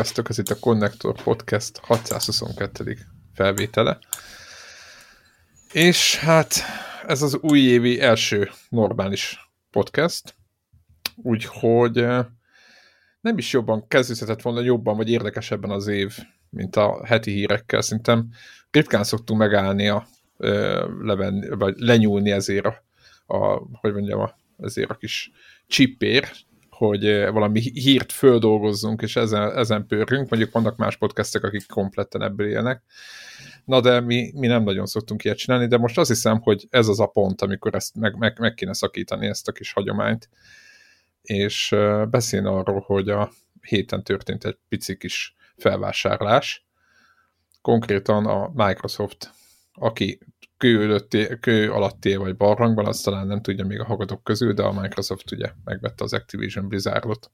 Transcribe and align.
Sziasztok, 0.00 0.28
ez 0.28 0.38
itt 0.38 0.48
a 0.48 0.58
Connector 0.58 1.22
Podcast 1.22 1.78
622. 1.78 2.96
felvétele. 3.34 3.98
És 5.72 6.16
hát 6.16 6.54
ez 7.06 7.22
az 7.22 7.38
újévi 7.40 8.00
első 8.00 8.50
normális 8.68 9.50
podcast, 9.70 10.34
úgyhogy 11.16 11.98
eh, 11.98 12.26
nem 13.20 13.38
is 13.38 13.52
jobban 13.52 13.86
kezdődhetett 13.88 14.42
volna 14.42 14.60
jobban 14.60 14.96
vagy 14.96 15.10
érdekesebben 15.10 15.70
az 15.70 15.86
év, 15.86 16.18
mint 16.50 16.76
a 16.76 17.06
heti 17.06 17.30
hírekkel. 17.30 17.80
Szerintem 17.80 18.28
ritkán 18.70 19.04
szoktunk 19.04 19.40
megállni 19.40 19.88
a 19.88 20.06
eh, 20.38 20.84
levenni, 21.00 21.48
vagy 21.48 21.74
lenyúlni 21.78 22.30
ezért 22.30 22.66
a, 22.66 22.84
a 23.36 23.62
hogy 23.72 23.92
mondjam, 23.92 24.20
a, 24.20 24.34
ezért 24.58 24.90
a 24.90 24.96
kis 24.96 25.30
csipér, 25.66 26.30
hogy 26.80 27.06
eh, 27.06 27.32
valami 27.32 27.60
hírt 27.60 28.12
földolgozzunk, 28.12 29.02
és 29.02 29.16
ezen, 29.16 29.56
ezen 29.56 29.86
pörgünk. 29.86 30.28
Mondjuk 30.30 30.52
vannak 30.52 30.76
más 30.76 30.96
podcastek, 30.96 31.44
akik 31.44 31.66
kompletten 31.66 32.22
ebből 32.22 32.48
élnek. 32.48 32.82
Na 33.64 33.80
de 33.80 34.00
mi, 34.00 34.32
mi 34.34 34.46
nem 34.46 34.62
nagyon 34.62 34.86
szoktunk 34.86 35.24
ilyet 35.24 35.36
csinálni, 35.36 35.66
de 35.66 35.78
most 35.78 35.98
azt 35.98 36.08
hiszem, 36.08 36.40
hogy 36.40 36.66
ez 36.70 36.88
az 36.88 37.00
a 37.00 37.06
pont, 37.06 37.42
amikor 37.42 37.74
ezt 37.74 37.94
meg, 37.94 38.16
meg, 38.16 38.38
meg 38.38 38.54
kéne 38.54 38.74
szakítani, 38.74 39.26
ezt 39.26 39.48
a 39.48 39.52
kis 39.52 39.72
hagyományt, 39.72 40.28
és 41.22 41.72
eh, 41.72 42.06
beszélni 42.06 42.46
arról, 42.46 42.84
hogy 42.86 43.08
a 43.08 43.30
héten 43.60 44.02
történt 44.02 44.44
egy 44.44 44.58
pici 44.68 44.96
kis 44.96 45.34
felvásárlás. 45.56 46.66
Konkrétan 47.62 48.26
a 48.26 48.50
Microsoft, 48.54 49.30
aki 49.72 50.18
kő, 50.60 50.82
előtti, 50.82 51.26
kő 51.40 51.70
alatti 51.70 52.14
vagy 52.14 52.36
barlangban, 52.36 52.86
azt 52.86 53.04
talán 53.04 53.26
nem 53.26 53.42
tudja 53.42 53.64
még 53.64 53.80
a 53.80 53.84
hallgatók 53.84 54.24
közül, 54.24 54.52
de 54.52 54.62
a 54.62 54.80
Microsoft 54.80 55.32
ugye 55.32 55.52
megvette 55.64 56.04
az 56.04 56.12
Activision 56.12 56.68
Blizzardot 56.68 57.30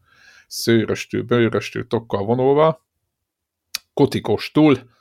szőröstül, 0.47 1.23
bőröstül, 1.23 1.87
tokkal 1.87 2.25
vonulva, 2.25 2.87
kotikostul, 3.95 4.95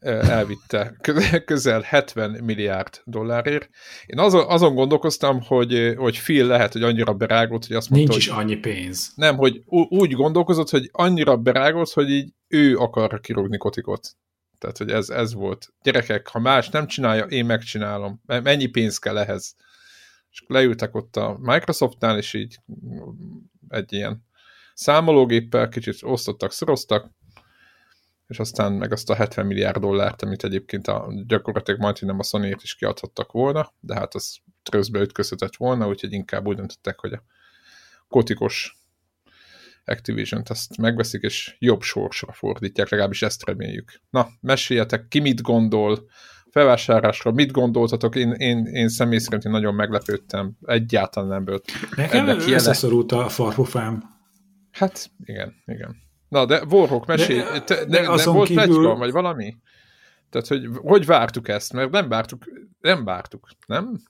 elvitte 0.00 0.96
közel 1.44 1.80
70 1.80 2.30
milliárd 2.30 3.00
dollárért. 3.04 3.68
Én 4.06 4.18
azon, 4.18 4.44
azon 4.48 4.74
gondolkoztam, 4.74 5.40
hogy, 5.42 5.94
hogy 5.96 6.18
Phil 6.18 6.46
lehet, 6.46 6.72
hogy 6.72 6.82
annyira 6.82 7.14
berágott, 7.14 7.66
hogy 7.66 7.76
azt 7.76 7.90
mondta, 7.90 8.08
Nincs 8.12 8.24
is 8.24 8.30
hogy, 8.30 8.42
annyi 8.44 8.56
pénz. 8.56 9.12
Nem, 9.14 9.36
hogy 9.36 9.62
úgy 9.88 10.12
gondolkozott, 10.12 10.70
hogy 10.70 10.88
annyira 10.92 11.36
berágott, 11.36 11.92
hogy 11.92 12.10
így 12.10 12.32
ő 12.48 12.76
akar 12.76 13.20
kirúgni 13.20 13.56
kotikot. 13.56 14.16
Tehát, 14.58 14.78
hogy 14.78 14.90
ez, 14.90 15.08
ez 15.08 15.34
volt. 15.34 15.72
Gyerekek, 15.82 16.28
ha 16.28 16.38
más 16.38 16.68
nem 16.68 16.86
csinálja, 16.86 17.24
én 17.24 17.44
megcsinálom. 17.44 18.22
Mennyi 18.26 18.66
pénz 18.66 18.98
kell 18.98 19.18
ehhez? 19.18 19.54
És 20.30 20.44
leültek 20.46 20.94
ott 20.94 21.16
a 21.16 21.36
Microsoftnál, 21.40 22.18
és 22.18 22.34
így 22.34 22.58
egy 23.68 23.92
ilyen 23.92 24.24
számológéppel 24.74 25.68
kicsit 25.68 25.98
osztottak, 26.02 26.52
szoroztak, 26.52 27.10
és 28.26 28.38
aztán 28.38 28.72
meg 28.72 28.92
azt 28.92 29.10
a 29.10 29.14
70 29.14 29.46
milliárd 29.46 29.78
dollárt, 29.78 30.22
amit 30.22 30.44
egyébként 30.44 30.88
a, 30.88 31.12
gyakorlatilag 31.26 31.80
majd, 31.80 31.96
nem 32.00 32.18
a 32.18 32.22
sony 32.22 32.56
is 32.62 32.74
kiadhattak 32.74 33.32
volna, 33.32 33.72
de 33.80 33.94
hát 33.94 34.14
az 34.14 34.38
tröszbe 34.62 35.00
ütközhetett 35.00 35.56
volna, 35.56 35.88
úgyhogy 35.88 36.12
inkább 36.12 36.46
úgy 36.46 36.56
döntöttek, 36.56 37.00
hogy 37.00 37.12
a 37.12 37.22
kotikos 38.08 38.78
Activision-t 39.86 40.48
azt 40.48 40.76
megveszik, 40.76 41.22
és 41.22 41.56
jobb 41.58 41.82
sorsra 41.82 42.32
fordítják, 42.32 42.88
legalábbis 42.88 43.22
ezt 43.22 43.44
reméljük. 43.44 44.00
Na, 44.10 44.28
meséljetek, 44.40 45.08
ki 45.08 45.18
mit 45.20 45.42
gondol, 45.42 46.08
felvásárlásra 46.50 47.30
mit 47.30 47.50
gondoltatok? 47.50 48.16
Én, 48.16 48.32
én, 48.32 48.64
én 48.64 48.88
személy 48.88 49.18
szerint 49.18 49.44
én 49.44 49.52
nagyon 49.52 49.74
meglepődtem, 49.74 50.56
egyáltalán 50.64 51.28
nem 51.28 51.44
volt. 51.44 51.70
Nekem 51.96 52.28
összeszorult 52.28 53.12
a 53.12 53.28
farfufám. 53.28 54.02
Hát, 54.70 55.10
igen, 55.24 55.54
igen. 55.64 55.96
Na, 56.28 56.46
de 56.46 56.64
Warhawk, 56.64 57.06
mesélj, 57.06 57.38
de, 57.38 57.60
te, 57.60 57.74
de, 57.74 57.84
de, 57.84 58.16
de 58.16 58.30
volt 58.30 58.48
kívül... 58.48 58.64
plegyka, 58.64 58.94
vagy 58.94 59.10
valami? 59.10 59.56
Tehát, 60.30 60.46
hogy 60.46 60.68
hogy 60.74 61.06
vártuk 61.06 61.48
ezt? 61.48 61.72
Mert 61.72 61.90
nem 61.90 62.08
vártuk, 62.08 62.44
nem 62.80 63.04
vártuk, 63.04 63.48
nem? 63.66 64.00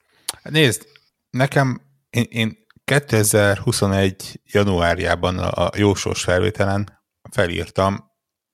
Nézd, 0.42 0.86
nekem, 1.30 1.80
én, 2.10 2.24
én 2.28 2.65
2021. 2.86 4.40
januárjában 4.44 5.38
a 5.38 5.70
jósós 5.76 6.22
felvételen 6.22 7.02
felírtam, 7.30 8.10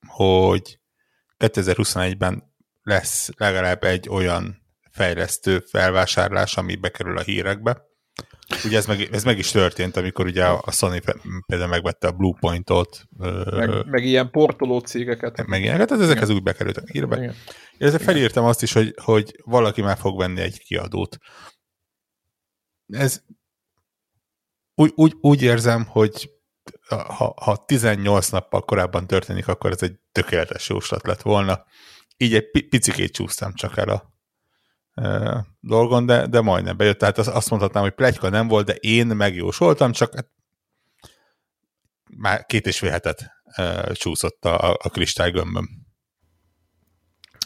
hogy 0.07 0.79
2021-ben 1.39 2.55
lesz 2.83 3.31
legalább 3.37 3.83
egy 3.85 4.09
olyan 4.09 4.57
fejlesztő 4.91 5.59
felvásárlás, 5.59 6.57
ami 6.57 6.77
bekerül 6.77 7.19
a 7.19 7.23
hírekbe. 7.23 7.83
Ugye 8.65 8.77
ez 8.77 8.87
meg, 8.87 9.09
ez 9.13 9.25
meg 9.25 9.39
is 9.39 9.51
történt, 9.51 9.97
amikor 9.97 10.27
ugye 10.27 10.45
a 10.45 10.71
Sony 10.71 11.01
például 11.47 11.71
megvette 11.71 12.07
a 12.07 12.13
Bluepointot. 12.13 13.05
Meg, 13.51 13.87
meg 13.87 14.05
ilyen 14.05 14.31
portoló 14.31 14.79
cégeket. 14.79 15.47
Meg 15.47 15.63
ilyeneket, 15.63 15.89
tehát 15.89 16.03
ezek 16.03 16.23
az 16.23 16.31
úgy 16.31 16.43
bekerültek 16.43 16.85
a 16.85 16.93
hírbe. 16.93 17.17
Igen. 17.17 17.35
Én 17.79 17.91
felírtam 17.99 18.45
azt 18.45 18.63
is, 18.63 18.73
hogy, 18.73 18.95
hogy 19.03 19.41
valaki 19.45 19.83
már 19.83 19.97
fog 19.97 20.19
venni 20.19 20.41
egy 20.41 20.59
kiadót. 20.59 21.19
Ez 22.87 23.23
úgy, 24.75 24.93
úgy, 24.95 25.17
úgy 25.21 25.43
érzem, 25.43 25.85
hogy 25.85 26.31
ha, 26.89 27.35
ha 27.41 27.57
18 27.57 28.29
nappal 28.29 28.61
korábban 28.61 29.07
történik, 29.07 29.49
akkor 29.49 29.71
ez 29.71 29.83
egy 29.83 29.97
tökéletes 30.13 30.69
jóslat 30.69 31.07
lett 31.07 31.23
volna. 31.23 31.65
Így 32.17 32.35
egy 32.35 32.69
picikét 32.69 33.13
csúsztam 33.13 33.55
csak 33.55 33.77
el 33.77 33.89
a 33.89 34.13
e, 34.95 35.47
dolgon, 35.61 36.07
de, 36.07 36.27
de 36.27 36.41
majdnem 36.41 36.77
bejött. 36.77 36.99
Tehát 36.99 37.19
azt 37.19 37.51
mondhatnám, 37.51 37.83
hogy 37.83 37.95
plegyka 37.95 38.29
nem 38.29 38.49
volt, 38.49 38.67
de 38.67 38.75
én 38.75 39.07
megjósoltam, 39.07 39.93
csak 39.93 40.15
hát 40.15 40.31
már 42.17 42.47
két 42.47 42.67
és 42.67 42.79
fél 42.79 42.91
hetet 42.91 43.31
e, 43.45 43.93
csúszott 43.93 44.45
a, 44.45 44.71
a 44.83 44.89
kristálygömböm. 44.89 45.69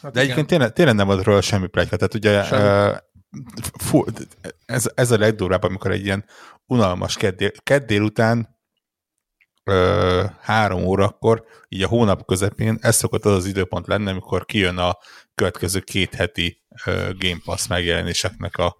Hát 0.03 0.13
de 0.13 0.23
igen. 0.23 0.23
egyébként 0.23 0.47
tényleg, 0.47 0.73
tényleg 0.73 0.95
nem 0.95 1.07
volt 1.07 1.25
róla 1.25 1.41
semmi 1.41 1.67
plegyka. 1.67 1.97
Tehát 1.97 2.15
ugye 2.15 2.51
e, 2.51 3.05
fú, 3.79 4.05
ez, 4.67 4.91
ez 4.95 5.11
a 5.11 5.19
legdurvább, 5.19 5.63
amikor 5.63 5.91
egy 5.91 6.05
ilyen 6.05 6.25
unalmas 6.67 7.17
kedd, 7.17 7.43
kedd 7.63 7.87
délután 7.87 8.57
ö, 9.65 10.25
három 10.41 10.85
órakor, 10.85 11.45
így 11.69 11.83
a 11.83 11.89
hónap 11.89 12.27
közepén, 12.27 12.79
ez 12.81 12.97
szokott 12.97 13.25
az 13.25 13.35
az 13.35 13.47
időpont 13.47 13.87
lenni, 13.87 14.11
amikor 14.11 14.45
kijön 14.45 14.79
a 14.79 14.99
következő 15.35 15.81
két 15.81 16.15
heti 16.15 16.63
ö, 16.85 17.11
Game 17.19 17.41
Pass 17.45 17.67
megjelenéseknek 17.67 18.57
a 18.57 18.77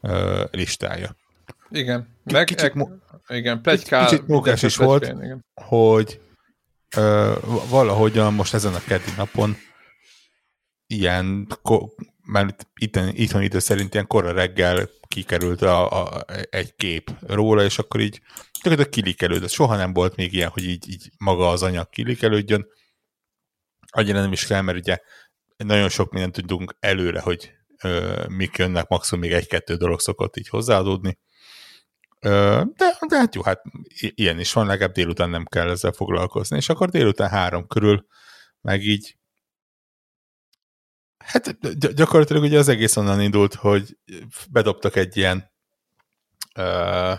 ö, 0.00 0.44
listája. 0.50 1.16
Igen. 1.70 2.08
Meg, 2.24 2.44
kicsit, 2.44 2.74
mo- 2.74 2.90
igen, 3.28 3.62
plegykál, 3.62 4.06
kicsit 4.06 4.26
mókás 4.26 4.62
is 4.62 4.76
volt, 4.76 5.02
igen. 5.02 5.44
hogy 5.54 6.20
ö, 6.96 7.34
valahogyan 7.68 8.34
most 8.34 8.54
ezen 8.54 8.74
a 8.74 8.80
keddi 8.86 9.10
napon 9.16 9.56
ilyen 10.86 11.46
mert 12.24 12.66
itt, 12.74 12.96
itthon 12.96 13.42
idő 13.42 13.58
szerint 13.58 13.94
ilyen 13.94 14.06
korra 14.06 14.32
reggel 14.32 14.88
kikerült 15.08 15.62
a, 15.62 16.02
a, 16.02 16.24
egy 16.50 16.74
kép 16.74 17.10
róla, 17.20 17.64
és 17.64 17.78
akkor 17.78 18.00
így 18.00 18.20
gyakorlatilag 18.52 18.88
kilikelődött. 18.92 19.50
Soha 19.50 19.76
nem 19.76 19.92
volt 19.92 20.16
még 20.16 20.32
ilyen, 20.32 20.48
hogy 20.48 20.64
így, 20.64 20.90
így 20.90 21.10
maga 21.18 21.48
az 21.48 21.62
anyag 21.62 21.88
kilikelődjön. 21.90 22.66
Annyira 23.90 24.20
nem 24.20 24.32
is 24.32 24.46
kell, 24.46 24.60
mert 24.60 24.78
ugye 24.78 24.98
nagyon 25.56 25.88
sok 25.88 26.12
mindent 26.12 26.34
tudunk 26.34 26.76
előre, 26.80 27.20
hogy 27.20 27.52
ö, 27.82 28.24
mik 28.28 28.56
jönnek, 28.56 28.88
maximum 28.88 29.24
még 29.24 29.32
egy-kettő 29.32 29.76
dolog 29.76 30.00
szokott 30.00 30.36
így 30.36 30.48
hozzáadódni. 30.48 31.18
Ö, 32.20 32.62
de, 32.76 32.96
de 33.08 33.16
hát 33.16 33.34
jó, 33.34 33.42
hát 33.42 33.62
ilyen 33.98 34.38
is 34.38 34.52
van, 34.52 34.66
legalább 34.66 34.92
délután 34.92 35.30
nem 35.30 35.44
kell 35.44 35.70
ezzel 35.70 35.92
foglalkozni, 35.92 36.56
és 36.56 36.68
akkor 36.68 36.88
délután 36.88 37.28
három 37.28 37.66
körül 37.66 38.06
meg 38.60 38.82
így 38.82 39.16
Hát 41.24 41.76
gyakorlatilag 41.94 42.42
ugye 42.42 42.58
az 42.58 42.68
egész 42.68 42.96
onnan 42.96 43.20
indult, 43.20 43.54
hogy 43.54 43.98
bedobtak 44.50 44.96
egy 44.96 45.16
ilyen 45.16 45.50
uh, 46.56 47.18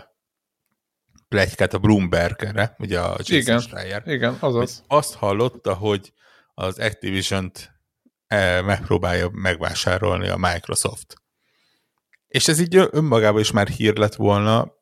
plegykát 1.28 1.74
a 1.74 1.78
Bloomberg-re, 1.78 2.74
ugye 2.78 3.00
a 3.00 3.16
Jason 3.18 3.36
igen, 3.36 3.60
Schreier. 3.60 4.02
Igen, 4.06 4.36
azaz. 4.40 4.84
Azt 4.86 5.14
hallotta, 5.14 5.74
hogy 5.74 6.12
az 6.54 6.78
Activision-t 6.78 7.72
megpróbálja 8.64 9.28
megvásárolni 9.32 10.28
a 10.28 10.36
Microsoft. 10.36 11.14
És 12.28 12.48
ez 12.48 12.60
így 12.60 12.76
önmagában 12.90 13.40
is 13.40 13.50
már 13.50 13.68
hír 13.68 13.96
lett 13.96 14.14
volna, 14.14 14.72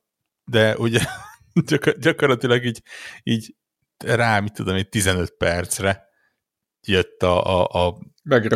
de 0.45 0.77
ugye 0.77 1.01
gyakorlatilag 2.01 2.65
így, 2.65 2.83
így 3.23 3.57
rá, 3.97 4.41
mit 4.41 4.53
tudom, 4.53 4.75
egy 4.75 4.89
15 4.89 5.37
percre 5.37 6.05
jött 6.87 7.23
a, 7.23 7.61
a, 7.61 7.87
a 7.87 7.99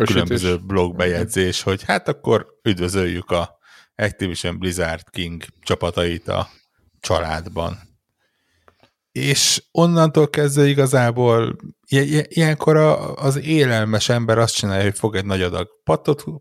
különböző 0.05 0.57
blogbejegyzés, 0.57 1.61
hogy 1.61 1.83
hát 1.83 2.07
akkor 2.07 2.47
üdvözöljük 2.63 3.31
a 3.31 3.57
Activision 3.95 4.59
Blizzard 4.59 5.09
King 5.09 5.43
csapatait 5.61 6.27
a 6.27 6.49
családban. 6.99 7.79
És 9.11 9.63
onnantól 9.71 10.29
kezdve 10.29 10.65
igazából 10.65 11.55
ilyenkor 12.27 12.75
az 13.15 13.35
élelmes 13.35 14.09
ember 14.09 14.37
azt 14.37 14.55
csinálja, 14.55 14.83
hogy 14.83 14.97
fog 14.97 15.15
egy 15.15 15.25
nagy 15.25 15.41
adag 15.41 15.69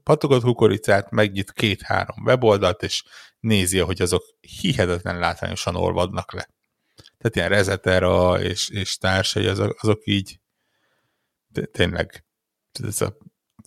patogott 0.03 0.43
kukoricát, 0.43 1.11
megnyit 1.11 1.53
két-három 1.53 2.25
weboldalt, 2.25 2.83
és 2.83 3.05
nézi, 3.41 3.79
hogy 3.79 4.03
azok 4.03 4.23
hihetetlen 4.61 5.19
látványosan 5.19 5.77
olvadnak 5.77 6.33
le. 6.33 6.49
Tehát 7.19 7.37
ilyen 7.37 7.49
Rezetera 7.49 8.43
és, 8.43 8.69
és 8.69 8.97
társai, 8.97 9.47
azok, 9.47 9.77
azok 9.83 10.01
így 10.05 10.41
tényleg 11.73 12.26
ez 12.83 13.01
a, 13.01 13.17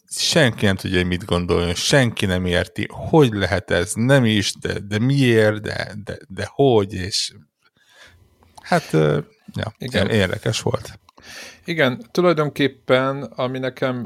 senki 0.09 0.65
nem 0.65 0.75
tudja, 0.75 0.97
hogy 0.97 1.07
mit 1.07 1.25
gondoljon, 1.25 1.73
senki 1.73 2.25
nem 2.25 2.45
érti, 2.45 2.87
hogy 2.89 3.33
lehet 3.33 3.71
ez, 3.71 3.93
nem 3.93 4.25
is, 4.25 4.53
de, 4.53 4.79
de 4.79 4.99
miért, 4.99 5.61
de, 5.61 5.93
de, 6.03 6.17
de 6.27 6.47
hogy, 6.49 6.93
és 6.93 7.33
hát 8.61 8.91
ja, 9.53 9.73
Igen. 9.77 10.09
érdekes 10.09 10.61
volt. 10.61 10.99
Igen, 11.65 12.03
tulajdonképpen, 12.11 13.23
ami 13.23 13.59
nekem, 13.59 14.05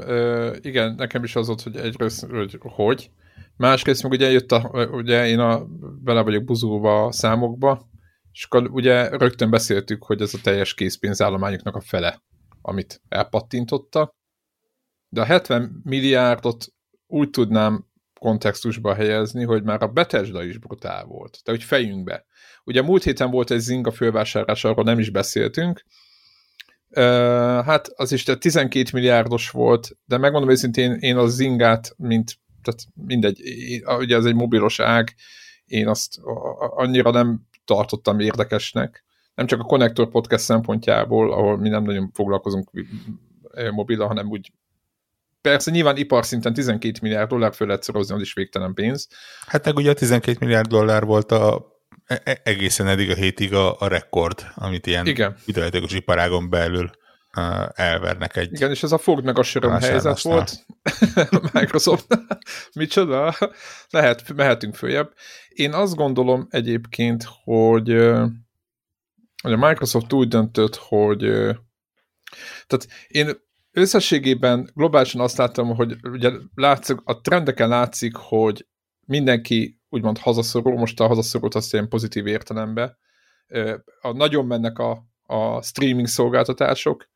igen, 0.60 0.94
nekem 0.94 1.24
is 1.24 1.36
az 1.36 1.46
volt, 1.46 1.62
hogy 1.62 1.76
egyrészt, 1.76 2.26
hogy 2.26 2.58
hogy, 2.60 3.10
másrészt 3.56 4.02
meg 4.02 4.12
ugye 4.12 4.30
jött 4.30 4.52
a, 4.52 4.88
ugye 4.92 5.26
én 5.26 5.38
a, 5.38 5.64
bele 6.02 6.20
vagyok 6.22 6.44
buzulva 6.44 7.04
a 7.04 7.12
számokba, 7.12 7.88
és 8.32 8.44
akkor 8.44 8.68
ugye 8.70 9.08
rögtön 9.08 9.50
beszéltük, 9.50 10.04
hogy 10.04 10.20
ez 10.20 10.34
a 10.34 10.38
teljes 10.42 10.74
készpénzállományoknak 10.74 11.76
a 11.76 11.80
fele, 11.80 12.22
amit 12.62 13.00
elpattintotta, 13.08 14.14
de 15.14 15.20
a 15.20 15.24
70 15.24 15.80
milliárdot 15.84 16.66
úgy 17.06 17.30
tudnám 17.30 17.86
kontextusba 18.20 18.94
helyezni, 18.94 19.44
hogy 19.44 19.62
már 19.62 19.82
a 19.82 19.88
Bethesda 19.88 20.44
is 20.44 20.58
brutál 20.58 21.04
volt. 21.04 21.40
Tehát, 21.42 21.60
hogy 21.60 21.68
fejünkbe. 21.68 22.26
Ugye 22.64 22.82
múlt 22.82 23.02
héten 23.02 23.30
volt 23.30 23.50
egy 23.50 23.58
Zinga 23.58 23.90
fölvásárlás, 23.90 24.64
arról 24.64 24.84
nem 24.84 24.98
is 24.98 25.10
beszéltünk, 25.10 25.84
hát 27.64 27.88
az 27.88 28.12
is 28.12 28.22
12 28.22 28.84
milliárdos 28.92 29.50
volt, 29.50 29.96
de 30.04 30.18
megmondom 30.18 30.50
őszintén, 30.50 30.92
én 30.92 31.16
a 31.16 31.26
Zingát, 31.26 31.94
mint, 31.96 32.38
tehát 32.62 32.80
mindegy, 32.94 33.40
ugye 33.98 34.16
ez 34.16 34.24
egy 34.24 34.34
mobilos 34.34 34.80
ág, 34.80 35.14
én 35.64 35.88
azt 35.88 36.18
annyira 36.56 37.10
nem 37.10 37.40
tartottam 37.64 38.20
érdekesnek. 38.20 39.04
Nem 39.34 39.46
csak 39.46 39.60
a 39.60 39.64
Connector 39.64 40.08
Podcast 40.08 40.44
szempontjából, 40.44 41.32
ahol 41.32 41.58
mi 41.58 41.68
nem 41.68 41.82
nagyon 41.82 42.10
foglalkozunk 42.12 42.70
mobila, 43.70 44.06
hanem 44.06 44.28
úgy 44.28 44.52
Persze 45.48 45.70
nyilván 45.70 45.96
iparszinten 45.96 46.52
12 46.52 46.98
milliárd 47.02 47.28
dollár 47.28 47.54
föl 47.54 47.66
lehet 47.66 47.82
szorozni, 47.82 48.14
az 48.14 48.20
is 48.20 48.34
végtelen 48.34 48.74
pénz. 48.74 49.08
Hát 49.46 49.64
meg 49.64 49.76
ugye 49.76 49.90
a 49.90 49.94
12 49.94 50.36
milliárd 50.40 50.66
dollár 50.66 51.04
volt 51.04 51.32
a 51.32 51.72
E, 52.06 52.20
e, 52.24 52.40
egészen 52.44 52.86
eddig 52.86 53.10
a 53.10 53.14
hétig 53.14 53.54
a, 53.54 53.80
a 53.80 53.88
rekord, 53.88 54.46
amit 54.54 54.86
ilyen 54.86 55.04
videójátékos 55.44 55.92
iparágon 55.92 56.50
belül 56.50 56.90
uh, 57.36 57.68
elvernek 57.74 58.36
egy 58.36 58.52
Igen, 58.52 58.70
és 58.70 58.82
ez 58.82 58.92
a 58.92 58.98
fogd 58.98 59.24
meg 59.24 59.38
a 59.38 59.42
söröm 59.42 59.80
helyzet 59.80 60.20
volt. 60.20 60.66
Microsoft. 61.52 62.06
Micsoda? 62.74 63.34
Lehet, 63.90 64.34
mehetünk 64.34 64.74
följebb. 64.74 65.12
Én 65.48 65.72
azt 65.72 65.94
gondolom 65.94 66.46
egyébként, 66.50 67.26
hogy, 67.44 67.88
hogy 69.42 69.52
a 69.52 69.66
Microsoft 69.66 70.12
úgy 70.12 70.28
döntött, 70.28 70.76
hogy 70.76 71.20
tehát 72.66 72.88
én 73.08 73.42
összességében 73.74 74.70
globálisan 74.74 75.20
azt 75.20 75.36
láttam, 75.36 75.74
hogy 75.74 75.96
ugye 76.02 76.30
látszik, 76.54 76.96
a 77.04 77.20
trendeken 77.20 77.68
látszik, 77.68 78.16
hogy 78.16 78.66
mindenki 79.06 79.80
úgymond 79.88 80.18
hazaszorul, 80.18 80.78
most 80.78 81.00
a 81.00 81.06
hazaszorult 81.06 81.54
azt 81.54 81.72
ilyen 81.72 81.88
pozitív 81.88 82.26
értelemben. 82.26 82.96
A, 84.00 84.12
nagyon 84.12 84.46
mennek 84.46 84.78
a, 84.78 85.04
a 85.22 85.62
streaming 85.62 86.06
szolgáltatások, 86.06 87.08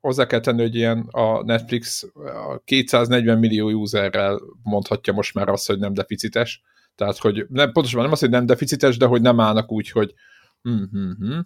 hozzá 0.00 0.26
kell 0.26 0.40
tenni, 0.40 0.62
hogy 0.62 0.74
ilyen 0.74 1.08
a 1.10 1.42
Netflix 1.44 2.06
a 2.14 2.58
240 2.64 3.38
millió 3.38 3.70
userrel 3.70 4.40
mondhatja 4.62 5.12
most 5.12 5.34
már 5.34 5.48
azt, 5.48 5.66
hogy 5.66 5.78
nem 5.78 5.94
deficites. 5.94 6.62
Tehát, 6.94 7.18
hogy 7.18 7.46
nem, 7.48 7.72
pontosan 7.72 8.02
nem 8.02 8.12
az, 8.12 8.20
hogy 8.20 8.30
nem 8.30 8.46
deficites, 8.46 8.96
de 8.96 9.06
hogy 9.06 9.20
nem 9.20 9.40
állnak 9.40 9.72
úgy, 9.72 9.90
hogy 9.90 10.14
hm, 10.62 10.82
hm, 10.90 11.10
hm. 11.18 11.38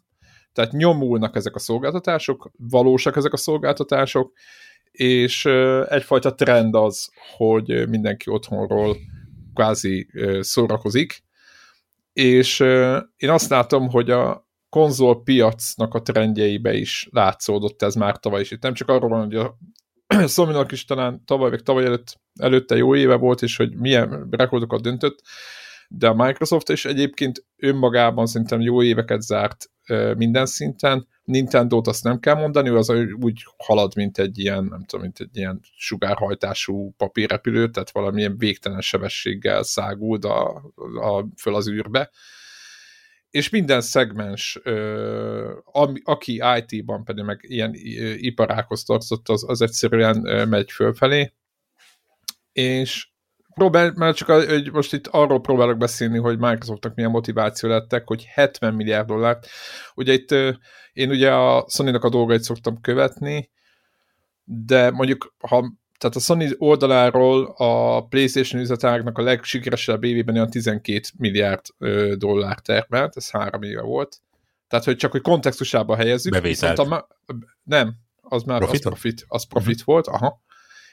Tehát 0.56 0.72
nyomulnak 0.72 1.36
ezek 1.36 1.54
a 1.54 1.58
szolgáltatások, 1.58 2.50
valósak 2.56 3.16
ezek 3.16 3.32
a 3.32 3.36
szolgáltatások, 3.36 4.32
és 4.90 5.44
egyfajta 5.88 6.34
trend 6.34 6.74
az, 6.74 7.10
hogy 7.36 7.88
mindenki 7.88 8.30
otthonról 8.30 8.96
kvázi 9.54 10.08
szórakozik, 10.40 11.24
és 12.12 12.60
én 13.16 13.30
azt 13.30 13.50
látom, 13.50 13.88
hogy 13.88 14.10
a 14.10 14.48
konzol 14.68 15.22
piacnak 15.22 15.94
a 15.94 16.02
trendjeibe 16.02 16.74
is 16.74 17.08
látszódott 17.10 17.82
ez 17.82 17.94
már 17.94 18.18
tavaly 18.18 18.40
is. 18.40 18.50
Itt 18.50 18.62
nem 18.62 18.74
csak 18.74 18.88
arról 18.88 19.08
van, 19.08 19.24
hogy 19.24 19.34
a 19.34 19.56
sony 20.26 20.66
is 20.68 20.84
talán 20.84 21.24
tavaly, 21.24 21.50
vagy 21.50 21.62
tavaly 21.62 21.84
előtt, 21.84 22.20
előtte 22.40 22.76
jó 22.76 22.94
éve 22.94 23.14
volt, 23.14 23.42
és 23.42 23.56
hogy 23.56 23.76
milyen 23.76 24.28
rekordokat 24.30 24.82
döntött, 24.82 25.22
de 25.88 26.08
a 26.08 26.14
Microsoft 26.14 26.68
is 26.68 26.84
egyébként 26.84 27.44
önmagában 27.56 28.26
szerintem 28.26 28.60
jó 28.60 28.82
éveket 28.82 29.22
zárt 29.22 29.70
minden 30.16 30.46
szinten. 30.46 31.06
Nintendo-t 31.24 31.86
azt 31.86 32.04
nem 32.04 32.20
kell 32.20 32.34
mondani, 32.34 32.68
ő 32.68 32.76
az 32.76 32.92
úgy 33.20 33.44
halad, 33.56 33.96
mint 33.96 34.18
egy 34.18 34.38
ilyen, 34.38 34.64
nem 34.64 34.84
tudom, 34.84 35.04
mint 35.04 35.20
egy 35.20 35.36
ilyen 35.36 35.60
sugárhajtású 35.76 36.94
papírrepülő, 36.96 37.70
tehát 37.70 37.90
valamilyen 37.90 38.38
végtelen 38.38 38.80
sebességgel 38.80 39.62
száguld 39.62 40.24
a, 40.24 40.54
a, 41.00 41.26
föl 41.36 41.54
az 41.54 41.68
űrbe. 41.68 42.10
És 43.30 43.48
minden 43.48 43.80
szegmens, 43.80 44.60
ami, 45.64 46.00
aki 46.04 46.42
IT-ban 46.56 47.04
pedig 47.04 47.24
meg 47.24 47.40
ilyen 47.42 47.72
iparákhoz 48.16 48.84
tartozott, 48.84 49.28
az, 49.28 49.44
az 49.48 49.60
egyszerűen 49.60 50.48
megy 50.48 50.72
fölfelé. 50.72 51.32
És 52.52 53.08
próbál, 53.56 53.92
mert 53.94 54.16
csak 54.16 54.28
hogy 54.28 54.72
most 54.72 54.92
itt 54.92 55.06
arról 55.06 55.40
próbálok 55.40 55.76
beszélni, 55.78 56.18
hogy 56.18 56.38
Microsoftnak 56.38 56.94
milyen 56.94 57.10
motiváció 57.10 57.68
lettek, 57.68 58.06
hogy 58.06 58.24
70 58.24 58.74
milliárd 58.74 59.06
dollárt. 59.06 59.46
Ugye 59.94 60.12
itt 60.12 60.30
én 60.92 61.10
ugye 61.10 61.32
a 61.32 61.66
Sony-nak 61.68 62.04
a 62.04 62.08
dolgait 62.08 62.42
szoktam 62.42 62.80
követni, 62.80 63.50
de 64.44 64.90
mondjuk, 64.90 65.34
ha 65.38 65.72
tehát 65.98 66.16
a 66.16 66.20
Sony 66.20 66.54
oldaláról 66.58 67.54
a 67.56 68.04
PlayStation 68.06 68.60
üzletágnak 68.60 69.18
a 69.18 69.22
legsikeresebb 69.22 70.04
évében 70.04 70.34
olyan 70.34 70.50
12 70.50 71.00
milliárd 71.18 71.60
dollár 72.14 72.58
termelt, 72.58 73.16
ez 73.16 73.30
három 73.30 73.62
éve 73.62 73.82
volt. 73.82 74.20
Tehát, 74.68 74.84
hogy 74.84 74.96
csak 74.96 75.10
hogy 75.10 75.20
kontextusába 75.20 75.96
helyezzük. 75.96 76.32
Bevételt. 76.32 76.78
A, 76.78 77.08
nem, 77.62 77.94
az 78.20 78.42
már 78.42 78.58
profit? 78.58 78.84
az 78.84 78.90
profit, 78.90 79.24
az 79.28 79.46
profit 79.46 79.80
uh-huh. 79.80 79.86
volt, 79.86 80.06
aha 80.06 80.44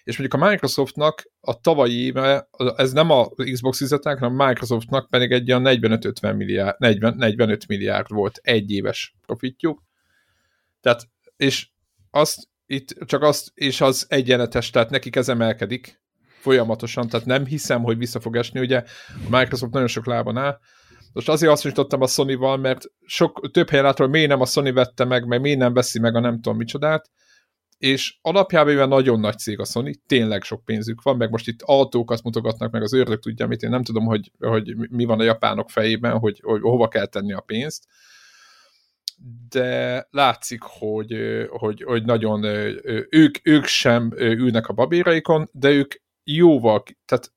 és 0.04 0.18
mondjuk 0.18 0.42
a 0.42 0.50
Microsoftnak 0.50 1.24
a 1.40 1.60
tavalyi 1.60 2.06
éve, 2.06 2.50
ez 2.76 2.92
nem 2.92 3.10
a 3.10 3.30
Xbox 3.30 3.82
üzletek, 3.82 4.20
hanem 4.20 4.40
a 4.40 4.48
Microsoftnak 4.48 5.10
pedig 5.10 5.32
egy 5.32 5.52
olyan 5.52 5.64
45-50 5.66 6.36
milliárd, 6.36 6.76
40, 6.80 7.16
45 7.18 7.68
milliárd 7.68 8.10
volt 8.10 8.40
egy 8.42 8.72
éves 8.72 9.16
profitjuk. 9.26 9.84
Tehát, 10.82 11.08
és 11.36 11.70
azt 12.10 12.48
itt 12.66 12.96
csak 13.06 13.22
azt, 13.22 13.52
és 13.54 13.82
az 13.82 14.06
egyenletes, 14.10 14.70
tehát 14.70 14.90
nekik 14.90 15.16
ez 15.16 15.30
emelkedik 15.30 16.02
folyamatosan, 16.40 17.08
tehát 17.08 17.26
nem 17.26 17.46
hiszem, 17.46 17.84
hogy 17.84 17.98
vissza 17.98 18.20
fog 18.20 18.36
esni, 18.36 18.60
ugye 18.60 18.84
a 19.08 19.38
Microsoft 19.38 19.74
nagyon 19.74 19.88
sok 19.88 20.06
lábon 20.06 20.38
áll, 20.38 20.60
most 21.14 21.30
azért 21.30 21.52
azt 21.52 21.78
a 21.90 22.08
Sony-val, 22.08 22.58
mert 22.58 22.86
sok, 23.06 23.52
több 23.52 23.70
helyen 23.70 23.86
látom, 23.86 24.06
hogy 24.06 24.16
miért 24.16 24.30
nem 24.30 24.42
a 24.42 24.46
Sony 24.46 24.74
vette 24.74 25.06
meg, 25.06 25.26
meg 25.26 25.42
miért 25.42 25.60
nem 25.60 25.74
veszi 25.74 26.00
meg 26.00 26.16
a 26.16 26.20
nem 26.20 26.36
tudom 26.36 26.58
micsodát, 26.58 27.10
és 27.84 28.18
alapjában 28.22 28.72
mivel 28.72 28.88
nagyon 28.88 29.20
nagy 29.20 29.38
cég 29.38 29.60
a 29.60 29.66
Sony, 29.66 29.94
tényleg 30.08 30.44
sok 30.44 30.66
pénzük 30.66 31.02
van, 31.02 31.18
meg 31.18 31.30
most 31.30 31.48
itt 31.48 31.62
autókat 31.62 32.24
mutogatnak, 32.24 32.72
meg 32.72 32.82
az 32.82 32.94
ördög 32.94 33.20
tudja, 33.20 33.48
mit 33.48 33.62
én 33.62 33.70
nem 33.70 33.84
tudom, 33.84 34.06
hogy, 34.06 34.32
hogy 34.40 34.76
mi 34.76 35.06
van 35.06 35.20
a 35.20 35.24
japánok 35.24 35.70
fejében, 35.70 36.18
hogy, 36.18 36.40
hogy 36.44 36.62
hova 36.62 36.88
kell 36.88 37.06
tenni 37.06 37.34
a 37.34 37.40
pénzt, 37.40 37.84
de 39.50 40.08
látszik, 40.12 40.62
hogy, 40.62 41.16
hogy, 41.50 41.84
hogy 41.84 42.04
nagyon 42.04 42.44
ők, 43.10 43.38
ők 43.44 43.66
sem 43.66 44.12
ülnek 44.18 44.68
a 44.68 44.74
babéraikon, 44.74 45.50
de 45.52 45.70
ők 45.70 45.94
jóval, 46.24 46.84
tehát 47.06 47.33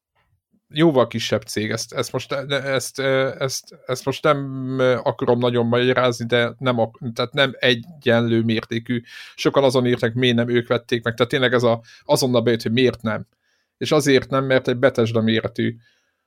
jóval 0.69 1.07
kisebb 1.07 1.43
cég, 1.43 1.71
ezt, 1.71 1.93
ezt, 1.93 2.13
most, 2.13 2.33
ezt, 2.33 2.99
ezt, 3.39 3.79
ezt 3.87 4.05
most 4.05 4.23
nem 4.23 4.79
akarom 5.03 5.39
nagyon 5.39 5.67
magyarázni, 5.67 6.27
de 6.27 6.55
nem, 6.59 6.77
tehát 7.13 7.33
nem 7.33 7.53
egyenlő 7.59 8.43
mértékű. 8.43 9.03
Sokan 9.35 9.65
azon 9.65 9.87
írtak, 9.87 10.15
miért 10.15 10.37
nem 10.37 10.49
ők 10.49 10.69
vették 10.69 11.05
meg, 11.05 11.15
tehát 11.15 11.31
tényleg 11.31 11.53
ez 11.53 11.63
a, 11.63 11.81
azonnal 12.05 12.43
bejött, 12.43 12.63
hogy 12.63 12.73
miért 12.73 13.03
nem. 13.03 13.27
És 13.77 13.93
azért 13.93 14.31
nem, 14.31 14.45
mert 14.45 14.69
egy 14.69 14.77
Bethesda 14.77 15.21
méretű 15.21 15.77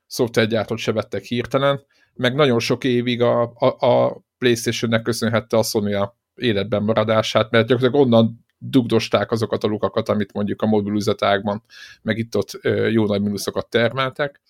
szoftvergyártót 0.06 0.78
se 0.78 0.92
vettek 0.92 1.22
hirtelen, 1.22 1.84
meg 2.14 2.34
nagyon 2.34 2.58
sok 2.58 2.84
évig 2.84 3.22
a, 3.22 3.42
a, 3.42 3.86
a 3.86 4.22
Playstation-nek 4.38 5.02
köszönhette 5.02 5.56
a 5.56 5.62
Sony 5.62 5.96
életben 6.34 6.82
maradását, 6.82 7.50
mert 7.50 7.66
gyakorlatilag 7.66 8.06
onnan 8.06 8.46
dugdosták 8.62 9.30
azokat 9.30 9.64
a 9.64 9.68
lukakat, 9.68 10.08
amit 10.08 10.32
mondjuk 10.32 10.62
a 10.62 10.66
mobilüzetágban, 10.66 11.62
meg 12.02 12.18
itt 12.18 12.36
ott 12.36 12.58
jó 12.90 13.06
nagy 13.06 13.22
mínuszokat 13.22 13.68
termeltek. 13.68 14.40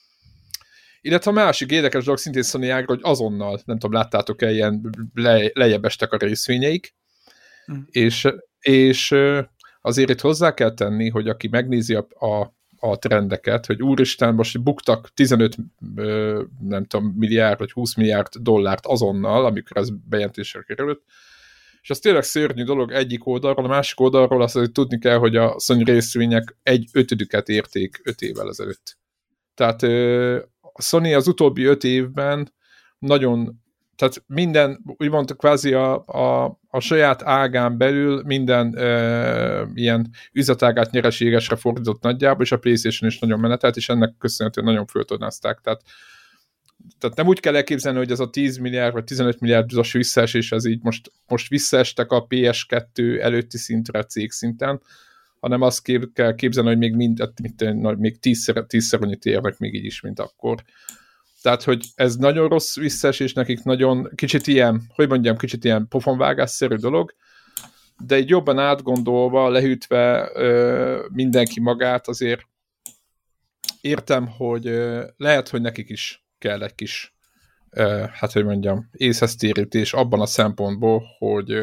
Illetve 1.00 1.31
a 1.31 1.35
másik 1.35 1.71
érdekes 1.71 2.05
dolog 2.05 2.19
szintén 2.19 2.43
Sony 2.43 2.69
ágra, 2.69 2.95
hogy 2.95 3.00
azonnal, 3.02 3.61
nem 3.64 3.79
tudom, 3.79 3.97
láttátok-e, 3.97 4.50
ilyen 4.50 4.90
le, 5.14 5.50
lejjebb 5.52 5.85
estek 5.85 6.12
a 6.12 6.17
részvényeik, 6.17 6.95
mm. 7.73 7.79
és, 7.90 8.29
és 8.61 9.14
azért 9.81 10.11
itt 10.11 10.21
hozzá 10.21 10.55
kell 10.55 10.75
tenni, 10.75 11.09
hogy 11.09 11.29
aki 11.29 11.49
megnézi 11.49 11.95
a, 11.95 12.07
a, 12.26 12.55
a 12.79 12.99
trendeket, 12.99 13.67
hogy 13.67 13.83
úristen, 13.83 14.35
most 14.35 14.62
buktak 14.62 15.09
15 15.14 15.57
nem 16.61 16.85
tudom, 16.85 17.14
milliárd 17.17 17.59
vagy 17.59 17.73
20 17.73 17.95
milliárd 17.95 18.29
dollárt 18.40 18.87
azonnal, 18.87 19.45
amikor 19.45 19.76
ez 19.76 19.88
bejelentésre 20.09 20.62
került, 20.62 21.02
és 21.83 21.91
az 21.91 21.99
tényleg 21.99 22.23
szörnyű 22.23 22.63
dolog 22.63 22.93
egyik 22.93 23.27
oldalról, 23.27 23.65
a 23.65 23.69
másik 23.69 24.01
oldalról 24.01 24.43
azt 24.43 24.55
hogy 24.55 24.73
tudni 24.73 24.99
kell, 24.99 25.17
hogy 25.17 25.37
a 25.37 25.57
Sony 25.59 25.83
részvények 25.83 26.57
egy 26.63 26.89
ötödüket 26.93 27.49
érték 27.49 28.01
öt 28.05 28.21
évvel 28.21 28.49
ezelőtt. 28.49 28.99
Tehát 29.55 29.83
a 30.61 30.83
Sony 30.83 31.15
az 31.15 31.29
utóbbi 31.29 31.65
öt 31.65 31.85
évben 31.85 32.53
nagyon, 32.99 33.63
tehát 33.97 34.23
minden, 34.27 34.83
úgymond 34.97 35.37
kvázi 35.37 35.73
a, 35.73 36.05
a, 36.07 36.59
a 36.69 36.81
saját 36.81 37.23
ágán 37.23 37.79
belül 37.79 38.23
minden 38.25 38.77
e, 38.77 39.71
ilyen 39.75 40.11
üzletágát 40.33 40.91
nyereségesre 40.91 41.57
fordított 41.57 42.03
nagyjából, 42.03 42.43
és 42.43 42.53
a 42.53 42.59
PlayStation 42.59 43.11
is 43.11 43.19
nagyon 43.19 43.41
menetelt, 43.41 43.77
és 43.77 43.89
ennek 43.89 44.15
köszönhetően 44.19 44.67
nagyon 44.67 44.87
föltornázták. 44.87 45.61
Tehát 45.61 45.83
tehát 46.99 47.17
nem 47.17 47.27
úgy 47.27 47.41
kell 47.41 47.57
elképzelni, 47.57 47.99
hogy 47.99 48.11
ez 48.11 48.21
a 48.21 48.31
10 48.31 48.57
milliárd 48.57 48.93
vagy 48.93 49.05
15 49.05 49.41
milliárdos 49.41 49.93
visszaesés, 49.93 50.53
ez 50.53 50.65
így 50.65 50.83
most, 50.83 51.13
most 51.27 51.49
visszaestek 51.49 52.11
a 52.11 52.27
PS2 52.27 53.21
előtti 53.21 53.59
szintre 53.59 54.05
cég 54.05 54.31
szinten, 54.31 54.81
hanem 55.41 55.61
azt 55.61 55.83
kép, 55.83 56.13
kell 56.13 56.35
képzelni, 56.35 56.69
hogy 56.69 56.79
még 56.79 56.95
mind, 56.95 57.33
mint, 57.43 57.99
még 57.99 58.19
tízszer, 58.19 58.65
tízszer 58.67 59.03
annyit 59.03 59.25
érnek 59.25 59.59
még 59.59 59.75
így 59.75 59.85
is, 59.85 60.01
mint 60.01 60.21
akkor. 60.21 60.63
Tehát, 61.43 61.63
hogy 61.63 61.85
ez 61.95 62.17
nagyon 62.17 62.49
rossz 62.49 62.77
visszaesés 62.77 63.33
nekik, 63.33 63.63
nagyon 63.63 64.11
kicsit 64.15 64.47
ilyen, 64.47 64.83
hogy 64.95 65.09
mondjam, 65.09 65.37
kicsit 65.37 65.65
ilyen 65.65 65.89
pofonvágásszerű 65.89 66.75
dolog, 66.75 67.15
de 68.07 68.15
egy 68.15 68.29
jobban 68.29 68.59
átgondolva, 68.59 69.49
lehűtve 69.49 70.31
ö, 70.35 71.07
mindenki 71.13 71.61
magát, 71.61 72.09
azért 72.09 72.41
értem, 73.81 74.27
hogy 74.27 74.67
ö, 74.67 75.05
lehet, 75.17 75.49
hogy 75.49 75.61
nekik 75.61 75.89
is 75.89 76.25
kell 76.41 76.63
egy 76.63 76.75
kis, 76.75 77.15
hát 78.13 78.33
hogy 78.33 78.45
mondjam, 78.45 78.89
észesztérítés 78.93 79.93
abban 79.93 80.21
a 80.21 80.27
szempontból, 80.27 81.03
hogy, 81.19 81.59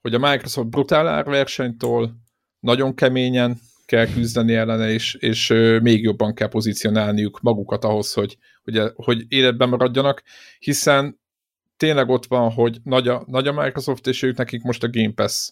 hogy 0.00 0.14
a 0.14 0.18
Microsoft 0.18 0.68
brutál 0.68 1.08
árversenytől 1.08 2.14
nagyon 2.60 2.94
keményen 2.94 3.58
kell 3.86 4.06
küzdeni 4.06 4.54
ellene, 4.54 4.90
és, 4.90 5.14
és 5.14 5.48
még 5.82 6.02
jobban 6.02 6.34
kell 6.34 6.48
pozícionálniuk 6.48 7.40
magukat 7.40 7.84
ahhoz, 7.84 8.12
hogy, 8.12 8.38
hogy, 8.62 8.80
hogy 8.94 9.24
életben 9.28 9.68
maradjanak, 9.68 10.22
hiszen 10.58 11.20
tényleg 11.76 12.08
ott 12.08 12.26
van, 12.26 12.52
hogy 12.52 12.78
nagy 12.82 13.08
a, 13.08 13.24
nagy 13.26 13.46
a 13.46 13.52
Microsoft, 13.52 14.06
és 14.06 14.22
ők 14.22 14.36
nekik 14.36 14.62
most 14.62 14.82
a 14.82 14.90
Game 14.90 15.12
Pass 15.12 15.50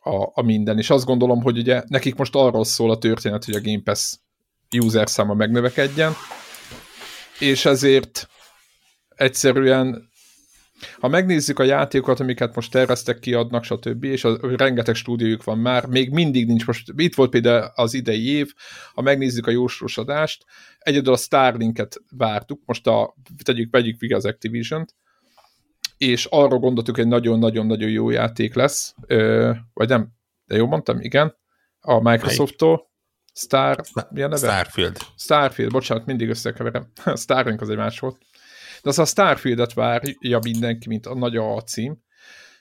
a, 0.00 0.30
a 0.32 0.42
minden, 0.42 0.78
és 0.78 0.90
azt 0.90 1.04
gondolom, 1.04 1.42
hogy 1.42 1.58
ugye 1.58 1.82
nekik 1.86 2.14
most 2.14 2.34
arról 2.34 2.64
szól 2.64 2.90
a 2.90 2.98
történet, 2.98 3.44
hogy 3.44 3.54
a 3.54 3.60
Game 3.60 3.82
Pass 3.84 4.16
user 4.76 5.08
száma 5.08 5.34
megnövekedjen, 5.34 6.12
és 7.40 7.64
ezért 7.64 8.28
egyszerűen 9.08 10.08
ha 11.00 11.08
megnézzük 11.08 11.58
a 11.58 11.62
játékokat, 11.62 12.20
amiket 12.20 12.54
most 12.54 12.70
terveztek, 12.70 13.18
kiadnak, 13.18 13.64
stb., 13.64 14.04
és 14.04 14.24
a, 14.24 14.38
rengeteg 14.56 14.94
stúdiójuk 14.94 15.44
van 15.44 15.58
már, 15.58 15.86
még 15.86 16.10
mindig 16.10 16.46
nincs, 16.46 16.66
most 16.66 16.92
itt 16.96 17.14
volt 17.14 17.30
például 17.30 17.72
az 17.74 17.94
idei 17.94 18.28
év, 18.28 18.52
ha 18.94 19.02
megnézzük 19.02 19.46
a 19.46 19.50
jóslosadást, 19.50 20.44
egyedül 20.78 21.12
a 21.12 21.16
Starlinket 21.16 22.02
vártuk, 22.16 22.60
most 22.64 22.86
a, 22.86 23.14
tegyük, 23.44 23.70
vegyük 23.70 24.00
végig 24.00 24.16
az 24.16 24.24
Activision-t, 24.24 24.94
és 25.98 26.24
arra 26.24 26.58
gondoltuk, 26.58 26.96
hogy 26.96 27.06
nagyon-nagyon-nagyon 27.06 27.90
jó 27.90 28.10
játék 28.10 28.54
lesz, 28.54 28.94
ö, 29.06 29.52
vagy 29.72 29.88
nem, 29.88 30.08
de 30.44 30.56
jó 30.56 30.66
mondtam, 30.66 31.00
igen, 31.00 31.36
a 31.80 32.10
Microsoft-tól, 32.10 32.89
Star, 33.32 33.80
mi 34.10 34.22
a 34.22 34.28
neve? 34.28 34.36
Starfield. 34.36 34.96
Starfield, 35.16 35.72
bocsánat, 35.72 36.06
mindig 36.06 36.28
összekeverem. 36.28 36.92
Starlink 37.14 37.60
az 37.60 37.68
egy 37.68 37.76
más 37.76 37.98
volt. 37.98 38.18
De 38.82 38.88
az 38.88 38.98
a 38.98 39.04
Starfieldet 39.04 39.72
várja 39.72 40.38
mindenki, 40.42 40.88
mint 40.88 41.06
a 41.06 41.14
nagy 41.14 41.36
a 41.36 41.60
cím, 41.60 41.98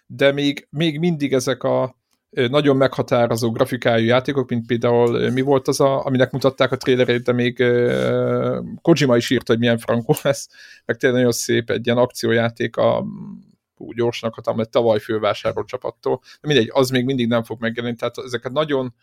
de 0.06 0.32
még, 0.32 0.68
még 0.70 1.00
mindig 1.00 1.34
ezek 1.34 1.64
a 1.64 1.98
nagyon 2.30 2.78
meghatározó 2.78 3.52
grafikájú 3.52 4.06
játékok, 4.06 4.50
mint 4.50 4.66
például 4.66 5.30
mi 5.30 5.42
volt 5.42 5.68
az, 5.68 5.80
a, 5.80 6.06
aminek 6.06 6.32
mutatták 6.32 6.72
a 6.72 6.78
trailerét, 6.78 7.24
de 7.24 7.32
még 7.32 7.60
uh, 7.60 8.58
Kojima 8.82 9.18
is 9.18 9.30
írta, 9.30 9.52
hogy 9.52 9.60
milyen 9.60 9.78
frankó 9.78 10.16
lesz, 10.24 10.50
meg 10.86 10.98
tényleg 10.98 11.20
nagyon 11.20 11.34
szép 11.34 11.70
egy 11.70 11.86
ilyen 11.86 11.98
akciójáték 11.98 12.78
a 12.78 13.06
úgy 13.76 13.96
gyorsnak, 13.96 14.36
amely 14.36 14.66
tavaly 14.70 15.00
fővásárolt 15.00 15.68
csapattól. 15.68 16.20
De 16.42 16.48
mindegy, 16.48 16.70
az 16.74 16.90
még 16.90 17.06
mindig 17.06 17.28
nem 17.28 17.44
fog 17.44 17.62
megjelenni, 17.62 17.96
tehát 17.96 18.18
ezeket 18.18 18.52
nagyon 18.52 18.94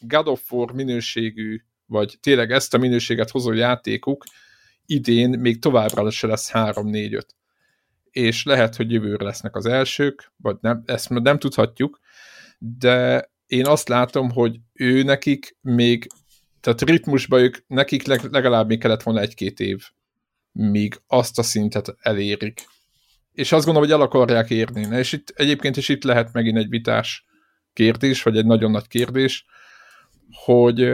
God 0.00 0.28
of 0.28 0.52
War 0.52 0.72
minőségű, 0.72 1.60
vagy 1.86 2.18
tényleg 2.20 2.50
ezt 2.50 2.74
a 2.74 2.78
minőséget 2.78 3.30
hozó 3.30 3.52
játékuk 3.52 4.24
idén 4.86 5.38
még 5.38 5.58
továbbra 5.58 6.10
se 6.10 6.26
lesz 6.26 6.50
3-4-5. 6.52 7.22
És 8.10 8.44
lehet, 8.44 8.76
hogy 8.76 8.92
jövőre 8.92 9.24
lesznek 9.24 9.56
az 9.56 9.66
elsők, 9.66 10.32
vagy 10.36 10.56
nem, 10.60 10.82
ezt 10.86 11.08
nem 11.08 11.38
tudhatjuk, 11.38 12.00
de 12.58 13.30
én 13.46 13.66
azt 13.66 13.88
látom, 13.88 14.30
hogy 14.30 14.60
ő 14.72 15.02
nekik 15.02 15.56
még, 15.60 16.06
tehát 16.60 16.80
ritmusban 16.80 17.40
ők, 17.40 17.56
nekik 17.66 18.06
legalább 18.06 18.68
még 18.68 18.78
kellett 18.78 19.02
volna 19.02 19.20
egy-két 19.20 19.60
év, 19.60 19.84
míg 20.52 21.00
azt 21.06 21.38
a 21.38 21.42
szintet 21.42 21.94
elérik. 22.00 22.66
És 23.32 23.52
azt 23.52 23.64
gondolom, 23.64 23.88
hogy 23.88 23.98
el 23.98 24.06
akarják 24.06 24.50
érni. 24.50 24.96
És 24.96 25.12
itt 25.12 25.28
egyébként 25.34 25.76
is 25.76 25.88
itt 25.88 26.04
lehet 26.04 26.32
megint 26.32 26.56
egy 26.56 26.68
vitás 26.68 27.26
kérdés, 27.72 28.22
vagy 28.22 28.36
egy 28.36 28.46
nagyon 28.46 28.70
nagy 28.70 28.88
kérdés, 28.88 29.44
hogy 30.44 30.92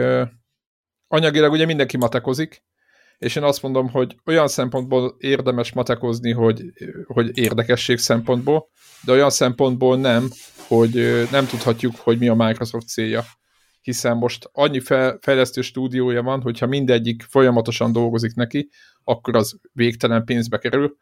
anyagilag 1.07 1.51
ugye 1.51 1.65
mindenki 1.65 1.97
matekozik, 1.97 2.63
és 3.17 3.35
én 3.35 3.43
azt 3.43 3.61
mondom, 3.61 3.89
hogy 3.89 4.15
olyan 4.25 4.47
szempontból 4.47 5.15
érdemes 5.17 5.73
matekozni, 5.73 6.31
hogy, 6.31 6.63
hogy 7.05 7.37
érdekesség 7.37 7.97
szempontból, 7.97 8.69
de 9.05 9.11
olyan 9.11 9.29
szempontból 9.29 9.97
nem, 9.97 10.29
hogy 10.67 11.27
nem 11.31 11.45
tudhatjuk, 11.45 11.95
hogy 11.95 12.17
mi 12.19 12.27
a 12.27 12.33
Microsoft 12.33 12.87
célja. 12.87 13.23
Hiszen 13.81 14.17
most 14.17 14.49
annyi 14.51 14.79
fejlesztő 15.19 15.61
stúdiója 15.61 16.21
van, 16.21 16.41
hogyha 16.41 16.65
mindegyik 16.65 17.23
folyamatosan 17.23 17.91
dolgozik 17.91 18.33
neki, 18.33 18.69
akkor 19.03 19.35
az 19.35 19.59
végtelen 19.73 20.25
pénzbe 20.25 20.57
kerül, 20.57 20.97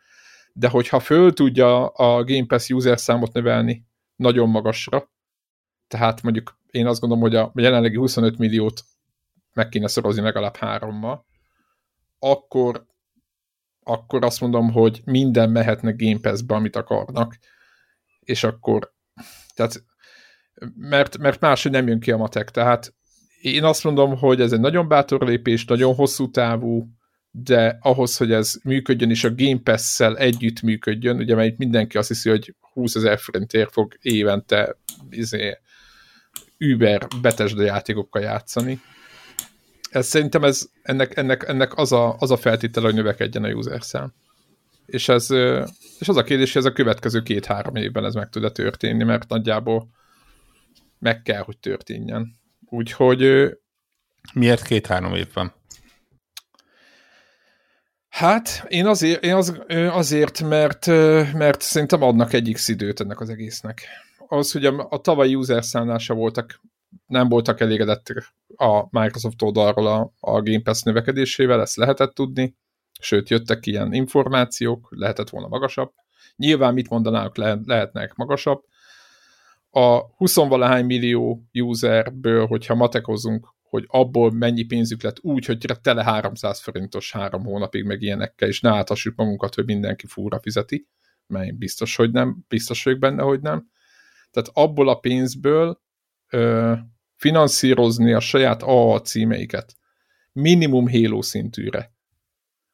de 0.54 0.68
hogyha 0.68 1.00
föl 1.00 1.34
tudja 1.34 1.88
a 1.88 2.24
Game 2.24 2.46
Pass 2.46 2.70
user 2.70 3.00
számot 3.00 3.34
növelni 3.34 3.86
nagyon 4.16 4.50
magasra, 4.50 5.12
tehát 5.88 6.22
mondjuk 6.22 6.60
én 6.72 6.88
azt 6.88 7.00
gondolom, 7.00 7.24
hogy 7.24 7.36
a 7.36 7.52
jelenlegi 7.56 7.96
25 7.96 8.38
milliót 8.38 8.84
meg 9.54 9.70
kéne 9.70 9.88
szorozni 9.88 10.22
legalább 10.22 10.56
hárommal, 10.56 11.26
akkor, 12.20 12.86
akkor 13.84 14.24
azt 14.24 14.42
mondom, 14.42 14.72
hogy 14.72 15.02
minden 15.06 15.50
mehetne 15.50 15.94
Game 15.96 16.20
Pass-be, 16.20 16.56
amit 16.56 16.76
akarnak, 16.76 17.38
és 18.20 18.44
akkor, 18.44 18.94
tehát, 19.54 19.84
mert, 20.76 21.18
mert 21.18 21.40
máshogy 21.40 21.72
nem 21.72 21.88
jön 21.88 22.00
ki 22.00 22.12
a 22.12 22.18
matek, 22.18 22.52
tehát 22.52 22.94
én 23.42 23.64
azt 23.64 23.84
mondom, 23.84 24.18
hogy 24.18 24.42
ez 24.42 24.52
egy 24.52 24.60
nagyon 24.60 24.88
bátor 24.88 25.22
lépés, 25.22 25.66
nagyon 25.66 25.96
hosszú 25.96 26.32
távú, 26.32 26.88
de 27.32 27.78
ahhoz, 27.82 28.18
hogy 28.18 28.32
ez 28.32 28.54
működjön, 28.64 29.10
és 29.10 29.24
a 29.24 29.36
Game 29.36 29.60
Pass-szel 29.64 30.18
együtt 30.18 30.62
működjön, 30.62 31.18
ugye 31.18 31.36
mert 31.36 31.58
mindenki 31.58 31.98
azt 31.98 32.08
hiszi, 32.08 32.30
hogy 32.30 32.56
20 32.74 32.96
ezer 32.96 33.20
forintért 33.20 33.72
fog 33.72 33.98
évente 34.02 34.78
izé, 35.10 35.58
Uber 36.62 37.08
betesde 37.22 37.64
játékokkal 37.64 38.22
játszani. 38.22 38.82
Ez 39.90 40.08
szerintem 40.08 40.44
ez, 40.44 40.70
ennek, 40.82 41.18
ennek, 41.18 41.48
ennek 41.48 41.78
az, 41.78 41.92
a, 41.92 42.16
az 42.20 42.32
a 42.32 42.38
feltétel, 42.38 42.84
hogy 42.84 42.94
növekedjen 42.94 43.44
a 43.44 43.50
user 43.50 43.84
szám. 43.84 44.14
És, 44.86 45.10
ez, 45.10 45.32
és 46.00 46.08
az 46.08 46.18
a 46.18 46.24
kérdés, 46.24 46.54
hogy 46.54 46.62
ez 46.62 46.72
a 46.72 46.74
következő 46.74 47.22
két-három 47.22 47.76
évben 47.76 48.06
ez 48.06 48.14
meg 48.14 48.30
tud-e 48.30 48.52
történni, 48.52 49.04
mert 49.04 49.30
nagyjából 49.30 49.90
meg 51.00 51.22
kell, 51.22 51.42
hogy 51.42 51.58
történjen. 51.58 52.40
Úgyhogy... 52.66 53.50
Miért 54.34 54.64
két-három 54.64 55.14
évben? 55.14 55.54
Hát, 58.10 58.66
én 58.68 58.86
azért, 58.86 59.24
én 59.24 59.34
az, 59.34 59.62
azért 59.68 60.42
mert, 60.42 60.86
mert 61.34 61.62
szerintem 61.62 62.02
adnak 62.02 62.34
egy 62.34 62.52
X 62.54 62.68
időt 62.68 63.00
ennek 63.00 63.20
az 63.20 63.30
egésznek 63.30 63.82
az, 64.32 64.52
hogy 64.52 64.66
a, 64.66 64.88
a 64.90 65.02
tavalyi 65.02 65.36
user 65.36 65.64
számlása 65.64 66.14
voltak, 66.14 66.62
nem 67.06 67.30
voltak 67.30 67.60
elégedettek 67.60 68.34
a 68.56 69.00
Microsoft 69.00 69.42
oldalról 69.42 69.88
a, 69.88 70.14
a 70.20 70.42
Game 70.42 70.62
Pass 70.62 70.82
növekedésével, 70.82 71.62
ezt 71.62 71.76
lehetett 71.76 72.14
tudni, 72.14 72.56
sőt, 73.00 73.30
jöttek 73.30 73.66
ilyen 73.66 73.94
információk, 73.94 74.88
lehetett 74.90 75.30
volna 75.30 75.48
magasabb. 75.48 75.92
Nyilván 76.36 76.74
mit 76.74 76.90
mondanának, 76.90 77.38
le, 77.38 77.60
lehetnek 77.64 78.16
magasabb. 78.16 78.64
A 79.70 80.00
20 80.16 80.36
millió 80.86 81.44
userből, 81.54 82.48
hogyha 82.48 82.76
matekozunk, 82.76 83.48
hogy 83.62 83.86
abból 83.88 84.32
mennyi 84.32 84.64
pénzük 84.64 85.02
lett 85.02 85.18
úgy, 85.22 85.46
hogy 85.46 85.66
tele 85.82 86.04
300 86.04 86.62
forintos 86.62 87.12
három 87.12 87.44
hónapig 87.44 87.84
meg 87.84 88.02
ilyenekkel, 88.02 88.48
és 88.48 88.62
ne 88.62 88.70
áthassuk 88.70 89.16
magunkat, 89.16 89.56
hogy 89.56 89.66
mindenki 89.66 90.08
fúra 90.08 90.40
fizeti, 90.40 90.88
mert 91.28 91.58
biztos, 91.58 91.96
hogy 91.96 92.12
nem, 92.12 92.46
biztos 92.48 92.84
vagyok 92.84 93.00
benne, 93.00 93.22
hogy 93.22 93.42
nem 93.42 93.70
tehát 94.32 94.50
abból 94.54 94.90
a 94.90 94.96
pénzből 94.96 95.82
ö, 96.30 96.74
finanszírozni 97.16 98.14
a 98.14 98.20
saját 98.20 98.64
AA 98.64 99.02
címeiket 99.02 99.76
minimum 100.32 100.90
Halo 100.90 101.22
szintűre. 101.22 101.94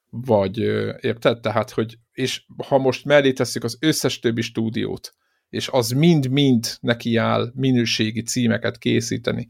Vagy 0.09 0.57
érted? 0.99 1.39
Tehát, 1.39 1.69
hogy 1.69 1.97
és 2.11 2.45
ha 2.67 2.77
most 2.77 3.05
mellé 3.05 3.33
tesszük 3.33 3.63
az 3.63 3.77
összes 3.79 4.19
többi 4.19 4.41
stúdiót, 4.41 5.13
és 5.49 5.67
az 5.67 5.89
mind-mind 5.89 6.77
neki 6.79 7.15
áll 7.15 7.51
minőségi 7.55 8.21
címeket 8.21 8.77
készíteni, 8.77 9.49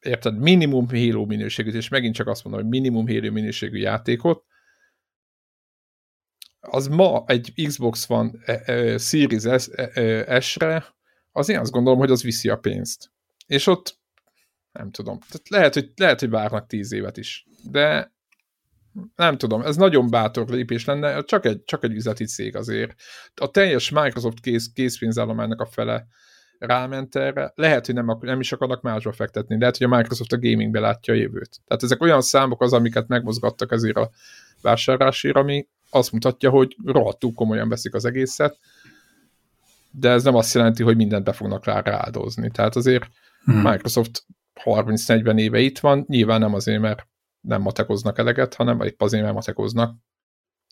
érted? 0.00 0.38
Minimum 0.38 0.88
Halo 0.88 1.24
minőségűt, 1.24 1.74
és 1.74 1.88
megint 1.88 2.14
csak 2.14 2.26
azt 2.26 2.44
mondom, 2.44 2.62
hogy 2.62 2.70
minimum 2.70 3.06
Halo 3.06 3.30
minőségű 3.32 3.78
játékot, 3.78 4.44
az 6.70 6.86
ma 6.88 7.24
egy 7.26 7.52
Xbox 7.66 8.06
van 8.06 8.42
e, 8.44 8.62
e, 8.64 8.98
Series 8.98 9.44
e, 9.44 10.40
S-re, 10.40 10.94
az 11.32 11.48
én 11.48 11.58
azt 11.58 11.70
gondolom, 11.70 11.98
hogy 11.98 12.10
az 12.10 12.22
viszi 12.22 12.48
a 12.48 12.56
pénzt. 12.56 13.10
És 13.46 13.66
ott 13.66 13.98
nem 14.72 14.90
tudom. 14.90 15.18
Tehát 15.18 15.48
lehet, 15.48 15.74
hogy, 15.74 15.92
lehet, 15.96 16.20
hogy 16.20 16.30
várnak 16.30 16.66
tíz 16.66 16.92
évet 16.92 17.16
is. 17.16 17.46
De 17.70 18.12
nem 19.16 19.36
tudom, 19.36 19.62
ez 19.62 19.76
nagyon 19.76 20.10
bátor 20.10 20.48
lépés 20.48 20.84
lenne, 20.84 21.22
csak 21.22 21.44
egy, 21.44 21.64
csak 21.64 21.84
egy 21.84 21.92
üzleti 21.92 22.24
cég 22.24 22.56
azért. 22.56 22.94
A 23.34 23.50
teljes 23.50 23.90
Microsoft 23.90 24.40
kész, 24.40 24.72
készpénzállománynak 24.72 25.60
a 25.60 25.66
fele 25.66 26.06
ráment 26.58 27.16
erre. 27.16 27.52
Lehet, 27.54 27.86
hogy 27.86 27.94
nem, 27.94 28.18
nem 28.20 28.40
is 28.40 28.52
akarnak 28.52 28.82
másba 28.82 29.12
fektetni, 29.12 29.58
lehet, 29.58 29.76
hogy 29.76 29.86
a 29.92 29.96
Microsoft 29.96 30.32
a 30.32 30.38
gamingbe 30.38 30.80
látja 30.80 31.14
a 31.14 31.16
jövőt. 31.16 31.60
Tehát 31.66 31.82
ezek 31.82 32.02
olyan 32.02 32.20
számok 32.20 32.62
az, 32.62 32.72
amiket 32.72 33.08
megmozgattak 33.08 33.72
ezért 33.72 33.96
a 33.96 34.10
vásárlásért, 34.62 35.36
ami 35.36 35.68
azt 35.94 36.12
mutatja, 36.12 36.50
hogy 36.50 36.76
rohadtul 36.84 37.32
komolyan 37.32 37.68
veszik 37.68 37.94
az 37.94 38.04
egészet, 38.04 38.58
de 39.90 40.10
ez 40.10 40.22
nem 40.24 40.34
azt 40.34 40.54
jelenti, 40.54 40.82
hogy 40.82 40.96
mindent 40.96 41.24
be 41.24 41.32
fognak 41.32 41.64
rá 41.64 41.80
rááldozni. 41.80 42.50
Tehát 42.50 42.76
azért 42.76 43.04
hmm. 43.44 43.60
Microsoft 43.60 44.26
30-40 44.64 45.38
éve 45.38 45.58
itt 45.58 45.78
van, 45.78 46.04
nyilván 46.08 46.40
nem 46.40 46.54
azért, 46.54 46.80
mert 46.80 47.06
nem 47.40 47.62
matekoznak 47.62 48.18
eleget, 48.18 48.54
hanem 48.54 48.80
épp 48.80 49.02
azért, 49.02 49.22
mert 49.22 49.34
matekoznak. 49.34 49.96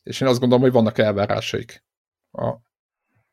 És 0.03 0.21
én 0.21 0.29
azt 0.29 0.41
gondolom, 0.41 0.65
hogy 0.65 0.73
vannak 0.73 0.99
elvárásaik 0.99 1.85
a 2.33 2.57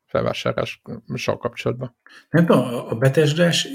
felvásárlással 0.06 1.38
kapcsolatban. 1.38 1.96
Nem 2.30 2.46
tudom, 2.46 2.64
a 2.88 2.94
betesdás 2.94 3.68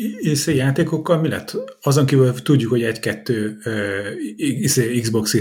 játékokkal 0.46 1.22
mi 1.22 1.30
lett? 1.30 1.56
Azon 1.82 2.06
kívül 2.06 2.34
tudjuk, 2.34 2.70
hogy 2.70 2.84
egy-kettő 2.84 3.58
uh, 4.78 5.02
Xbox 5.02 5.36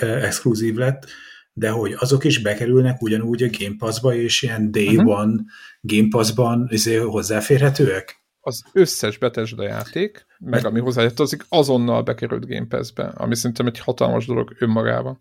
exkluzív 0.00 0.74
lett, 0.74 1.06
de 1.56 1.70
hogy 1.70 1.94
azok 1.98 2.24
is 2.24 2.42
bekerülnek 2.42 3.02
ugyanúgy 3.02 3.42
a 3.42 3.48
Game 3.58 3.74
Pass-ba, 3.78 4.14
és 4.14 4.42
ilyen 4.42 4.70
Day 4.70 4.96
uh-huh. 4.96 5.18
One 5.18 5.42
Game 5.80 6.08
Pass-ban 6.10 6.68
izé, 6.70 6.96
hozzáférhetőek? 6.96 8.22
Az 8.40 8.62
összes 8.72 9.18
Bethesda 9.18 9.62
játék, 9.62 10.26
meg 10.38 10.66
ami 10.66 10.80
hozzátartozik, 10.80 11.44
azonnal 11.48 12.02
bekerült 12.02 12.46
Game 12.46 12.66
Pass-be, 12.66 13.04
ami 13.04 13.36
szerintem 13.36 13.66
egy 13.66 13.78
hatalmas 13.78 14.26
dolog 14.26 14.56
önmagában. 14.58 15.20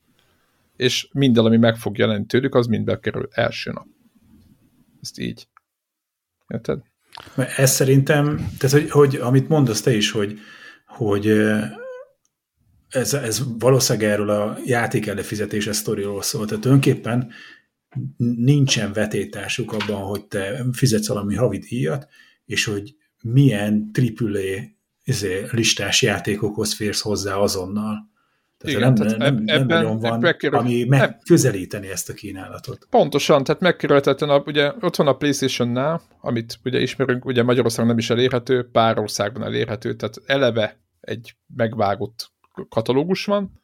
És 0.75 1.07
minden, 1.11 1.45
ami 1.45 1.57
meg 1.57 1.75
fog 1.75 1.97
jelenni 1.97 2.25
tőlük, 2.25 2.55
az 2.55 2.67
mind 2.67 2.85
bekerül 2.85 3.27
első 3.31 3.71
nap. 3.71 3.85
Ezt 5.01 5.19
így. 5.19 5.47
Érted? 6.47 6.79
Ez 7.57 7.71
szerintem, 7.71 8.35
tehát 8.57 8.71
hogy, 8.71 8.89
hogy 8.89 9.15
amit 9.15 9.49
mondasz 9.49 9.81
te 9.81 9.95
is, 9.95 10.11
hogy, 10.11 10.39
hogy 10.85 11.25
ez, 12.93 13.13
ez 13.13 13.43
valószínűleg 13.59 14.09
erről 14.09 14.29
a 14.29 14.57
játék 14.65 15.07
előfizetése 15.07 15.73
sztoriról 15.73 16.21
szól. 16.21 16.45
Tehát 16.45 16.65
önképpen 16.65 17.31
nincsen 18.17 18.93
vetétásuk 18.93 19.73
abban, 19.73 20.01
hogy 20.01 20.25
te 20.25 20.65
fizetsz 20.71 21.07
valami 21.07 21.35
havi 21.35 21.57
díjat, 21.57 22.07
és 22.45 22.65
hogy 22.65 22.95
milyen 23.23 23.91
AAA 23.93 24.61
izé, 25.03 25.45
listás 25.51 26.01
játékokhoz 26.01 26.73
férsz 26.73 27.01
hozzá 27.01 27.35
azonnal. 27.35 28.11
Tehát 28.57 28.77
Igen, 28.77 28.93
nem, 28.93 28.95
tehát 28.95 29.17
nem, 29.17 29.35
ebben, 29.35 29.43
nem 29.43 29.67
nagyon 29.67 29.99
van, 29.99 30.19
megkerül, 30.19 30.57
ami 30.57 30.83
megközelíteni 30.83 31.87
ezt 31.87 32.09
a 32.09 32.13
kínálatot. 32.13 32.87
Pontosan, 32.89 33.43
tehát 33.43 33.61
megkerülhetetlen, 33.61 34.41
ugye 34.45 34.71
ott 34.79 34.95
van 34.95 35.07
a 35.07 35.17
Playstation-nál, 35.17 36.01
amit 36.21 36.59
ugye 36.63 36.79
ismerünk, 36.79 37.25
ugye 37.25 37.43
Magyarországon 37.43 37.87
nem 37.87 37.97
is 37.97 38.09
elérhető, 38.09 38.69
pár 38.71 38.99
országban 38.99 39.43
elérhető, 39.43 39.95
tehát 39.95 40.21
eleve 40.25 40.79
egy 40.99 41.35
megvágott 41.55 42.32
katalógus 42.69 43.25
van, 43.25 43.61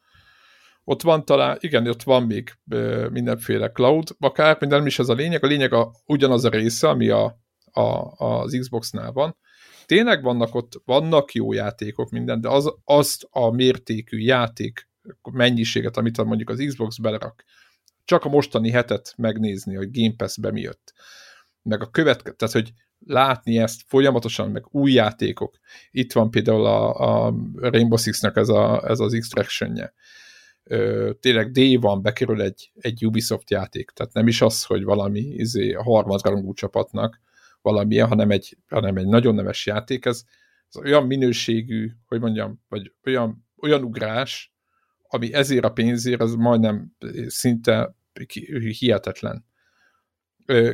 ott 0.84 1.02
van 1.02 1.24
talán, 1.24 1.56
igen, 1.60 1.86
ott 1.86 2.02
van 2.02 2.22
még 2.22 2.52
mindenféle 3.10 3.70
cloud, 3.70 4.08
akár, 4.18 4.56
minden 4.60 4.78
nem 4.78 4.86
is 4.86 4.98
ez 4.98 5.08
a 5.08 5.14
lényeg, 5.14 5.44
a 5.44 5.46
lényeg 5.46 5.72
a, 5.72 5.92
ugyanaz 6.06 6.44
a 6.44 6.48
része, 6.48 6.88
ami 6.88 7.08
a, 7.08 7.40
a, 7.72 8.14
az 8.16 8.56
Xbox-nál 8.60 9.12
van. 9.12 9.36
Tényleg 9.86 10.22
vannak 10.22 10.54
ott, 10.54 10.82
vannak 10.84 11.32
jó 11.32 11.52
játékok, 11.52 12.10
minden, 12.10 12.40
de 12.40 12.48
az, 12.48 12.74
azt 12.84 13.26
a 13.30 13.50
mértékű 13.50 14.18
játék 14.18 14.88
mennyiséget, 15.30 15.96
amit 15.96 16.24
mondjuk 16.24 16.48
az 16.48 16.64
Xbox 16.66 16.98
belerak, 16.98 17.44
csak 18.04 18.24
a 18.24 18.28
mostani 18.28 18.70
hetet 18.70 19.14
megnézni, 19.16 19.74
hogy 19.74 19.90
Game 19.90 20.14
Pass-be 20.16 20.50
mi 20.50 20.60
jött. 20.60 20.92
Meg 21.62 21.82
a 21.82 21.90
következő, 21.90 22.36
tehát 22.36 22.54
hogy 22.54 22.72
látni 23.06 23.58
ezt 23.58 23.82
folyamatosan, 23.86 24.50
meg 24.50 24.64
új 24.70 24.92
játékok. 24.92 25.58
Itt 25.90 26.12
van 26.12 26.30
például 26.30 26.66
a, 26.66 27.26
a 27.26 27.34
Rainbow 27.54 27.98
Six-nek 27.98 28.36
ez, 28.36 28.48
a, 28.48 28.88
ez 28.88 29.00
az 29.00 29.14
extraction-je. 29.14 29.92
tényleg 31.20 31.50
D 31.50 31.80
van, 31.80 32.02
bekerül 32.02 32.42
egy, 32.42 32.72
egy 32.74 33.06
Ubisoft 33.06 33.50
játék, 33.50 33.90
tehát 33.90 34.12
nem 34.12 34.26
is 34.26 34.40
az, 34.40 34.64
hogy 34.64 34.84
valami 34.84 35.20
izé, 35.20 35.72
a 35.72 35.82
harmadrangú 35.82 36.52
csapatnak 36.52 37.20
valamilyen, 37.62 38.08
hanem 38.08 38.30
egy, 38.30 38.56
hanem 38.68 38.96
egy 38.96 39.06
nagyon 39.06 39.34
neves 39.34 39.66
játék, 39.66 40.04
ez, 40.04 40.22
ez 40.68 40.76
olyan 40.76 41.06
minőségű, 41.06 41.90
hogy 42.06 42.20
mondjam, 42.20 42.60
vagy 42.68 42.92
olyan, 43.04 43.46
olyan 43.56 43.82
ugrás, 43.82 44.52
ami 45.08 45.32
ezért 45.32 45.64
a 45.64 45.72
pénzért, 45.72 46.20
az 46.20 46.34
majdnem 46.34 46.96
szinte 47.26 47.94
hihetetlen 48.78 49.48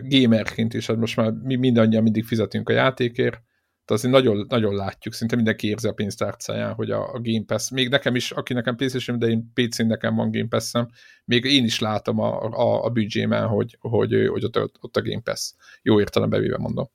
gamerként 0.03 0.75
is, 0.75 0.87
hát 0.87 0.97
most 0.97 1.17
már 1.17 1.33
mi 1.33 1.57
mindannyian 1.57 2.03
mindig 2.03 2.25
fizetünk 2.25 2.69
a 2.69 2.73
játékért, 2.73 3.43
de 3.87 3.95
azért 3.95 4.13
nagyon, 4.13 4.47
nagyon 4.49 4.75
látjuk, 4.75 5.15
szinte 5.15 5.37
mindenki 5.37 5.69
érzi 5.69 5.89
a 5.89 5.93
pénztárcáján, 5.93 6.75
hogy 6.75 6.91
a, 6.91 7.13
a 7.13 7.21
Game 7.21 7.45
Pass, 7.47 7.71
még 7.71 7.89
nekem 7.89 8.15
is, 8.15 8.31
aki 8.31 8.53
nekem 8.53 8.77
PlayStation, 8.77 9.19
de 9.19 9.27
én 9.27 9.53
PC-n 9.55 9.87
nekem 9.87 10.15
van 10.15 10.31
Game 10.31 10.49
Pass-em, 10.49 10.89
még 11.25 11.45
én 11.45 11.65
is 11.65 11.79
látom 11.79 12.19
a, 12.19 12.43
a, 12.43 12.85
a 12.85 12.91
büdzsémen, 12.91 13.47
hogy, 13.47 13.77
hogy, 13.81 14.29
hogy 14.29 14.45
ott, 14.45 14.57
ott 14.81 14.97
a 14.97 15.03
Game 15.03 15.21
Pass. 15.21 15.53
Jó 15.83 16.01
értelemben 16.01 16.41
véve 16.41 16.59
mondom. 16.59 16.91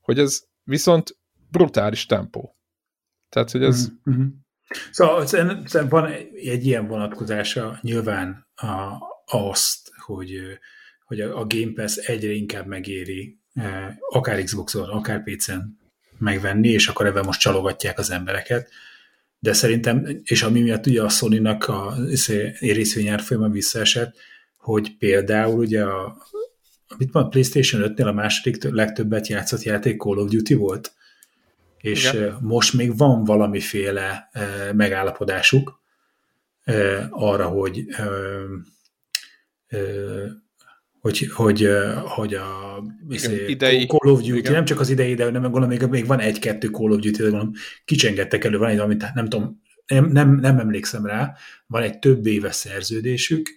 Hogy 0.00 0.18
ez 0.18 0.42
viszont 0.64 1.16
brutális 1.50 2.06
tempó. 2.06 2.56
Tehát, 3.28 3.50
hogy 3.50 3.62
ez... 3.62 3.88
Mm-hmm. 4.10 4.26
Szóval 4.90 5.26
van 5.88 6.06
egy 6.34 6.66
ilyen 6.66 6.86
vonatkozása 6.86 7.78
nyilván 7.82 8.46
a, 8.54 8.98
azt, 9.24 9.90
hogy 9.96 10.58
hogy 11.10 11.20
a, 11.20 11.38
a 11.38 11.46
Game 11.46 11.72
Pass 11.74 11.96
egyre 11.96 12.32
inkább 12.32 12.66
megéri 12.66 13.38
eh, 13.54 13.96
akár 14.10 14.42
Xboxon, 14.42 14.88
akár 14.88 15.22
PC-n 15.22 15.58
megvenni, 16.18 16.68
és 16.68 16.88
akkor 16.88 17.06
ebben 17.06 17.24
most 17.24 17.40
csalogatják 17.40 17.98
az 17.98 18.10
embereket. 18.10 18.70
De 19.38 19.52
szerintem, 19.52 20.20
és 20.22 20.42
ami 20.42 20.60
miatt 20.60 20.86
ugye 20.86 21.02
a 21.02 21.08
Sony-nak 21.08 21.68
a 21.68 21.94
részvényár 22.60 23.20
folyamán 23.20 23.50
visszaesett, 23.50 24.16
hogy 24.56 24.96
például 24.96 25.58
ugye 25.58 25.82
a, 25.82 26.26
mit 26.98 27.12
van, 27.12 27.24
a 27.24 27.28
PlayStation 27.28 27.92
5-nél 27.94 28.06
a 28.06 28.12
második 28.12 28.62
legtöbbet 28.64 29.28
játszott 29.28 29.62
játék 29.62 30.00
Call 30.00 30.16
of 30.16 30.30
Duty 30.30 30.54
volt, 30.54 30.92
és 31.76 32.12
Igen. 32.12 32.22
Eh, 32.22 32.34
most 32.40 32.72
még 32.72 32.96
van 32.96 33.24
valamiféle 33.24 34.28
eh, 34.32 34.72
megállapodásuk 34.72 35.78
arra, 37.10 37.46
hogy 37.46 37.84
hogy, 41.00 41.30
hogy, 41.34 41.68
hogy 42.04 42.34
a 42.34 42.82
Igen, 43.08 43.48
idei, 43.48 43.86
Call 43.86 44.12
of 44.12 44.20
Duty, 44.20 44.38
Igen. 44.38 44.52
nem 44.52 44.64
csak 44.64 44.80
az 44.80 44.88
idei, 44.88 45.14
de 45.14 45.30
nem 45.30 45.42
gondolom, 45.42 45.68
még, 45.68 45.82
még 45.82 46.06
van 46.06 46.20
egy-kettő 46.20 46.68
Call 46.68 46.90
of 46.90 46.98
Duty, 46.98 47.16
de 47.16 47.22
gondolom, 47.22 47.52
kicsengettek 47.84 48.44
elő, 48.44 48.58
van 48.58 48.68
egy, 48.68 48.78
amit 48.78 49.14
nem 49.14 49.28
tudom, 49.28 49.62
nem, 49.86 50.04
nem, 50.06 50.34
nem 50.34 50.58
emlékszem 50.58 51.06
rá, 51.06 51.34
van 51.66 51.82
egy 51.82 51.98
több 51.98 52.26
éves 52.26 52.54
szerződésük 52.54 53.48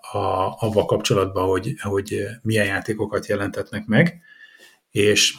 a, 0.00 0.54
avval 0.58 0.84
kapcsolatban, 0.84 1.48
hogy, 1.48 1.74
hogy 1.80 2.26
milyen 2.42 2.66
játékokat 2.66 3.26
jelentetnek 3.26 3.86
meg, 3.86 4.20
és 4.90 5.34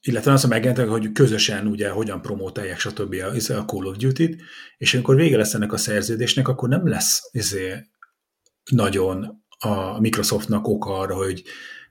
illetve 0.00 0.32
azt 0.32 0.48
megjelentek, 0.48 0.88
hogy 0.88 1.12
közösen 1.12 1.66
ugye 1.66 1.90
hogyan 1.90 2.22
promótálják, 2.22 2.78
stb. 2.78 3.14
a, 3.14 3.54
a 3.54 3.64
Call 3.64 3.86
of 3.86 3.96
Duty-t, 3.96 4.42
és 4.78 4.94
amikor 4.94 5.14
vége 5.14 5.36
lesz 5.36 5.54
ennek 5.54 5.72
a 5.72 5.76
szerződésnek, 5.76 6.48
akkor 6.48 6.68
nem 6.68 6.88
lesz 6.88 7.28
izé, 7.32 7.86
nagyon 8.70 9.44
a 9.58 10.00
Microsoftnak 10.00 10.68
oka 10.68 10.98
arra, 10.98 11.14
hogy, 11.14 11.42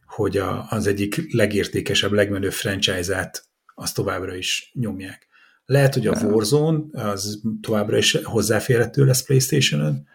hogy 0.05 0.37
a, 0.37 0.65
az 0.69 0.87
egyik 0.87 1.33
legértékesebb, 1.33 2.11
legmenőbb 2.11 2.53
franchise-át 2.53 3.45
azt 3.75 3.95
továbbra 3.95 4.35
is 4.35 4.71
nyomják. 4.73 5.27
Lehet, 5.65 5.93
hogy 5.93 6.07
a 6.07 6.19
Warzone 6.21 7.03
az 7.03 7.41
továbbra 7.61 7.97
is 7.97 8.17
hozzáférhető 8.23 9.05
lesz 9.05 9.23
Playstation-ön, 9.23 10.07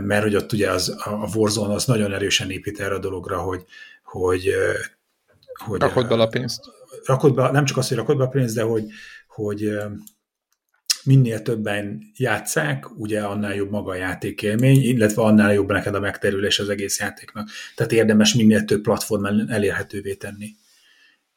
mert 0.00 0.22
hogy 0.22 0.36
ott 0.36 0.52
ugye 0.52 0.70
az, 0.70 0.88
a 0.88 1.28
Warzone 1.34 1.74
az 1.74 1.84
nagyon 1.84 2.12
erősen 2.12 2.50
épít 2.50 2.80
erre 2.80 2.94
a 2.94 2.98
dologra, 2.98 3.38
hogy, 3.38 3.64
hogy, 4.02 4.54
hogy 5.64 5.80
Rakod 5.80 6.08
bele 6.08 6.22
a 6.22 6.28
pénzt. 6.28 6.60
rakod 7.04 7.34
be, 7.34 7.50
nem 7.50 7.64
csak 7.64 7.76
az, 7.76 7.88
hogy 7.88 7.96
rakod 7.96 8.16
be 8.16 8.24
a 8.24 8.28
pénzt, 8.28 8.54
de 8.54 8.62
hogy, 8.62 8.84
hogy 9.26 9.72
minél 11.04 11.42
többen 11.42 12.02
játszák, 12.16 12.98
ugye 12.98 13.22
annál 13.22 13.54
jobb 13.54 13.70
maga 13.70 13.90
a 13.90 13.94
játékélmény, 13.94 14.82
illetve 14.82 15.22
annál 15.22 15.52
jobb 15.52 15.70
neked 15.70 15.94
a 15.94 16.00
megterülés 16.00 16.58
az 16.58 16.68
egész 16.68 16.98
játéknak. 16.98 17.48
Tehát 17.74 17.92
érdemes 17.92 18.34
minél 18.34 18.64
több 18.64 18.82
platformon 18.82 19.50
elérhetővé 19.50 20.14
tenni. 20.14 20.50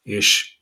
És 0.02 0.58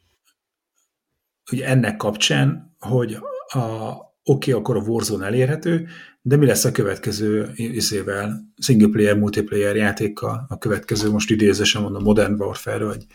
ugye 1.53 1.67
ennek 1.67 1.97
kapcsán, 1.97 2.77
hogy 2.79 3.14
a, 3.47 3.59
oké, 3.59 4.05
okay, 4.23 4.53
akkor 4.53 4.77
a 4.77 4.81
Warzone 4.81 5.27
elérhető, 5.27 5.88
de 6.23 6.37
mi 6.37 6.47
lesz 6.47 6.64
a 6.64 6.73
következő 6.73 7.53
izével, 7.55 8.53
single 8.59 8.88
player, 8.88 9.19
multiplayer 9.19 9.77
játékkal, 9.77 10.47
a 10.49 10.59
következő, 10.59 11.11
most 11.11 11.31
idézősen 11.31 11.83
mondom, 11.83 12.03
Modern 12.03 12.35
Warfare, 12.35 12.85
vagy, 12.85 13.07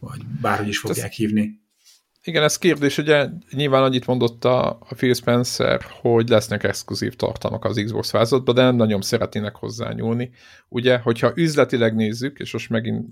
vagy 0.00 0.20
bárhogy 0.40 0.68
is 0.68 0.78
fogják 0.78 1.10
ez, 1.10 1.16
hívni. 1.16 1.63
Igen, 2.26 2.42
ez 2.42 2.58
kérdés, 2.58 2.98
ugye 2.98 3.28
nyilván 3.50 3.82
annyit 3.82 4.06
mondott 4.06 4.44
a, 4.44 4.78
Phil 4.96 5.14
Spencer, 5.14 5.80
hogy 6.00 6.28
lesznek 6.28 6.62
exkluzív 6.62 7.16
tartalmak 7.16 7.64
az 7.64 7.82
Xbox 7.84 8.10
vázatban, 8.10 8.54
de 8.54 8.62
nem 8.62 8.76
nagyon 8.76 9.00
szeretnének 9.00 9.56
hozzányúlni. 9.56 10.30
Ugye, 10.68 10.98
hogyha 10.98 11.32
üzletileg 11.34 11.94
nézzük, 11.94 12.38
és 12.38 12.52
most 12.52 12.70
megint 12.70 13.06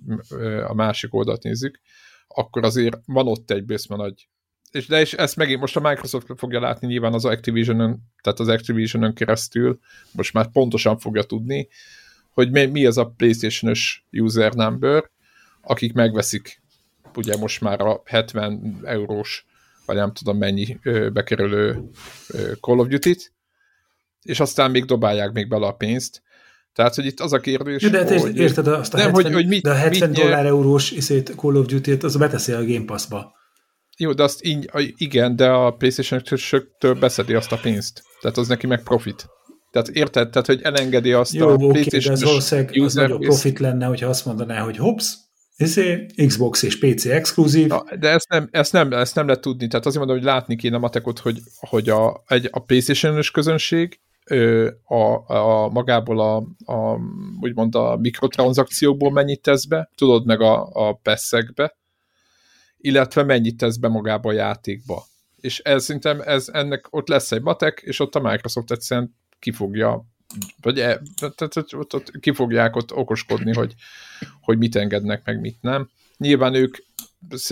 a 0.66 0.74
másik 0.74 1.14
oldalt 1.14 1.42
nézzük, 1.42 1.80
akkor 2.28 2.64
azért 2.64 2.98
van 3.06 3.28
ott 3.28 3.50
egy 3.50 3.64
bőszme 3.64 3.96
nagy 3.96 4.28
és, 4.72 4.86
de 4.86 5.00
és 5.00 5.12
ezt 5.12 5.36
megint 5.36 5.60
most 5.60 5.76
a 5.76 5.80
Microsoft 5.80 6.26
fogja 6.36 6.60
látni 6.60 6.86
nyilván 6.86 7.12
az 7.12 7.24
Activision-ön, 7.24 7.98
tehát 8.22 8.40
az 8.40 8.48
Activision-ön 8.48 9.14
keresztül, 9.14 9.78
most 10.12 10.32
már 10.32 10.50
pontosan 10.50 10.98
fogja 10.98 11.22
tudni, 11.22 11.68
hogy 12.30 12.50
mi, 12.50 12.66
mi 12.66 12.86
az 12.86 12.98
a 12.98 13.14
PlayStation-ös 13.16 14.06
user 14.10 14.52
number, 14.52 15.10
akik 15.60 15.92
megveszik 15.92 16.61
ugye 17.16 17.36
most 17.36 17.60
már 17.60 17.80
a 17.80 18.02
70 18.04 18.80
eurós, 18.84 19.46
vagy 19.86 19.96
nem 19.96 20.12
tudom 20.12 20.38
mennyi 20.38 20.78
bekerülő 21.12 21.90
Call 22.60 22.78
of 22.78 22.86
Duty-t, 22.86 23.32
és 24.22 24.40
aztán 24.40 24.70
még 24.70 24.84
dobálják 24.84 25.32
még 25.32 25.48
bele 25.48 25.66
a 25.66 25.72
pénzt. 25.72 26.22
Tehát, 26.74 26.94
hogy 26.94 27.06
itt 27.06 27.20
az 27.20 27.32
a 27.32 27.40
kérdés, 27.40 27.90
de, 27.90 27.98
hát 27.98 28.20
hogy... 28.20 28.36
Érted 28.36 28.66
azt 28.66 28.94
a 28.94 28.96
nem, 28.96 29.06
70, 29.06 29.24
hogy, 29.24 29.32
hogy 29.32 29.48
mit, 29.48 29.62
de 29.62 29.70
a 29.70 29.74
70 29.74 30.08
mit 30.08 30.18
dollár 30.18 30.46
eurós 30.46 30.90
iszét 30.90 31.32
Call 31.36 31.56
of 31.56 31.66
Duty-t, 31.66 32.02
az 32.02 32.16
beteszi 32.16 32.52
a 32.52 32.64
Game 32.64 32.84
Pass-ba. 32.84 33.32
Jó, 33.96 34.12
de 34.12 34.22
azt 34.22 34.44
így, 34.44 34.70
igen, 34.96 35.36
de 35.36 35.50
a 35.50 35.70
PlayStation-től 35.70 36.94
beszedi 37.00 37.34
azt 37.34 37.52
a 37.52 37.58
pénzt. 37.62 38.02
Tehát 38.20 38.36
az 38.36 38.48
neki 38.48 38.66
meg 38.66 38.82
profit. 38.82 39.26
Tehát 39.70 39.88
érted? 39.88 40.30
Tehát, 40.30 40.46
hogy 40.46 40.60
elengedi 40.62 41.12
azt 41.12 41.32
Jó, 41.32 41.48
a 41.48 41.56
PlayStation-os 41.56 42.04
de 42.04 42.12
ez 42.12 42.22
valószínűleg 42.22 42.80
az 42.80 42.94
nagyobb 42.94 43.20
profit 43.20 43.58
lenne, 43.58 43.86
hogyha 43.86 44.08
azt 44.08 44.24
mondaná, 44.24 44.60
hogy 44.60 44.76
hops, 44.76 45.14
ezé, 45.56 46.06
Xbox 46.26 46.62
és 46.62 46.78
PC 46.78 47.04
exkluzív. 47.04 47.68
De 47.98 48.08
ezt 48.08 48.28
nem, 48.28 48.48
ezt, 48.50 48.72
nem, 48.72 48.92
ezt 48.92 49.14
nem 49.14 49.26
lehet 49.26 49.42
tudni. 49.42 49.66
Tehát 49.66 49.86
azért 49.86 50.04
mondom, 50.04 50.16
hogy 50.16 50.32
látni 50.34 50.56
kéne 50.56 50.78
matekot, 50.78 51.18
hogy, 51.18 51.40
hogy 51.60 51.88
a, 51.88 52.22
egy, 52.26 52.48
a 52.50 52.58
PlayStation-ös 52.58 53.30
közönség 53.30 54.00
a, 54.84 55.32
a 55.34 55.68
magából 55.68 56.20
a, 56.20 56.36
a, 56.72 56.98
úgymond 57.40 57.74
a 57.74 57.96
mikrotranszakciókból 57.96 59.10
mennyit 59.10 59.42
tesz 59.42 59.64
be, 59.64 59.90
tudod 59.94 60.26
meg 60.26 60.40
a, 60.40 60.68
a 60.72 60.92
peszekbe, 60.92 61.76
illetve 62.76 63.22
mennyit 63.22 63.56
tesz 63.56 63.76
be 63.76 63.88
magába 63.88 64.28
a 64.28 64.32
játékba. 64.32 65.04
És 65.40 65.58
ez 65.58 65.84
szerintem 65.84 66.20
ez, 66.20 66.48
ennek 66.52 66.86
ott 66.90 67.08
lesz 67.08 67.32
egy 67.32 67.42
matek, 67.42 67.82
és 67.84 68.00
ott 68.00 68.14
a 68.14 68.20
Microsoft 68.20 68.70
egyszerűen 68.70 69.16
kifogja, 69.38 70.04
vagy 70.60 70.78
e, 70.78 71.02
tehát 71.18 71.56
ott, 71.56 71.94
ott 71.94 72.10
kifogják 72.20 72.76
ott 72.76 72.92
okoskodni, 72.92 73.54
hogy, 73.54 73.74
hogy 74.40 74.58
mit 74.58 74.76
engednek, 74.76 75.22
meg 75.24 75.40
mit 75.40 75.56
nem. 75.60 75.88
Nyilván 76.16 76.54
ők 76.54 76.76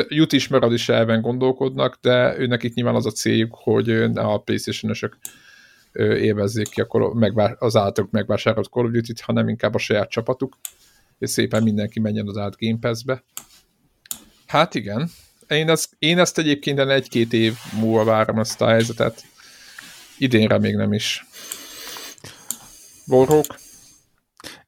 jut 0.08 0.32
is 0.32 0.48
marad 0.48 0.72
is 0.72 0.88
elven 0.88 1.20
gondolkodnak, 1.20 1.98
de 2.00 2.38
őnek 2.38 2.62
itt 2.62 2.74
nyilván 2.74 2.94
az 2.94 3.06
a 3.06 3.10
céljuk, 3.10 3.54
hogy 3.54 3.90
a 4.14 4.38
Playstation-ösök 4.38 5.18
élvezzék 5.98 6.68
ki 6.68 6.80
akkor 6.80 7.16
az 7.58 7.76
általuk 7.76 8.10
megvásárolt 8.10 8.68
Call 8.68 8.84
of 8.84 8.90
Duty-t, 8.90 9.20
hanem 9.20 9.48
inkább 9.48 9.74
a 9.74 9.78
saját 9.78 10.10
csapatuk, 10.10 10.58
és 11.18 11.30
szépen 11.30 11.62
mindenki 11.62 12.00
menjen 12.00 12.28
az 12.28 12.36
át 12.36 12.56
Game 12.58 12.78
Pass-be. 12.80 13.24
Hát 14.46 14.74
igen. 14.74 15.10
Én 15.48 15.68
ezt, 15.68 15.96
én 15.98 16.18
ezt 16.18 16.38
egyébként 16.38 16.78
egy-két 16.78 17.32
év 17.32 17.54
múlva 17.80 18.04
várom 18.04 18.38
ezt 18.38 18.60
a 18.60 18.68
helyzetet. 18.68 19.24
Idénre 20.18 20.58
még 20.58 20.74
nem 20.74 20.92
is. 20.92 21.26
Borrók? 23.06 23.58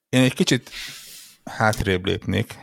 Én 0.09 0.23
egy 0.23 0.35
kicsit 0.35 0.71
hátrébb 1.45 2.07
lépnék, 2.07 2.59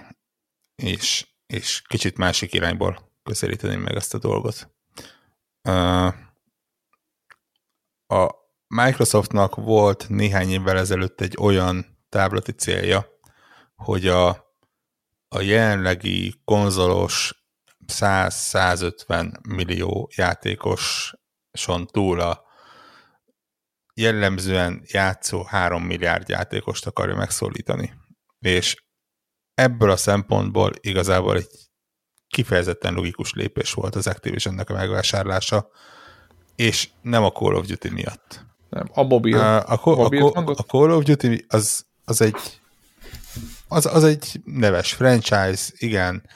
és, 0.76 1.28
és 1.48 1.82
kicsit 1.88 2.18
másik 2.18 2.54
irányból 2.54 3.12
közelíteném 3.24 3.82
meg 3.82 3.96
ezt 3.96 4.14
a 4.14 4.18
dolgot. 4.18 4.72
A 8.08 8.34
Microsoftnak 8.68 9.56
volt 9.56 10.10
néhány 10.10 10.50
évvel 10.50 10.78
ezelőtt 10.78 11.22
egy 11.22 11.36
olyan 11.40 11.98
táblati 12.10 12.52
célja, 12.52 13.08
hogy 13.76 14.08
a 14.08 14.50
a 15.30 15.42
jelenlegi 15.42 16.42
konzolos 16.46 17.44
100-150 17.88 19.48
millió 19.48 20.10
játékoson 20.16 21.88
túl 21.92 22.20
a 22.20 22.44
jellemzően 24.00 24.82
játszó 24.86 25.44
3 25.44 25.84
milliárd 25.84 26.30
játékost 26.30 26.86
akarja 26.86 27.16
megszólítani. 27.16 27.94
És 28.40 28.84
ebből 29.54 29.92
a 29.92 29.98
szempontból 29.98 30.72
igazából 30.80 31.36
egy 31.36 31.48
kifejezetten 32.28 32.94
logikus 32.94 33.34
lépés 33.34 33.74
volt 33.74 33.96
az 33.96 34.08
Activisionnek 34.08 34.70
a 34.70 34.74
megvásárlása, 34.74 35.70
és 36.56 36.90
nem 37.02 37.24
a 37.24 37.32
Call 37.32 37.54
of 37.56 37.66
Duty 37.66 37.90
miatt. 37.90 38.46
Nem, 38.70 38.90
a 38.94 39.04
mobil. 39.04 39.38
A, 39.38 39.68
a, 39.68 39.80
a, 39.84 40.10
a, 40.10 40.44
a 40.46 40.64
Call 40.64 40.92
of 40.92 41.04
Duty 41.04 41.46
az, 41.48 41.86
az 42.06 42.22
egy 42.22 42.60
az, 43.68 43.86
az 43.86 44.04
egy 44.04 44.42
neves 44.44 44.94
franchise, 44.94 45.72
igen. 45.78 46.30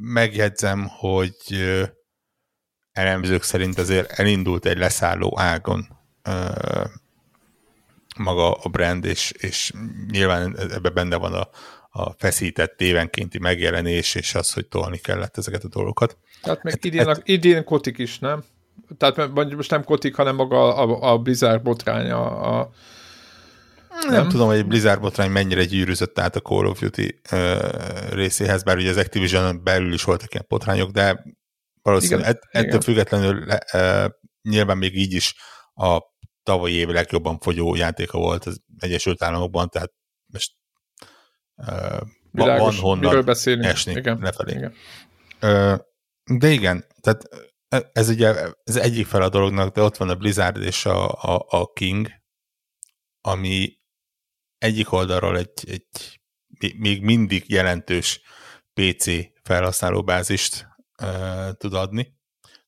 Megjegyzem, 0.00 0.86
hogy 0.88 1.36
elemzők 2.92 3.42
szerint 3.42 3.78
azért 3.78 4.10
elindult 4.10 4.66
egy 4.66 4.78
leszálló 4.78 5.38
ágon 5.38 5.99
maga 8.18 8.52
a 8.52 8.68
brand, 8.68 9.04
és, 9.04 9.30
és 9.38 9.72
nyilván 10.10 10.58
ebben 10.58 10.94
benne 10.94 11.16
van 11.16 11.32
a, 11.32 11.48
a 11.90 12.12
feszített 12.18 12.80
évenkénti 12.80 13.38
megjelenés, 13.38 14.14
és 14.14 14.34
az, 14.34 14.52
hogy 14.52 14.66
tolni 14.66 14.98
kellett 14.98 15.36
ezeket 15.36 15.64
a 15.64 15.68
dolgokat. 15.68 16.18
Tehát 16.42 16.62
még 16.62 16.74
et, 16.74 16.84
idén, 16.84 17.08
et, 17.08 17.20
idén 17.24 17.64
kotik 17.64 17.98
is, 17.98 18.18
nem? 18.18 18.44
Tehát 18.98 19.34
most 19.54 19.70
nem 19.70 19.84
kotik, 19.84 20.14
hanem 20.14 20.34
maga 20.34 20.74
a, 20.76 21.12
a 21.12 21.18
Blizzard 21.18 21.62
botránya, 21.62 22.40
a, 22.40 22.70
nem, 23.90 24.12
nem 24.12 24.28
tudom, 24.28 24.48
hogy 24.48 24.66
Blizzard 24.66 25.00
botrány 25.00 25.30
mennyire 25.30 25.64
gyűrűzött 25.64 26.18
át 26.18 26.36
a 26.36 26.40
Call 26.40 26.66
of 26.66 26.80
Duty 26.80 27.20
uh, 27.32 28.10
részéhez, 28.10 28.62
bár 28.62 28.76
ugye 28.76 28.90
az 28.90 28.96
Activision 28.96 29.62
belül 29.62 29.92
is 29.92 30.02
voltak 30.02 30.32
ilyen 30.32 30.46
botrányok, 30.48 30.90
de 30.90 31.24
valószínűleg 31.82 32.28
igen, 32.28 32.40
ettől 32.50 32.64
igen. 32.66 32.80
függetlenül 32.80 33.46
uh, 33.72 34.04
nyilván 34.42 34.78
még 34.78 34.96
így 34.96 35.12
is 35.12 35.34
a 35.74 35.98
tavalyi 36.50 36.74
év 36.74 36.88
legjobban 36.88 37.38
fogyó 37.38 37.74
játéka 37.74 38.18
volt 38.18 38.44
az 38.44 38.60
Egyesült 38.78 39.22
Államokban, 39.22 39.68
tehát 39.68 39.92
most 40.26 40.52
uh, 41.56 42.00
Világos, 42.30 42.80
van 42.80 42.98
honnan 42.98 43.28
esni 43.64 43.92
igen, 43.92 44.18
lefelé. 44.18 44.52
Igen. 44.52 44.74
Uh, 45.42 45.78
de 46.38 46.48
igen, 46.48 46.84
tehát 47.00 47.28
ez 47.92 48.08
ugye 48.08 48.34
ez 48.64 48.76
egyik 48.76 49.06
fel 49.06 49.22
a 49.22 49.28
dolognak, 49.28 49.74
de 49.74 49.82
ott 49.82 49.96
van 49.96 50.08
a 50.08 50.14
Blizzard 50.14 50.62
és 50.62 50.86
a, 50.86 51.12
a, 51.12 51.46
a 51.48 51.72
King, 51.72 52.08
ami 53.20 53.76
egyik 54.58 54.92
oldalról 54.92 55.36
egy, 55.38 55.52
egy 55.66 56.20
még 56.76 57.02
mindig 57.02 57.44
jelentős 57.50 58.20
PC 58.74 59.06
felhasználóbázist 59.42 60.66
uh, 61.02 61.52
tud 61.52 61.74
adni, 61.74 62.14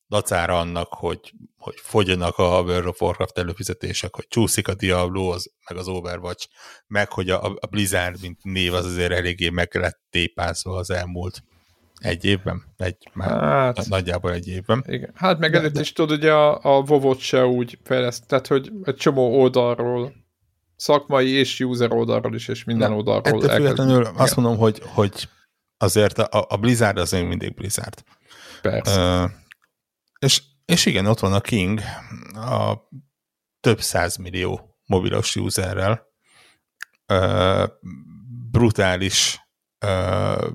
dacára 0.07 0.59
annak, 0.59 0.93
hogy, 0.93 1.33
hogy 1.63 1.75
fogjanak 1.81 2.37
a 2.37 2.61
World 2.61 2.85
of 2.85 3.01
Warcraft 3.01 3.37
előfizetések, 3.37 4.15
hogy 4.15 4.27
csúszik 4.27 4.67
a 4.67 4.73
Diablo, 4.73 5.29
az, 5.29 5.51
meg 5.69 5.77
az 5.77 5.87
Overwatch, 5.87 6.47
meg 6.87 7.11
hogy 7.11 7.29
a, 7.29 7.45
a 7.59 7.65
Blizzard, 7.69 8.21
mint 8.21 8.43
név, 8.43 8.73
az 8.73 8.85
azért 8.85 9.11
eléggé 9.11 9.49
meg 9.49 9.75
lett 9.75 9.99
tépázva 10.09 10.75
az 10.75 10.89
elmúlt 10.89 11.43
egy 12.03 12.25
évben, 12.25 12.63
egy, 12.77 13.09
már 13.13 13.29
hát, 13.29 13.87
nagyjából 13.87 14.31
egy 14.31 14.47
évben. 14.47 14.83
Igen. 14.87 15.11
Hát 15.15 15.39
meg 15.39 15.55
előtt 15.55 15.79
is 15.79 15.93
tudod, 15.93 16.19
hogy 16.19 16.27
a, 16.27 16.63
a 16.63 16.83
WoW-ot 16.87 17.19
se 17.19 17.45
úgy 17.45 17.79
fejleszt, 17.83 18.27
tehát 18.27 18.47
hogy 18.47 18.71
egy 18.83 18.95
csomó 18.95 19.39
oldalról 19.39 20.13
szakmai 20.75 21.29
és 21.29 21.59
user 21.59 21.91
oldalról 21.91 22.35
is, 22.35 22.47
és 22.47 22.63
minden 22.63 22.89
Na, 22.89 22.95
oldalról. 22.95 23.43
Ettől 23.43 23.55
függetlenül 23.55 24.05
azt 24.15 24.35
mondom, 24.35 24.57
hogy, 24.57 24.81
hogy 24.85 25.29
azért 25.77 26.17
a, 26.17 26.45
a 26.49 26.57
Blizzard 26.57 26.97
az 26.97 27.11
még 27.11 27.25
mindig 27.25 27.53
Blizzard. 27.53 28.03
Persze. 28.61 29.23
Uh, 29.23 29.29
és, 30.19 30.41
és 30.73 30.85
igen, 30.85 31.05
ott 31.05 31.19
van 31.19 31.33
a 31.33 31.41
King, 31.41 31.79
a 32.33 32.89
több 33.59 33.79
millió 34.19 34.77
mobilos 34.85 35.35
userrel, 35.35 36.07
uh, 37.07 37.69
brutális 38.51 39.39
uh, 39.85 40.47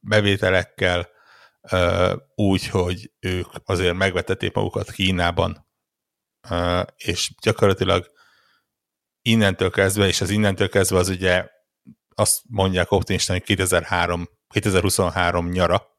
bevételekkel, 0.00 1.08
úgy, 2.34 2.66
hogy 2.66 3.12
ők 3.18 3.46
azért 3.64 3.94
megvetették 3.94 4.54
magukat 4.54 4.90
Kínában, 4.90 5.68
és 6.96 7.34
gyakorlatilag 7.42 8.12
innentől 9.22 9.70
kezdve, 9.70 10.06
és 10.06 10.20
az 10.20 10.30
innentől 10.30 10.68
kezdve 10.68 10.98
az 10.98 11.08
ugye 11.08 11.48
azt 12.14 12.42
mondják 12.46 12.90
optimistán, 12.90 13.36
hogy 13.36 13.46
2003, 13.46 14.28
2023 14.48 15.48
nyara, 15.48 15.89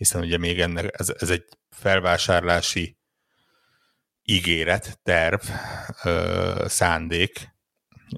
hiszen 0.00 0.22
ugye 0.22 0.38
még 0.38 0.60
ennek 0.60 1.00
ez, 1.00 1.14
ez 1.18 1.30
egy 1.30 1.44
felvásárlási 1.70 2.98
ígéret, 4.22 5.00
terv, 5.02 5.40
ö, 6.04 6.64
szándék, 6.66 7.48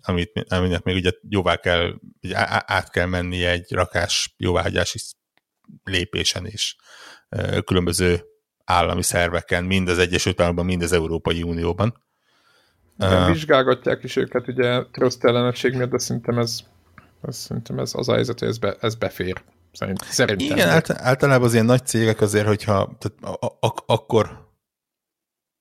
amit, 0.02 0.44
aminek 0.48 0.82
még 0.82 0.96
ugye 0.96 1.10
jóvá 1.28 1.56
kell, 1.56 1.94
ugye 2.20 2.34
át 2.66 2.90
kell 2.90 3.06
menni 3.06 3.44
egy 3.44 3.72
rakás 3.72 4.34
jóváhagyási 4.36 4.98
lépésen 5.84 6.46
is 6.46 6.76
ö, 7.28 7.60
különböző 7.60 8.24
állami 8.64 9.02
szerveken, 9.02 9.64
mind 9.64 9.88
az 9.88 9.98
Egyesült 9.98 10.40
Államokban, 10.40 10.66
mind 10.66 10.82
az 10.82 10.92
Európai 10.92 11.42
Unióban. 11.42 12.04
Igen, 12.98 13.22
uh, 13.22 13.32
vizsgálgatják 13.32 14.02
is 14.02 14.16
őket 14.16 14.48
ugye 14.48 14.82
trust 14.90 15.24
ellenesség 15.24 15.74
miatt, 15.74 15.90
de 15.90 15.98
szerintem 15.98 16.38
ez, 16.38 16.60
ez, 17.22 17.36
szerintem 17.36 17.78
ez 17.78 17.92
az 17.94 18.08
a 18.08 18.14
helyzet, 18.14 18.38
hogy 18.38 18.48
ez, 18.48 18.58
be, 18.58 18.76
ez 18.80 18.94
befér. 18.94 19.42
Szerint, 19.72 20.04
szerintem. 20.04 20.46
Igen, 20.46 20.68
ált, 20.68 20.90
általában 20.90 21.46
az 21.46 21.52
ilyen 21.52 21.64
nagy 21.64 21.86
cégek 21.86 22.20
azért, 22.20 22.46
hogyha 22.46 22.96
tehát 22.98 23.38
a, 23.40 23.46
a, 23.66 23.74
akkor 23.86 24.50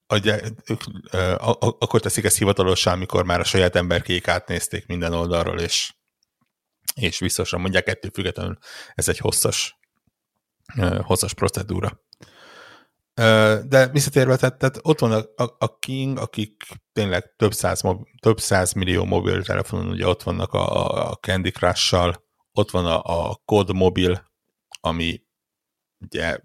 adják, 0.08 0.52
ők, 0.70 0.82
a, 1.12 1.52
a, 1.52 1.78
akkor 1.80 2.00
teszik 2.00 2.24
ezt 2.24 2.38
hivatalosan, 2.38 2.94
amikor 2.94 3.26
már 3.26 3.40
a 3.40 3.44
saját 3.44 3.76
emberkék 3.76 4.28
átnézték 4.28 4.86
minden 4.86 5.14
oldalról, 5.14 5.60
és, 5.60 5.94
és 6.96 7.20
biztosan 7.20 7.62
mondják 7.62 7.88
ettől 7.88 8.12
függetlenül, 8.14 8.58
ez 8.94 9.08
egy 9.08 9.18
hosszas, 9.18 9.80
hosszas 11.02 11.34
procedúra. 11.34 12.02
De 13.64 13.88
visszatérve, 13.92 14.36
tehát, 14.36 14.58
tehát 14.58 14.80
ott 14.82 15.00
van 15.00 15.12
a, 15.12 15.44
a, 15.44 15.56
a 15.60 15.78
King, 15.80 16.18
akik 16.18 16.64
tényleg 16.94 17.36
több 17.36 17.54
száz, 17.54 17.82
több 18.22 18.40
száz 18.40 18.74
millió 18.74 19.04
mobiltelefonon, 19.06 19.90
ugye 19.90 20.08
ott 20.08 20.24
vannak 20.24 20.54
a, 20.54 21.10
a 21.10 21.16
Candy 21.16 21.52
Crush-sal, 21.52 22.21
ott 22.54 22.72
van 22.72 22.86
a, 22.86 23.30
a 23.30 23.42
Code 23.46 23.74
Mobil, 23.74 24.30
ami 24.82 25.22
ugye 26.00 26.40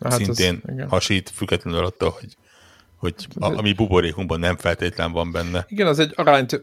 hát 0.00 0.12
szintén 0.12 0.62
az, 0.66 0.88
hasít, 0.88 1.30
függetlenül 1.30 1.84
attól, 1.84 2.10
hogy, 2.10 2.36
hogy 2.96 3.14
a, 3.34 3.56
ami 3.56 3.72
buborékunkban 3.72 4.40
nem 4.40 4.56
feltétlen 4.56 5.12
van 5.12 5.32
benne. 5.32 5.64
Igen, 5.68 5.86
az 5.86 5.98
egy 5.98 6.14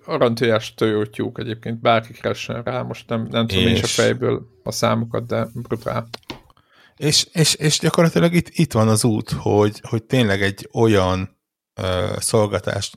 aranytojás 0.06 0.74
tojótyúk 0.74 1.40
egyébként, 1.40 1.82
bárki 1.82 2.14
keressen 2.14 2.64
rá, 2.64 2.82
most 2.82 3.10
nem, 3.10 3.28
nem 3.32 3.48
tudom 3.48 3.68
és... 3.68 3.78
én 3.78 3.84
a 3.84 3.88
fejből 3.88 4.48
a 4.64 4.72
számokat, 4.72 5.26
de 5.26 5.48
brutál. 5.54 6.08
És, 6.98 7.28
és, 7.32 7.54
és 7.54 7.80
gyakorlatilag 7.80 8.34
itt, 8.34 8.50
itt 8.50 8.74
van 8.74 8.88
az 8.88 9.04
út, 9.04 9.32
hogy, 9.32 9.80
hogy 9.82 10.04
tényleg 10.04 10.42
egy 10.42 10.70
olyan 10.74 11.38
uh, 11.82 12.18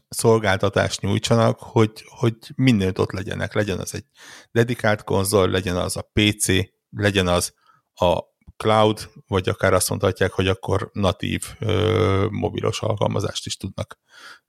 szolgáltatást, 0.08 1.00
nyújtsanak, 1.00 1.58
hogy, 1.58 2.04
hogy 2.06 2.36
mindenütt 2.54 2.98
ott 2.98 3.12
legyenek. 3.12 3.54
Legyen 3.54 3.78
az 3.78 3.94
egy 3.94 4.04
dedikált 4.50 5.04
konzol, 5.04 5.48
legyen 5.48 5.76
az 5.76 5.96
a 5.96 6.10
PC, 6.12 6.46
legyen 6.90 7.28
az 7.28 7.54
a 7.94 8.34
cloud, 8.56 9.10
vagy 9.26 9.48
akár 9.48 9.72
azt 9.72 9.88
mondhatják, 9.88 10.32
hogy 10.32 10.48
akkor 10.48 10.90
natív 10.92 11.44
ö, 11.58 12.26
mobilos 12.30 12.80
alkalmazást 12.80 13.46
is 13.46 13.56
tudnak 13.56 13.98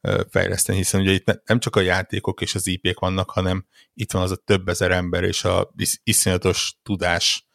ö, 0.01 0.21
fejleszteni, 0.29 0.77
hiszen 0.77 1.01
ugye 1.01 1.11
itt 1.11 1.41
nem 1.45 1.59
csak 1.59 1.75
a 1.75 1.79
játékok 1.81 2.41
és 2.41 2.55
az 2.55 2.67
IP-k 2.67 2.99
vannak, 2.99 3.29
hanem 3.29 3.65
itt 3.93 4.11
van 4.11 4.21
az 4.21 4.31
a 4.31 4.35
több 4.35 4.67
ezer 4.67 4.91
ember 4.91 5.23
és 5.23 5.43
a 5.43 5.71
is, 5.75 5.99
iszonyatos 6.03 6.77
tudás 6.83 7.47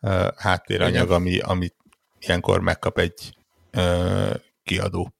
uh, 0.00 0.28
háttéranyag, 0.36 1.10
ami, 1.10 1.38
amit 1.38 1.76
ilyenkor 2.18 2.60
megkap 2.60 2.98
egy 2.98 3.36
uh, 3.76 4.34
kiadó. 4.62 5.14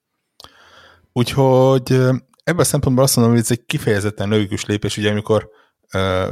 Úgyhogy 1.13 1.93
uh, 1.93 2.17
ebben 2.45 2.61
a 2.61 2.65
szempontból 2.65 3.05
azt 3.05 3.17
mondom, 3.17 3.35
hogy 3.35 3.43
ez 3.43 3.51
egy 3.51 3.65
kifejezetten 3.65 4.29
logikus 4.29 4.65
lépés, 4.65 4.97
ugye 4.97 5.11
amikor 5.11 5.49
uh, 5.93 6.29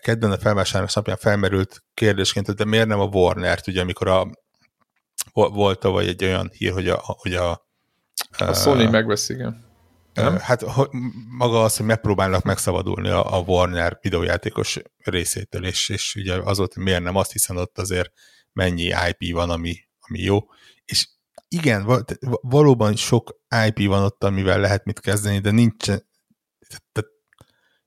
kedden 0.00 0.30
a 0.30 0.38
felvásárlás 0.38 0.94
napján 0.94 1.16
felmerült 1.16 1.84
kérdésként, 1.94 2.46
hogy 2.46 2.54
de 2.54 2.64
miért 2.64 2.86
nem 2.86 3.00
a 3.00 3.08
Warner-t, 3.12 3.66
ugye 3.66 3.80
amikor 3.80 4.08
a, 4.08 4.30
volt 5.32 5.78
tavaly 5.78 6.06
egy 6.06 6.24
olyan 6.24 6.50
hír, 6.52 6.72
hogy 6.72 6.88
a, 6.88 7.00
hogy 7.04 7.34
a, 7.34 7.66
a 8.38 8.52
Sony 8.52 8.88
megveszi, 8.88 9.34
igen. 9.34 9.70
Nem? 10.14 10.38
Hát 10.38 10.64
maga 11.38 11.62
az, 11.62 11.76
hogy 11.76 11.86
megpróbálnak 11.86 12.42
megszabadulni 12.42 13.08
a, 13.08 13.36
a 13.36 13.38
Warner 13.38 13.98
videójátékos 14.00 14.78
részétől, 14.98 15.64
és, 15.64 15.88
és 15.88 16.14
ugye 16.14 16.34
az 16.34 16.58
volt, 16.58 16.74
hogy 16.74 16.82
miért 16.82 17.02
nem 17.02 17.16
azt, 17.16 17.32
hiszen 17.32 17.56
ott 17.56 17.78
azért 17.78 18.12
mennyi 18.52 18.92
IP 19.08 19.34
van, 19.34 19.50
ami, 19.50 19.76
ami 19.98 20.18
jó. 20.18 20.38
És 20.84 21.08
igen, 21.48 22.04
valóban 22.40 22.96
sok 22.96 23.40
IP 23.66 23.86
van 23.86 24.02
ott, 24.02 24.24
amivel 24.24 24.60
lehet 24.60 24.84
mit 24.84 25.00
kezdeni, 25.00 25.38
de 25.38 25.50
nincs, 25.50 25.84
tehát 26.66 27.10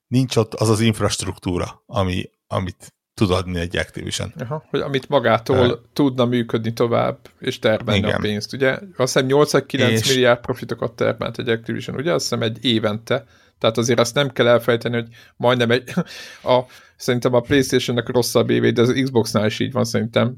nincs 0.08 0.36
ott 0.36 0.54
az 0.54 0.70
az 0.70 0.80
infrastruktúra, 0.80 1.84
ami, 1.86 2.30
amit 2.48 2.96
tud 3.14 3.32
adni 3.32 3.60
egy 3.60 3.78
Activision. 3.78 4.34
Aha, 4.40 4.66
hogy 4.70 4.80
amit 4.80 5.10
magától 5.10 5.70
uh, 5.70 5.78
tudna 5.94 6.26
működni 6.26 6.74
tovább, 6.74 7.18
és 7.40 7.60
termelni 7.60 8.00
igen. 8.00 8.16
a 8.16 8.20
pénzt, 8.20 8.54
ugye? 8.54 8.72
Azt 8.72 9.14
hiszem 9.14 9.28
8-9 9.30 9.90
és... 9.90 10.08
milliárd 10.08 10.40
profitokat 10.40 10.96
termelt 10.96 11.40
egy 11.40 11.50
Activision, 11.50 11.96
ugye? 11.96 12.14
Azt 12.14 12.24
hiszem 12.24 12.42
egy 12.42 12.66
évente. 12.66 13.26
Tehát 13.58 13.78
azért 13.78 14.00
azt 14.00 14.16
nem 14.16 14.32
kell 14.32 14.48
elfejteni, 14.48 14.96
hogy 14.96 15.08
majdnem 15.36 15.72
egy, 15.72 15.94
a, 16.54 16.60
szerintem 16.96 17.34
a 17.34 17.40
Playstation-nek 17.40 18.10
rosszabb 18.10 18.50
évé, 18.50 18.72
de 18.72 18.82
az 18.82 19.00
Xbox-nál 19.04 19.46
is 19.46 19.60
így 19.60 19.72
van 19.72 19.86
szerintem. 19.86 20.36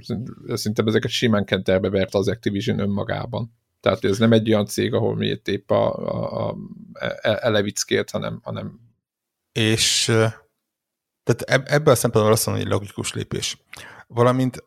Szerintem 0.53 0.88
ezeket 0.88 1.12
simán 1.12 1.45
kenterbe 1.45 1.89
vert 1.89 2.15
az 2.15 2.27
Activision 2.27 2.80
önmagában. 2.80 3.56
Tehát 3.80 4.03
ez 4.03 4.17
nem 4.17 4.34
egy 4.34 4.49
olyan 4.49 4.65
cég, 4.65 4.93
ahol 4.93 5.15
mi 5.15 5.39
épp 5.43 5.71
a, 5.71 5.95
a, 5.95 6.49
a 6.49 6.58
elevickélt, 7.21 8.10
hanem, 8.10 8.39
hanem 8.43 8.80
és 9.58 10.06
tehát 11.23 11.69
ebben 11.69 11.93
a 11.93 11.95
szempontból 11.95 12.34
azt 12.34 12.45
mondom, 12.45 12.63
hogy 12.63 12.73
logikus 12.73 13.13
lépés. 13.13 13.58
Valamint 14.08 14.63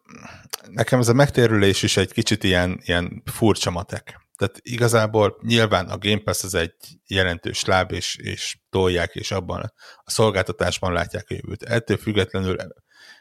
nekem 0.70 0.98
ez 0.98 1.08
a 1.08 1.12
megtérülés 1.12 1.82
is 1.82 1.96
egy 1.96 2.12
kicsit 2.12 2.44
ilyen, 2.44 2.80
ilyen 2.84 3.22
furcsa 3.24 3.70
matek. 3.70 4.20
Tehát 4.40 4.59
igazából 4.62 5.38
nyilván 5.42 5.88
a 5.88 5.98
Game 5.98 6.20
Pass 6.20 6.42
az 6.42 6.55
egy 6.55 6.74
jelentős 7.07 7.64
láb, 7.64 7.92
és, 7.92 8.16
és 8.16 8.59
tolják, 8.70 9.14
és 9.14 9.31
abban 9.31 9.72
a 9.96 10.11
szolgáltatásban 10.11 10.92
látják 10.92 11.26
a 11.29 11.35
jövőt. 11.35 11.62
Ettől 11.62 11.96
függetlenül 11.96 12.57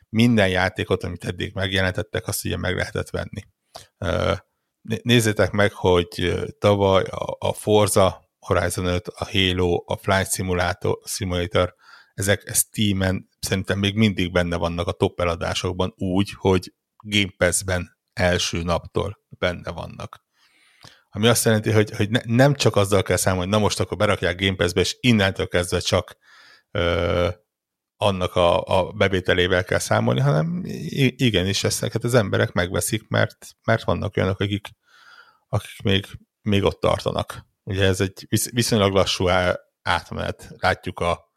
minden 0.09 0.49
játékot, 0.49 1.03
amit 1.03 1.25
eddig 1.25 1.53
megjelentettek, 1.53 2.27
azt 2.27 2.45
ugye 2.45 2.57
meg 2.57 2.75
lehetett 2.75 3.09
venni. 3.09 3.41
Nézzétek 5.01 5.51
meg, 5.51 5.71
hogy 5.73 6.33
tavaly 6.59 7.03
a 7.37 7.53
Forza 7.53 8.29
Horizon 8.39 8.85
5, 8.85 9.07
a 9.07 9.25
Halo, 9.31 9.83
a 9.85 9.97
Flight 9.97 10.33
Simulator, 10.33 10.99
Simulator 11.05 11.75
ezek 12.13 12.51
Steam-en 12.53 13.29
szerintem 13.39 13.79
még 13.79 13.95
mindig 13.95 14.31
benne 14.31 14.55
vannak 14.55 14.87
a 14.87 14.91
top 14.91 15.19
eladásokban 15.19 15.93
úgy, 15.97 16.31
hogy 16.37 16.73
Game 16.97 17.33
Pass-ben 17.37 17.97
első 18.13 18.63
naptól 18.63 19.19
benne 19.29 19.71
vannak. 19.71 20.27
Ami 21.09 21.27
azt 21.27 21.45
jelenti, 21.45 21.71
hogy, 21.71 21.91
hogy 21.95 22.09
ne, 22.09 22.19
nem 22.23 22.53
csak 22.53 22.75
azzal 22.75 23.03
kell 23.03 23.17
számolni, 23.17 23.49
hogy 23.49 23.57
na 23.57 23.63
most 23.63 23.79
akkor 23.79 23.97
berakják 23.97 24.39
Game 24.39 24.55
Pass-be, 24.55 24.79
és 24.79 24.97
innentől 24.99 25.47
kezdve 25.47 25.79
csak 25.79 26.17
ö, 26.71 27.29
annak 28.01 28.35
a, 28.35 28.63
a 28.63 28.91
bevételével 28.91 29.63
kell 29.63 29.79
számolni, 29.79 30.19
hanem 30.19 30.61
igenis 31.15 31.63
ezeket 31.63 32.03
az 32.03 32.13
emberek 32.13 32.51
megveszik, 32.51 33.07
mert, 33.07 33.47
mert 33.63 33.83
vannak 33.83 34.17
olyanok, 34.17 34.39
akik, 34.39 34.67
akik 35.47 35.81
még, 35.83 36.05
még 36.41 36.63
ott 36.63 36.79
tartanak. 36.79 37.45
Ugye 37.63 37.85
ez 37.85 38.01
egy 38.01 38.27
viszonylag 38.51 38.93
lassú 38.93 39.27
átmenet. 39.81 40.49
Látjuk, 40.57 40.99
a, 40.99 41.31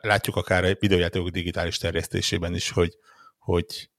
látjuk 0.00 0.36
akár 0.36 0.64
a 0.64 0.74
videójátékok 0.78 1.28
digitális 1.28 1.78
terjesztésében 1.78 2.54
is, 2.54 2.70
hogy, 2.70 2.96
hogy 3.38 3.90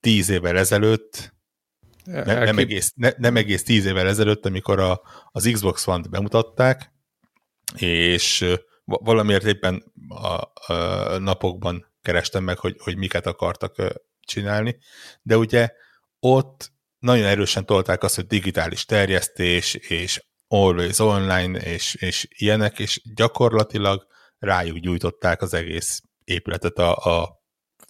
tíz 0.00 0.28
évvel 0.28 0.58
ezelőtt 0.58 1.34
ne, 2.10 2.44
nem, 2.44 2.58
egész, 2.58 2.92
ne, 2.96 3.10
nem 3.16 3.36
egész 3.36 3.62
tíz 3.62 3.84
évvel 3.84 4.06
ezelőtt, 4.06 4.46
amikor 4.46 4.78
a, 4.78 5.00
az 5.30 5.48
Xbox 5.52 5.86
One-t 5.86 6.10
bemutatták, 6.10 6.92
és 7.76 8.54
valamiért 8.84 9.44
éppen 9.44 9.92
a, 10.08 10.72
a 10.72 11.18
napokban 11.18 11.86
kerestem 12.02 12.44
meg, 12.44 12.58
hogy, 12.58 12.76
hogy 12.78 12.96
miket 12.96 13.26
akartak 13.26 13.76
csinálni, 14.20 14.78
de 15.22 15.36
ugye 15.36 15.70
ott 16.20 16.72
nagyon 16.98 17.24
erősen 17.24 17.66
tolták 17.66 18.02
azt, 18.02 18.14
hogy 18.14 18.26
digitális 18.26 18.84
terjesztés 18.84 19.74
és 19.74 20.24
always 20.48 20.98
online, 20.98 21.58
és, 21.58 21.94
és 21.94 22.26
ilyenek, 22.30 22.78
és 22.78 23.02
gyakorlatilag 23.14 24.06
rájuk 24.38 24.78
gyújtották 24.78 25.42
az 25.42 25.54
egész 25.54 26.02
épületet 26.24 26.78
a, 26.78 26.96
a 26.96 27.42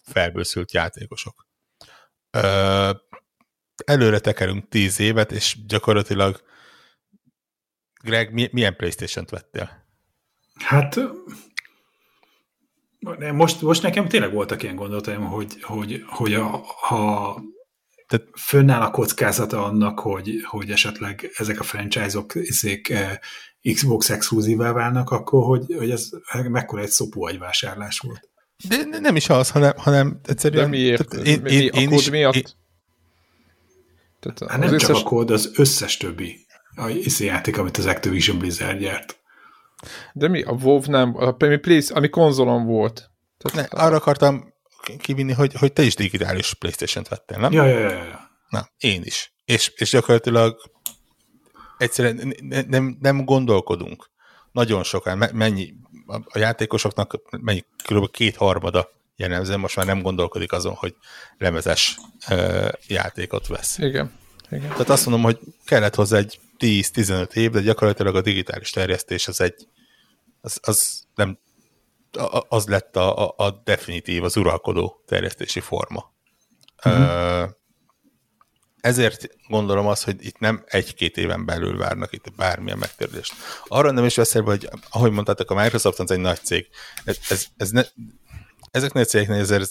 felbőszült 0.03 0.71
játékosok. 0.71 1.47
Ö, 2.31 2.91
előre 3.85 4.19
tekerünk 4.19 4.69
tíz 4.69 4.99
évet, 4.99 5.31
és 5.31 5.57
gyakorlatilag 5.67 6.41
Greg, 8.03 8.51
milyen 8.51 8.75
Playstation-t 8.75 9.29
vettél? 9.29 9.85
Hát 10.53 10.99
most, 13.33 13.61
most 13.61 13.81
nekem 13.81 14.07
tényleg 14.07 14.33
voltak 14.33 14.63
ilyen 14.63 14.75
gondolataim, 14.75 15.25
hogy, 15.25 15.61
hogy, 15.61 16.03
hogy 16.07 16.33
a, 16.33 16.45
ha 16.65 17.35
tehát 18.07 18.27
fönnáll 18.33 18.81
a 18.81 18.91
kockázata 18.91 19.63
annak, 19.63 19.99
hogy, 19.99 20.39
hogy 20.43 20.69
esetleg 20.69 21.31
ezek 21.35 21.59
a 21.59 21.63
franchise-ok 21.63 22.35
izék, 22.35 22.89
eh, 22.89 23.17
Xbox 23.73 24.09
exkluzívá 24.09 24.71
válnak, 24.71 25.09
akkor 25.09 25.43
hogy, 25.43 25.75
hogy 25.77 25.91
ez 25.91 26.09
mekkora 26.49 26.81
egy 26.81 26.89
szopó 26.89 27.25
agyvásárlás 27.25 27.99
volt. 27.99 28.29
De 28.67 28.99
nem 28.99 29.15
is 29.15 29.29
az, 29.29 29.49
hanem, 29.49 29.73
hanem 29.77 30.19
egyszerűen... 30.25 30.63
De 30.63 30.69
miért? 30.69 31.09
Tehát 31.09 31.27
én, 31.27 31.41
mi, 31.41 31.51
én, 31.51 31.69
a 31.71 31.89
kód 31.89 31.99
is, 31.99 32.09
miatt? 32.09 32.57
Tehát 34.21 34.51
hát 34.51 34.59
nem 34.59 34.73
összes... 34.73 34.87
csak 34.87 34.95
a 34.95 35.03
kód, 35.03 35.31
az 35.31 35.51
összes 35.55 35.97
többi 35.97 36.45
a 36.75 37.03
játék, 37.19 37.57
amit 37.57 37.77
az 37.77 37.85
Activision 37.85 38.37
Blizzard 38.37 38.79
gyárt. 38.79 39.19
De 40.13 40.27
mi? 40.27 40.41
A 40.41 40.51
WoW 40.51 40.81
nem, 40.85 41.15
a, 41.17 41.35
ami, 41.39 41.57
please, 41.57 41.93
ami 41.93 42.09
konzolon 42.09 42.65
volt. 42.65 43.09
Tehát, 43.37 43.71
ne, 43.71 43.79
arra 43.79 43.95
akartam 43.95 44.53
kivinni, 44.97 45.31
hogy, 45.31 45.53
hogy 45.53 45.73
te 45.73 45.83
is 45.83 45.95
digitális 45.95 46.53
Playstation-t 46.53 47.07
vettél, 47.07 47.37
nem? 47.37 47.51
Ja, 47.51 47.65
ja, 47.65 47.79
ja. 47.79 47.89
ja. 47.89 48.29
Na, 48.49 48.67
én 48.77 49.01
is. 49.03 49.33
És, 49.45 49.71
és 49.75 49.89
gyakorlatilag 49.89 50.57
egyszerűen 51.77 52.35
nem, 52.67 52.97
nem 52.99 53.25
gondolkodunk. 53.25 54.09
Nagyon 54.51 54.83
sokan, 54.83 55.29
mennyi, 55.33 55.73
a 56.25 56.37
játékosoknak 56.37 57.21
mennyi, 57.41 57.65
kb. 57.83 58.11
kétharmada 58.11 58.89
jellemzően 59.21 59.59
most 59.59 59.75
már 59.75 59.85
nem 59.85 60.01
gondolkodik 60.01 60.51
azon, 60.51 60.73
hogy 60.73 60.95
lemezes 61.37 61.97
ö, 62.29 62.69
játékot 62.87 63.47
vesz. 63.47 63.77
Igen. 63.77 64.19
Igen. 64.51 64.69
Tehát 64.69 64.89
azt 64.89 65.05
mondom, 65.05 65.23
hogy 65.23 65.39
kellett 65.65 65.95
hozzá 65.95 66.17
egy 66.17 66.39
10-15 66.59 67.33
év, 67.33 67.51
de 67.51 67.61
gyakorlatilag 67.61 68.15
a 68.15 68.21
digitális 68.21 68.69
terjesztés 68.69 69.27
az 69.27 69.41
egy, 69.41 69.67
az, 70.41 70.59
az 70.61 71.03
nem, 71.15 71.39
az 72.47 72.67
lett 72.67 72.95
a, 72.95 73.27
a, 73.27 73.33
a 73.37 73.61
definitív, 73.63 74.23
az 74.23 74.37
uralkodó 74.37 75.03
terjesztési 75.05 75.59
forma. 75.59 76.13
Uh-huh. 76.85 77.49
Ezért 78.81 79.29
gondolom 79.47 79.87
azt, 79.87 80.03
hogy 80.03 80.25
itt 80.25 80.39
nem 80.39 80.63
egy-két 80.65 81.17
éven 81.17 81.45
belül 81.45 81.77
várnak 81.77 82.13
itt 82.13 82.35
bármilyen 82.35 82.77
megtérülést. 82.77 83.33
Arra 83.67 83.91
nem 83.91 84.05
is 84.05 84.15
beszélve, 84.15 84.49
hogy 84.49 84.69
ahogy 84.89 85.11
mondtátok, 85.11 85.51
a 85.51 85.55
Microsoft 85.55 85.99
az 85.99 86.11
egy 86.11 86.19
nagy 86.19 86.39
cég. 86.43 86.67
Ez, 87.03 87.17
ez, 87.29 87.45
ez 87.57 87.69
ne, 87.69 87.81
ezeknél 88.71 89.03
a 89.03 89.05
cégeknél 89.05 89.39
ezért 89.39 89.69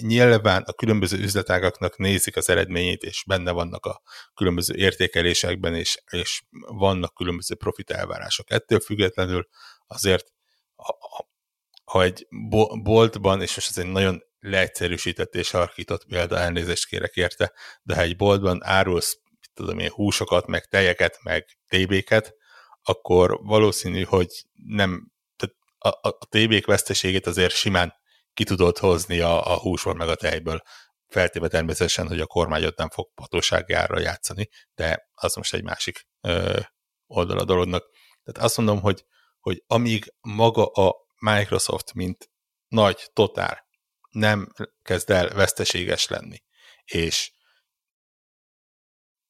nyilván 0.00 0.62
a 0.62 0.72
különböző 0.72 1.18
üzletágaknak 1.18 1.96
nézik 1.96 2.36
az 2.36 2.48
eredményét, 2.48 3.02
és 3.02 3.24
benne 3.26 3.50
vannak 3.50 3.86
a 3.86 4.02
különböző 4.34 4.74
értékelésekben, 4.74 5.74
és, 5.74 6.02
és 6.10 6.42
vannak 6.66 7.14
különböző 7.14 7.54
profit 7.54 7.90
elvárások. 7.90 8.50
Ettől 8.50 8.80
függetlenül 8.80 9.48
azért, 9.86 10.26
ha, 11.84 12.02
egy 12.02 12.26
boltban, 12.82 13.42
és 13.42 13.54
most 13.54 13.68
ez 13.70 13.78
egy 13.78 13.90
nagyon 13.90 14.22
leegyszerűsített 14.38 15.34
és 15.34 15.50
harkított 15.50 16.04
példa, 16.06 16.38
elnézést 16.38 16.86
kérek 16.86 17.14
érte, 17.14 17.52
de 17.82 17.94
ha 17.94 18.00
egy 18.00 18.16
boltban 18.16 18.64
árulsz, 18.64 19.20
tudom 19.54 19.78
én, 19.78 19.90
húsokat, 19.90 20.46
meg 20.46 20.64
tejeket, 20.64 21.18
meg 21.22 21.58
TB-ket, 21.68 22.34
akkor 22.82 23.38
valószínű, 23.42 24.02
hogy 24.02 24.28
nem, 24.52 25.12
tehát 25.36 25.56
a, 25.78 26.08
a, 26.08 26.16
a 26.18 26.26
TB-k 26.28 26.66
veszteségét 26.66 27.26
azért 27.26 27.54
simán 27.54 28.00
ki 28.34 28.44
tudod 28.44 28.78
hozni 28.78 29.20
a, 29.20 29.52
a 29.52 29.58
húsból 29.58 29.94
meg 29.94 30.08
a 30.08 30.14
tejből, 30.14 30.62
feltéve 31.08 31.48
természetesen, 31.48 32.06
hogy 32.08 32.20
a 32.20 32.26
kormányot 32.26 32.76
nem 32.76 32.88
fog 32.88 33.10
hatóságjára 33.14 33.98
játszani, 33.98 34.48
de 34.74 35.08
az 35.14 35.34
most 35.34 35.54
egy 35.54 35.62
másik 35.62 36.06
ö, 36.20 36.60
oldal 37.06 37.38
a 37.38 37.44
dolognak. 37.44 37.84
Tehát 38.24 38.42
azt 38.48 38.56
mondom, 38.56 38.80
hogy, 38.80 39.04
hogy 39.40 39.62
amíg 39.66 40.14
maga 40.20 40.66
a 40.66 40.94
Microsoft, 41.18 41.92
mint 41.94 42.30
nagy 42.68 43.10
totál 43.12 43.66
nem 44.10 44.52
kezd 44.82 45.10
el 45.10 45.28
veszteséges 45.28 46.08
lenni, 46.08 46.42
és 46.84 47.32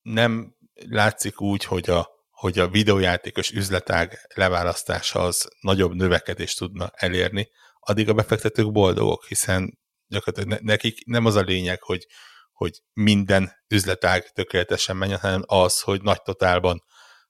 nem 0.03 0.57
látszik 0.75 1.41
úgy, 1.41 1.65
hogy 1.65 1.91
a, 1.91 2.11
hogy 2.31 2.59
a 2.59 2.69
videójátékos 2.69 3.51
üzletág 3.51 4.27
leválasztása 4.35 5.21
az 5.21 5.49
nagyobb 5.61 5.95
növekedést 5.95 6.59
tudna 6.59 6.91
elérni, 6.95 7.51
addig 7.85 8.09
a 8.09 8.15
befektetők 8.15 8.73
boldogok, 8.73 9.25
hiszen 9.25 9.79
gyakorlatilag 10.07 10.61
nekik 10.61 11.07
nem 11.07 11.25
az 11.25 11.35
a 11.35 11.41
lényeg, 11.41 11.83
hogy, 11.83 12.07
hogy 12.53 12.83
minden 12.93 13.53
üzletág 13.69 14.33
tökéletesen 14.33 14.97
menjen, 14.97 15.19
hanem 15.19 15.43
az, 15.47 15.81
hogy 15.81 16.03
nagy 16.03 16.23
totálban 16.23 16.85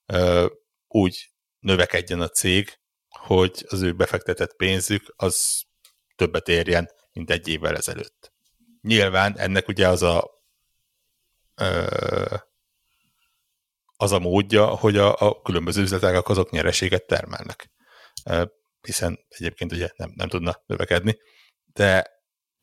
ö, 0.05 0.47
úgy 0.87 1.31
növekedjen 1.59 2.21
a 2.21 2.27
cég, 2.27 2.79
hogy 3.07 3.65
az 3.67 3.81
ő 3.81 3.93
befektetett 3.93 4.55
pénzük 4.55 5.13
az 5.15 5.61
többet 6.15 6.47
érjen, 6.47 6.89
mint 7.13 7.29
egy 7.29 7.47
évvel 7.47 7.75
ezelőtt. 7.75 8.33
Nyilván 8.81 9.37
ennek 9.37 9.67
ugye 9.67 9.87
az 9.87 10.01
a 10.01 10.29
ö, 11.55 12.35
az 13.95 14.11
a 14.11 14.19
módja, 14.19 14.65
hogy 14.65 14.97
a, 14.97 15.15
a 15.19 15.41
különböző 15.41 15.81
üzletágak 15.81 16.29
azok 16.29 16.51
nyereséget 16.51 17.05
termelnek 17.05 17.71
hiszen 18.85 19.19
egyébként 19.27 19.71
ugye 19.71 19.89
nem, 19.95 20.11
nem 20.15 20.27
tudna 20.27 20.61
növekedni, 20.65 21.17
de 21.73 22.11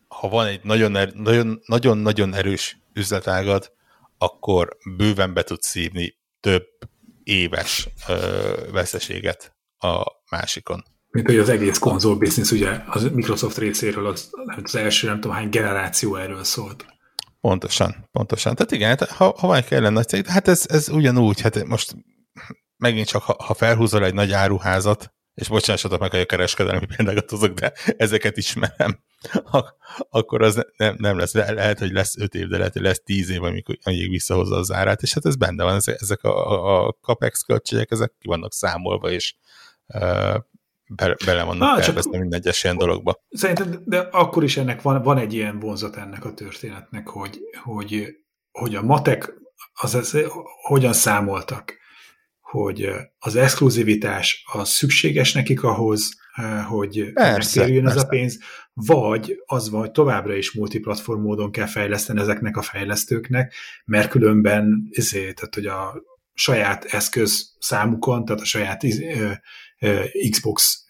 ha 0.09 0.29
van 0.29 0.47
egy 0.47 0.61
nagyon-nagyon 0.63 2.35
er, 2.35 2.39
erős 2.39 2.79
üzletágad, 2.93 3.73
akkor 4.19 4.77
bőven 4.97 5.35
be 5.35 5.43
tudsz 5.43 5.69
szívni 5.69 6.19
több 6.41 6.67
éves 7.23 7.89
ö, 8.09 8.69
veszteséget 8.73 9.57
a 9.79 10.05
másikon. 10.31 10.85
Mint 11.11 11.27
hogy 11.27 11.39
az 11.39 11.49
egész 11.49 11.79
konzol 11.79 12.17
business, 12.17 12.51
ugye 12.51 12.81
az 12.87 13.03
Microsoft 13.03 13.59
részéről 13.59 14.07
az, 14.07 14.31
az 14.63 14.75
első 14.75 15.07
nem 15.07 15.21
tudom 15.21 15.37
hány 15.37 15.49
generáció 15.49 16.17
erről 16.17 16.45
szólt. 16.45 16.87
Pontosan, 17.41 18.09
pontosan. 18.13 18.55
Tehát 18.55 18.73
igen, 18.73 18.89
hát 18.89 19.11
ha, 19.11 19.35
ha 19.39 19.47
van 19.47 19.63
kellene 19.63 19.89
nagy 19.89 20.09
cég, 20.09 20.27
hát 20.27 20.49
ez, 20.49 20.67
ez 20.69 20.89
ugyanúgy, 20.89 21.41
hát 21.41 21.65
most 21.65 21.97
megint 22.77 23.07
csak, 23.07 23.23
ha, 23.23 23.37
ha 23.45 23.55
felhúzol 23.55 24.05
egy 24.05 24.15
nagy 24.15 24.33
áruházat, 24.33 25.13
és 25.35 25.49
bocsássatok 25.49 26.01
meg, 26.01 26.11
hogy 26.11 26.21
a 26.21 26.27
kereskedelmi 26.27 26.87
példákat 26.97 27.31
hozok, 27.31 27.53
de 27.53 27.73
ezeket 27.97 28.37
ismerem, 28.37 29.03
akkor 30.11 30.43
az 30.43 30.67
nem, 30.77 30.95
nem 30.99 31.19
lesz. 31.19 31.35
Lehet, 31.35 31.79
hogy 31.79 31.93
lesz 31.93 32.17
öt 32.17 32.35
év, 32.35 32.47
de 32.47 32.57
lehet, 32.57 32.73
hogy 32.73 32.83
lesz 32.83 33.03
tíz 33.05 33.31
év, 33.31 33.43
amikor 33.43 33.79
amíg 33.83 34.11
visszahozza 34.11 34.57
az 34.57 34.73
árát, 34.73 35.03
és 35.03 35.15
hát 35.15 35.27
ez 35.27 35.37
benne 35.37 35.65
van, 35.65 35.81
ezek 35.85 36.23
a, 36.23 36.87
a 36.87 36.97
capex 37.01 37.43
költségek, 37.43 37.91
ezek 37.91 38.13
ki 38.19 38.29
vannak 38.29 38.53
számolva, 38.53 39.11
és 39.11 39.35
uh, 39.87 40.37
be, 40.95 41.17
bele 41.25 41.43
vannak 41.43 41.77
Na, 41.77 41.83
tervezve 41.83 42.19
minden 42.19 42.39
egyes 42.41 42.65
ilyen 42.65 42.77
dologba. 42.77 43.25
Szerintem, 43.31 43.83
de 43.85 43.99
akkor 43.99 44.45
is 44.45 44.57
ennek 44.57 44.83
van, 44.83 45.03
van 45.03 45.19
egy 45.19 45.33
ilyen 45.33 45.59
vonzat 45.59 45.97
ennek 45.97 46.25
a 46.25 46.35
történetnek, 46.35 47.09
hogy, 47.09 47.41
hogy, 47.63 48.07
hogy 48.51 48.75
a 48.75 48.83
matek 48.83 49.33
az, 49.73 49.95
az, 49.95 50.17
hogyan 50.63 50.93
számoltak 50.93 51.80
hogy 52.51 52.89
az 53.19 53.37
exkluzivitás 53.37 54.45
az 54.53 54.69
szükséges 54.69 55.33
nekik 55.33 55.63
ahhoz, 55.63 56.19
hogy 56.69 57.11
megtérüljön 57.15 57.87
ez 57.87 57.97
a 57.97 58.07
pénz, 58.07 58.39
vagy 58.73 59.43
az 59.47 59.71
van, 59.71 59.81
hogy 59.81 59.91
továbbra 59.91 60.37
is 60.37 60.53
multiplatform 60.53 61.21
módon 61.21 61.53
kell 61.53 61.67
fejleszteni 61.67 62.21
ezeknek 62.21 62.57
a 62.57 62.63
fejlesztőknek, 62.63 63.55
mert 63.85 64.11
különben 64.11 64.89
ezért, 64.91 65.35
tehát, 65.35 65.55
hogy 65.55 65.67
a 65.67 66.03
saját 66.33 66.85
eszköz 66.85 67.57
számukon, 67.59 68.25
tehát 68.25 68.43
a 68.43 68.45
saját 68.45 68.85
Xbox 70.31 70.85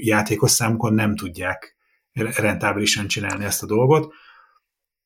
játékos 0.00 0.50
számukon 0.50 0.94
nem 0.94 1.16
tudják 1.16 1.76
rentábilisan 2.12 3.06
csinálni 3.06 3.44
ezt 3.44 3.62
a 3.62 3.66
dolgot. 3.66 4.14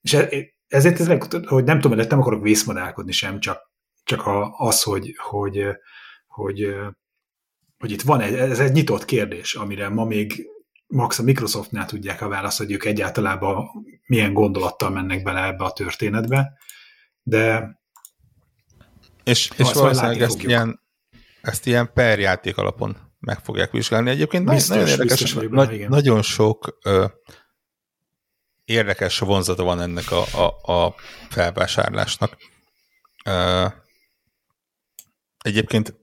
És 0.01 0.12
e, 0.12 0.28
ezért 0.66 1.01
ez, 1.01 1.07
hogy 1.47 1.64
nem 1.64 1.80
tudom, 1.80 1.99
nem 1.99 2.20
akarok 2.20 2.43
vészmadálkodni 2.43 3.12
sem, 3.12 3.41
csak, 3.41 3.70
csak 4.05 4.22
az, 4.59 4.82
hogy, 4.82 5.14
hogy 5.16 5.66
hogy, 6.41 6.74
hogy 7.78 7.91
itt 7.91 8.03
van 8.03 8.20
egy, 8.20 8.34
ez 8.34 8.61
egy 8.61 8.72
nyitott 8.72 9.05
kérdés, 9.05 9.55
amire 9.55 9.88
ma 9.88 10.05
még 10.05 10.49
max 10.86 11.18
a 11.18 11.22
Microsoftnál 11.22 11.86
tudják 11.86 12.22
a 12.22 12.28
választ, 12.28 12.59
hogy 12.59 12.72
ők 12.72 12.84
egyáltalában 12.84 13.68
milyen 14.07 14.32
gondolattal 14.32 14.91
mennek 14.91 15.22
bele 15.22 15.45
ebbe 15.45 15.64
a 15.64 15.72
történetbe, 15.72 16.53
de 17.22 17.74
és, 19.24 19.51
és 19.57 19.72
valószínűleg 19.72 20.20
ezt 20.20 20.43
ilyen, 20.43 20.80
ezt 21.43 21.66
ilyen 21.66 21.93
per 21.93 22.18
játék 22.18 22.57
alapon 22.57 22.97
meg 23.18 23.38
fogják 23.38 23.70
vizsgálni. 23.70 24.11
Egyébként 24.11 24.45
biztos, 24.45 24.68
nagyon 24.68 24.88
érdekes, 24.88 25.22
biztos 25.22 25.34
nagy, 25.34 25.51
benne, 25.51 25.88
nagyon 25.88 26.22
sok 26.22 26.78
ö, 26.82 27.07
érdekes 28.64 29.18
vonzata 29.18 29.62
van 29.62 29.80
ennek 29.80 30.11
a, 30.11 30.24
a, 30.45 30.72
a 30.72 30.95
felvásárlásnak. 31.28 32.36
Ö, 33.24 33.66
egyébként 35.38 36.01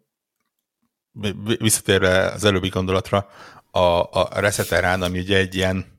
visszatérve 1.60 2.32
az 2.32 2.44
előbbi 2.44 2.70
gondolatra, 2.70 3.30
a, 3.72 3.80
a 4.12 4.40
Reseterán, 4.40 5.02
ami 5.02 5.20
ugye 5.20 5.38
egy 5.38 5.56
ilyen 5.56 5.96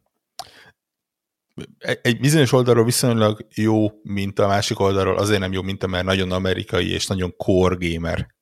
egy 2.03 2.21
bizonyos 2.21 2.53
oldalról 2.53 2.85
viszonylag 2.85 3.47
jó 3.55 3.91
mint 4.03 4.39
a 4.39 4.47
másik 4.47 4.81
oldalról 4.81 5.19
azért 5.19 5.41
nem 5.41 5.53
jó 5.53 5.63
minta, 5.63 5.87
mert 5.87 6.05
nagyon 6.05 6.33
amerikai 6.33 6.91
és 6.91 7.07
nagyon 7.07 7.37
core 7.37 7.77
gamer 7.79 8.35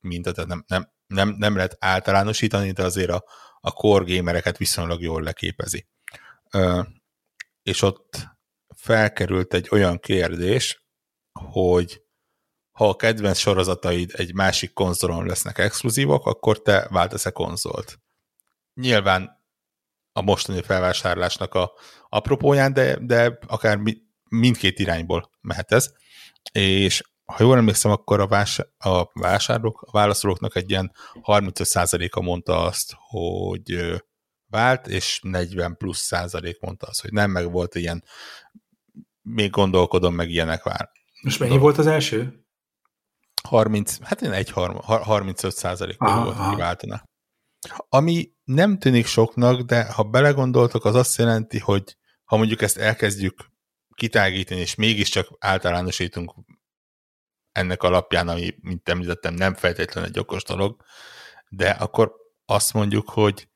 minta, 0.00 0.32
tehát 0.32 0.48
nem, 0.48 0.64
nem, 0.66 0.90
nem, 1.06 1.34
nem 1.38 1.56
lehet 1.56 1.76
általánosítani, 1.78 2.70
de 2.70 2.84
azért 2.84 3.10
a, 3.10 3.24
a 3.60 3.70
core 3.70 4.16
gamereket 4.16 4.56
viszonylag 4.56 5.00
jól 5.00 5.22
leképezi. 5.22 5.86
Ö, 6.52 6.82
és 7.62 7.82
ott 7.82 8.28
felkerült 8.76 9.54
egy 9.54 9.68
olyan 9.70 9.98
kérdés, 9.98 10.86
hogy 11.32 12.02
ha 12.78 12.88
a 12.88 12.96
kedvenc 12.96 13.38
sorozataid 13.38 14.10
egy 14.16 14.34
másik 14.34 14.72
konzolon 14.72 15.26
lesznek 15.26 15.58
exkluzívok, 15.58 16.26
akkor 16.26 16.62
te 16.62 16.86
váltasz-e 16.90 17.30
konzolt. 17.30 17.98
Nyilván 18.74 19.42
a 20.12 20.22
mostani 20.22 20.62
felvásárlásnak 20.62 21.54
a 21.54 21.72
apropóján, 22.08 22.72
de, 22.72 22.96
de 23.00 23.38
akár 23.46 23.76
mi, 23.76 23.96
mindkét 24.28 24.78
irányból 24.78 25.30
mehet 25.40 25.72
ez. 25.72 25.92
És 26.52 27.02
ha 27.24 27.42
jól 27.42 27.56
emlékszem, 27.56 27.90
akkor 27.90 28.20
a, 28.20 28.26
vás, 28.26 28.60
a 28.78 29.20
vásárlók, 29.20 29.82
a 29.82 29.90
válaszolóknak 29.90 30.56
egy 30.56 30.70
ilyen 30.70 30.92
35%-a 31.22 32.20
mondta 32.20 32.62
azt, 32.62 32.94
hogy 32.98 33.94
vált, 34.46 34.86
és 34.86 35.20
40 35.22 35.76
plusz 35.76 36.00
százalék 36.00 36.60
mondta 36.60 36.86
azt, 36.86 37.00
hogy 37.00 37.12
nem, 37.12 37.30
meg 37.30 37.50
volt 37.50 37.74
ilyen, 37.74 38.04
még 39.22 39.50
gondolkodom, 39.50 40.14
meg 40.14 40.30
ilyenek 40.30 40.62
vár. 40.62 40.90
Most 41.22 41.38
mennyi 41.38 41.58
volt 41.58 41.78
az 41.78 41.86
első? 41.86 42.46
30, 43.44 43.98
hát 44.02 44.22
én 44.22 44.32
egy 44.32 44.50
35 44.50 45.54
százalék 45.54 45.98
volt, 45.98 46.38
aki 46.38 46.56
váltana. 46.56 47.02
Ami 47.88 48.32
nem 48.44 48.78
tűnik 48.78 49.06
soknak, 49.06 49.60
de 49.60 49.92
ha 49.92 50.02
belegondoltok, 50.02 50.84
az 50.84 50.94
azt 50.94 51.18
jelenti, 51.18 51.58
hogy 51.58 51.96
ha 52.24 52.36
mondjuk 52.36 52.62
ezt 52.62 52.76
elkezdjük 52.76 53.50
kitágítani, 53.94 54.60
és 54.60 54.74
mégiscsak 54.74 55.28
általánosítunk 55.38 56.34
ennek 57.52 57.82
alapján, 57.82 58.28
ami, 58.28 58.54
mint 58.60 58.88
említettem, 58.88 59.34
nem 59.34 59.54
feltétlenül 59.54 60.10
egy 60.10 60.18
okos 60.18 60.42
dolog, 60.42 60.82
de 61.48 61.70
akkor 61.70 62.12
azt 62.44 62.72
mondjuk, 62.72 63.08
hogy 63.08 63.48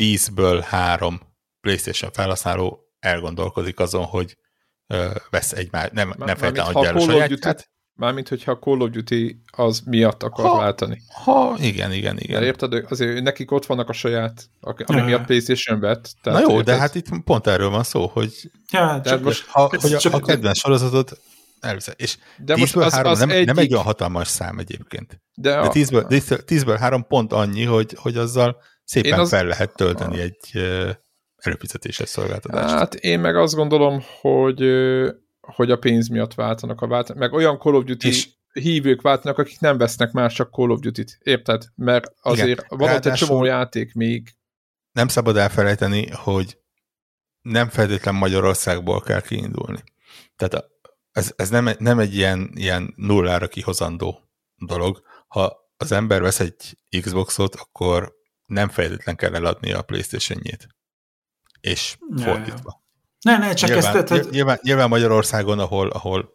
10-ből 0.00 0.64
3 0.66 1.20
PlayStation 1.60 2.10
felhasználó 2.12 2.92
elgondolkozik 2.98 3.78
azon, 3.78 4.04
hogy 4.04 4.38
ö, 4.86 5.14
vesz 5.30 5.52
egy 5.52 5.72
már, 5.72 5.92
nem, 5.92 6.14
nem 6.16 6.36
feltétlenül 6.36 6.76
adja 6.76 6.88
el 6.88 6.96
a 6.96 7.00
sajátját. 7.00 7.72
Mármint, 7.96 8.28
hogyha 8.28 8.50
a 8.50 8.58
Call 8.58 8.80
of 8.80 8.90
Duty 8.90 9.42
az 9.56 9.82
miatt 9.84 10.22
akar 10.22 10.46
ha, 10.46 10.56
váltani. 10.56 11.02
Ha, 11.24 11.56
igen, 11.60 11.92
igen, 11.92 12.18
igen. 12.18 12.40
De 12.40 12.46
érted, 12.46 12.84
azért 12.88 13.22
nekik 13.22 13.50
ott 13.50 13.66
vannak 13.66 13.88
a 13.88 13.92
saját, 13.92 14.48
ami 14.60 14.98
ja. 14.98 15.04
miatt 15.04 15.24
PlayStation 15.24 15.80
vett. 15.80 16.10
Tehát 16.22 16.40
Na 16.40 16.48
jó, 16.48 16.56
érted? 16.58 16.74
de 16.74 16.80
hát 16.80 16.94
itt 16.94 17.22
pont 17.24 17.46
erről 17.46 17.70
van 17.70 17.82
szó, 17.82 18.06
hogy, 18.06 18.50
ja, 18.70 19.00
csak 19.04 19.22
most, 19.22 19.46
ha, 19.46 19.70
hogy 19.80 19.94
a, 19.94 20.14
a 20.14 20.20
kedvenc 20.20 20.58
sorozatot 20.58 21.20
elviszed. 21.60 21.94
És 21.96 22.16
de 22.38 22.56
most 22.56 22.76
az, 22.76 22.92
három 22.92 23.12
az 23.12 23.18
nem, 23.18 23.30
egyik... 23.30 23.46
nem 23.46 23.58
egy 23.58 23.72
olyan 23.72 23.84
hatalmas 23.84 24.28
szám 24.28 24.58
egyébként. 24.58 25.20
De, 25.34 25.60
de 25.60 25.68
10-ből, 25.72 26.22
10-ből 26.46 26.76
3 26.78 27.06
pont 27.06 27.32
annyi, 27.32 27.64
hogy, 27.64 27.96
hogy 28.00 28.16
azzal 28.16 28.56
szépen 28.84 29.18
az... 29.18 29.28
fel 29.28 29.44
lehet 29.44 29.76
tölteni 29.76 30.18
a... 30.18 30.22
egy 30.22 30.62
előfizetéses 31.36 32.08
szolgáltatást. 32.08 32.74
Hát 32.74 32.94
én 32.94 33.20
meg 33.20 33.36
azt 33.36 33.54
gondolom, 33.54 34.02
hogy 34.20 34.60
hogy 35.46 35.70
a 35.70 35.78
pénz 35.78 36.08
miatt 36.08 36.34
váltanak 36.34 36.80
a 36.80 36.86
vált, 36.86 37.14
meg 37.14 37.32
olyan 37.32 37.58
Call 37.58 37.74
of 37.74 37.84
Duty 37.84 38.08
és 38.08 38.28
hívők 38.52 39.02
váltanak, 39.02 39.38
akik 39.38 39.60
nem 39.60 39.78
vesznek 39.78 40.12
már 40.12 40.32
csak 40.32 40.54
Call 40.54 40.70
of 40.70 40.80
Duty-t, 40.80 41.18
érted? 41.22 41.64
Mert 41.74 42.14
azért 42.20 42.48
igen, 42.48 42.64
van 42.68 42.94
ott 42.94 43.06
egy 43.06 43.12
csomó 43.12 43.44
játék 43.44 43.94
még. 43.94 44.34
Nem 44.92 45.08
szabad 45.08 45.36
elfelejteni, 45.36 46.10
hogy 46.10 46.58
nem 47.40 47.68
feltétlen 47.68 48.14
Magyarországból 48.14 49.00
kell 49.00 49.20
kiindulni. 49.20 49.82
Tehát 50.36 50.54
a, 50.54 50.64
ez, 51.12 51.32
ez 51.36 51.48
nem, 51.48 51.68
nem 51.78 51.98
egy 51.98 52.14
ilyen, 52.14 52.50
ilyen 52.54 52.92
nullára 52.96 53.48
kihozandó 53.48 54.30
dolog. 54.56 55.02
Ha 55.26 55.56
az 55.76 55.92
ember 55.92 56.22
vesz 56.22 56.40
egy 56.40 56.78
Xboxot, 57.00 57.54
akkor 57.54 58.14
nem 58.46 58.68
feltétlen 58.68 59.16
kell 59.16 59.34
eladni 59.34 59.72
a 59.72 59.82
Playstation-jét. 59.82 60.68
És 61.60 61.96
ja, 62.16 62.24
fordítva. 62.24 62.83
Ne, 63.24 63.38
ne, 63.38 63.54
csak 63.54 63.68
nyilván, 63.68 63.96
ezt... 63.96 64.06
Tehát... 64.06 64.30
Nyilván, 64.30 64.58
nyilván 64.62 64.88
Magyarországon, 64.88 65.58
ahol, 65.58 65.88
ahol 65.88 66.32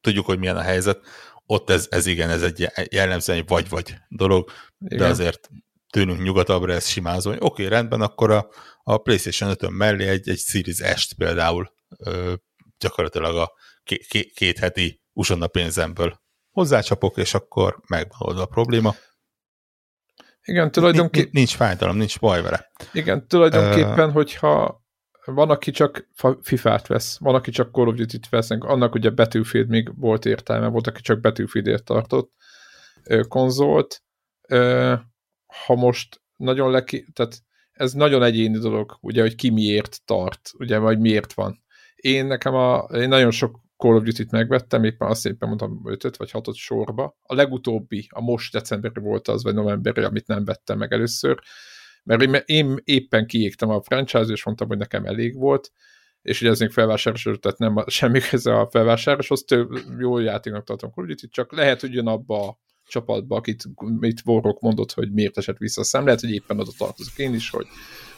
tudjuk, 0.00 0.26
hogy 0.26 0.38
milyen 0.38 0.56
a 0.56 0.60
helyzet, 0.60 1.00
ott 1.46 1.70
ez, 1.70 1.86
ez 1.90 2.06
igen, 2.06 2.30
ez 2.30 2.42
egy 2.42 2.68
jellemzően 2.90 3.44
vagy-vagy 3.46 3.94
dolog, 4.08 4.50
igen. 4.78 4.98
de 4.98 5.06
azért 5.06 5.50
tőlünk 5.90 6.22
nyugatabbra 6.22 6.72
ez 6.72 6.86
simázó, 6.86 7.30
hogy 7.30 7.38
oké, 7.40 7.64
okay, 7.64 7.76
rendben, 7.76 8.00
akkor 8.00 8.30
a, 8.30 8.48
a 8.82 8.98
PlayStation 8.98 9.50
5 9.50 9.68
mellé 9.70 10.08
egy, 10.08 10.28
egy 10.28 10.38
Series 10.38 10.76
S-t 10.96 11.12
például 11.12 11.72
ö, 11.98 12.32
gyakorlatilag 12.78 13.36
a 13.36 13.52
két, 13.84 14.06
két, 14.06 14.32
két 14.32 14.58
heti 14.58 15.02
usonna 15.12 15.46
pénzemből 15.46 16.20
hozzácsapok, 16.50 17.16
és 17.16 17.34
akkor 17.34 17.80
megvan 17.86 18.38
a 18.38 18.44
probléma. 18.44 18.94
Igen, 20.42 20.72
tulajdonképpen... 20.72 21.30
Nincs 21.32 21.54
fájdalom, 21.54 21.96
nincs 21.96 22.18
baj 22.18 22.42
vele. 22.42 22.70
Igen, 22.92 23.28
tulajdonképpen, 23.28 24.08
uh, 24.08 24.14
hogyha 24.14 24.79
van, 25.24 25.50
aki 25.50 25.70
csak 25.70 26.08
FIFA-t 26.42 26.86
vesz, 26.86 27.18
van, 27.18 27.34
aki 27.34 27.50
csak 27.50 27.74
Call 27.74 27.86
of 27.86 27.94
Duty-t 27.94 28.28
vesz, 28.28 28.50
annak 28.50 28.94
ugye 28.94 29.10
Battlefield 29.10 29.68
még 29.68 29.98
volt 29.98 30.24
értelme, 30.24 30.66
volt, 30.66 30.86
aki 30.86 31.00
csak 31.00 31.20
Battlefield-ért 31.20 31.84
tartott 31.84 32.32
konzolt. 33.28 34.02
Ha 35.66 35.74
most 35.74 36.20
nagyon 36.36 36.70
leki, 36.70 37.06
tehát 37.12 37.42
ez 37.72 37.92
nagyon 37.92 38.22
egyéni 38.22 38.58
dolog, 38.58 38.98
ugye, 39.00 39.20
hogy 39.20 39.34
ki 39.34 39.50
miért 39.50 40.04
tart, 40.04 40.50
ugye, 40.58 40.78
vagy 40.78 40.98
miért 40.98 41.32
van. 41.32 41.62
Én 41.94 42.26
nekem 42.26 42.54
a, 42.54 42.78
én 42.78 43.08
nagyon 43.08 43.30
sok 43.30 43.60
Call 43.76 43.94
of 43.94 44.02
Duty-t 44.02 44.30
megvettem, 44.30 44.84
éppen 44.84 45.08
azt 45.08 45.26
éppen 45.26 45.48
mondtam 45.48 45.80
5 45.84 46.16
vagy 46.16 46.30
6 46.30 46.54
sorba. 46.54 47.16
A 47.22 47.34
legutóbbi, 47.34 48.06
a 48.10 48.20
most 48.20 48.52
decemberi 48.52 49.00
volt 49.00 49.28
az, 49.28 49.42
vagy 49.42 49.54
novemberi, 49.54 50.02
amit 50.02 50.26
nem 50.26 50.44
vettem 50.44 50.78
meg 50.78 50.92
először, 50.92 51.38
mert 52.04 52.48
én 52.48 52.80
éppen 52.84 53.26
kiégtem 53.26 53.68
a 53.68 53.82
franchise 53.82 54.32
és 54.32 54.44
mondtam, 54.44 54.68
hogy 54.68 54.78
nekem 54.78 55.04
elég 55.04 55.36
volt, 55.36 55.72
és 56.22 56.40
ugye 56.40 56.50
ez 56.50 56.60
még 56.60 56.70
felvásárlás, 56.70 57.28
tehát 57.40 57.58
nem 57.58 57.84
semmi 57.86 58.20
köze 58.30 58.58
a 58.58 58.70
felvásárláshoz, 58.70 59.44
jó 59.98 60.18
játéknak 60.18 60.64
tartom 60.64 60.90
Call 60.90 61.14
csak 61.30 61.52
lehet, 61.52 61.80
hogy 61.80 61.92
jön 61.92 62.06
abba 62.06 62.48
a 62.48 62.58
csapatba, 62.86 63.36
akit 63.36 63.64
mit 63.80 64.22
Warrock 64.24 64.60
mondott, 64.60 64.92
hogy 64.92 65.12
miért 65.12 65.38
esett 65.38 65.56
vissza 65.56 65.80
a 65.80 65.84
szem, 65.84 66.04
lehet, 66.04 66.20
hogy 66.20 66.32
éppen 66.32 66.60
oda 66.60 66.70
tartozok 66.78 67.18
én 67.18 67.34
is, 67.34 67.50
hogy 67.50 67.66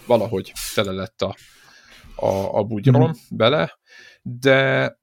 valahogy 0.07 0.53
tele 0.75 0.93
lett 0.93 1.23
a, 1.23 1.37
a, 2.27 2.59
a 2.59 2.65
bugyrom 2.65 3.09
mm. 3.09 3.11
bele, 3.31 3.79
de 4.23 5.01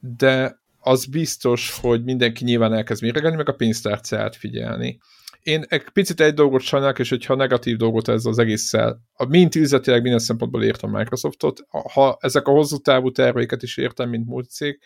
de 0.00 0.60
az 0.80 1.06
biztos, 1.06 1.78
hogy 1.80 2.04
mindenki 2.04 2.44
nyilván 2.44 2.72
elkezd 2.72 3.02
méregelni, 3.02 3.36
meg 3.36 3.48
a 3.48 3.54
pénztárcát 3.54 4.36
figyelni 4.36 4.98
én 5.48 5.64
egy 5.68 5.88
picit 5.88 6.20
egy 6.20 6.34
dolgot 6.34 6.60
sajnálok, 6.60 6.98
és 6.98 7.08
hogyha 7.08 7.34
negatív 7.34 7.76
dolgot 7.76 8.08
ez 8.08 8.24
az 8.24 8.38
egésszel, 8.38 9.00
a 9.12 9.24
mint 9.24 9.54
üzletileg 9.54 10.02
minden 10.02 10.18
szempontból 10.18 10.64
értem 10.64 10.90
Microsoftot, 10.90 11.66
ha 11.92 12.18
ezek 12.20 12.46
a 12.46 12.50
hosszú 12.50 12.76
távú 12.76 13.10
terveiket 13.10 13.62
is 13.62 13.76
értem, 13.76 14.08
mint 14.08 14.26
múlt 14.26 14.50
cég, 14.50 14.78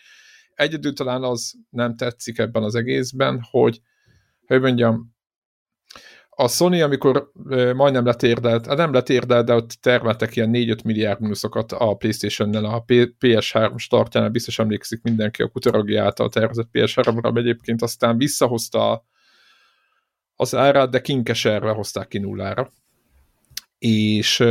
egyedül 0.54 0.92
talán 0.92 1.22
az 1.22 1.52
nem 1.70 1.96
tetszik 1.96 2.38
ebben 2.38 2.62
az 2.62 2.74
egészben, 2.74 3.40
hogy, 3.50 3.80
hogy 4.46 4.60
mondjam, 4.60 5.14
a 6.28 6.48
Sony, 6.48 6.82
amikor 6.82 7.30
majdnem 7.74 8.04
letérdelt, 8.04 8.66
hát 8.66 8.76
nem 8.76 8.92
letérdelt, 8.92 9.46
de 9.46 9.54
ott 9.54 9.70
termeltek 9.70 10.36
ilyen 10.36 10.50
4-5 10.52 10.84
milliárd 10.84 11.20
mínuszokat 11.20 11.72
a 11.72 11.94
Playstation-nel, 11.94 12.64
a 12.64 12.84
PS3 12.84 13.76
startjánál 13.76 14.30
biztos 14.30 14.58
emlékszik 14.58 15.02
mindenki 15.02 15.42
a 15.42 15.48
Kutaragi 15.48 15.96
által 15.96 16.28
tervezett 16.28 16.68
PS3-ra, 16.72 17.36
egyébként 17.36 17.82
aztán 17.82 18.16
visszahozta 18.16 18.90
a 18.90 19.04
az 20.37 20.55
árát, 20.55 20.91
de 20.91 21.01
kinkeserre 21.01 21.70
hozták 21.70 22.09
ki 22.09 22.18
nullára. 22.18 22.70
És, 23.78 24.45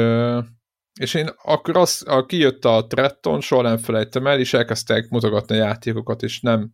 és 1.00 1.14
én 1.14 1.30
akkor 1.44 1.78
az, 1.78 2.04
a, 2.08 2.26
kijött 2.26 2.66
a 2.66 2.86
Tretton, 2.88 3.42
soha 3.42 3.62
nem 3.62 3.78
felejtem 3.78 4.28
el, 4.28 4.40
és 4.40 4.54
elkezdtek 4.54 5.10
mutogatni 5.10 5.56
a 5.56 5.64
játékokat, 5.64 6.24
és 6.24 6.40
nem, 6.40 6.74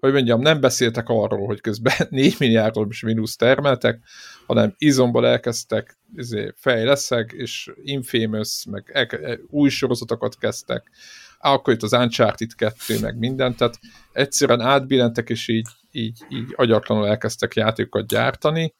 hogy 0.00 0.12
mondjam, 0.12 0.40
nem 0.40 0.60
beszéltek 0.60 1.08
arról, 1.08 1.46
hogy 1.46 1.60
közben 1.60 1.94
4 2.10 2.36
milliárdos 2.38 3.02
mínusz 3.02 3.36
termeltek, 3.36 4.00
hanem 4.46 4.74
izomból 4.78 5.26
elkezdtek 5.26 5.98
izé, 6.14 6.52
fejleszek, 6.56 7.32
és 7.32 7.70
Infamous, 7.82 8.64
meg 8.70 9.10
új 9.50 9.68
sorozatokat 9.68 10.38
kezdtek, 10.38 10.90
akkor 11.38 11.72
jött 11.72 11.82
az 11.82 11.92
Uncharted 11.92 12.54
2, 12.54 13.00
meg 13.00 13.18
mindent, 13.18 13.56
tehát 13.56 13.78
egyszerűen 14.12 14.60
átbillentek, 14.60 15.30
és 15.30 15.48
így 15.48 15.68
így, 15.90 16.24
így 16.28 16.52
agyatlanul 16.56 17.06
elkezdtek 17.06 17.54
játékokat 17.54 18.06
gyártani, 18.06 18.74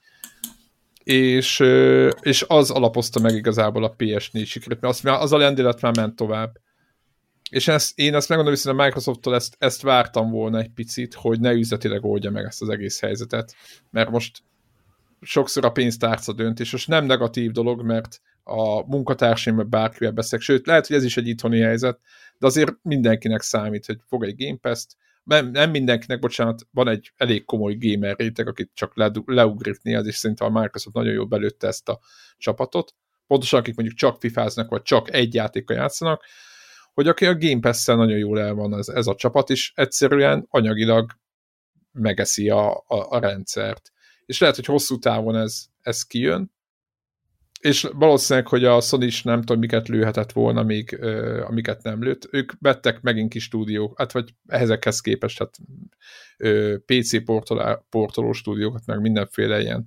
és, 1.04 1.61
és 2.20 2.44
az 2.48 2.70
alapozta 2.70 3.20
meg 3.20 3.34
igazából 3.34 3.84
a 3.84 3.94
PS4 3.98 4.46
sikerét, 4.46 4.80
mert 4.80 4.94
az, 4.94 5.22
az 5.22 5.32
a 5.32 5.36
lendület 5.36 5.80
már 5.80 5.96
ment 5.96 6.16
tovább. 6.16 6.56
És 7.50 7.68
ezt, 7.68 7.98
én 7.98 8.14
ezt 8.14 8.28
megmondom 8.28 8.54
viszont 8.54 8.78
a 8.78 8.82
Microsofttól 8.84 9.34
ezt, 9.34 9.56
ezt 9.59 9.82
vártam 9.82 10.30
volna 10.30 10.59
egy 10.59 10.70
picit, 10.70 11.14
hogy 11.14 11.40
ne 11.40 11.52
üzletileg 11.52 12.04
oldja 12.04 12.30
meg 12.30 12.44
ezt 12.44 12.62
az 12.62 12.68
egész 12.68 13.00
helyzetet, 13.00 13.54
mert 13.90 14.11
most 14.11 14.42
sokszor 15.20 15.64
a 15.64 15.70
pénztárca 15.70 16.32
dönt, 16.32 16.61
és 16.61 16.72
most 16.72 16.88
nem 16.88 17.04
negatív 17.04 17.50
dolog, 17.50 17.82
mert 17.82 18.20
a 18.49 18.86
munkatársaim 18.86 19.68
bárkivel 19.70 20.12
beszélek, 20.12 20.44
sőt, 20.44 20.66
lehet, 20.66 20.86
hogy 20.86 20.96
ez 20.96 21.05
is 21.05 21.16
egy 21.16 21.28
itthoni 21.28 21.61
helyzet, 21.61 22.01
de 22.38 22.46
azért 22.46 22.74
mindenkinek 22.82 23.40
számít, 23.40 23.86
hogy 23.86 23.99
fog 24.07 24.24
egy 24.24 24.44
Game 24.44 24.59
Pass-t, 24.61 24.96
nem, 25.28 25.51
nem 25.51 25.70
mindenkinek, 25.70 26.18
bocsánat, 26.18 26.66
van 26.70 26.88
egy 26.88 27.12
elég 27.16 27.44
komoly 27.44 27.76
gamer 27.78 28.16
réteg, 28.16 28.49
akit 28.49 28.70
csak 28.74 28.96
le, 28.96 29.11
leugritni, 29.24 29.94
az 29.94 30.07
is 30.07 30.16
szerintem 30.16 30.57
a 30.57 30.61
Microsoft 30.61 30.96
nagyon 30.96 31.12
jól 31.12 31.26
belőtte 31.26 31.66
ezt 31.66 31.88
a 31.88 32.01
csapatot. 32.38 32.94
Pontosan, 33.26 33.61
akik 33.61 33.74
mondjuk 33.76 33.99
csak 33.99 34.20
fifáznak, 34.20 34.70
vagy 34.70 34.82
csak 34.82 35.12
egy 35.12 35.34
játékkal 35.34 35.76
játszanak, 35.76 36.24
hogy 36.94 37.09
aki 37.09 37.26
a 37.26 37.36
Game 37.36 37.61
Pass-szel 37.61 37.96
nagyon 37.96 38.18
jól 38.18 38.40
el 38.40 38.55
van 38.55 38.78
ez, 38.78 38.88
ez 38.88 39.07
a 39.07 39.14
csapat, 39.14 39.51
és 39.51 39.72
egyszerűen 39.74 40.46
anyagilag 40.51 41.11
megeszi 41.92 42.49
a, 42.49 42.72
a, 42.72 42.84
a 42.86 43.18
rendszert. 43.18 43.92
És 44.26 44.40
lehet, 44.40 44.57
hogy 44.57 44.64
hosszú 44.64 44.99
távon 44.99 45.36
ez, 45.36 45.66
ez 45.80 46.03
kijön, 46.03 46.53
és 47.59 47.88
valószínűleg, 47.92 48.48
hogy 48.48 48.64
a 48.64 48.80
Sony 48.80 49.02
is 49.02 49.22
nem 49.22 49.40
tudom, 49.40 49.59
miket 49.59 49.88
lőhetett 49.88 50.32
volna 50.32 50.62
még, 50.62 50.98
uh, 51.00 51.40
amiket 51.46 51.82
nem 51.82 52.02
lőtt. 52.02 52.28
Ők 52.30 52.52
vettek 52.61 53.00
megint 53.00 53.32
kis 53.32 53.42
stúdiók, 53.42 53.98
hát 53.98 54.12
vagy 54.12 54.34
ezekhez 54.46 55.00
képest, 55.00 55.38
hát 55.38 55.56
uh, 56.38 56.74
PC 56.86 57.24
portolá, 57.24 57.82
portoló 57.88 58.32
stúdiókat, 58.32 58.86
meg 58.86 59.00
mindenféle 59.00 59.61
ilyen 59.61 59.86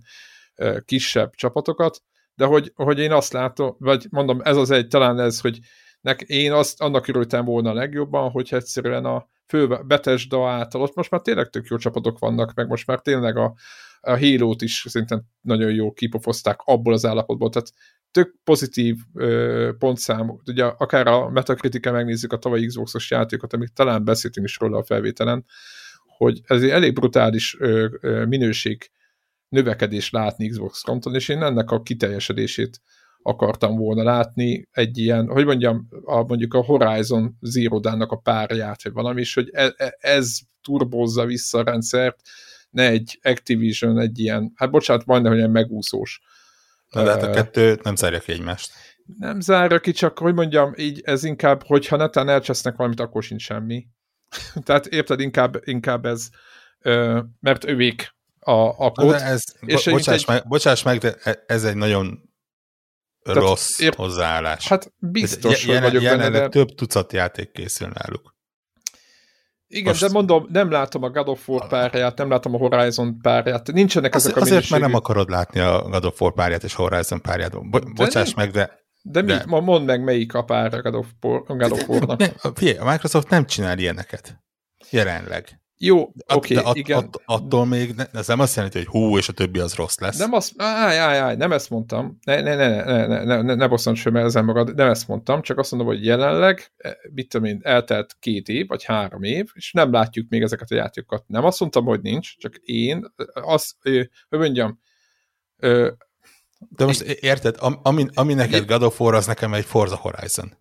uh, 0.55 0.79
kisebb 0.85 1.33
csapatokat, 1.35 2.01
de 2.35 2.45
hogy, 2.45 2.71
hogy 2.75 2.99
én 2.99 3.11
azt 3.11 3.33
látom, 3.33 3.75
vagy 3.79 4.07
mondom, 4.09 4.41
ez 4.43 4.57
az 4.57 4.71
egy, 4.71 4.87
talán 4.87 5.19
ez, 5.19 5.39
hogy 5.39 5.59
nek, 6.01 6.21
én 6.21 6.51
azt 6.51 6.81
annak 6.81 7.07
örültem 7.07 7.45
volna 7.45 7.69
a 7.69 7.73
legjobban, 7.73 8.29
hogy 8.29 8.47
egyszerűen 8.51 9.05
a 9.05 9.29
fő 9.47 9.67
Bethesda 9.85 10.49
által, 10.49 10.81
ott 10.81 10.95
most 10.95 11.11
már 11.11 11.21
tényleg 11.21 11.49
tök 11.49 11.65
jó 11.65 11.77
csapatok 11.77 12.19
vannak, 12.19 12.53
meg 12.53 12.67
most 12.67 12.87
már 12.87 12.99
tényleg 12.99 13.37
a, 13.37 13.53
a 14.01 14.19
Halo-t 14.19 14.61
is 14.61 14.85
szerintem 14.87 15.23
nagyon 15.41 15.71
jó 15.71 15.91
kipofozták 15.91 16.59
abból 16.63 16.93
az 16.93 17.05
állapotból, 17.05 17.49
tehát 17.49 17.73
tök 18.11 18.35
pozitív 18.43 18.97
ö, 19.13 19.71
pontszám, 19.77 20.39
ugye 20.45 20.63
akár 20.65 21.07
a 21.07 21.29
metacritic 21.29 21.91
megnézzük 21.91 22.33
a 22.33 22.37
tavalyi 22.37 22.65
Xbox-os 22.65 23.11
játékot, 23.11 23.53
amit 23.53 23.73
talán 23.73 24.03
beszéltünk 24.03 24.47
is 24.47 24.57
róla 24.57 24.77
a 24.77 24.83
felvételen, 24.83 25.45
hogy 26.17 26.41
ez 26.43 26.63
egy 26.63 26.69
elég 26.69 26.93
brutális 26.93 27.55
ö, 27.59 27.87
ö, 28.01 28.25
minőség 28.25 28.91
növekedés 29.49 30.09
látni 30.09 30.49
Xbox 30.49 30.81
fronton, 30.81 31.15
és 31.15 31.29
én 31.29 31.43
ennek 31.43 31.71
a 31.71 31.81
kiteljesedését 31.81 32.81
akartam 33.21 33.75
volna 33.75 34.03
látni 34.03 34.67
egy 34.71 34.97
ilyen, 34.97 35.27
hogy 35.27 35.45
mondjam, 35.45 35.87
a, 36.03 36.23
mondjuk 36.23 36.53
a 36.53 36.63
Horizon 36.63 37.37
Zero 37.41 37.79
Dawn-nak 37.79 38.11
a 38.11 38.15
párját, 38.15 38.83
vagy 38.83 38.93
valami, 38.93 39.21
és 39.21 39.33
hogy 39.33 39.49
ez, 39.51 39.71
e, 39.77 39.97
ez 39.99 40.37
turbozza 40.61 41.25
vissza 41.25 41.57
a 41.57 41.63
rendszert, 41.63 42.21
ne 42.71 42.87
egy 42.87 43.19
Activision, 43.23 43.99
egy 43.99 44.19
ilyen, 44.19 44.51
hát 44.55 44.71
bocsánat, 44.71 45.05
majdnem, 45.05 45.31
hogy 45.31 45.39
ilyen 45.39 45.51
megúszós. 45.51 46.21
Na, 46.89 47.03
de 47.03 47.09
hát 47.09 47.23
a 47.23 47.29
kettő 47.29 47.79
nem 47.83 47.95
zárja 47.95 48.19
ki 48.19 48.31
egymást. 48.31 48.71
Nem 49.17 49.39
zárja 49.39 49.79
ki, 49.79 49.91
csak 49.91 50.19
hogy 50.19 50.33
mondjam, 50.33 50.73
így 50.77 51.01
ez 51.03 51.23
inkább, 51.23 51.63
hogyha 51.65 51.95
netán 51.95 52.29
elcsesznek 52.29 52.75
valamit, 52.75 52.99
akkor 52.99 53.23
sincs 53.23 53.41
semmi. 53.41 53.87
Tehát 54.65 54.85
érted, 54.85 55.19
inkább, 55.19 55.61
inkább 55.63 56.05
ez, 56.05 56.29
mert 57.39 57.65
övék 57.65 58.15
a, 58.39 58.85
a 58.85 58.91
kód. 58.91 59.13
Ez, 59.13 59.41
és 59.65 59.85
bo 59.85 59.91
bocsáss, 59.91 60.21
egy... 60.21 60.27
meg, 60.27 60.47
bocsáss 60.47 60.83
meg, 60.83 60.97
de 60.97 61.15
e- 61.23 61.43
ez 61.47 61.63
egy 61.63 61.75
nagyon 61.75 62.29
Tehát 63.23 63.41
rossz 63.41 63.79
ér... 63.79 63.93
hozzáállás. 63.95 64.67
Hát 64.67 64.93
biztos, 64.99 65.65
hogy 65.65 65.79
vagyok 65.79 66.03
benne, 66.03 66.29
de... 66.29 66.49
több 66.49 66.67
tucat 66.67 67.13
játék 67.13 67.51
készül 67.51 67.91
náluk. 67.93 68.30
Igen, 69.73 69.87
Most... 69.87 70.01
de 70.01 70.09
mondom, 70.11 70.47
nem 70.49 70.71
látom 70.71 71.03
a 71.03 71.09
God 71.09 71.27
of 71.27 71.49
War 71.49 71.67
párját, 71.67 72.17
nem 72.17 72.29
látom 72.29 72.53
a 72.53 72.57
Horizon 72.57 73.19
párját, 73.21 73.71
nincsenek 73.71 74.15
az, 74.15 74.25
ezek 74.25 74.37
a 74.37 74.39
Azért, 74.39 74.51
minőségű... 74.51 74.79
mert 74.79 74.91
nem 74.91 75.01
akarod 75.01 75.29
látni 75.29 75.59
a 75.59 75.81
God 75.89 76.05
of 76.05 76.21
War 76.21 76.33
párját 76.33 76.63
és 76.63 76.73
Horizon 76.73 77.21
párját. 77.21 77.69
Bo- 77.69 77.93
bocsáss 77.93 78.33
meg, 78.33 78.51
de... 78.51 78.79
De, 79.03 79.21
de... 79.21 79.43
mi? 79.45 79.59
Mondd 79.59 79.85
meg, 79.85 80.03
melyik 80.03 80.33
a 80.33 80.43
pár 80.43 80.73
a 80.73 80.81
God 80.81 80.95
of, 80.95 81.07
War-nak. 81.87 82.21
Figyelj, 82.53 82.77
a 82.77 82.85
Microsoft 82.85 83.29
nem 83.29 83.45
csinál 83.45 83.77
ilyeneket. 83.77 84.39
Jelenleg. 84.89 85.60
Jó, 85.83 86.13
oké, 86.33 86.57
okay, 86.57 86.71
igen. 86.73 86.97
Att, 86.97 87.21
attól 87.25 87.65
még, 87.65 87.93
ne, 87.95 88.05
ez 88.13 88.27
nem 88.27 88.39
azt 88.39 88.55
jelenti, 88.55 88.77
hogy 88.77 88.87
hú, 88.87 89.17
és 89.17 89.29
a 89.29 89.33
többi 89.33 89.59
az 89.59 89.73
rossz 89.73 89.99
lesz. 89.99 90.17
Nem 90.17 90.33
azt, 90.33 90.53
áj, 90.57 90.97
áj, 90.97 91.17
áj, 91.17 91.35
nem 91.35 91.51
ezt 91.51 91.69
mondtam. 91.69 92.17
Ne, 92.23 92.41
ne, 92.41 92.55
ne, 92.55 92.83
ne, 92.83 93.07
ne, 93.07 93.23
ne, 93.23 93.41
ne, 93.41 93.55
ne 93.55 93.67
bosszants 93.67 94.01
fel 94.01 94.17
ezen 94.17 94.45
magad, 94.45 94.75
nem 94.75 94.89
ezt 94.89 95.07
mondtam, 95.07 95.41
csak 95.41 95.57
azt 95.57 95.71
mondom, 95.71 95.89
hogy 95.89 96.05
jelenleg, 96.05 96.71
e, 96.77 96.97
mit 97.13 97.29
tudom 97.29 97.47
én, 97.47 97.59
eltelt 97.63 98.15
két 98.19 98.47
év, 98.47 98.67
vagy 98.67 98.83
három 98.83 99.23
év, 99.23 99.49
és 99.53 99.71
nem 99.71 99.91
látjuk 99.91 100.29
még 100.29 100.41
ezeket 100.41 100.71
a 100.71 100.75
játékokat. 100.75 101.23
Nem 101.27 101.45
azt 101.45 101.59
mondtam, 101.59 101.85
hogy 101.85 102.01
nincs, 102.01 102.37
csak 102.37 102.55
én 102.55 103.13
azt, 103.33 103.75
hogy 103.81 104.39
mondjam, 104.39 104.79
de 106.69 106.85
most 106.85 107.01
érted, 107.01 107.55
ami, 107.59 108.05
ami 108.13 108.33
neked 108.33 108.65
God 108.65 108.83
of 108.83 108.99
War, 108.99 109.13
az 109.13 109.25
nekem 109.25 109.53
egy 109.53 109.65
Forza 109.65 109.95
Horizon. 109.95 110.53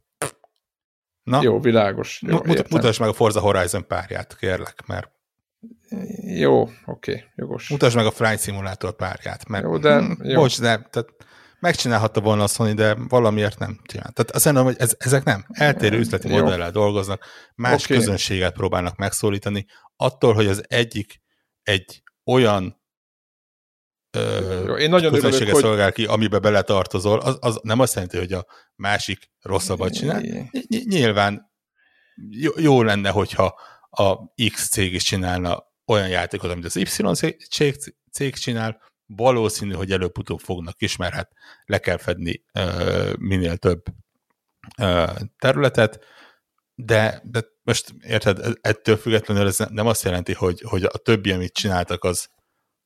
Na? 1.23 1.43
Jó, 1.43 1.61
világos. 1.61 2.23
Jó, 2.27 2.39
Mut, 2.45 2.71
mutasd 2.71 3.01
meg 3.01 3.09
a 3.09 3.13
Forza 3.13 3.41
Horizon 3.41 3.87
párját, 3.87 4.37
kérlek, 4.37 4.83
mert... 4.87 5.11
Jó, 6.23 6.61
oké, 6.63 6.77
okay, 6.85 7.25
jogos. 7.35 7.69
Mutasd 7.69 7.97
meg 7.97 8.07
a 8.07 8.11
Flight 8.11 8.41
Simulator 8.41 8.97
párját, 8.97 9.49
mert... 9.49 9.65
Jó, 9.65 9.79
de... 9.79 9.99
Hm, 9.99 10.13
jó. 10.23 10.41
Bocs, 10.41 10.61
de 10.61 10.89
tehát 10.91 11.09
megcsinálhatta 11.61 12.21
volna 12.21 12.43
a 12.43 12.47
Sony, 12.47 12.75
de 12.75 12.97
valamiért 13.09 13.59
nem 13.59 13.81
csinál. 13.83 14.11
Tehát 14.13 14.31
azt 14.31 14.45
mondom, 14.45 14.65
hogy 14.65 14.77
ez, 14.79 14.95
ezek 14.99 15.25
nem. 15.25 15.45
Eltérő 15.49 15.99
üzleti 15.99 16.29
modellel 16.29 16.71
dolgoznak, 16.71 17.25
más 17.55 17.85
okay. 17.85 17.97
közönséget 17.97 18.53
próbálnak 18.53 18.97
megszólítani. 18.97 19.67
Attól, 19.97 20.35
hogy 20.35 20.47
az 20.47 20.65
egyik 20.69 21.21
egy 21.63 22.03
olyan 22.25 22.80
jó, 24.67 24.77
én 24.77 24.89
nagyon 24.89 25.15
örülök, 25.15 25.57
szolgál 25.57 25.93
ki, 25.93 26.05
amibe 26.05 26.39
beletartozol, 26.39 27.19
az, 27.21 27.37
az 27.41 27.61
nem 27.63 27.81
azt 27.81 27.95
jelenti, 27.95 28.19
hogy 28.19 28.33
a 28.33 28.47
másik 28.75 29.31
rosszabbat 29.41 29.93
csinál. 29.93 30.23
Nyilván 30.85 31.51
jó, 32.31 32.53
jó 32.57 32.83
lenne, 32.83 33.11
hogyha 33.11 33.61
a 33.91 34.35
X 34.53 34.69
cég 34.69 34.95
is 34.95 35.03
csinálna 35.03 35.65
olyan 35.87 36.09
játékot, 36.09 36.51
amit 36.51 36.65
az 36.65 36.77
Y 36.77 36.85
cég, 37.49 37.77
cég 38.13 38.35
csinál, 38.35 38.81
valószínű, 39.07 39.73
hogy 39.73 39.93
előbb-utóbb 39.93 40.39
fognak 40.39 40.83
is, 40.83 40.97
mert 40.97 41.15
hát 41.15 41.31
le 41.65 41.79
kell 41.79 41.97
fedni 41.97 42.45
uh, 42.55 43.17
minél 43.17 43.57
több 43.57 43.83
uh, 44.79 45.17
területet, 45.39 46.05
de, 46.75 47.23
de 47.25 47.45
most 47.63 47.95
érted, 48.01 48.59
ettől 48.61 48.97
függetlenül 48.97 49.47
ez 49.47 49.59
nem 49.59 49.87
azt 49.87 50.05
jelenti, 50.05 50.33
hogy, 50.33 50.61
hogy 50.61 50.83
a 50.83 50.99
többi, 50.99 51.33
amit 51.33 51.53
csináltak, 51.53 52.05
az, 52.05 52.29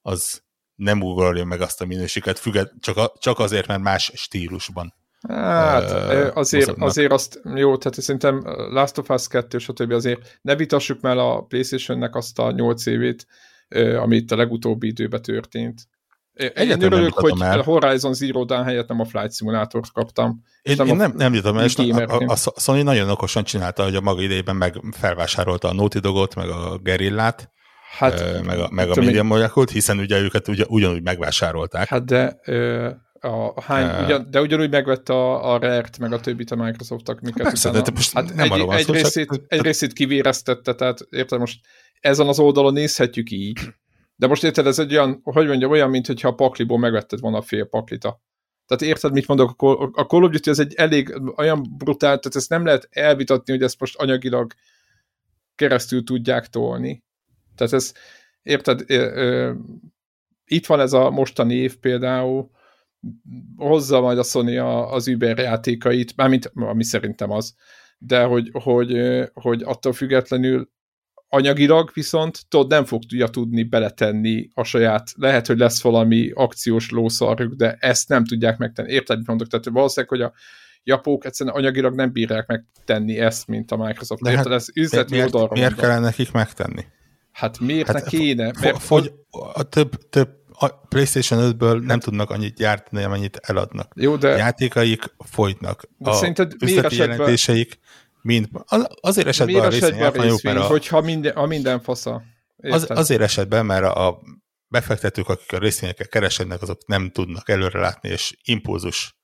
az 0.02 0.43
nem 0.74 1.02
ugorja 1.02 1.44
meg 1.44 1.60
azt 1.60 1.80
a 1.80 1.86
minőséget, 1.86 2.38
függet, 2.38 2.72
csak, 2.80 2.96
a, 2.96 3.12
csak 3.18 3.38
azért, 3.38 3.66
mert 3.66 3.82
más 3.82 4.12
stílusban. 4.14 4.94
Hát 5.28 5.90
azért, 6.36 6.74
azért 6.78 7.12
azt 7.12 7.40
jó, 7.54 7.76
tehát 7.76 8.00
szerintem 8.00 8.42
Last 8.70 8.98
of 8.98 9.08
Us 9.08 9.26
2, 9.26 9.58
stb. 9.58 9.92
azért 9.92 10.38
ne 10.42 10.56
vitassuk 10.56 11.00
már 11.00 11.16
a 11.16 11.40
Playstation-nek 11.42 12.14
azt 12.14 12.38
a 12.38 12.50
8 12.50 12.86
évét, 12.86 13.26
amit 13.98 14.30
a 14.30 14.36
legutóbbi 14.36 14.86
időben 14.86 15.22
történt. 15.22 15.88
Én 16.34 16.82
örülök, 16.82 17.14
hogy 17.14 17.40
el. 17.40 17.62
Horizon 17.62 18.14
Zero 18.14 18.44
Dawn 18.44 18.64
helyett 18.64 18.88
nem 18.88 19.00
a 19.00 19.04
Flight 19.04 19.34
Simulator-t 19.34 19.92
kaptam. 19.92 20.42
Én, 20.62 20.76
nem, 20.76 20.86
én 20.86 20.96
nem, 20.96 21.12
nem 21.16 21.34
jutom 21.34 21.58
el, 21.58 21.68
a, 22.08 22.24
a, 22.26 22.36
a 22.54 22.60
Sony 22.60 22.82
nagyon 22.82 23.10
okosan 23.10 23.44
csinálta, 23.44 23.82
hogy 23.82 23.94
a 23.94 24.00
maga 24.00 24.22
idejében 24.22 24.56
meg 24.56 24.80
felvásárolta 24.90 25.68
a 25.68 25.72
Naughty 25.72 25.98
Dogot, 25.98 26.34
meg 26.34 26.48
a 26.48 26.78
Gerillát, 26.78 27.50
hát, 27.98 28.42
meg 28.44 28.58
a, 28.58 28.68
meg 28.70 28.90
a 28.90 28.94
Media 28.94 29.22
Molecule-t, 29.22 29.70
hiszen 29.70 29.98
ugye 29.98 30.20
őket 30.20 30.48
ugye, 30.48 30.64
ugyanúgy 30.68 31.02
megvásárolták. 31.02 31.88
Hát 31.88 32.04
de 32.04 32.40
a 33.20 33.62
hány, 33.62 33.86
uh, 33.86 34.04
ugyan, 34.04 34.26
de 34.30 34.40
ugyanúgy 34.40 34.70
megvette 34.70 35.12
a, 35.12 35.52
a 35.52 35.58
Rare-t, 35.58 35.98
meg 35.98 36.12
a 36.12 36.20
többit 36.20 36.50
a 36.50 36.56
Microsoft-ak, 36.56 37.20
miket 37.20 37.42
persze, 37.42 37.68
utána, 37.68 37.84
de 37.84 37.90
most 37.94 38.12
hát 38.12 38.34
nem 38.34 38.52
egy, 38.52 38.66
egy, 38.68 38.90
részét, 38.90 39.28
csak... 39.28 39.42
egy 39.46 39.60
részét 39.60 39.92
kivéreztette, 39.92 40.74
tehát 40.74 41.06
érted, 41.10 41.38
most 41.38 41.60
ezen 42.00 42.28
az 42.28 42.38
oldalon 42.38 42.72
nézhetjük 42.72 43.30
így, 43.30 43.60
de 44.16 44.26
most 44.26 44.44
érted, 44.44 44.66
ez 44.66 44.78
egy 44.78 44.92
olyan, 44.92 45.20
hogy 45.22 45.46
mondjam, 45.46 45.70
olyan, 45.70 45.90
mint 45.90 46.06
hogyha 46.06 46.28
a 46.28 46.34
pakliból 46.34 46.78
megvetted 46.78 47.20
volna 47.20 47.38
a 47.38 47.42
fél 47.42 47.64
paklita. 47.64 48.22
Tehát 48.66 48.82
érted, 48.82 49.12
mit 49.12 49.26
mondok, 49.26 49.62
a 49.92 50.02
Call 50.02 50.22
of 50.22 50.30
Duty 50.30 50.50
az 50.50 50.58
egy 50.58 50.74
elég 50.74 51.20
olyan 51.36 51.74
brutál, 51.78 52.18
tehát 52.18 52.36
ezt 52.36 52.48
nem 52.48 52.64
lehet 52.64 52.88
elvitatni, 52.90 53.52
hogy 53.52 53.62
ezt 53.62 53.80
most 53.80 53.96
anyagilag 53.96 54.52
keresztül 55.54 56.04
tudják 56.04 56.46
tolni. 56.46 57.04
Tehát 57.56 57.72
ez, 57.72 57.92
érted, 58.42 58.84
itt 60.44 60.66
van 60.66 60.80
ez 60.80 60.92
a 60.92 61.10
mostani 61.10 61.54
év 61.54 61.76
például, 61.76 62.50
hozza 63.56 64.00
majd 64.00 64.18
a 64.18 64.22
Sony 64.22 64.58
az 64.58 65.08
Uber 65.08 65.38
játékait, 65.38 66.16
mármint, 66.16 66.50
ami 66.54 66.84
szerintem 66.84 67.30
az, 67.30 67.54
de 67.98 68.22
hogy, 68.22 68.50
hogy, 68.52 68.98
hogy 69.32 69.62
attól 69.62 69.92
függetlenül 69.92 70.72
anyagilag 71.28 71.90
viszont 71.94 72.40
tudod, 72.48 72.68
nem 72.68 72.84
fogja 72.84 73.28
tudni 73.28 73.62
beletenni 73.62 74.48
a 74.54 74.62
saját, 74.62 75.10
lehet, 75.16 75.46
hogy 75.46 75.58
lesz 75.58 75.82
valami 75.82 76.30
akciós 76.34 76.90
lószarjuk, 76.90 77.54
de 77.54 77.76
ezt 77.80 78.08
nem 78.08 78.24
tudják 78.24 78.58
megtenni. 78.58 78.92
Érted, 78.92 79.16
mit 79.16 79.26
mondok? 79.26 79.48
Tehát 79.48 79.68
valószínűleg, 79.68 80.10
hogy 80.10 80.20
a 80.20 80.32
japók 80.82 81.24
egyszerűen 81.24 81.56
anyagilag 81.56 81.94
nem 81.94 82.12
bírják 82.12 82.46
megtenni 82.46 83.18
ezt, 83.18 83.46
mint 83.46 83.70
a 83.70 83.76
Microsoft. 83.76 84.22
De 84.22 84.30
Érted, 84.30 84.46
hát, 84.46 84.54
ez 84.54 84.66
üzleti 84.74 85.12
miért, 85.12 85.34
oldalra 85.34 85.54
Miért 85.54 85.76
kellene 85.76 86.00
nekik 86.00 86.32
megtenni? 86.32 86.84
Hát 87.34 87.58
miért 87.58 87.86
hát 87.86 88.04
ne 88.04 88.08
kéne? 88.08 88.52
Mert 88.60 88.82
fogy, 88.82 89.12
a 89.52 89.62
több, 89.62 90.08
több 90.10 90.28
a 90.52 90.68
PlayStation 90.68 91.54
5-ből 91.58 91.84
nem 91.84 92.00
tudnak 92.00 92.30
annyit 92.30 92.54
gyártani, 92.54 93.02
amennyit 93.02 93.36
eladnak. 93.36 93.92
Jó, 93.96 94.16
de... 94.16 94.32
A 94.32 94.36
játékaik 94.36 95.02
folytnak. 95.18 95.88
De 95.98 96.10
a 96.10 96.12
szerinted 96.12 96.52
üzleti 96.60 96.86
esetben... 96.86 97.08
jelentéseik 97.08 97.78
mind... 98.22 98.48
Azért 99.00 99.26
esetben 99.26 99.64
a 99.64 99.68
részvény, 99.68 100.02
a 100.02 100.10
részvény 100.10 100.56
a... 100.56 100.62
hogyha 100.62 101.00
minden, 101.00 101.36
a 101.36 101.46
minden 101.46 101.80
fasza. 101.80 102.22
Az, 102.56 102.86
azért 102.88 103.20
esetben, 103.20 103.66
mert 103.66 103.84
a 103.84 104.20
befektetők, 104.68 105.28
akik 105.28 105.52
a 105.52 105.58
részvényekkel 105.58 106.08
keresednek, 106.08 106.62
azok 106.62 106.86
nem 106.86 107.10
tudnak 107.10 107.48
előrelátni, 107.48 108.08
és 108.08 108.36
impulzus 108.44 109.16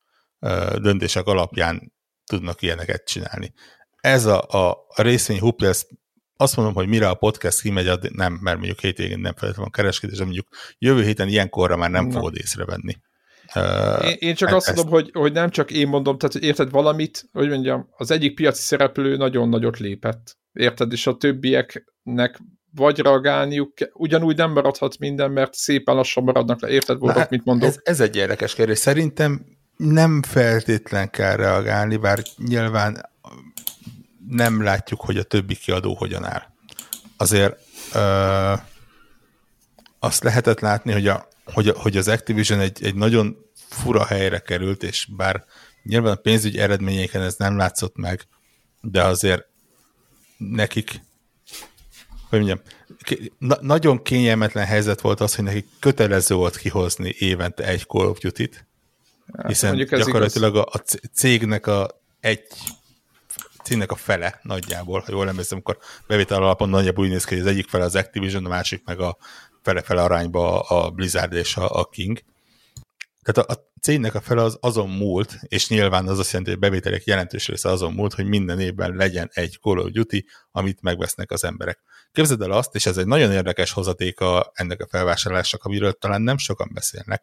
döntések 0.77 1.27
alapján 1.27 1.93
tudnak 2.27 2.63
ilyeneket 2.63 3.05
csinálni. 3.07 3.53
ez 4.01 4.25
a, 4.25 4.43
a, 4.49 4.71
a 4.89 5.03
részvény 5.03 5.41
hupli, 5.41 5.67
ezt 5.67 5.89
azt 6.41 6.57
mondom, 6.57 6.75
hogy 6.75 6.89
mire 6.89 7.09
a 7.09 7.15
podcast 7.15 7.61
kimegy, 7.61 7.87
addig 7.87 8.11
nem, 8.11 8.39
mert 8.43 8.57
mondjuk 8.57 8.81
hétvégén 8.81 9.19
nem 9.19 9.33
feltétlenül 9.33 9.63
van 9.63 9.71
kereskedés, 9.71 10.19
de 10.19 10.25
mondjuk 10.25 10.47
jövő 10.79 11.03
héten 11.03 11.29
ilyenkorra 11.29 11.77
már 11.77 11.91
nem 11.91 12.07
Na. 12.07 12.13
fogod 12.13 12.37
észrevenni. 12.37 12.97
Uh, 13.55 14.07
én, 14.07 14.17
én 14.19 14.35
csak 14.35 14.51
e- 14.51 14.55
azt 14.55 14.69
ezt... 14.69 14.77
mondom, 14.77 14.95
hogy, 14.95 15.11
hogy 15.13 15.33
nem 15.33 15.51
csak 15.51 15.71
én 15.71 15.89
mondom, 15.89 16.19
tehát 16.19 16.33
hogy 16.35 16.45
érted 16.45 16.71
valamit, 16.71 17.29
hogy 17.33 17.49
mondjam, 17.49 17.89
az 17.97 18.11
egyik 18.11 18.35
piaci 18.35 18.63
szereplő 18.63 19.17
nagyon 19.17 19.49
nagyot 19.49 19.79
lépett. 19.79 20.39
Érted? 20.53 20.93
És 20.93 21.07
a 21.07 21.17
többieknek 21.17 22.41
vagy 22.75 22.99
reagálniuk, 22.99 23.73
ugyanúgy 23.93 24.37
nem 24.37 24.53
maradhat 24.53 24.99
minden, 24.99 25.31
mert 25.31 25.55
szépen 25.55 25.95
lassan 25.95 26.25
maradnak 26.25 26.61
le. 26.61 26.69
Érted, 26.69 26.99
volt, 26.99 27.31
mit 27.31 27.45
mondok? 27.45 27.69
Ez, 27.69 27.79
ez 27.83 28.01
egy 28.01 28.17
érdekes 28.17 28.55
kérdés. 28.55 28.79
Szerintem 28.79 29.45
nem 29.77 30.23
feltétlen 30.23 31.11
kell 31.11 31.37
reagálni, 31.37 31.97
bár 31.97 32.23
nyilván 32.37 33.11
nem 34.31 34.63
látjuk, 34.63 35.01
hogy 35.01 35.17
a 35.17 35.23
többi 35.23 35.57
kiadó 35.57 35.95
hogyan 35.95 36.25
áll. 36.25 36.43
Azért 37.17 37.57
ö, 37.95 38.55
azt 39.99 40.23
lehetett 40.23 40.61
látni, 40.61 40.93
hogy, 40.93 41.07
a, 41.07 41.29
hogy, 41.45 41.69
a, 41.69 41.79
hogy 41.79 41.97
az 41.97 42.09
Activision 42.09 42.61
egy, 42.61 42.85
egy 42.85 42.95
nagyon 42.95 43.37
fura 43.69 44.05
helyre 44.05 44.39
került, 44.39 44.83
és 44.83 45.09
bár 45.17 45.45
nyilván 45.83 46.13
a 46.13 46.21
pénzügyi 46.21 46.59
eredményeiken 46.59 47.23
ez 47.23 47.35
nem 47.39 47.57
látszott 47.57 47.97
meg, 47.97 48.27
de 48.81 49.05
azért 49.05 49.45
nekik 50.37 51.01
hogy 52.29 52.39
mondjam, 52.39 52.61
na, 53.39 53.57
nagyon 53.61 54.03
kényelmetlen 54.03 54.67
helyzet 54.67 55.01
volt 55.01 55.21
az, 55.21 55.35
hogy 55.35 55.45
nekik 55.45 55.67
kötelező 55.79 56.35
volt 56.35 56.57
kihozni 56.57 57.15
évente 57.19 57.65
egy 57.65 57.87
Call 57.87 58.07
of 58.07 58.19
Duty-t, 58.19 58.67
hiszen 59.47 59.77
gyakorlatilag 59.77 60.57
a, 60.57 60.69
a 60.73 60.79
cégnek 61.13 61.67
a 61.67 62.03
egy 62.21 62.43
cégnek 63.65 63.91
a 63.91 63.97
fele 63.97 64.41
nagyjából, 64.43 65.01
ha 65.01 65.13
jól 65.13 65.29
emlékszem, 65.29 65.59
akkor 65.59 65.79
bevétel 66.07 66.43
alapon 66.43 66.69
nagyjából 66.69 67.05
úgy 67.05 67.11
néz 67.11 67.25
ki, 67.25 67.35
hogy 67.35 67.43
az 67.43 67.51
egyik 67.51 67.69
fele 67.69 67.85
az 67.85 67.95
Activision, 67.95 68.45
a 68.45 68.49
másik 68.49 68.85
meg 68.85 69.01
a 69.01 69.17
fele-fele 69.63 70.03
arányba 70.03 70.61
a 70.61 70.91
Blizzard 70.91 71.33
és 71.33 71.57
a, 71.57 71.71
a 71.79 71.85
King. 71.85 72.21
Tehát 73.23 73.51
a, 73.51 73.53
a 73.53 73.71
cégnek 73.81 74.15
a 74.15 74.21
fele 74.21 74.43
az 74.43 74.57
azon 74.61 74.89
múlt, 74.89 75.39
és 75.43 75.69
nyilván 75.69 76.09
az 76.09 76.19
azt 76.19 76.31
jelenti, 76.31 76.51
hogy 76.51 76.63
a 76.63 76.69
bevételek 76.69 77.05
jelentős 77.05 77.49
része 77.49 77.69
azon 77.69 77.93
múlt, 77.93 78.15
hogy 78.15 78.27
minden 78.27 78.61
évben 78.61 78.95
legyen 78.95 79.31
egy 79.33 79.59
Call 79.61 79.79
of 79.79 79.91
Duty, 79.91 80.27
amit 80.51 80.83
megvesznek 80.83 81.31
az 81.31 81.45
emberek. 81.45 81.79
Képzeld 82.13 82.43
el 82.43 82.51
azt, 82.51 82.75
és 82.75 82.87
ez 82.87 82.97
egy 82.97 83.07
nagyon 83.07 83.33
érdekes 83.33 83.73
hozatéka 83.73 84.51
ennek 84.55 84.81
a 84.81 84.87
felvásárlásnak, 84.87 85.65
amiről 85.65 85.93
talán 85.93 86.23
nem 86.23 86.39
sokan 86.39 86.71
beszélnek, 86.75 87.23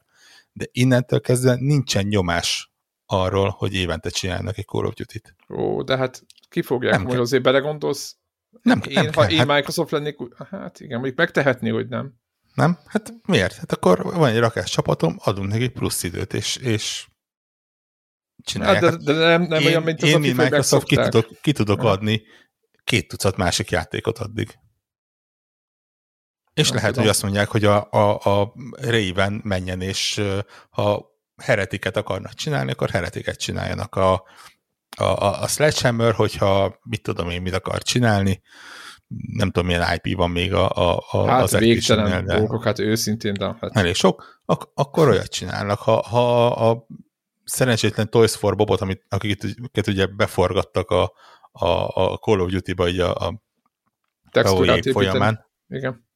de 0.53 0.65
innentől 0.71 1.21
kezdve 1.21 1.55
nincsen 1.59 2.05
nyomás 2.05 2.71
arról, 3.07 3.49
hogy 3.49 3.73
évente 3.73 4.09
csinálnak 4.09 4.57
egy 4.57 4.65
Call 4.65 4.85
of 4.85 4.93
Duty-t. 4.93 5.35
Ó, 5.49 5.83
de 5.83 5.97
hát 5.97 6.25
ki 6.49 6.61
fogják, 6.61 6.93
nem 6.93 7.05
hogy 7.05 7.17
azért 7.17 7.43
belegondolsz? 7.43 8.15
Nem, 8.61 8.81
én, 8.87 8.93
nem 8.93 9.13
ha 9.13 9.21
kell. 9.21 9.29
én 9.29 9.37
hát... 9.37 9.47
Microsoft 9.47 9.91
lennék, 9.91 10.17
hát 10.49 10.79
igen, 10.79 10.95
mondjuk 10.95 11.17
megtehetni, 11.17 11.69
hogy 11.69 11.87
nem. 11.87 12.13
Nem? 12.53 12.77
Hát 12.85 13.13
miért? 13.25 13.55
Hát 13.55 13.71
akkor 13.71 14.03
van 14.03 14.29
egy 14.29 14.39
rakás 14.39 14.71
csapatom, 14.71 15.15
adunk 15.19 15.49
neki 15.49 15.67
plusz 15.69 16.03
időt, 16.03 16.33
és, 16.33 16.55
és 16.55 17.07
csinálják. 18.43 18.83
Hát 18.83 19.03
de, 19.03 19.13
de 19.13 19.25
nem, 19.27 19.41
nem 19.41 19.61
én, 19.61 19.67
olyan, 19.67 19.83
mint 19.83 20.01
az, 20.01 20.09
én, 20.09 20.19
mint 20.19 20.37
Microsoft 20.37 20.87
ki 20.87 20.95
tudok, 20.95 21.27
ki 21.41 21.51
tudok 21.51 21.83
adni 21.83 22.21
két 22.83 23.07
tucat 23.07 23.37
másik 23.37 23.69
játékot 23.69 24.17
addig. 24.17 24.59
És 26.53 26.67
nem 26.67 26.75
lehet, 26.75 26.89
tudom. 26.89 27.03
hogy 27.03 27.13
azt 27.13 27.23
mondják, 27.23 27.47
hogy 27.47 27.65
a, 27.65 27.91
a, 27.91 28.39
a 28.41 28.53
Raven 28.71 29.41
menjen, 29.43 29.81
és 29.81 30.21
ha 30.69 31.16
heretiket 31.43 31.97
akarnak 31.97 32.33
csinálni, 32.33 32.71
akkor 32.71 32.89
heretiket 32.89 33.39
csináljanak. 33.39 33.95
A, 33.95 34.13
a, 34.97 35.03
a, 35.03 35.41
a 35.41 35.47
Sledgehammer, 35.47 36.13
hogyha 36.13 36.79
mit 36.83 37.01
tudom 37.01 37.29
én, 37.29 37.41
mit 37.41 37.53
akar 37.53 37.83
csinálni, 37.83 38.41
nem 39.07 39.51
tudom, 39.51 39.67
milyen 39.67 39.99
IP 40.01 40.15
van 40.15 40.29
még 40.29 40.53
a, 40.53 40.69
a, 40.69 41.03
a 41.11 41.27
hát 41.27 41.41
az 41.41 41.57
végtelen 41.57 42.25
dolgok, 42.25 42.63
hát 42.63 42.79
őszintén, 42.79 43.33
de 43.33 43.45
hát. 43.45 43.75
Elég 43.75 43.95
sok, 43.95 44.41
ak- 44.45 44.71
akkor 44.73 45.07
olyat 45.07 45.29
csinálnak. 45.29 45.79
Ha, 45.79 46.01
ha 46.01 46.47
a 46.47 46.87
szerencsétlen 47.43 48.09
Toys 48.09 48.35
for 48.35 48.55
Bobot, 48.55 48.81
amit, 48.81 49.05
akiket 49.09 49.87
ugye 49.87 50.05
beforgattak 50.05 50.89
a, 50.89 51.13
a, 51.51 51.67
a 51.93 52.17
Call 52.17 52.39
of 52.39 52.49
Duty-ba 52.49 52.83
a, 52.83 53.25
a 53.25 53.41
folyamán. 54.91 55.45
Igen 55.67 56.06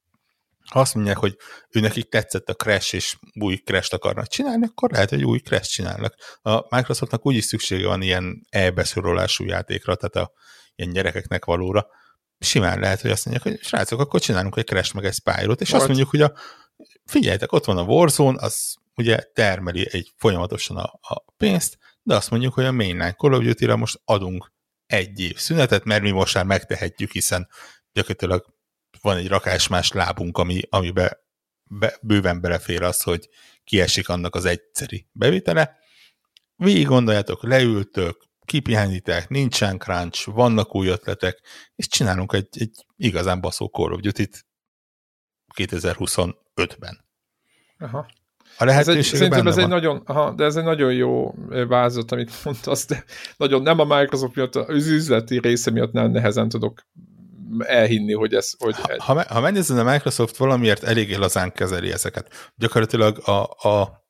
ha 0.71 0.79
azt 0.79 0.95
mondják, 0.95 1.17
hogy 1.17 1.37
ő 1.69 1.79
nekik 1.79 2.09
tetszett 2.09 2.49
a 2.49 2.53
Crash, 2.53 2.93
és 2.93 3.17
új 3.39 3.55
Crash-t 3.55 3.93
akarnak 3.93 4.27
csinálni, 4.27 4.65
akkor 4.65 4.91
lehet, 4.91 5.09
hogy 5.09 5.23
új 5.23 5.39
Crash 5.39 5.69
csinálnak. 5.69 6.15
A 6.41 6.75
Microsoftnak 6.75 7.25
úgyis 7.25 7.43
szüksége 7.43 7.87
van 7.87 8.01
ilyen 8.01 8.47
elbeszorolású 8.49 9.45
játékra, 9.45 9.95
tehát 9.95 10.27
a 10.27 10.33
ilyen 10.75 10.93
gyerekeknek 10.93 11.45
valóra. 11.45 11.87
Simán 12.39 12.79
lehet, 12.79 13.01
hogy 13.01 13.11
azt 13.11 13.25
mondják, 13.25 13.47
hogy 13.47 13.65
srácok, 13.67 13.99
akkor 13.99 14.19
csinálunk 14.19 14.57
egy 14.57 14.65
Crash 14.65 14.95
meg 14.95 15.05
egy 15.05 15.13
Spyro-t, 15.13 15.61
és 15.61 15.69
Volt. 15.69 15.81
azt 15.81 15.87
mondjuk, 15.87 16.09
hogy 16.09 16.21
a, 16.21 16.33
figyeljetek, 17.05 17.51
ott 17.51 17.65
van 17.65 17.77
a 17.77 17.83
Warzone, 17.83 18.41
az 18.41 18.75
ugye 18.95 19.19
termeli 19.33 19.87
egy 19.91 20.11
folyamatosan 20.15 20.77
a, 20.77 20.99
a 21.01 21.23
pénzt, 21.37 21.77
de 22.03 22.15
azt 22.15 22.29
mondjuk, 22.29 22.53
hogy 22.53 22.65
a 22.65 22.71
mainline 22.71 23.13
Call 23.13 23.33
of 23.33 23.43
Duty-ra 23.43 23.75
most 23.75 24.01
adunk 24.05 24.51
egy 24.85 25.19
év 25.19 25.37
szünetet, 25.37 25.83
mert 25.83 26.01
mi 26.01 26.11
most 26.11 26.33
már 26.33 26.45
megtehetjük, 26.45 27.11
hiszen 27.11 27.47
gyakorlatilag 27.93 28.45
van 29.01 29.17
egy 29.17 29.27
rakás 29.27 29.67
más 29.67 29.91
lábunk, 29.91 30.37
ami, 30.37 30.61
amibe 30.69 31.19
be, 31.63 31.97
bőven 32.01 32.41
belefér 32.41 32.83
az, 32.83 33.01
hogy 33.01 33.29
kiesik 33.63 34.09
annak 34.09 34.35
az 34.35 34.45
egyszeri 34.45 35.09
bevétele. 35.11 35.77
Végig 36.55 36.85
gondoljátok, 36.85 37.43
leültök, 37.43 38.23
kipihenitek, 38.45 39.29
nincsen 39.29 39.77
crunch, 39.77 40.29
vannak 40.31 40.75
új 40.75 40.87
ötletek, 40.87 41.41
és 41.75 41.87
csinálunk 41.87 42.33
egy, 42.33 42.47
egy 42.51 42.85
igazán 42.95 43.41
baszó 43.41 43.65
Call 43.65 43.91
of 43.91 43.99
Duty-t 43.99 44.45
2025-ben. 45.55 47.05
Aha. 47.77 48.07
A 48.57 48.65
lehetőség 48.65 48.99
ez 48.99 49.11
egy, 49.11 49.17
szerintem 49.17 49.47
ez 49.47 49.55
van. 49.55 49.63
egy 49.63 49.69
nagyon, 49.69 50.01
aha, 50.05 50.33
de 50.33 50.43
ez 50.43 50.55
egy 50.55 50.63
nagyon 50.63 50.93
jó 50.93 51.33
vázat, 51.67 52.11
amit 52.11 52.43
mondtasz, 52.43 52.87
de 52.87 53.03
nagyon 53.37 53.61
nem 53.61 53.79
a 53.79 53.97
Microsoft 53.97 54.35
miatt, 54.35 54.55
az 54.55 54.87
üzleti 54.87 55.39
része 55.39 55.71
miatt 55.71 55.91
nem 55.91 56.11
nehezen 56.11 56.49
tudok 56.49 56.81
elhinni, 57.59 58.13
hogy 58.13 58.33
ez... 58.33 58.51
Hogy 58.57 58.75
ha, 58.75 59.13
ha, 59.13 59.23
ha 59.33 59.39
megnézed, 59.39 59.77
a 59.77 59.91
Microsoft 59.91 60.37
valamiért 60.37 60.83
eléggé 60.83 61.15
lazán 61.15 61.51
kezeli 61.51 61.91
ezeket. 61.91 62.51
Gyakorlatilag 62.55 63.27
a, 63.27 63.41
a 63.69 64.05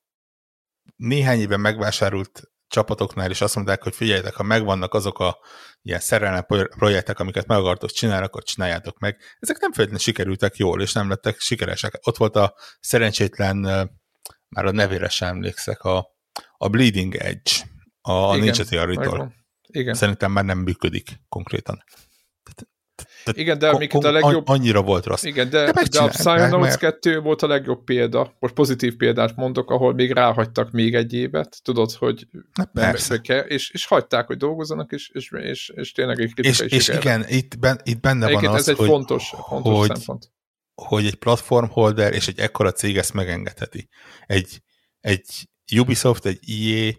néhány 0.95 1.39
éven 1.39 1.59
megvásárolt 1.59 2.41
csapatoknál 2.67 3.29
is 3.29 3.41
azt 3.41 3.55
mondták, 3.55 3.83
hogy 3.83 3.95
figyeljetek, 3.95 4.33
ha 4.33 4.43
megvannak 4.43 4.93
azok 4.93 5.19
a 5.19 5.37
ilyen 5.81 5.99
szerelem 5.99 6.45
projektek, 6.77 7.19
amiket 7.19 7.47
meg 7.47 7.57
akartok 7.57 7.91
csinálni, 7.91 8.25
akkor 8.25 8.43
csináljátok 8.43 8.99
meg. 8.99 9.17
Ezek 9.39 9.59
nem 9.59 9.71
feltétlenül 9.71 9.99
sikerültek 9.99 10.55
jól, 10.55 10.81
és 10.81 10.93
nem 10.93 11.09
lettek 11.09 11.39
sikeresek. 11.39 11.99
Ott 12.03 12.17
volt 12.17 12.35
a 12.35 12.55
szerencsétlen, 12.79 13.57
már 14.47 14.65
a 14.65 14.71
nevére 14.71 15.09
sem 15.09 15.27
emlékszek, 15.27 15.81
a, 15.81 16.07
a 16.57 16.69
Bleeding 16.69 17.15
Edge, 17.15 17.51
a 18.01 18.35
Igen, 18.35 18.39
Ninja 18.39 18.63
Theory-tól. 18.63 19.33
Igen. 19.67 19.93
Szerintem 19.93 20.31
már 20.31 20.45
nem 20.45 20.57
működik 20.57 21.09
konkrétan. 21.29 21.83
Tehát 23.23 23.39
igen, 23.39 23.59
de 23.59 23.69
amiket 23.69 24.03
a 24.03 24.11
legjobb... 24.11 24.47
Annyira 24.47 24.81
volt 24.81 25.05
rossz. 25.05 25.23
Igen, 25.23 25.49
de, 25.49 25.71
de, 25.71 25.83
de 25.91 25.99
a 25.99 26.07
Psychonauts 26.07 26.67
mert... 26.67 26.77
2 26.77 27.19
volt 27.19 27.41
a 27.41 27.47
legjobb 27.47 27.83
példa, 27.83 28.35
most 28.39 28.53
pozitív 28.53 28.95
példát 28.95 29.35
mondok, 29.35 29.69
ahol 29.71 29.93
még 29.93 30.11
ráhagytak 30.11 30.71
még 30.71 30.95
egy 30.95 31.13
évet, 31.13 31.59
tudod, 31.63 31.91
hogy 31.91 32.27
nem, 32.73 32.95
kell, 33.21 33.39
és, 33.39 33.69
és 33.69 33.85
hagyták, 33.85 34.27
hogy 34.27 34.37
dolgozzanak, 34.37 34.91
és, 34.91 35.09
és, 35.13 35.31
és, 35.31 35.71
és 35.75 35.91
tényleg 35.91 36.19
egy 36.19 36.33
kritikai 36.33 36.67
És, 36.67 36.87
és 36.87 36.95
igen, 36.95 37.25
itt, 37.27 37.59
ben, 37.59 37.79
itt 37.83 37.99
benne 37.99 38.25
Egyébként 38.25 38.51
van 38.51 38.59
az, 38.59 38.61
ez 38.61 38.67
egy 38.67 38.77
hogy, 38.77 38.87
fontos, 38.87 39.33
fontos 39.47 39.77
hogy, 39.77 39.95
szempont. 39.95 40.31
hogy 40.75 41.05
egy 41.05 41.15
platformholder 41.15 42.13
és 42.13 42.27
egy 42.27 42.39
ekkora 42.39 42.71
cég 42.71 42.97
ezt 42.97 43.13
megengedheti. 43.13 43.89
Egy, 44.25 44.61
egy 44.99 45.25
Ubisoft, 45.77 46.25
egy 46.25 46.39
EA 46.49 46.91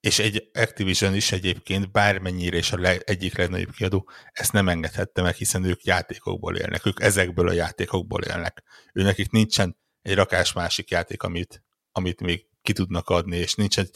és 0.00 0.18
egy 0.18 0.48
Activision 0.52 1.14
is 1.14 1.32
egyébként 1.32 1.90
bármennyire 1.90 2.56
és 2.56 2.72
a 2.72 2.78
leg, 2.78 3.02
egyik 3.06 3.36
legnagyobb 3.36 3.70
kiadó 3.70 4.08
ezt 4.32 4.52
nem 4.52 4.68
engedhette 4.68 5.22
meg, 5.22 5.34
hiszen 5.34 5.64
ők 5.64 5.84
játékokból 5.84 6.56
élnek, 6.56 6.86
ők 6.86 7.00
ezekből 7.00 7.48
a 7.48 7.52
játékokból 7.52 8.22
élnek. 8.22 8.62
Ő 8.92 9.02
nekik 9.02 9.30
nincsen 9.30 9.76
egy 10.02 10.14
rakás 10.14 10.52
másik 10.52 10.90
játék, 10.90 11.22
amit, 11.22 11.62
amit 11.92 12.20
még 12.20 12.46
ki 12.62 12.72
tudnak 12.72 13.08
adni, 13.08 13.36
és 13.36 13.54
nincs 13.54 13.78
egy 13.78 13.90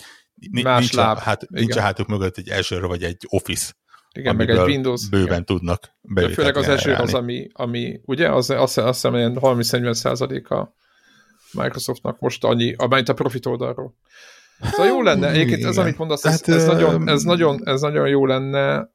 Más 0.62 0.78
nincs, 0.78 0.92
láb. 0.92 1.16
A, 1.16 1.20
hát, 1.20 1.48
nincs 1.48 1.76
a 1.76 1.80
hátuk 1.80 2.06
mögött 2.06 2.36
egy 2.36 2.50
Azure 2.50 2.86
vagy 2.86 3.02
egy 3.02 3.26
Office, 3.28 3.72
igen, 4.12 4.36
meg 4.36 4.50
egy 4.50 4.58
Windows. 4.58 5.08
Bőven 5.08 5.26
igen. 5.26 5.44
tudnak 5.44 5.96
Főleg 6.32 6.56
az 6.56 6.68
Azure 6.68 6.96
az, 6.96 7.14
ami, 7.14 7.48
ami 7.52 8.00
ugye, 8.04 8.32
az, 8.32 8.50
azt, 8.50 8.78
azt 8.78 8.94
hiszem, 8.94 9.14
ilyen 9.14 9.38
30-40 9.40 9.92
százalék 9.92 10.50
a 10.50 10.74
Microsoftnak 11.52 12.18
most 12.18 12.44
annyi, 12.44 12.74
amelyet 12.76 13.08
a 13.08 13.14
profit 13.14 13.46
oldalról. 13.46 13.96
Szóval 14.70 14.86
jó 14.86 15.02
lenne, 15.02 15.30
egyébként 15.30 15.64
ez, 15.64 15.78
amit 15.78 15.98
mondasz, 15.98 16.24
ez, 16.24 16.42
ez, 16.48 16.66
nagyon, 16.66 17.08
ez, 17.08 17.22
nagyon, 17.22 17.60
ez 17.64 17.80
nagyon 17.80 18.08
jó 18.08 18.26
lenne. 18.26 18.88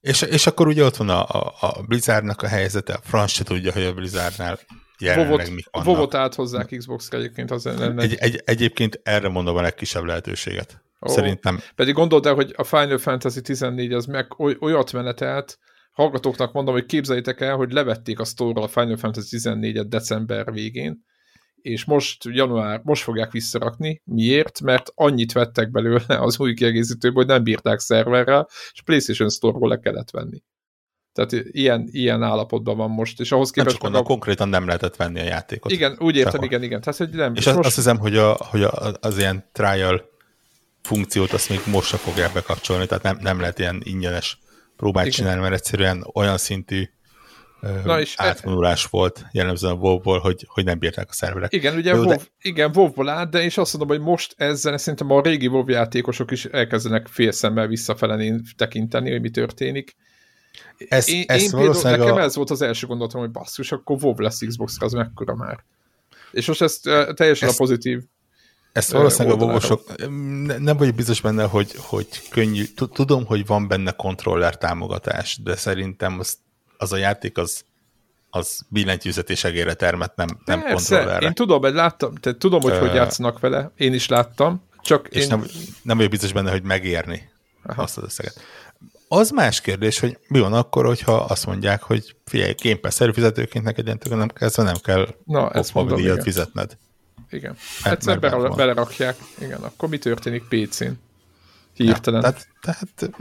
És, 0.00 0.22
és 0.22 0.46
akkor 0.46 0.66
ugye 0.66 0.84
ott 0.84 0.96
van 0.96 1.08
a, 1.08 1.22
a, 1.22 1.54
a 1.60 1.82
Blizzardnak 1.86 2.42
a 2.42 2.46
helyzete, 2.46 2.92
a 2.92 3.00
franc 3.02 3.30
se 3.30 3.44
tudja, 3.44 3.72
hogy 3.72 3.82
a 3.82 3.94
Blizzardnál 3.94 4.58
jelenleg 4.98 5.52
mik 5.52 5.66
vannak. 5.70 5.88
Vovot 5.88 6.14
áthozzák 6.14 6.74
Xbox-ra 6.76 7.18
egyébként. 7.18 7.50
Az 7.50 7.66
egy, 7.66 8.14
egy, 8.14 8.42
egyébként 8.44 9.00
erre 9.02 9.28
mondom 9.28 9.56
a 9.56 9.60
legkisebb 9.60 10.04
lehetőséget. 10.04 10.82
Oh, 10.98 11.12
Szerintem. 11.12 11.60
Pedig 11.74 11.94
gondold 11.94 12.26
el, 12.26 12.34
hogy 12.34 12.54
a 12.56 12.64
Final 12.64 12.98
Fantasy 12.98 13.40
14 13.40 13.92
az 13.92 14.06
meg 14.06 14.26
olyat 14.60 14.92
menetelt, 14.92 15.58
hallgatóknak 15.92 16.52
mondom, 16.52 16.74
hogy 16.74 16.86
képzeljétek 16.86 17.40
el, 17.40 17.56
hogy 17.56 17.72
levették 17.72 18.18
a 18.20 18.24
store 18.24 18.60
a 18.60 18.68
Final 18.68 18.96
Fantasy 18.96 19.38
14-et 19.38 19.86
december 19.88 20.52
végén, 20.52 21.04
és 21.62 21.84
most 21.84 22.24
január, 22.24 22.80
most 22.84 23.02
fogják 23.02 23.30
visszarakni. 23.30 24.02
Miért? 24.04 24.60
Mert 24.60 24.92
annyit 24.94 25.32
vettek 25.32 25.70
belőle 25.70 26.04
az 26.20 26.38
új 26.38 26.54
kiegészítőből, 26.54 27.24
hogy 27.24 27.32
nem 27.32 27.42
bírták 27.42 27.78
szerverrel, 27.78 28.48
és 28.72 28.82
PlayStation 28.82 29.28
Store-ról 29.28 29.68
le 29.68 29.78
kellett 29.78 30.10
venni. 30.10 30.42
Tehát 31.12 31.32
ilyen, 31.50 31.88
ilyen 31.90 32.22
állapotban 32.22 32.76
van 32.76 32.90
most, 32.90 33.20
és 33.20 33.32
ahhoz 33.32 33.50
képest... 33.50 33.82
Nem 33.82 33.92
csak 33.92 34.00
a... 34.00 34.04
konkrétan 34.04 34.48
nem 34.48 34.66
lehetett 34.66 34.96
venni 34.96 35.20
a 35.20 35.24
játékot. 35.24 35.72
Igen, 35.72 35.96
úgy 35.98 36.16
értem, 36.16 36.32
Sehol. 36.32 36.46
igen, 36.46 36.62
igen. 36.62 36.80
Tehát, 36.80 36.98
hogy 36.98 37.10
nem, 37.10 37.34
és, 37.34 37.46
és 37.46 37.52
most... 37.52 37.66
azt 37.66 37.76
hiszem, 37.76 37.98
hogy, 37.98 38.16
a, 38.16 38.36
hogy 38.38 38.62
a, 38.62 38.92
az 39.00 39.18
ilyen 39.18 39.44
trial 39.52 40.08
funkciót 40.82 41.32
azt 41.32 41.48
még 41.48 41.60
most 41.66 41.88
se 41.88 41.96
fogják 41.96 42.32
bekapcsolni, 42.32 42.86
tehát 42.86 43.02
nem, 43.02 43.18
nem 43.20 43.40
lehet 43.40 43.58
ilyen 43.58 43.80
ingyenes 43.84 44.38
próbát 44.76 45.04
igen. 45.04 45.16
csinálni, 45.16 45.40
mert 45.40 45.54
egyszerűen 45.54 46.06
olyan 46.14 46.38
szintű 46.38 46.88
Na 47.84 48.00
és 48.00 48.14
átvonulás 48.16 48.84
e... 48.84 48.88
volt 48.90 49.26
jellemzően 49.32 49.72
a 49.72 49.76
WoW-ból, 49.76 50.18
hogy, 50.18 50.46
hogy 50.48 50.64
nem 50.64 50.78
bírták 50.78 51.08
a 51.08 51.12
szerverek. 51.12 51.52
Igen, 51.52 51.76
ugye 51.76 51.94
WoW, 51.94 52.08
de... 52.08 52.18
igen, 52.40 52.70
WoW-ból 52.74 53.08
át, 53.08 53.30
de 53.30 53.42
és 53.42 53.58
azt 53.58 53.76
mondom, 53.76 53.96
hogy 53.96 54.06
most 54.06 54.34
ezzel 54.36 54.78
szerintem 54.78 55.10
a 55.10 55.20
régi 55.20 55.46
WoW 55.46 55.68
játékosok 55.68 56.30
is 56.30 56.44
elkezdenek 56.44 57.06
félszemmel 57.06 57.66
visszafele 57.66 58.40
tekinteni, 58.56 59.10
hogy 59.10 59.20
mi 59.20 59.30
történik. 59.30 59.96
Ez, 60.88 61.08
én, 61.08 61.24
ez 61.26 61.42
én 61.42 61.50
például, 61.50 61.82
nekem 61.82 62.14
a... 62.14 62.20
ez 62.20 62.36
volt 62.36 62.50
az 62.50 62.62
első 62.62 62.86
gondolatom, 62.86 63.20
hogy 63.20 63.30
basszus, 63.30 63.72
akkor 63.72 63.98
WoW 64.02 64.20
lesz 64.20 64.46
Xbox-ra, 64.46 64.86
az 64.86 64.92
mekkora 64.92 65.34
már. 65.34 65.64
És 66.30 66.46
most 66.46 66.62
ez 66.62 66.80
teljesen 67.14 67.48
ezt, 67.48 67.60
a 67.60 67.62
pozitív 67.62 68.02
ezt 68.72 68.92
valószínűleg 68.92 69.40
a 69.40 69.44
vovosok, 69.44 69.94
nem 70.58 70.76
vagyok 70.76 70.94
biztos 70.94 71.20
benne, 71.20 71.44
hogy, 71.44 71.72
hogy 71.76 72.06
könnyű, 72.30 72.64
tudom, 72.92 73.24
hogy 73.24 73.46
van 73.46 73.68
benne 73.68 73.92
kontroller 73.92 74.58
támogatás, 74.58 75.38
de 75.42 75.56
szerintem 75.56 76.18
az, 76.18 76.38
az 76.80 76.92
a 76.92 76.96
játék 76.96 77.38
az, 77.38 77.64
az 78.30 78.60
billentyűzet 78.68 79.30
és 79.30 79.44
egére 79.44 79.74
termet, 79.74 80.16
nem, 80.16 80.28
nem 80.44 80.62
kontrollerre. 80.62 81.26
Én 81.26 81.34
tudom, 81.34 81.60
hogy 81.60 81.74
láttam, 81.74 82.14
tehát 82.14 82.38
tudom, 82.38 82.60
hogy 82.60 82.72
uh, 82.72 82.78
hogy 82.78 82.94
játszanak 82.94 83.40
vele, 83.40 83.70
én 83.76 83.92
is 83.92 84.08
láttam, 84.08 84.62
csak 84.82 85.08
és 85.08 85.22
én... 85.22 85.28
nem, 85.28 85.46
nem 85.82 85.96
vagyok 85.96 86.10
biztos 86.10 86.32
benne, 86.32 86.50
hogy 86.50 86.62
megérni 86.62 87.30
Aha. 87.62 87.82
azt 87.82 87.96
az 87.96 88.04
összeget. 88.04 88.40
Az 89.08 89.30
más 89.30 89.60
kérdés, 89.60 89.98
hogy 89.98 90.18
mi 90.28 90.40
van 90.40 90.52
akkor, 90.52 90.86
hogyha 90.86 91.14
azt 91.14 91.46
mondják, 91.46 91.82
hogy 91.82 92.16
figyelj, 92.24 92.54
Game 92.62 92.76
Pass 92.76 93.00
előfizetőként 93.00 93.64
neked 93.64 93.84
ilyen 93.86 93.98
nem 94.08 94.28
kezdve 94.28 94.62
nem 94.62 94.76
kell 94.82 95.14
Na, 95.24 95.50
ezt 95.50 95.74
mondom, 95.74 95.96
díjat 95.96 96.22
fizetned. 96.22 96.76
Igen. 97.30 97.56
Mert 97.82 97.96
Egyszer 97.96 98.18
bele, 98.18 98.48
belerakják. 98.48 99.16
Igen, 99.38 99.62
akkor 99.62 99.88
mi 99.88 99.98
történik 99.98 100.42
PC-n? 100.48 100.90
Hirtelen. 101.74 102.22
Ja, 102.22 102.34
tehát, 102.60 102.88
tehát 102.94 103.20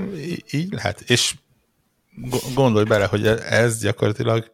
így 0.51 0.73
lehet. 0.73 1.01
És 1.01 1.35
gondolj 2.53 2.85
bele, 2.85 3.05
hogy 3.05 3.27
ez 3.27 3.79
gyakorlatilag 3.79 4.51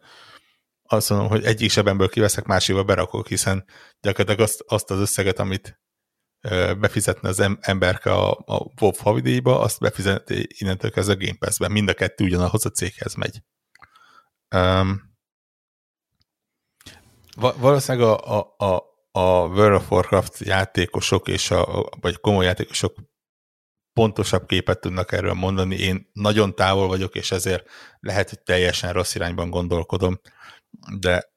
azt 0.88 1.10
mondom, 1.10 1.28
hogy 1.28 1.44
egyik 1.44 1.70
sebemből 1.70 2.08
kiveszek, 2.08 2.44
másikba 2.44 2.84
berakok, 2.84 3.28
hiszen 3.28 3.64
gyakorlatilag 4.00 4.40
azt, 4.40 4.64
azt 4.66 4.90
az 4.90 4.98
összeget, 4.98 5.38
amit 5.38 5.80
befizetne 6.78 7.28
az 7.28 7.40
emberke 7.60 8.12
a, 8.12 8.30
a 8.30 8.72
WoW 8.80 8.92
havidíjba, 8.98 9.60
azt 9.60 9.80
befizeti 9.80 10.46
innentől 10.48 10.90
kezdve 10.90 11.14
a 11.14 11.16
Game 11.16 11.36
Pass-ben. 11.38 11.72
Mind 11.72 11.88
a 11.88 11.94
kettő 11.94 12.24
ugyanahoz 12.24 12.66
a 12.66 12.70
céghez 12.70 13.14
megy. 13.14 13.42
Um, 14.56 15.14
valószínűleg 17.36 18.08
a, 18.08 18.38
a, 18.38 18.54
a, 18.58 18.82
a 19.10 19.46
World 19.46 19.74
of 19.74 19.90
Warcraft 19.90 20.38
játékosok 20.38 21.28
és 21.28 21.50
a, 21.50 21.88
vagy 22.00 22.20
komoly 22.20 22.44
játékosok 22.44 22.96
pontosabb 23.96 24.46
képet 24.46 24.80
tudnak 24.80 25.12
erről 25.12 25.32
mondani. 25.32 25.76
Én 25.76 26.10
nagyon 26.12 26.54
távol 26.54 26.86
vagyok, 26.86 27.14
és 27.14 27.30
ezért 27.30 27.68
lehet, 28.00 28.28
hogy 28.28 28.40
teljesen 28.40 28.92
rossz 28.92 29.14
irányban 29.14 29.50
gondolkodom, 29.50 30.20
de 30.98 31.34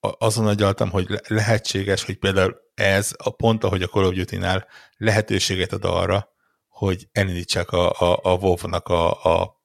azon 0.00 0.46
agyaltam, 0.46 0.90
hogy 0.90 1.20
lehetséges, 1.26 2.04
hogy 2.04 2.18
például 2.18 2.56
ez 2.74 3.12
a 3.16 3.30
pont, 3.30 3.64
ahogy 3.64 3.82
a 3.82 3.86
Call 3.86 4.04
of 4.04 4.14
Duty-nál 4.14 4.66
lehetőséget 4.96 5.72
ad 5.72 5.84
arra, 5.84 6.28
hogy 6.68 7.08
elindítsák 7.12 7.70
a, 7.70 7.90
a, 7.90 8.18
a 8.22 8.34
WoW-nak 8.34 8.88
a, 8.88 9.24
a 9.24 9.62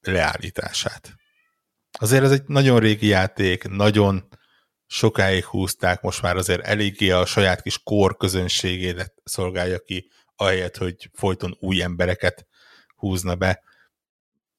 leállítását. 0.00 1.14
Azért 1.98 2.24
ez 2.24 2.32
egy 2.32 2.44
nagyon 2.46 2.78
régi 2.78 3.06
játék, 3.06 3.68
nagyon 3.68 4.28
sokáig 4.86 5.44
húzták, 5.44 6.00
most 6.00 6.22
már 6.22 6.36
azért 6.36 6.66
eléggé 6.66 7.10
a 7.10 7.26
saját 7.26 7.62
kis 7.62 7.82
kor 7.82 8.16
közönségét 8.16 9.14
szolgálja 9.24 9.78
ki, 9.78 10.10
ahelyett, 10.40 10.76
hogy 10.76 11.10
folyton 11.12 11.56
új 11.60 11.82
embereket 11.82 12.46
húzna 12.96 13.34
be. 13.34 13.62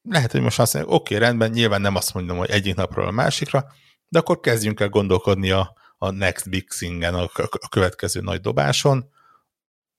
Lehet, 0.01 0.31
hogy 0.31 0.41
most 0.41 0.59
azt 0.59 0.73
mondják, 0.73 0.95
oké, 0.95 1.15
rendben, 1.15 1.51
nyilván 1.51 1.81
nem 1.81 1.95
azt 1.95 2.13
mondom, 2.13 2.37
hogy 2.37 2.49
egyik 2.49 2.75
napról 2.75 3.07
a 3.07 3.11
másikra, 3.11 3.65
de 4.07 4.19
akkor 4.19 4.39
kezdjünk 4.39 4.79
el 4.79 4.89
gondolkodni 4.89 5.51
a, 5.51 5.75
a 5.97 6.09
next 6.09 6.49
big 6.49 6.69
thing-en, 6.69 7.13
a, 7.13 7.29
a 7.59 7.69
következő 7.69 8.21
nagy 8.21 8.41
dobáson, 8.41 9.09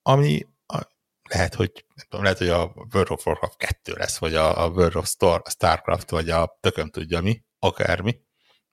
ami 0.03 0.47
a, 0.66 0.80
lehet, 1.28 1.55
hogy 1.55 1.85
nem 1.95 2.07
tudom, 2.09 2.24
lehet, 2.24 2.39
hogy 2.39 2.49
a 2.49 2.72
World 2.93 3.11
of 3.11 3.26
Warcraft 3.26 3.57
2 3.57 3.93
lesz, 3.93 4.18
vagy 4.18 4.35
a, 4.35 4.64
a 4.64 4.68
World 4.68 4.97
of 4.97 5.09
Star, 5.09 5.43
Starcraft, 5.49 6.11
vagy 6.11 6.30
a 6.30 6.59
tököm 6.61 6.91
tudja 6.91 7.20
mi, 7.20 7.43
akármi, 7.59 8.20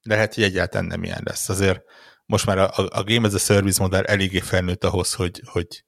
lehet, 0.02 0.34
hogy 0.34 0.44
egyáltalán 0.44 0.86
nem 0.88 1.04
ilyen 1.04 1.22
lesz. 1.24 1.50
Azért 1.50 1.84
most 2.26 2.46
már 2.46 2.58
a, 2.58 2.72
a 2.76 3.04
Game 3.04 3.28
as 3.28 3.34
a 3.34 3.38
Service 3.38 3.82
modell 3.82 4.04
eléggé 4.04 4.40
felnőtt 4.40 4.84
ahhoz, 4.84 5.14
hogy, 5.14 5.42
hogy, 5.46 5.86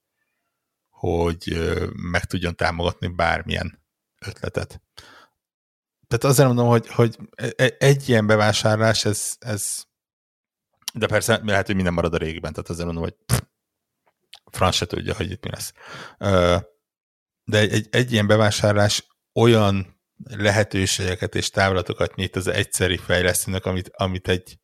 hogy 1.02 1.72
meg 1.95 2.26
tudjon 2.26 2.56
támogatni 2.56 3.08
bármilyen 3.08 3.84
ötletet. 4.26 4.82
Tehát 6.08 6.24
azért 6.24 6.47
mondom, 6.47 6.68
hogy, 6.68 6.88
hogy 6.88 7.18
e, 7.36 7.54
e, 7.56 7.76
egy 7.80 8.10
ilyen 8.10 8.28
bevásárlás, 8.28 9.06
ez, 9.06 9.36
ez 9.39 9.84
de 10.93 11.08
persze 11.08 11.41
lehet, 11.43 11.66
hogy 11.66 11.76
minden 11.76 11.93
marad 11.93 12.14
a 12.14 12.18
régiben, 12.18 12.54
tehát 12.54 12.70
azért 12.70 12.86
mondom, 12.86 13.04
hogy 13.04 13.16
pff, 13.26 13.39
franc 14.52 14.76
se 14.76 14.86
tudja, 14.86 15.16
hogy 15.16 15.32
itt 15.32 15.43
mi 15.43 15.49
lesz. 15.49 15.74
De 17.43 17.58
egy, 17.58 17.74
egy, 17.74 17.88
egy 17.91 18.12
ilyen 18.12 18.28
bevásárlás 18.28 19.08
olyan 19.34 20.02
lehetőségeket 20.24 21.36
és 21.36 21.49
távlatokat 21.49 22.16
nyit 22.16 22.36
az 22.36 22.47
egyszeri 22.47 22.97
fejlesztőnek, 22.97 23.66
amit, 23.66 23.89
amit 23.93 24.28
egy, 24.28 24.60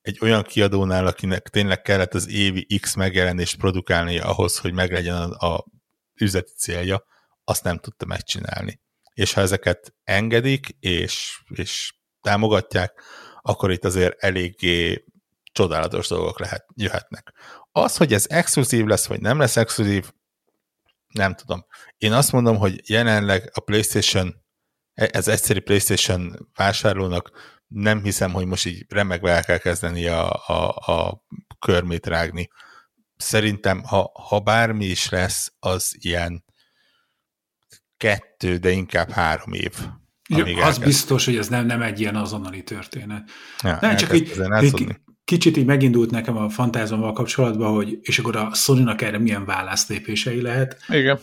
egy 0.00 0.18
olyan 0.20 0.42
kiadónál, 0.42 1.06
akinek 1.06 1.48
tényleg 1.48 1.82
kellett 1.82 2.14
az 2.14 2.28
évi 2.28 2.78
X 2.80 2.94
megjelenést 2.94 3.56
produkálni 3.56 4.18
ahhoz, 4.18 4.58
hogy 4.58 4.72
meglegyen 4.72 5.16
a, 5.16 5.54
a 5.54 5.64
üzleti 6.20 6.52
célja, 6.56 7.04
azt 7.44 7.64
nem 7.64 7.78
tudta 7.78 8.06
megcsinálni. 8.06 8.80
És 9.14 9.32
ha 9.32 9.40
ezeket 9.40 9.94
engedik, 10.04 10.76
és, 10.80 11.42
és 11.48 11.94
támogatják, 12.20 13.02
akkor 13.40 13.70
itt 13.70 13.84
azért 13.84 14.22
eléggé 14.22 15.04
csodálatos 15.52 16.08
dolgok 16.08 16.40
lehet, 16.40 16.66
jöhetnek. 16.74 17.34
Az, 17.72 17.96
hogy 17.96 18.12
ez 18.12 18.26
exkluzív 18.28 18.84
lesz, 18.84 19.06
vagy 19.06 19.20
nem 19.20 19.38
lesz 19.38 19.56
exkluzív, 19.56 20.12
nem 21.08 21.34
tudom. 21.34 21.66
Én 21.98 22.12
azt 22.12 22.32
mondom, 22.32 22.56
hogy 22.56 22.90
jelenleg 22.90 23.50
a 23.54 23.60
PlayStation 23.60 24.44
ez 24.94 25.28
egyszerű 25.28 25.60
PlayStation 25.60 26.48
vásárlónak 26.54 27.30
nem 27.70 28.02
hiszem, 28.02 28.32
hogy 28.32 28.46
most 28.46 28.66
így 28.66 28.84
remegve 28.88 29.30
el 29.30 29.44
kell 29.44 29.58
kezdeni 29.58 30.06
a, 30.06 30.32
a, 30.46 30.68
a 30.92 31.24
körmét 31.58 32.06
rágni. 32.06 32.48
Szerintem, 33.16 33.82
ha, 33.82 34.10
ha 34.28 34.40
bármi 34.40 34.84
is 34.84 35.08
lesz, 35.08 35.52
az 35.58 35.96
ilyen 35.98 36.44
kettő, 37.96 38.56
de 38.56 38.70
inkább 38.70 39.10
három 39.10 39.52
év. 39.52 39.72
Ja, 40.28 40.44
az 40.44 40.48
elkezd. 40.48 40.84
biztos, 40.84 41.24
hogy 41.24 41.36
ez 41.36 41.48
nem, 41.48 41.66
nem 41.66 41.82
egy 41.82 42.00
ilyen 42.00 42.16
azonnali 42.16 42.62
történet. 42.62 43.30
Ja, 43.62 43.78
nem, 43.80 43.96
csak 43.96 44.14
így, 44.14 44.32
így, 44.62 44.96
kicsit 45.24 45.56
így 45.56 45.64
megindult 45.64 46.10
nekem 46.10 46.36
a 46.36 46.48
fantázommal 46.48 47.12
kapcsolatban, 47.12 47.74
hogy 47.74 47.98
és 48.00 48.18
akkor 48.18 48.36
a 48.36 48.54
sony 48.54 48.94
erre 48.96 49.18
milyen 49.18 49.44
válaszlépései 49.44 50.40
lehet. 50.40 50.82
Igen. 50.88 51.20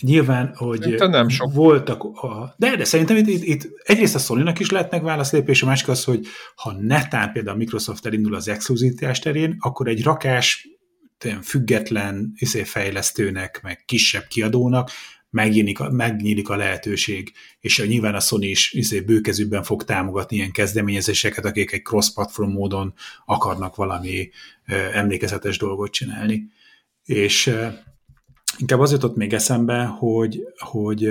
Nyilván, 0.00 0.54
hogy 0.54 0.94
nem 0.98 1.28
sok. 1.28 1.52
voltak, 1.52 2.04
a, 2.04 2.54
de, 2.56 2.76
de 2.76 2.84
szerintem 2.84 3.16
itt, 3.16 3.26
itt, 3.26 3.42
itt 3.42 3.68
egyrészt 3.82 4.14
a 4.14 4.18
sony 4.18 4.52
is 4.58 4.70
lehetnek 4.70 5.02
válaszlépés, 5.02 5.62
a 5.62 5.66
másik 5.66 5.88
az, 5.88 6.04
hogy 6.04 6.26
ha 6.54 6.72
netán 6.72 7.32
például 7.32 7.54
a 7.54 7.58
Microsoft 7.58 8.06
elindul 8.06 8.34
az 8.34 8.48
exkluzitás 8.48 9.18
terén, 9.18 9.56
akkor 9.58 9.88
egy 9.88 10.02
rakás 10.02 10.68
független 11.42 12.32
izé, 12.36 12.62
fejlesztőnek, 12.62 13.60
meg 13.62 13.82
kisebb 13.84 14.26
kiadónak 14.28 14.90
megnyílik, 15.30 15.78
megnyílik 15.78 16.48
a 16.48 16.56
lehetőség, 16.56 17.32
és 17.60 17.84
nyilván 17.86 18.14
a 18.14 18.20
Sony 18.20 18.42
is 18.42 18.72
izé, 18.72 19.00
bőkezűbben 19.00 19.62
fog 19.62 19.84
támogatni 19.84 20.36
ilyen 20.36 20.52
kezdeményezéseket, 20.52 21.44
akik 21.44 21.72
egy 21.72 21.82
cross-platform 21.82 22.50
módon 22.50 22.94
akarnak 23.24 23.76
valami 23.76 24.30
emlékezetes 24.92 25.58
dolgot 25.58 25.90
csinálni. 25.90 26.48
És 27.04 27.54
Inkább 28.56 28.80
az 28.80 28.92
jutott 28.92 29.16
még 29.16 29.32
eszembe, 29.32 29.84
hogy, 29.84 30.42
hogy, 30.58 31.10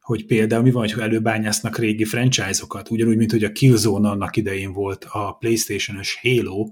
hogy 0.00 0.26
például 0.26 0.62
mi 0.62 0.70
van, 0.70 0.88
hogy 0.88 1.02
előbányásznak 1.02 1.78
régi 1.78 2.04
franchise-okat, 2.04 2.90
ugyanúgy, 2.90 3.16
mint 3.16 3.30
hogy 3.30 3.44
a 3.44 3.52
Killzone 3.52 4.08
annak 4.08 4.36
idején 4.36 4.72
volt 4.72 5.06
a 5.10 5.32
PlayStation-ös 5.32 6.18
Halo, 6.22 6.68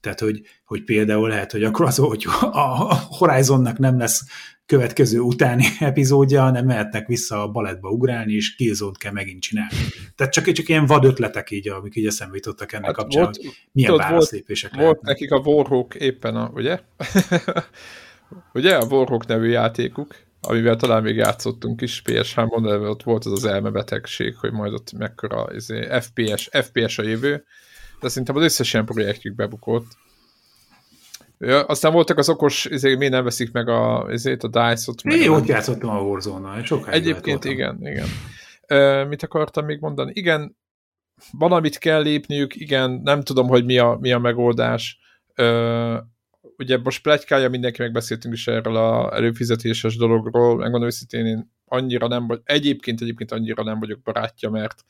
Tehát, 0.00 0.20
hogy, 0.20 0.42
hogy 0.64 0.84
például 0.84 1.28
lehet, 1.28 1.52
hogy 1.52 1.64
akkor 1.64 1.86
az, 1.86 1.96
hogy 1.96 2.26
a 2.40 2.94
Horizonnak 2.94 3.78
nem 3.78 3.98
lesz 3.98 4.24
következő 4.66 5.18
utáni 5.20 5.64
epizódja, 5.78 6.42
hanem 6.42 6.66
mehetnek 6.66 7.06
vissza 7.06 7.42
a 7.42 7.48
balettba 7.48 7.90
ugrálni, 7.90 8.32
és 8.32 8.54
killzone 8.54 8.92
kell 8.98 9.12
megint 9.12 9.42
csinálni. 9.42 9.74
Tehát 10.16 10.32
csak, 10.32 10.52
csak 10.52 10.68
ilyen 10.68 10.86
vad 10.86 11.04
ötletek 11.04 11.50
így, 11.50 11.68
amik 11.68 11.96
így 11.96 12.06
eszembe 12.06 12.34
jutottak 12.34 12.72
ennek 12.72 12.86
hát 12.86 12.94
kapcsán, 12.94 13.22
volt, 13.22 13.36
hogy 13.36 13.50
milyen 13.72 13.96
válaszlépések 13.96 14.74
volt, 14.74 14.84
volt 14.84 15.02
nekik 15.02 15.30
a 15.30 15.38
Warhawk 15.38 15.94
éppen 15.94 16.36
a, 16.36 16.50
ugye? 16.54 16.78
ugye 18.52 18.76
a 18.76 18.84
Warhawk 18.84 19.26
nevű 19.26 19.48
játékuk, 19.48 20.14
amivel 20.40 20.76
talán 20.76 21.02
még 21.02 21.16
játszottunk 21.16 21.80
is 21.80 22.02
PS3-on, 22.04 22.60
de 22.62 22.88
ott 22.88 23.02
volt 23.02 23.24
az 23.24 23.32
az 23.32 23.44
elmebetegség, 23.44 24.36
hogy 24.36 24.52
majd 24.52 24.72
ott 24.72 24.92
mekkora 24.92 25.46
izé, 25.54 25.88
FPS, 26.00 26.48
FPS 26.52 26.98
a 26.98 27.02
jövő, 27.02 27.44
de 28.00 28.08
szerintem 28.08 28.36
az 28.36 28.42
összes 28.42 28.72
ilyen 28.72 28.86
projektjük 28.86 29.34
bebukott. 29.34 29.86
Ja, 31.38 31.64
aztán 31.64 31.92
voltak 31.92 32.18
az 32.18 32.28
okos, 32.28 32.64
izé, 32.64 32.94
miért 32.94 33.12
nem 33.12 33.24
veszik 33.24 33.52
meg 33.52 33.68
a, 33.68 34.06
izét, 34.10 34.42
a 34.42 34.48
DICE-ot. 34.48 35.02
Én 35.02 35.28
ott 35.28 35.46
játszottam 35.46 35.90
a 35.90 36.00
Warzone-nal, 36.00 36.64
sokáig 36.64 37.00
Egyébként 37.00 37.44
igen, 37.44 37.78
igen. 37.80 38.06
Uh, 38.68 39.08
mit 39.08 39.22
akartam 39.22 39.64
még 39.64 39.80
mondani? 39.80 40.12
Igen, 40.14 40.56
valamit 41.30 41.78
kell 41.78 42.02
lépniük, 42.02 42.54
igen, 42.56 42.90
nem 42.90 43.22
tudom, 43.22 43.48
hogy 43.48 43.64
mi 43.64 43.78
a, 43.78 43.96
mi 44.00 44.12
a 44.12 44.18
megoldás. 44.18 44.98
Uh, 45.36 45.98
ugye 46.62 46.78
most 46.78 47.02
pletykája 47.02 47.48
mindenki 47.48 47.82
megbeszéltünk 47.82 48.34
is 48.34 48.46
erről 48.46 48.76
a 48.76 49.14
előfizetéses 49.14 49.96
dologról, 49.96 50.56
megmondom 50.56 50.88
őszintén, 50.88 51.26
én 51.26 51.52
annyira 51.64 52.08
nem 52.08 52.26
vagy, 52.26 52.40
egyébként 52.44 53.00
egyébként 53.00 53.32
annyira 53.32 53.62
nem 53.62 53.78
vagyok 53.78 54.02
barátja, 54.02 54.50
mert 54.50 54.84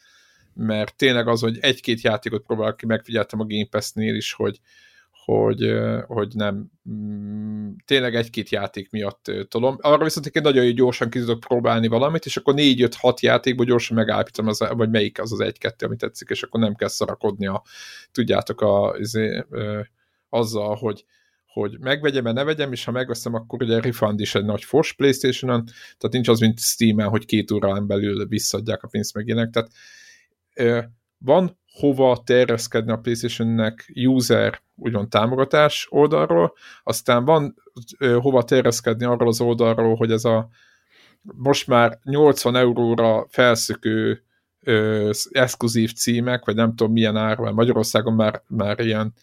mert 0.54 0.96
tényleg 0.96 1.28
az, 1.28 1.40
hogy 1.40 1.58
egy-két 1.60 2.00
játékot 2.00 2.42
próbálok 2.42 2.76
ki, 2.76 2.86
megfigyeltem 2.86 3.40
a 3.40 3.44
Game 3.44 3.66
Pass-nél 3.70 4.14
is, 4.14 4.32
hogy, 4.32 4.60
hogy, 5.24 5.72
hogy 6.06 6.34
nem 6.34 6.70
mm, 6.90 7.70
tényleg 7.84 8.14
egy-két 8.14 8.48
játék 8.48 8.90
miatt 8.90 9.30
tolom. 9.48 9.76
Arra 9.80 10.04
viszont 10.04 10.26
én 10.26 10.42
nagyon 10.42 10.74
gyorsan 10.74 11.10
ki 11.10 11.18
tudok 11.18 11.40
próbálni 11.40 11.88
valamit, 11.88 12.24
és 12.24 12.36
akkor 12.36 12.54
négy-öt-hat 12.54 13.20
játékból 13.20 13.66
gyorsan 13.66 13.96
megállapítom, 13.96 14.46
az, 14.46 14.58
vagy 14.70 14.90
melyik 14.90 15.20
az 15.20 15.32
az 15.32 15.40
egy-kettő, 15.40 15.86
amit 15.86 15.98
tetszik, 15.98 16.28
és 16.28 16.42
akkor 16.42 16.60
nem 16.60 16.74
kell 16.74 16.88
szarakodni 16.88 17.46
a, 17.46 17.62
tudjátok, 18.10 18.60
a, 18.60 18.90
azért, 18.90 19.46
azzal, 20.28 20.76
hogy, 20.76 21.04
hogy 21.52 21.78
megvegyem 21.80 22.32
ne 22.32 22.44
vegyem, 22.44 22.72
és 22.72 22.84
ha 22.84 22.90
megveszem, 22.90 23.34
akkor 23.34 23.62
ugye 23.62 23.80
refund 23.80 24.20
is 24.20 24.34
egy 24.34 24.44
nagy 24.44 24.64
fos 24.64 24.92
Playstation-on, 24.92 25.64
tehát 25.64 26.10
nincs 26.10 26.28
az, 26.28 26.40
mint 26.40 26.60
Steam-en, 26.60 27.08
hogy 27.08 27.24
két 27.24 27.50
órán 27.50 27.86
belül 27.86 28.26
visszadják 28.26 28.82
a 28.82 28.88
pénzt 28.88 29.14
meg 29.14 29.26
ilyenek, 29.26 29.50
tehát 29.50 29.70
van 31.18 31.58
hova 31.72 32.22
terjeszkedni 32.24 32.92
a 32.92 32.96
PlayStation-nek 32.96 33.92
user 33.94 34.60
úgymond 34.74 35.08
támogatás 35.08 35.86
oldalról, 35.90 36.54
aztán 36.82 37.24
van 37.24 37.54
hova 37.98 38.42
terjeszkedni 38.42 39.04
arról 39.04 39.28
az 39.28 39.40
oldalról, 39.40 39.94
hogy 39.94 40.10
ez 40.10 40.24
a 40.24 40.48
most 41.22 41.66
már 41.66 41.98
80 42.04 42.56
euróra 42.56 43.26
felszökő 43.28 44.22
ö, 44.60 45.10
exkluzív 45.30 45.92
címek, 45.92 46.44
vagy 46.44 46.54
nem 46.54 46.74
tudom 46.74 46.92
milyen 46.92 47.16
árban, 47.16 47.54
Magyarországon 47.54 48.14
már, 48.14 48.42
már 48.46 48.80
ilyen 48.80 49.14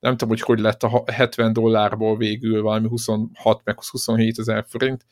nem 0.00 0.12
tudom, 0.12 0.28
hogy 0.28 0.40
hogy 0.40 0.58
lett 0.58 0.82
a 0.82 1.04
70 1.06 1.52
dollárból 1.52 2.16
végül 2.16 2.62
valami 2.62 2.88
26 2.88 3.60
meg 3.64 3.84
27 3.84 4.38
ezer 4.38 4.64
forint, 4.68 5.06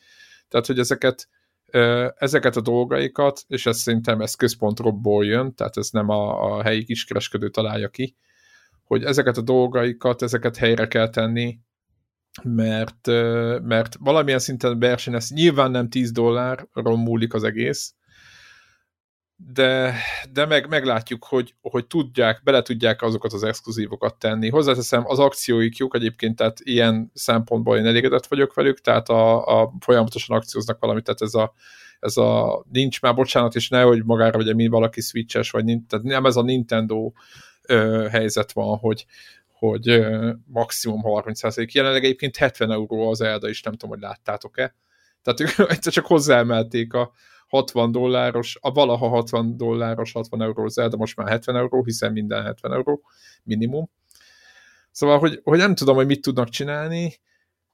tehát 0.47 0.65
hogy 0.65 0.79
ezeket 0.79 1.29
ezeket 2.15 2.55
a 2.55 2.61
dolgaikat, 2.61 3.43
és 3.47 3.65
ez 3.65 3.77
szerintem 3.77 4.21
ez 4.21 4.35
központról 4.35 5.25
jön, 5.25 5.55
tehát 5.55 5.77
ez 5.77 5.89
nem 5.89 6.09
a, 6.09 6.55
a 6.55 6.63
helyi 6.63 6.83
kiskereskedő 6.83 7.49
találja 7.49 7.89
ki, 7.89 8.15
hogy 8.83 9.03
ezeket 9.03 9.37
a 9.37 9.41
dolgaikat, 9.41 10.21
ezeket 10.21 10.57
helyre 10.57 10.87
kell 10.87 11.09
tenni, 11.09 11.59
mert, 12.43 13.07
mert 13.63 13.95
valamilyen 13.99 14.39
szinten 14.39 14.79
versenyez, 14.79 15.31
nyilván 15.31 15.71
nem 15.71 15.89
10 15.89 16.11
dollárról 16.11 16.97
múlik 16.97 17.33
az 17.33 17.43
egész, 17.43 17.93
de, 19.47 19.95
de 20.31 20.45
meg, 20.45 20.69
meglátjuk, 20.69 21.25
hogy, 21.25 21.55
hogy 21.61 21.87
tudják, 21.87 22.41
bele 22.43 22.61
tudják 22.61 23.01
azokat 23.01 23.33
az 23.33 23.43
exkluzívokat 23.43 24.15
tenni. 24.15 24.49
Hozzáteszem, 24.49 25.03
az 25.05 25.19
akcióik 25.19 25.77
jók 25.77 25.95
egyébként, 25.95 26.35
tehát 26.35 26.59
ilyen 26.63 27.11
szempontból 27.13 27.77
én 27.77 27.85
elégedett 27.85 28.27
vagyok 28.27 28.53
velük, 28.53 28.81
tehát 28.81 29.09
a, 29.09 29.45
a 29.61 29.73
folyamatosan 29.79 30.37
akcióznak 30.37 30.79
valamit, 30.79 31.03
tehát 31.03 31.21
ez 31.21 31.33
a, 31.33 31.53
ez 31.99 32.17
a 32.17 32.63
nincs 32.71 33.01
már 33.01 33.15
bocsánat, 33.15 33.55
és 33.55 33.69
nehogy 33.69 34.03
magára 34.05 34.37
vegye 34.37 34.53
mi 34.53 34.67
valaki 34.67 35.01
switches, 35.01 35.51
vagy 35.51 35.65
tehát 35.87 36.05
nem 36.05 36.25
ez 36.25 36.35
a 36.35 36.41
Nintendo 36.41 37.11
ö, 37.67 38.07
helyzet 38.11 38.51
van, 38.51 38.77
hogy, 38.77 39.05
hogy 39.51 39.89
ö, 39.89 40.31
maximum 40.45 41.01
30%. 41.03 41.71
Jelenleg 41.71 42.03
egyébként 42.03 42.37
70 42.37 42.71
euró 42.71 43.09
az 43.09 43.21
Elda 43.21 43.49
is, 43.49 43.61
nem 43.61 43.73
tudom, 43.73 43.89
hogy 43.89 44.03
láttátok-e. 44.03 44.75
Tehát 45.21 45.39
ők 45.39 45.79
csak 45.79 46.05
hozzáemelték 46.05 46.93
a, 46.93 47.11
60 47.49 47.91
dolláros, 47.91 48.57
a 48.61 48.71
valaha 48.71 49.07
60 49.07 49.57
dolláros, 49.57 50.11
60 50.11 50.41
euró 50.41 50.67
de 50.67 50.95
most 50.97 51.15
már 51.15 51.27
70 51.27 51.55
euró, 51.55 51.83
hiszen 51.83 52.11
minden 52.11 52.43
70 52.43 52.73
euró 52.73 53.01
minimum. 53.43 53.89
Szóval, 54.91 55.19
hogy, 55.19 55.39
hogy 55.43 55.57
nem 55.57 55.75
tudom, 55.75 55.95
hogy 55.95 56.05
mit 56.05 56.21
tudnak 56.21 56.49
csinálni, 56.49 57.19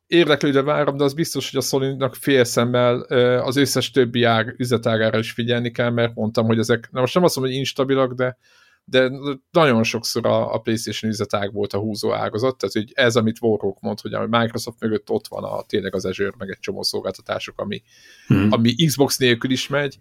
érdeklődve 0.07 0.61
várom, 0.61 0.97
de 0.97 1.03
az 1.03 1.13
biztos, 1.13 1.51
hogy 1.51 1.59
a 1.59 1.63
Sony-nak 1.63 2.15
félszemmel 2.15 2.99
az 3.39 3.55
összes 3.55 3.91
többi 3.91 4.23
ág, 4.23 4.55
üzletágára 4.57 5.17
is 5.17 5.31
figyelni 5.31 5.71
kell, 5.71 5.89
mert 5.89 6.15
mondtam, 6.15 6.45
hogy 6.45 6.59
ezek, 6.59 6.89
na 6.91 6.99
most 6.99 7.13
nem 7.13 7.23
azt 7.23 7.35
mondom, 7.35 7.53
hogy 7.53 7.61
instabilak, 7.61 8.13
de 8.13 8.37
de 8.85 9.11
nagyon 9.51 9.83
sokszor 9.83 10.25
a, 10.25 10.53
a 10.53 10.59
PlayStation 10.59 11.11
üzletág 11.11 11.53
volt 11.53 11.73
a 11.73 11.79
húzó 11.79 12.13
ágazat, 12.13 12.57
tehát 12.57 12.75
hogy 12.75 12.91
ez, 12.93 13.15
amit 13.15 13.41
Warhawk 13.41 13.79
mond, 13.79 13.99
hogy 13.99 14.13
a 14.13 14.27
Microsoft 14.27 14.79
mögött 14.79 15.09
ott 15.09 15.27
van 15.27 15.43
a, 15.43 15.63
tényleg 15.63 15.95
az 15.95 16.05
Azure, 16.05 16.31
meg 16.37 16.49
egy 16.49 16.59
csomó 16.59 16.83
szolgáltatások, 16.83 17.59
ami, 17.59 17.81
hmm. 18.27 18.47
ami 18.51 18.85
Xbox 18.85 19.17
nélkül 19.17 19.51
is 19.51 19.67
megy, 19.67 19.99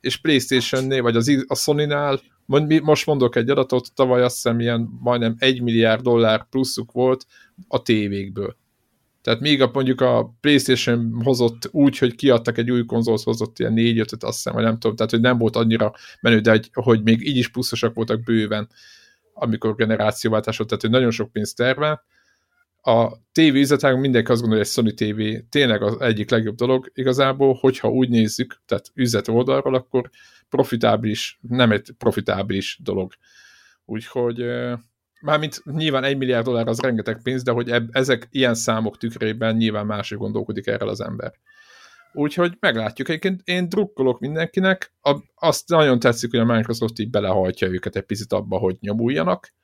és 0.00 0.16
PlayStation-nél, 0.16 1.02
vagy 1.02 1.16
az, 1.16 1.44
a 1.46 1.54
Sony-nál, 1.54 2.20
most 2.82 3.06
mondok 3.06 3.36
egy 3.36 3.50
adatot, 3.50 3.94
tavaly 3.94 4.22
azt 4.22 4.34
hiszem 4.34 4.60
ilyen 4.60 4.88
majdnem 5.00 5.34
egy 5.38 5.62
milliárd 5.62 6.02
dollár 6.02 6.48
pluszuk 6.48 6.92
volt 6.92 7.26
a 7.68 7.82
tévékből. 7.82 8.56
Tehát 9.26 9.40
még 9.40 9.62
a, 9.62 9.70
mondjuk 9.72 10.00
a 10.00 10.34
PlayStation 10.40 11.20
hozott 11.24 11.68
úgy, 11.70 11.98
hogy 11.98 12.14
kiadtak 12.14 12.58
egy 12.58 12.70
új 12.70 12.84
konzolt, 12.84 13.22
hozott 13.22 13.58
ilyen 13.58 13.72
4 13.72 13.98
5 13.98 14.12
azt 14.12 14.34
hiszem, 14.34 14.54
vagy 14.54 14.64
nem 14.64 14.78
tudom, 14.78 14.96
tehát 14.96 15.12
hogy 15.12 15.20
nem 15.20 15.38
volt 15.38 15.56
annyira 15.56 15.92
menő, 16.20 16.40
de 16.40 16.50
hogy, 16.50 16.70
hogy 16.72 17.02
még 17.02 17.26
így 17.26 17.36
is 17.36 17.48
pluszosak 17.48 17.94
voltak 17.94 18.22
bőven, 18.22 18.68
amikor 19.32 19.74
generációváltás 19.74 20.56
volt, 20.56 20.68
tehát 20.68 20.84
hogy 20.84 20.92
nagyon 20.92 21.10
sok 21.10 21.32
pénzt 21.32 21.56
terve. 21.56 22.04
A 22.82 23.16
TV 23.32 23.40
üzletágon 23.40 24.00
mindenki 24.00 24.30
azt 24.30 24.40
gondolja, 24.40 24.64
hogy 24.64 24.72
Sony 24.72 24.94
TV 24.94 25.48
tényleg 25.48 25.82
az 25.82 26.00
egyik 26.00 26.30
legjobb 26.30 26.56
dolog 26.56 26.90
igazából, 26.94 27.54
hogyha 27.60 27.90
úgy 27.90 28.08
nézzük, 28.08 28.62
tehát 28.66 28.90
üzlet 28.94 29.28
oldalról, 29.28 29.74
akkor 29.74 30.10
profitábilis, 30.48 31.38
nem 31.40 31.72
egy 31.72 31.90
profitábilis 31.98 32.78
dolog. 32.82 33.12
Úgyhogy 33.84 34.44
Mármint 35.20 35.62
nyilván 35.64 36.04
egy 36.04 36.16
milliárd 36.16 36.44
dollár 36.44 36.68
az 36.68 36.80
rengeteg 36.80 37.22
pénz, 37.22 37.42
de 37.42 37.50
hogy 37.50 37.70
eb, 37.70 37.88
ezek 37.92 38.28
ilyen 38.30 38.54
számok 38.54 38.98
tükrében 38.98 39.56
nyilván 39.56 39.86
másik 39.86 40.18
gondolkodik 40.18 40.66
erről 40.66 40.88
az 40.88 41.00
ember. 41.00 41.32
Úgyhogy 42.12 42.56
meglátjuk. 42.60 43.08
Egyébként 43.08 43.40
én 43.44 43.68
drukkolok 43.68 44.20
mindenkinek. 44.20 44.92
A, 45.00 45.16
azt 45.34 45.68
nagyon 45.68 45.98
tetszik, 45.98 46.30
hogy 46.30 46.40
a 46.40 46.44
Microsoft 46.44 46.98
így 46.98 47.10
belehajtja 47.10 47.68
őket 47.68 47.96
egy 47.96 48.02
picit 48.02 48.32
abba, 48.32 48.58
hogy 48.58 48.76
nyomuljanak. 48.80 49.54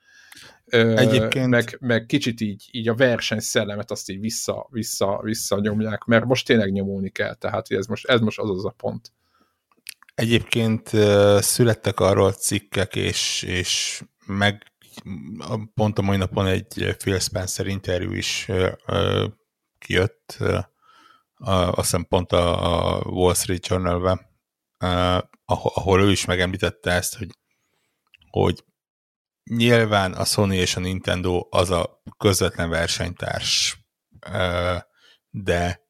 Egyébként... 0.65 1.49
Meg, 1.49 1.77
meg 1.79 2.05
kicsit 2.05 2.41
így, 2.41 2.67
így 2.71 2.89
a 2.89 2.95
verseny 2.95 3.39
szellemet 3.39 3.91
azt 3.91 4.09
így 4.09 4.19
vissza, 4.19 4.67
vissza, 4.71 5.19
vissza 5.23 5.59
nyomják, 5.59 6.03
mert 6.03 6.25
most 6.25 6.45
tényleg 6.45 6.71
nyomulni 6.71 7.09
kell, 7.09 7.33
tehát 7.33 7.71
ez 7.71 7.85
most, 7.85 8.05
ez 8.07 8.19
most 8.19 8.39
az 8.39 8.49
az 8.49 8.65
a 8.65 8.73
pont. 8.77 9.11
Egyébként 10.15 10.89
születtek 11.39 11.99
arról 11.99 12.31
cikkek, 12.31 12.95
és, 12.95 13.43
és 13.47 14.01
meg 14.25 14.72
pont 15.73 15.97
a 15.97 16.01
mai 16.01 16.17
napon 16.17 16.47
egy 16.47 16.95
Phil 16.97 17.19
Spencer 17.19 17.67
interjú 17.67 18.11
is 18.11 18.47
kijött, 19.77 20.37
azt 21.35 21.75
hiszem 21.75 22.05
pont 22.05 22.31
a 22.31 23.01
Wall 23.05 23.33
Street 23.33 23.67
Journal-ben, 23.67 24.21
ahol 25.45 26.01
ő 26.01 26.11
is 26.11 26.25
megemlítette 26.25 26.91
ezt, 26.91 27.17
hogy, 27.17 27.29
hogy 28.29 28.63
nyilván 29.43 30.13
a 30.13 30.25
Sony 30.25 30.51
és 30.51 30.75
a 30.75 30.79
Nintendo 30.79 31.47
az 31.49 31.69
a 31.69 32.01
közvetlen 32.17 32.69
versenytárs, 32.69 33.77
de 35.29 35.83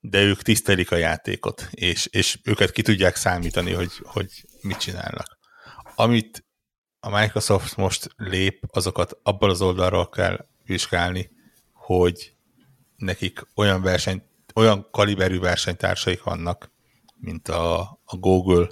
de 0.00 0.22
ők 0.22 0.42
tisztelik 0.42 0.90
a 0.90 0.96
játékot, 0.96 1.68
és, 1.70 2.06
és 2.06 2.38
őket 2.44 2.70
ki 2.70 2.82
tudják 2.82 3.16
számítani, 3.16 3.72
hogy, 3.72 3.92
hogy 4.02 4.30
mit 4.60 4.76
csinálnak. 4.76 5.38
Amit 5.94 6.46
a 7.08 7.20
Microsoft 7.20 7.76
most 7.76 8.10
lép, 8.16 8.64
azokat 8.70 9.18
abban 9.22 9.50
az 9.50 9.62
oldalról 9.62 10.08
kell 10.08 10.46
vizsgálni, 10.64 11.30
hogy 11.72 12.34
nekik 12.96 13.46
olyan 13.54 13.82
verseny, 13.82 14.22
olyan 14.54 14.88
kaliberű 14.90 15.38
versenytársaik 15.38 16.22
vannak, 16.22 16.70
mint 17.20 17.48
a, 17.48 17.80
a 18.04 18.16
Google, 18.16 18.68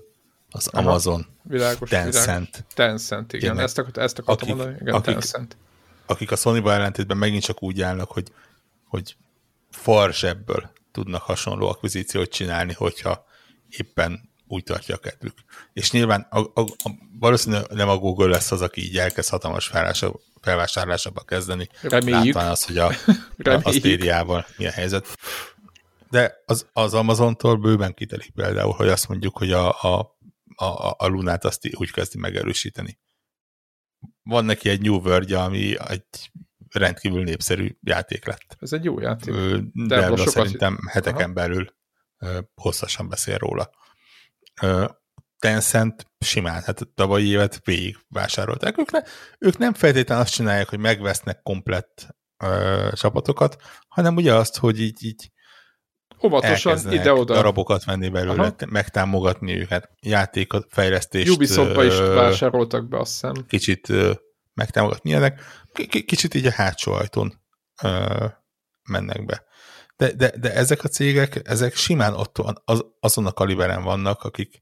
az 0.51 0.67
Amazon, 0.67 1.27
világos, 1.43 1.89
Tencent. 1.89 2.51
Világos. 2.51 2.75
Tencent, 2.75 3.33
igen. 3.33 3.45
Ilyenek, 3.45 3.65
ezt, 3.65 3.79
akart, 3.79 3.97
ezt 3.97 4.19
akartam 4.19 4.49
akik, 4.49 4.57
mondani. 4.57 4.81
Igen, 4.81 4.95
akik, 4.95 5.13
Tencent. 5.13 5.57
akik 6.07 6.31
a 6.31 6.37
Sony-val 6.37 6.73
ellentétben 6.73 7.17
megint 7.17 7.43
csak 7.43 7.63
úgy 7.63 7.81
állnak, 7.81 8.11
hogy, 8.11 8.33
hogy 8.89 9.17
ebből 10.23 10.71
tudnak 10.93 11.23
hasonló 11.23 11.69
akvizíciót 11.69 12.31
csinálni, 12.31 12.73
hogyha 12.73 13.25
éppen 13.69 14.31
úgy 14.47 14.63
tartja 14.63 14.95
a 14.95 14.99
kedvük. 14.99 15.35
És 15.73 15.91
nyilván 15.91 16.27
a, 16.31 16.39
a, 16.39 16.61
a, 16.61 16.91
valószínűleg 17.19 17.71
nem 17.71 17.89
a 17.89 17.99
Google 17.99 18.27
lesz 18.27 18.53
az, 18.53 18.63
aki 18.63 18.81
így 18.81 18.99
elkezd 18.99 19.29
hatalmas 19.29 19.73
felvásárlásába 20.41 21.21
kezdeni. 21.21 21.69
Reméljük. 21.83 22.35
Látván 22.35 22.51
az, 22.51 22.65
hogy 22.65 22.79
a, 22.79 22.87
a 23.63 23.73
Stadia-val 23.73 24.47
mi 24.57 24.67
a 24.67 24.71
helyzet. 24.71 25.17
De 26.11 26.43
az, 26.47 26.67
az 26.73 26.95
Amazon-tól 26.95 27.57
bőven 27.57 27.95
kitelik 27.95 28.31
például, 28.31 28.73
hogy 28.73 28.89
azt 28.89 29.09
mondjuk, 29.09 29.39
hogy 29.39 29.53
a, 29.53 29.83
a, 29.83 30.19
a, 30.55 30.95
a 30.99 31.07
Lunát 31.07 31.45
azt 31.45 31.69
úgy 31.77 31.91
kezdi 31.91 32.19
megerősíteni. 32.19 32.99
Van 34.23 34.45
neki 34.45 34.69
egy 34.69 34.81
New 34.81 34.95
world 34.95 35.31
ami 35.31 35.77
egy 35.89 36.31
rendkívül 36.71 37.23
népszerű 37.23 37.77
játék 37.81 38.27
lett. 38.27 38.57
Ez 38.61 38.73
egy 38.73 38.85
jó 38.85 39.01
játék. 39.01 39.35
De, 39.73 40.01
de 40.01 40.07
sokat... 40.07 40.29
szerintem 40.29 40.79
heteken 40.91 41.25
Aha. 41.25 41.33
belül 41.33 41.75
hosszasan 42.55 43.09
beszél 43.09 43.37
róla. 43.37 43.71
Tencent 45.39 46.07
simán, 46.19 46.63
hát 46.63 46.89
tavalyi 46.95 47.29
évet 47.29 47.61
végig 47.65 47.97
vásárolták. 48.09 48.79
Ők, 48.79 48.91
ne, 48.91 49.01
ők 49.39 49.59
nem 49.59 49.75
feltétlenül 49.75 50.25
azt 50.25 50.33
csinálják, 50.33 50.69
hogy 50.69 50.79
megvesznek 50.79 51.43
komplett 51.43 52.17
ö, 52.45 52.89
csapatokat, 52.93 53.57
hanem 53.89 54.17
ugye 54.17 54.35
azt, 54.35 54.57
hogy 54.57 54.81
így, 54.81 55.05
így 55.05 55.31
Óvatosan 56.25 56.93
ide-oda. 56.93 57.35
darabokat 57.35 57.85
venni 57.85 58.09
belőle, 58.09 58.43
Aha. 58.43 58.55
megtámogatni 58.67 59.61
őket, 59.61 59.91
játékot, 60.01 60.67
fejlesztést. 60.71 61.31
Ubisoftba 61.31 61.85
is 61.85 61.99
vásároltak 61.99 62.89
be, 62.89 62.99
azt 62.99 63.13
hiszem. 63.13 63.33
Kicsit 63.49 63.89
ö, 63.89 64.13
megtámogatni 64.55 65.11
ilyenek. 65.11 65.41
Kicsit 65.89 66.35
így 66.35 66.47
a 66.47 66.53
hátsó 66.53 66.93
ajtón 66.93 67.43
ö, 67.83 68.27
mennek 68.89 69.25
be. 69.25 69.45
De, 69.97 70.13
de, 70.13 70.31
de 70.39 70.53
ezek 70.53 70.85
a 70.85 70.89
cégek, 70.89 71.49
ezek 71.49 71.75
simán 71.75 72.15
ott 72.15 72.37
van, 72.37 72.63
az, 72.65 72.85
azon 73.01 73.27
a 73.27 73.33
kaliberen 73.33 73.83
vannak, 73.83 74.23
akik 74.23 74.61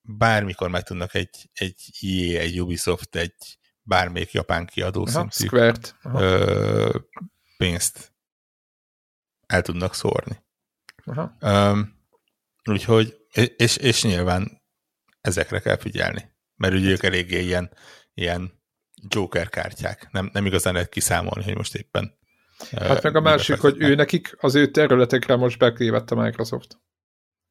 bármikor 0.00 0.70
meg 0.70 0.82
tudnak 0.82 1.14
egy, 1.14 1.50
egy 1.52 1.90
EA, 2.00 2.40
egy 2.40 2.60
Ubisoft, 2.60 3.16
egy 3.16 3.58
bármelyik 3.82 4.32
japán 4.32 4.66
kiadó 4.66 5.06
Aha, 5.06 5.30
szintű 5.30 5.70
ö, 6.02 6.98
pénzt 7.56 8.12
el 9.46 9.62
tudnak 9.62 9.94
szórni. 9.94 10.44
Aha. 11.04 11.36
Um, 11.40 12.00
úgyhogy, 12.64 13.16
és, 13.56 13.76
és 13.76 14.02
nyilván 14.02 14.62
ezekre 15.20 15.60
kell 15.60 15.76
figyelni, 15.76 16.32
mert 16.56 16.74
ugye 16.74 16.90
ők 16.90 17.02
eléggé 17.02 17.42
ilyen, 17.42 17.76
ilyen 18.14 18.62
Joker 19.08 19.48
kártyák, 19.48 20.08
nem, 20.10 20.30
nem 20.32 20.46
igazán 20.46 20.72
lehet 20.72 20.88
kiszámolni, 20.88 21.44
hogy 21.44 21.56
most 21.56 21.74
éppen 21.74 22.18
Hát 22.70 23.02
meg 23.02 23.16
a 23.16 23.20
másik, 23.20 23.60
hogy 23.60 23.76
ő 23.78 23.94
nekik 23.94 24.36
az 24.40 24.54
ő 24.54 24.70
területekre 24.70 25.36
most 25.36 25.58
beklévett 25.58 26.10
a 26.10 26.14
Microsoft. 26.14 26.80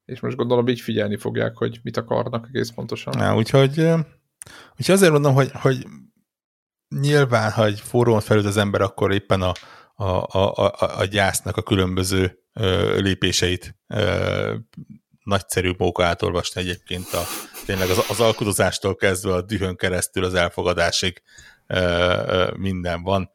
És 0.06 0.20
most 0.20 0.36
gondolom 0.36 0.68
így 0.68 0.80
figyelni 0.80 1.18
fogják, 1.18 1.58
hogy 1.58 1.80
mit 1.84 1.98
akarnak 1.98 2.48
egész 2.48 2.70
pontosan. 2.70 3.14
Na, 3.18 3.36
úgyhogy, 3.36 3.80
úgyhogy 4.78 4.96
azért 4.96 5.12
mondom, 5.12 5.34
hogy, 5.34 5.52
hogy 5.54 5.88
nyilván, 7.00 7.52
ha 7.52 7.66
egy 7.66 7.80
fórumon 7.80 8.22
felül 8.22 8.48
az 8.48 8.58
ember, 8.58 8.82
akkor 8.82 9.12
éppen 9.12 9.42
a, 9.42 9.54
a, 9.96 10.26
a, 10.28 10.54
a, 10.56 11.00
a 11.00 11.06
gyásznak 11.06 11.58
a 11.58 11.62
különböző 11.62 12.40
ö, 12.54 13.00
lépéseit 13.00 13.76
ö, 13.88 14.56
nagyszerű 15.24 15.72
móka 15.78 16.04
átolvasni 16.04 16.62
egyébként 16.62 17.14
a, 17.14 17.22
tényleg 17.66 17.90
az, 17.90 18.06
az 18.10 18.20
alkodozástól 18.20 18.96
kezdve 18.96 19.34
a 19.34 19.42
dühön 19.42 19.76
keresztül 19.76 20.24
az 20.24 20.34
elfogadásig 20.34 21.22
ö, 21.68 21.78
ö, 21.78 22.52
minden 22.58 23.04
van 23.04 23.32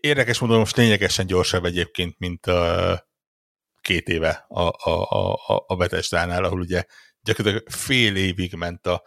érdekes 0.00 0.38
módon 0.38 0.58
most 0.58 0.76
lényegesen 0.76 1.26
gyorsabb 1.26 1.64
egyébként, 1.64 2.18
mint 2.18 2.46
a 2.46 3.08
két 3.80 4.08
éve 4.08 4.44
a, 4.48 4.90
a, 4.90 5.02
a, 5.46 5.64
a 5.66 5.76
Betesdánál, 5.76 6.44
ahol 6.44 6.60
ugye 6.60 6.84
gyakorlatilag 7.22 7.70
fél 7.70 8.16
évig 8.16 8.54
ment 8.54 8.86
a 8.86 9.02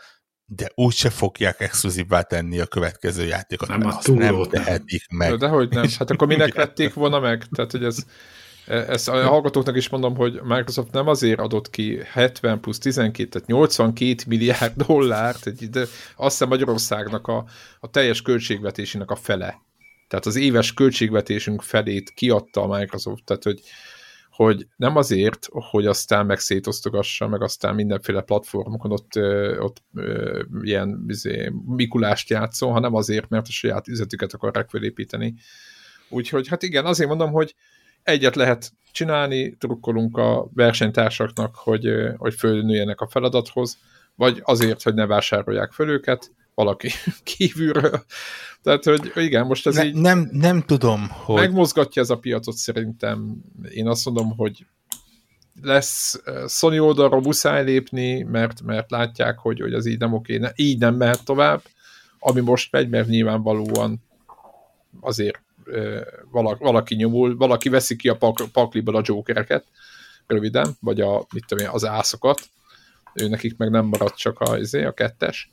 de 0.46 0.72
úgyse 0.76 1.10
fogják 1.10 1.60
exkluzívvá 1.60 2.22
tenni 2.22 2.60
a 2.60 2.66
következő 2.66 3.26
játékot, 3.26 3.68
nem, 3.68 3.80
mert 3.80 3.96
azt 3.96 4.14
nem 4.14 4.44
tehetik 4.44 5.08
meg. 5.10 5.38
De 5.38 5.48
hogy 5.48 5.70
nem, 5.70 5.86
hát 5.98 6.12
akkor 6.12 6.28
minek 6.28 6.54
vették 6.54 6.94
volna 6.94 7.20
meg? 7.20 7.44
Tehát, 7.52 7.72
hogy 7.72 7.84
ez, 7.84 8.06
ezt 8.68 9.10
a 9.10 9.28
hallgatóknak 9.28 9.76
is 9.76 9.90
mondom, 9.90 10.16
hogy 10.16 10.42
Microsoft 10.42 10.92
nem 10.92 11.08
azért 11.08 11.40
adott 11.40 11.70
ki 11.70 12.00
70 12.12 12.60
plusz 12.60 12.78
12, 12.78 13.30
tehát 13.30 13.48
82 13.48 14.24
milliárd 14.28 14.84
dollárt, 14.86 15.70
de 15.70 15.80
azt 16.16 16.32
hiszem 16.32 16.48
Magyarországnak 16.48 17.28
a, 17.28 17.46
a 17.80 17.90
teljes 17.90 18.22
költségvetésének 18.22 19.12
a 19.12 19.16
fele 19.16 19.62
tehát 20.14 20.28
az 20.28 20.36
éves 20.36 20.74
költségvetésünk 20.74 21.62
felét 21.62 22.10
kiadta 22.10 22.62
a 22.62 22.78
Microsoft, 22.78 23.24
tehát 23.24 23.44
hogy, 23.44 23.62
hogy 24.30 24.68
nem 24.76 24.96
azért, 24.96 25.48
hogy 25.52 25.86
aztán 25.86 26.26
meg 26.26 26.40
szétosztogassa, 26.40 27.28
meg 27.28 27.42
aztán 27.42 27.76
mindenféle 27.76 28.22
platformokon 28.22 28.92
ott, 28.92 29.12
ott 29.60 29.84
ilyen 30.62 31.06
izé, 31.08 31.52
Mikulást 31.66 32.30
játszol, 32.30 32.72
hanem 32.72 32.96
azért, 32.96 33.30
mert 33.30 33.48
a 33.48 33.52
saját 33.52 33.88
üzletüket 33.88 34.34
akarják 34.34 34.70
felépíteni. 34.70 35.34
Úgyhogy 36.10 36.48
hát 36.48 36.64
igen, 36.64 36.86
azért 36.86 37.10
mondom, 37.10 37.32
hogy 37.32 37.56
egyet 38.04 38.36
lehet 38.36 38.72
csinálni, 38.92 39.58
trukkolunk 39.58 40.18
a 40.18 40.50
versenytársaknak, 40.54 41.56
hogy, 41.56 41.88
hogy 42.18 42.34
fölnőjenek 42.34 43.02
a 43.02 43.08
feladathoz, 43.08 43.78
vagy 44.16 44.42
azért, 44.44 44.84
hogy 44.84 44.94
ne 44.94 45.06
vásárolják 45.06 45.72
föl 45.72 45.90
őket, 45.90 46.32
valaki 46.56 46.90
kívülről. 47.36 48.06
Tehát, 48.62 48.84
hogy 48.84 49.12
igen, 49.16 49.46
most 49.46 49.68
ez 49.68 49.76
ne, 49.76 49.86
így... 49.86 49.96
Nem, 49.96 50.30
nem 50.32 50.62
tudom, 50.62 51.10
hogy... 51.10 51.36
Megmozgatja 51.36 52.02
ez 52.02 52.10
a 52.10 52.18
piacot 52.18 52.56
szerintem. 52.56 53.36
Én 53.70 53.88
azt 53.88 54.06
mondom, 54.06 54.36
hogy 54.36 54.66
lesz 55.62 56.22
eh, 56.26 56.48
Sony 56.48 56.78
oldalra 56.78 57.20
muszáj 57.20 57.64
lépni, 57.64 58.22
mert, 58.22 58.62
mert 58.62 58.92
látják, 58.92 59.40
hogy, 59.40 59.60
hogy 59.60 59.74
az 59.74 59.86
így 59.86 60.00
nem 60.00 60.14
oké, 60.14 60.38
ne, 60.38 60.50
így 60.56 60.80
nem 60.80 60.96
mehet 60.96 61.26
tovább, 61.26 61.62
ami 62.20 62.42
most 62.42 62.72
megy, 62.72 62.90
mert 62.90 63.08
nyilvánvalóan 63.08 64.04
azért 65.02 65.42
eh, 65.74 66.02
valaki, 66.32 66.64
valaki 66.64 66.96
nyomul, 66.96 67.38
valaki 67.38 67.70
veszi 67.70 67.96
ki 67.96 68.10
a 68.10 68.18
pak, 68.18 68.44
pakliból 68.52 68.96
a 68.96 69.02
jokereket, 69.06 69.66
röviden, 70.28 70.78
vagy 70.80 71.02
a, 71.02 71.26
mit 71.34 71.46
tudom 71.48 71.66
én, 71.66 71.72
az 71.72 71.86
ászokat, 71.86 72.50
ő 73.14 73.28
nekik 73.28 73.58
meg 73.58 73.70
nem 73.70 73.86
maradt 73.86 74.18
csak 74.18 74.40
a, 74.40 74.58
izé, 74.58 74.84
a 74.84 74.94
kettes, 74.94 75.52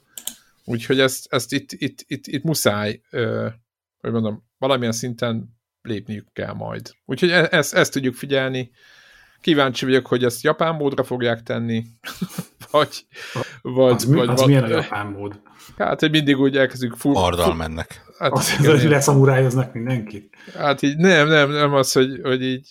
Úgyhogy 0.71 1.01
ezt, 1.01 1.27
ezt 1.31 1.53
itt, 1.53 1.73
itt, 1.73 2.05
itt, 2.07 2.27
itt 2.27 2.43
muszáj, 2.43 3.01
ö, 3.11 3.49
hogy 4.01 4.13
mondom, 4.13 4.45
valamilyen 4.59 4.93
szinten 4.93 5.59
lépniük 5.83 6.33
kell 6.33 6.53
majd. 6.53 6.91
Úgyhogy 7.05 7.31
e, 7.31 7.49
ezt, 7.51 7.75
ezt 7.75 7.93
tudjuk 7.93 8.15
figyelni. 8.15 8.71
Kíváncsi 9.41 9.85
vagyok, 9.85 10.07
hogy 10.07 10.25
ezt 10.25 10.43
japán 10.43 10.75
módra 10.75 11.05
fogják 11.05 11.43
tenni, 11.43 11.85
vagy... 12.71 13.07
vagy, 13.63 13.93
az, 13.93 14.07
vagy 14.07 14.29
az 14.29 14.39
vagy, 14.39 14.47
milyen 14.49 14.65
a 14.65 14.69
japán 14.69 15.07
mód? 15.07 15.41
Hát, 15.77 16.01
hogy 16.01 16.11
mindig 16.11 16.39
úgy 16.39 16.57
elkezdjük... 16.57 16.97
Fur, 16.97 17.17
Ardal 17.17 17.55
mennek. 17.55 18.03
Hát, 18.19 18.33
az, 18.33 18.57
hogy 18.57 18.83
leszamurályoznak 18.83 19.73
mindenkit? 19.73 20.37
Hát 20.55 20.83
így 20.83 20.97
nem, 20.97 21.29
nem, 21.29 21.51
nem 21.51 21.75
az, 21.75 21.93
hogy, 21.93 22.21
hogy 22.23 22.43
így 22.43 22.69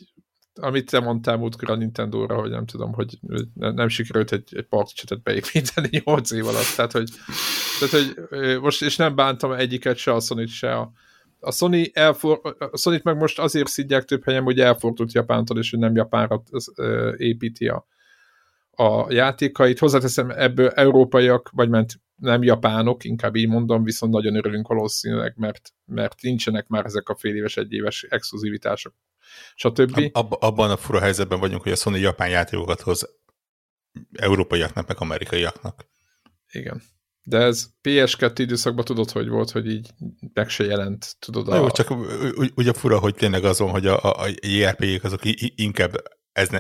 amit 0.59 0.89
te 0.89 0.99
mondtál 0.99 1.37
múltkor 1.37 1.69
a 1.69 1.75
Nintendo-ra, 1.75 2.39
hogy 2.39 2.49
nem 2.49 2.65
tudom, 2.65 2.93
hogy 2.93 3.19
nem 3.53 3.87
sikerült 3.87 4.31
egy, 4.31 4.49
egy 4.55 4.65
particsetet 4.65 5.21
beépíteni 5.21 5.89
8 6.05 6.31
év 6.31 6.47
alatt, 6.47 6.75
tehát 6.75 6.91
hogy, 6.91 7.09
tehát, 7.79 8.05
hogy 8.05 8.59
most, 8.61 8.81
és 8.81 8.95
nem 8.95 9.15
bántam 9.15 9.51
egyiket 9.51 9.97
se, 9.97 10.13
a 10.13 10.19
sony 10.19 10.47
se 10.47 10.75
a, 10.75 10.91
a 11.39 11.51
Sony, 11.51 11.89
elfor, 11.93 12.41
a 12.71 12.77
sony 12.77 12.99
meg 13.03 13.17
most 13.17 13.39
azért 13.39 13.67
szidják 13.67 14.03
több 14.03 14.23
helyen, 14.23 14.43
hogy 14.43 14.59
elfordult 14.59 15.13
Japántól, 15.13 15.57
és 15.57 15.69
hogy 15.69 15.79
nem 15.79 15.95
Japánra 15.95 16.43
építi 17.17 17.67
a, 17.67 17.87
a 18.71 19.11
játékait. 19.11 19.79
Hozzáteszem, 19.79 20.29
ebből 20.29 20.69
európaiak, 20.69 21.49
vagy 21.53 21.69
ment 21.69 22.01
nem 22.15 22.43
japánok, 22.43 23.03
inkább 23.03 23.35
így 23.35 23.47
mondom, 23.47 23.83
viszont 23.83 24.13
nagyon 24.13 24.35
örülünk 24.35 24.67
valószínűleg, 24.67 25.33
mert, 25.37 25.73
mert 25.85 26.21
nincsenek 26.21 26.67
már 26.67 26.85
ezek 26.85 27.09
a 27.09 27.15
fél 27.15 27.35
éves, 27.35 27.57
egy 27.57 27.73
éves 27.73 28.03
exkluzivitások 28.09 28.93
stb. 29.55 30.09
Ab, 30.11 30.35
abban 30.39 30.71
a 30.71 30.77
fura 30.77 30.99
helyzetben 30.99 31.39
vagyunk, 31.39 31.61
hogy 31.61 31.71
a 31.71 31.75
Sony 31.75 31.95
japán 31.95 32.29
játékokat 32.29 32.81
hoz 32.81 33.09
európaiaknak, 34.11 34.87
meg 34.87 34.97
amerikaiaknak. 34.99 35.85
Igen. 36.51 36.81
De 37.21 37.37
ez 37.37 37.67
PS2 37.83 38.33
időszakban 38.35 38.85
tudod, 38.85 39.11
hogy 39.11 39.27
volt, 39.27 39.51
hogy 39.51 39.67
így 39.67 39.89
meg 40.33 40.49
se 40.49 40.63
jelent, 40.63 41.15
tudod. 41.19 41.47
A... 41.47 41.55
Jó, 41.55 41.69
csak 41.69 41.93
ugye 42.55 42.73
fura, 42.73 42.99
hogy 42.99 43.15
tényleg 43.15 43.43
azon, 43.43 43.69
hogy 43.69 43.87
a, 43.87 44.03
a, 44.03 44.23
a 44.23 44.27
JRPG-k 44.39 45.03
azok 45.03 45.19
inkább 45.55 45.91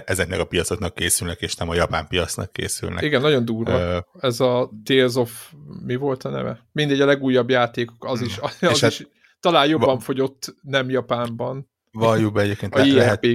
ezeknek 0.05 0.39
a 0.39 0.45
piacoknak 0.45 0.95
készülnek, 0.95 1.41
és 1.41 1.55
nem 1.55 1.69
a 1.69 1.75
japán 1.75 2.07
piacnak 2.07 2.51
készülnek. 2.51 3.03
Igen, 3.03 3.21
nagyon 3.21 3.45
durva. 3.45 3.97
Uh, 3.97 4.03
Ez 4.19 4.39
a 4.39 4.71
Tales 4.83 5.15
of, 5.15 5.53
mi 5.85 5.95
volt 5.95 6.23
a 6.23 6.29
neve? 6.29 6.67
Mindegy, 6.71 7.01
a 7.01 7.05
legújabb 7.05 7.49
játékok, 7.49 8.05
az 8.05 8.21
is, 8.21 8.37
az 8.37 8.57
is 8.71 8.79
hát, 8.79 9.09
talán 9.39 9.67
jobban 9.67 9.99
fogyott 9.99 10.55
nem 10.61 10.89
Japánban. 10.89 11.69
Valljuk 11.91 12.33
be 12.33 12.41
egyébként. 12.41 12.75
A 12.75 12.85
lehet, 12.85 13.25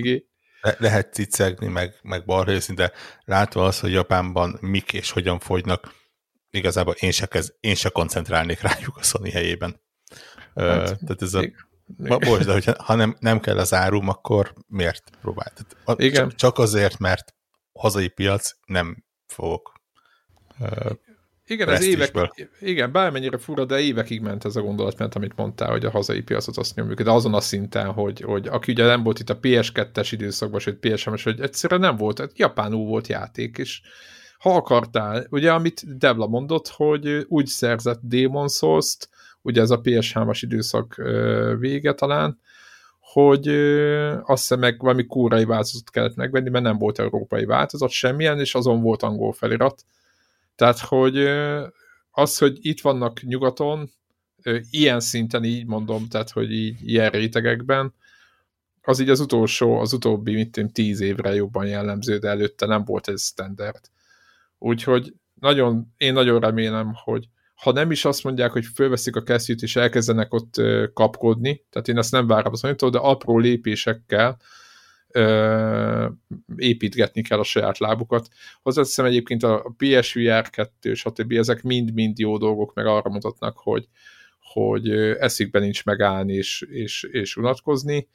le, 0.61 0.77
lehet 0.79 1.13
cicegni, 1.13 1.67
meg, 1.67 1.95
meg 2.03 2.25
balrészni, 2.25 2.75
de 2.75 2.93
látva 3.25 3.65
az, 3.65 3.81
hogy 3.81 3.93
Japánban 3.93 4.59
mik 4.61 4.93
és 4.93 5.11
hogyan 5.11 5.39
fogynak, 5.39 5.95
igazából 6.51 6.95
én 6.95 7.11
se, 7.11 7.27
kez, 7.27 7.57
én 7.61 7.75
se 7.75 7.89
koncentrálnék 7.89 8.61
rájuk 8.61 8.97
a 8.97 9.03
Sony 9.03 9.31
helyében. 9.31 9.81
Hát, 10.55 10.85
tehát 10.85 11.23
ez 11.23 11.35
a... 11.35 11.45
Ma, 11.97 12.19
most, 12.19 12.45
de 12.45 12.53
hogyha, 12.53 12.83
ha 12.83 12.95
nem, 12.95 13.17
nem 13.21 13.41
kell 13.41 13.59
az 13.59 13.75
árum, 13.75 14.09
akkor 14.09 14.53
miért 14.67 15.11
próbált? 15.21 15.67
Igen. 15.97 16.33
Csak 16.37 16.59
azért, 16.59 16.99
mert 16.99 17.35
hazai 17.73 18.09
piac 18.09 18.51
nem 18.67 19.05
fogok 19.27 19.73
igen, 21.47 21.69
ez 21.69 21.85
évek, 21.85 22.47
igen, 22.61 22.93
bármennyire 22.93 23.39
fura, 23.39 23.65
de 23.65 23.81
évekig 23.81 24.21
ment 24.21 24.45
ez 24.45 24.57
a 24.57 24.63
gondolat, 24.63 24.99
mert 24.99 25.15
amit 25.15 25.37
mondtál, 25.37 25.71
hogy 25.71 25.85
a 25.85 25.91
hazai 25.91 26.23
piacot 26.23 26.57
azt 26.57 26.75
nyomjuk, 26.75 27.03
de 27.03 27.11
azon 27.11 27.35
a 27.35 27.41
szinten, 27.41 27.87
hogy, 27.87 28.21
hogy 28.21 28.47
aki 28.47 28.73
ugye 28.73 28.87
nem 28.87 29.03
volt 29.03 29.19
itt 29.19 29.31
a 29.31 29.39
PS2-es 29.39 30.09
időszakban, 30.11 30.61
vagy 30.65 30.75
PS-es, 30.75 31.23
hogy 31.23 31.41
egyszerűen 31.41 31.81
nem 31.81 31.97
volt, 31.97 32.19
hát 32.19 32.39
japánul 32.39 32.87
volt 32.87 33.07
játék, 33.07 33.59
és 33.59 33.81
ha 34.39 34.55
akartál, 34.55 35.27
ugye 35.31 35.53
amit 35.53 35.99
Debla 35.99 36.27
mondott, 36.27 36.69
hogy 36.69 37.27
úgy 37.29 37.47
szerzett 37.47 38.01
Demon 38.03 38.49
Souls-t, 38.49 39.09
ugye 39.43 39.61
ez 39.61 39.71
a 39.71 39.81
PS3-as 39.81 40.39
időszak 40.41 41.03
vége 41.59 41.93
talán, 41.93 42.39
hogy 43.01 43.49
azt 44.23 44.41
hiszem 44.41 44.59
meg 44.59 44.81
valami 44.81 45.07
kórai 45.07 45.45
változatot 45.45 45.91
kellett 45.91 46.17
megvenni, 46.17 46.51
mert 46.51 46.65
nem 46.65 46.79
volt 46.79 46.99
európai 46.99 47.45
változat 47.45 47.91
semmilyen, 47.91 48.41
és 48.41 48.55
azon 48.55 48.83
volt 48.83 49.03
angol 49.03 49.33
felirat, 49.33 49.85
tehát, 50.55 50.79
hogy 50.79 51.19
az, 52.11 52.39
hogy 52.39 52.59
itt 52.61 52.81
vannak 52.81 53.23
nyugaton, 53.23 53.91
ilyen 54.71 55.01
szinten 55.01 55.45
így 55.45 55.67
mondom, 55.67 56.09
tehát, 56.09 56.31
hogy 56.31 56.53
így 56.53 56.89
ilyen 56.89 57.11
rétegekben, 57.11 57.95
az 58.83 59.01
így 59.01 59.09
az 59.09 59.21
utolsó, 59.21 59.79
az 59.79 59.93
utóbbi, 59.93 60.35
mit 60.35 60.51
tudom, 60.51 60.71
tíz 60.71 61.01
évre 61.01 61.35
jobban 61.35 61.67
jellemző, 61.67 62.19
de 62.19 62.29
előtte 62.29 62.67
nem 62.67 62.85
volt 62.85 63.09
ez 63.09 63.23
standard. 63.23 63.81
Úgyhogy 64.59 65.15
nagyon, 65.41 65.95
én 65.97 66.13
nagyon 66.13 66.41
remélem, 66.41 66.93
hogy 67.05 67.29
ha 67.55 67.73
nem 67.73 67.91
is 67.91 68.05
azt 68.05 68.25
mondják, 68.25 68.51
hogy 68.51 68.65
fölveszik 68.75 69.17
a 69.17 69.23
kesztyűt 69.23 69.63
és 69.63 69.77
elkezdenek 69.77 70.35
ott 70.35 70.55
kapkodni, 70.93 71.65
tehát 71.71 71.89
én 71.89 71.99
ezt 71.99 72.13
nem 72.13 72.27
várom 72.27 72.53
az 72.53 72.61
de 72.91 72.99
apró 72.99 73.39
lépésekkel 73.39 74.39
ö, 75.17 76.09
építgetni 76.57 77.23
kell 77.23 77.39
a 77.39 77.45
saját 77.45 77.79
lábukat. 77.79 78.29
Hozzáteszem 78.63 79.05
egyébként 79.05 79.43
a 79.43 79.75
PSVR 79.77 80.51
2, 80.51 80.95
stb. 80.95 81.33
ezek 81.33 81.63
mind-mind 81.63 82.19
jó 82.19 82.39
dolgok, 82.39 82.75
meg 82.75 82.87
arra 82.87 83.11
mutatnak, 83.11 83.59
hogy, 83.59 83.89
hogy 84.41 84.91
eszükben 85.19 85.63
nincs 85.63 85.85
megállni 85.85 86.33
és, 86.33 86.67
és, 86.71 87.03
és 87.03 87.37
unatkozni, 87.37 88.09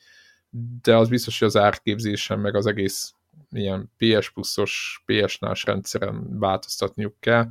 de 0.82 0.96
az 0.96 1.10
biztos, 1.10 1.40
hogy 1.40 1.48
az 1.48 1.58
árképzésen, 1.58 2.40
meg 2.40 2.56
az 2.56 2.66
egész 2.66 3.14
ilyen 3.52 3.92
PS 3.98 4.30
pluszos, 4.30 5.04
PS-nás 5.06 5.64
rendszeren 5.64 6.40
változtatniuk 6.40 7.16
kell. 7.20 7.48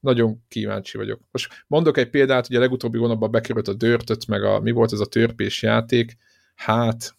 Nagyon 0.00 0.44
kíváncsi 0.48 0.96
vagyok. 0.96 1.20
Most 1.30 1.64
mondok 1.66 1.96
egy 1.96 2.10
példát, 2.10 2.46
hogy 2.46 2.56
a 2.56 2.60
legutóbbi 2.60 2.98
hónapban 2.98 3.30
bekerült 3.30 3.68
a 3.68 3.74
dörtöt, 3.74 4.26
meg 4.26 4.44
a, 4.44 4.60
mi 4.60 4.70
volt 4.70 4.92
ez 4.92 5.00
a 5.00 5.06
törpés 5.06 5.62
játék, 5.62 6.16
hát 6.54 7.16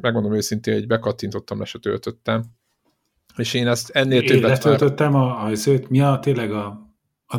megmondom 0.00 0.34
őszintén, 0.34 0.74
hogy 0.74 0.86
bekattintottam, 0.86 1.58
le 1.58 1.64
se 1.64 1.78
töltöttem. 1.78 2.44
És 3.36 3.54
én 3.54 3.66
ezt 3.66 3.90
ennél 3.90 4.20
én 4.20 4.26
többet 4.26 4.50
letöltöttem 4.50 5.14
a, 5.14 5.44
a, 5.44 5.50
a, 5.50 5.70
mi 5.88 6.00
a 6.00 6.18
tényleg 6.18 6.52
a, 6.52 6.66
a 7.26 7.36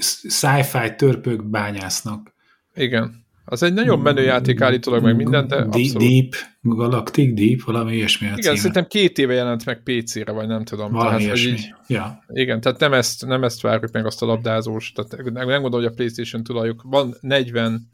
sci-fi 0.00 0.94
törpök 0.96 1.44
bányásznak. 1.44 2.34
Igen. 2.74 3.26
Az 3.50 3.62
egy 3.62 3.72
nagyon 3.72 3.98
menő 3.98 4.22
játék 4.22 4.60
állítólag 4.60 5.02
meg 5.02 5.16
minden, 5.16 5.48
de 5.48 5.56
abszolút. 5.56 5.96
Deep, 5.96 6.34
Galactic 6.60 7.34
Deep, 7.34 7.62
valami 7.62 7.94
ilyesmi 7.94 8.26
Igen, 8.26 8.40
címe. 8.40 8.56
szerintem 8.56 8.86
két 8.86 9.18
éve 9.18 9.34
jelent 9.34 9.64
meg 9.64 9.82
PC-re, 9.82 10.32
vagy 10.32 10.46
nem 10.46 10.64
tudom. 10.64 10.92
Valami 10.92 11.08
tehát, 11.08 11.20
ilyesmi. 11.20 11.50
Így, 11.50 11.74
ja. 11.86 12.24
Igen, 12.28 12.60
tehát 12.60 12.78
nem 12.78 12.92
ezt, 12.92 13.26
nem 13.26 13.44
ezt 13.44 13.60
várjuk 13.60 13.92
meg 13.92 14.06
azt 14.06 14.22
a 14.22 14.26
labdázós, 14.26 14.92
tehát 14.92 15.32
nem 15.32 15.46
gondolom, 15.46 15.70
hogy 15.70 15.84
a 15.84 15.90
Playstation 15.90 16.42
tulajok. 16.42 16.82
Van 16.84 17.14
40 17.20 17.88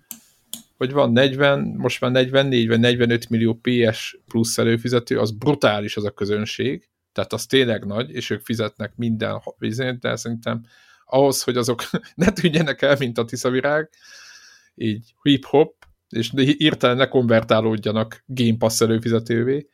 hogy 0.76 0.92
van 0.92 1.12
40, 1.12 1.74
most 1.76 2.00
már 2.00 2.10
44 2.10 2.68
vagy 2.68 2.80
45 2.80 3.28
millió 3.28 3.60
PS 3.62 4.18
plusz 4.26 4.58
előfizető, 4.58 5.18
az 5.18 5.30
brutális 5.30 5.96
az 5.96 6.04
a 6.04 6.10
közönség, 6.10 6.88
tehát 7.12 7.32
az 7.32 7.46
tényleg 7.46 7.84
nagy, 7.84 8.10
és 8.10 8.30
ők 8.30 8.44
fizetnek 8.44 8.96
minden 8.96 9.42
vizet, 9.58 9.98
de 9.98 10.16
szerintem 10.16 10.64
ahhoz, 11.04 11.42
hogy 11.42 11.56
azok 11.56 11.82
ne 12.14 12.32
tűnjenek 12.32 12.82
el, 12.82 12.96
mint 12.98 13.18
a 13.18 13.24
tiszavirág, 13.24 13.90
így 14.74 15.14
hip-hop, 15.22 15.84
és 16.08 16.32
írtelen 16.36 16.96
ne 16.96 17.08
konvertálódjanak 17.08 18.24
Game 18.26 18.56
Pass 18.58 18.80
előfizetővé, 18.80 19.68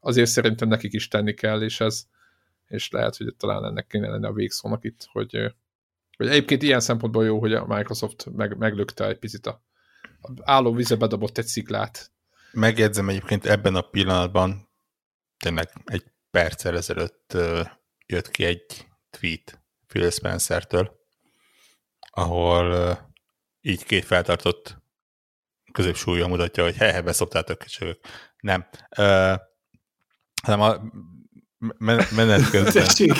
azért 0.00 0.30
szerintem 0.30 0.68
nekik 0.68 0.92
is 0.92 1.08
tenni 1.08 1.34
kell, 1.34 1.62
és 1.62 1.80
ez 1.80 2.06
és 2.68 2.90
lehet, 2.90 3.16
hogy 3.16 3.34
talán 3.36 3.64
ennek 3.64 3.86
kéne 3.86 4.08
lenni 4.08 4.26
a 4.26 4.32
végszónak 4.32 4.84
itt, 4.84 5.08
hogy, 5.12 5.54
hogy 6.16 6.28
egyébként 6.28 6.62
ilyen 6.62 6.80
szempontból 6.80 7.24
jó, 7.24 7.38
hogy 7.38 7.54
a 7.54 7.66
Microsoft 7.66 8.26
meg, 8.32 8.56
meglökte 8.56 9.08
egy 9.08 9.18
picit 9.18 9.46
a 9.46 9.62
álló 10.42 10.74
vízbe 10.74 10.96
bedobott 10.96 11.38
egy 11.38 11.46
sziklát. 11.46 12.10
Megjegyzem 12.52 13.08
egyébként 13.08 13.46
ebben 13.46 13.74
a 13.74 13.80
pillanatban, 13.80 14.68
tényleg 15.38 15.70
egy 15.84 16.04
perccel 16.30 16.76
ezelőtt 16.76 17.36
jött 18.06 18.30
ki 18.30 18.44
egy 18.44 18.86
tweet 19.10 19.60
Phil 19.86 20.10
Spencer-től, 20.10 21.00
ahol 22.10 22.98
így 23.60 23.84
két 23.84 24.04
feltartott 24.04 24.76
középsúlya 25.72 26.26
mutatja, 26.26 26.62
hogy 26.62 26.76
he, 26.76 26.92
he 26.92 27.02
beszoptátok 27.02 27.58
kicsők. 27.58 27.98
Nem. 28.40 28.66
Uh, 28.98 29.34
hanem 30.42 30.60
a 30.60 30.80
menet 32.14 32.50
közben. 32.50 33.16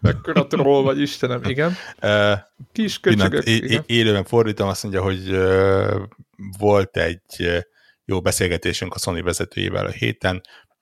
Mekkora 0.00 0.46
troll 0.46 0.82
vagy, 0.82 1.00
Istenem, 1.00 1.42
igen. 1.44 1.76
Kis 2.72 3.00
köcsögök. 3.00 3.46
Élőben 3.86 4.24
fordítom, 4.24 4.68
azt 4.68 4.82
mondja, 4.82 5.02
hogy 5.02 5.30
volt 6.58 6.96
egy 6.96 7.64
jó 8.04 8.20
beszélgetésünk 8.20 8.94
a 8.94 8.98
Sony 8.98 9.22
vezetőjével 9.22 9.86
a 9.86 9.90
héten, 9.90 10.40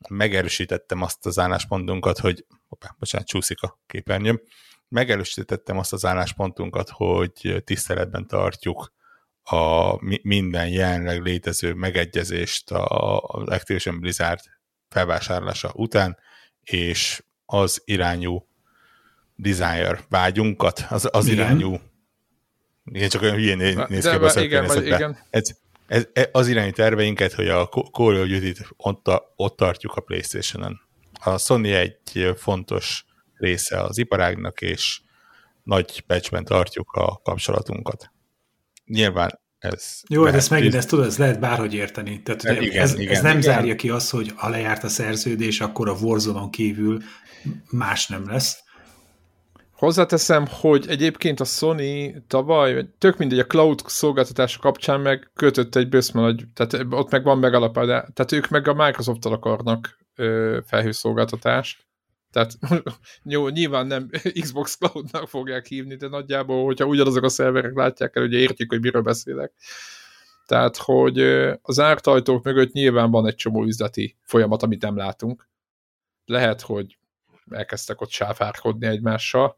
megerősítettem 0.08 1.02
azt 1.02 1.26
az 1.26 1.38
álláspontunkat, 1.38 2.18
hogy, 2.18 2.44
hoppá, 2.68 2.96
bocsánat, 2.98 3.26
csúszik 3.26 3.62
a 3.62 3.78
képernyőm, 3.86 4.40
megerősítettem 4.88 5.78
azt 5.78 5.92
az 5.92 6.04
álláspontunkat, 6.04 6.88
hogy 6.90 7.62
tiszteletben 7.64 8.26
tartjuk 8.26 8.92
a 9.42 9.96
minden 10.22 10.68
jelenleg 10.68 11.22
létező 11.22 11.74
megegyezést 11.74 12.70
az 12.70 13.48
Activision 13.48 14.00
Blizzard 14.00 14.40
felvásárlása 14.88 15.72
után, 15.74 16.18
és 16.62 17.22
az 17.44 17.82
irányú 17.84 18.47
desire 19.40 20.00
vágyunkat, 20.08 20.86
az, 20.88 21.08
az 21.12 21.26
irányú 21.26 21.80
igen, 22.92 23.08
csak 23.08 23.22
olyan 23.22 23.34
hülyén 23.34 23.56
néz 23.88 24.02
ki 24.02 24.08
a 24.08 24.40
igen, 24.40 24.84
igen. 24.84 25.18
Ez, 25.30 25.50
ez, 25.86 26.06
ez, 26.12 26.28
az 26.32 26.48
irányú 26.48 26.70
terveinket, 26.70 27.32
hogy 27.32 27.48
a 27.48 27.68
Call 27.68 28.20
of 28.20 28.26
Duty-t 28.26 28.68
ott, 28.76 29.06
ott 29.36 29.56
tartjuk 29.56 29.94
a 29.94 30.00
Playstation-on. 30.00 30.80
A 31.20 31.38
Sony 31.38 31.66
egy 31.66 32.34
fontos 32.36 33.04
része 33.34 33.80
az 33.80 33.98
iparágnak, 33.98 34.60
és 34.60 35.00
nagy 35.62 36.00
patchben 36.00 36.44
tartjuk 36.44 36.92
a 36.92 37.20
kapcsolatunkat. 37.22 38.12
Nyilván 38.84 39.40
ez... 39.58 40.00
Jó, 40.08 40.24
de 40.24 40.32
ezt 40.32 40.50
megint, 40.50 40.74
ezt 40.74 40.88
tudod, 40.88 41.06
ez 41.06 41.18
lehet 41.18 41.40
bárhogy 41.40 41.74
érteni. 41.74 42.22
Tehát 42.22 42.62
igen, 42.62 42.82
ez, 42.82 42.98
igen, 42.98 43.14
ez 43.14 43.22
nem 43.22 43.38
igen. 43.38 43.52
zárja 43.52 43.74
ki 43.74 43.88
azt, 43.88 44.10
hogy 44.10 44.32
ha 44.36 44.48
lejárt 44.48 44.84
a 44.84 44.88
szerződés, 44.88 45.60
akkor 45.60 45.88
a 45.88 45.92
warzone 45.92 46.48
kívül 46.50 47.02
más 47.70 48.06
nem 48.06 48.26
lesz. 48.26 48.62
Hozzáteszem, 49.78 50.46
hogy 50.48 50.86
egyébként 50.88 51.40
a 51.40 51.44
Sony 51.44 52.24
tavaly, 52.26 52.88
tök 52.98 53.16
mindegy, 53.16 53.38
a 53.38 53.46
cloud 53.46 53.80
szolgáltatás 53.86 54.56
kapcsán 54.56 55.00
meg 55.00 55.30
kötött 55.34 55.74
egy 55.74 55.88
bőszme 55.88 56.34
tehát 56.54 56.86
ott 56.90 57.10
meg 57.10 57.24
van 57.24 57.38
megalapodás, 57.38 58.08
tehát 58.14 58.32
ők 58.32 58.48
meg 58.48 58.68
a 58.68 58.74
Microsoft-tal 58.74 59.32
akarnak 59.32 59.98
ö, 60.14 60.58
felhőszolgáltatást. 60.66 61.86
Tehát 62.30 62.58
jó, 63.24 63.48
nyilván 63.48 63.86
nem 63.86 64.08
Xbox 64.40 64.76
Cloud-nak 64.76 65.28
fogják 65.28 65.66
hívni, 65.66 65.96
de 65.96 66.08
nagyjából, 66.08 66.64
hogyha 66.64 66.86
ugyanazok 66.86 67.24
a 67.24 67.28
szerverek 67.28 67.74
látják 67.74 68.16
el, 68.16 68.22
ugye 68.22 68.38
értjük, 68.38 68.70
hogy 68.70 68.80
miről 68.80 69.02
beszélek. 69.02 69.52
Tehát, 70.46 70.76
hogy 70.76 71.18
az 71.62 71.80
ártajtók 71.80 72.44
mögött 72.44 72.72
nyilván 72.72 73.10
van 73.10 73.26
egy 73.26 73.34
csomó 73.34 73.64
üzleti 73.64 74.16
folyamat, 74.22 74.62
amit 74.62 74.82
nem 74.82 74.96
látunk. 74.96 75.48
Lehet, 76.24 76.60
hogy 76.60 76.97
elkezdtek 77.50 78.00
ott 78.00 78.10
sáfárkodni 78.10 78.86
egymással. 78.86 79.56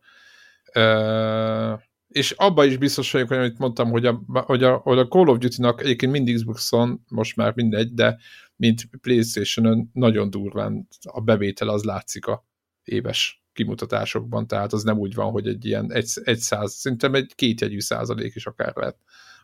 és 2.08 2.30
abba 2.30 2.64
is 2.64 2.76
biztos 2.76 3.12
vagyok, 3.12 3.28
hogy 3.28 3.36
amit 3.36 3.58
mondtam, 3.58 3.90
hogy 3.90 4.06
a, 4.06 4.22
hogy 4.26 4.62
a, 4.62 4.76
hogy 4.76 4.98
a 4.98 5.08
Call 5.08 5.28
of 5.28 5.38
Duty-nak 5.38 5.80
egyébként 5.80 6.12
mindig 6.12 6.34
Xboxon, 6.34 7.04
most 7.08 7.36
már 7.36 7.54
mindegy, 7.54 7.94
de 7.94 8.18
mint 8.56 8.88
Playstation-ön 9.00 9.90
nagyon 9.92 10.30
durván 10.30 10.88
a 11.02 11.20
bevétel 11.20 11.68
az 11.68 11.82
látszik 11.82 12.26
a 12.26 12.44
éves 12.84 13.42
kimutatásokban, 13.52 14.46
tehát 14.46 14.72
az 14.72 14.82
nem 14.82 14.98
úgy 14.98 15.14
van, 15.14 15.30
hogy 15.30 15.46
egy 15.46 15.64
ilyen 15.64 15.92
egy, 15.92 16.10
egy 16.24 16.38
száz, 16.38 16.72
szerintem 16.72 17.14
egy 17.14 17.34
kétjegyű 17.34 17.80
százalék 17.80 18.34
is 18.34 18.46
akár 18.46 18.72
lehet 18.76 18.96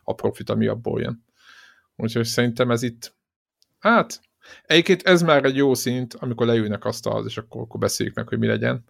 a 0.03 0.13
profit, 0.13 0.49
ami 0.49 0.67
abból 0.67 1.01
jön. 1.01 1.25
Úgyhogy 1.95 2.25
szerintem 2.25 2.71
ez 2.71 2.81
itt, 2.83 3.15
hát 3.79 4.21
Egyébként 4.63 5.01
ez 5.03 5.21
már 5.21 5.45
egy 5.45 5.55
jó 5.55 5.73
szint, 5.73 6.13
amikor 6.13 6.47
leülnek 6.47 6.85
azt 6.85 7.05
az, 7.05 7.25
és 7.25 7.37
akkor, 7.37 7.61
akkor 7.61 7.79
beszéljük 7.79 8.15
meg, 8.15 8.27
hogy 8.27 8.39
mi 8.39 8.47
legyen. 8.47 8.83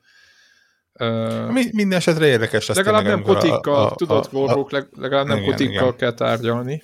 Uh, 1.00 1.72
Minden 1.72 1.98
esetre 1.98 2.26
érdekes 2.26 2.68
lesz. 2.68 2.78
Legalább 2.78 3.04
nem 3.04 3.22
kotikkal, 3.22 3.96
tudod, 3.96 4.30
a, 4.32 4.68
legalább 4.92 5.26
nem 5.26 5.38
igen, 5.38 5.50
kotikkal 5.50 5.74
igen. 5.74 5.96
kell 5.96 6.14
tárgyalni. 6.14 6.84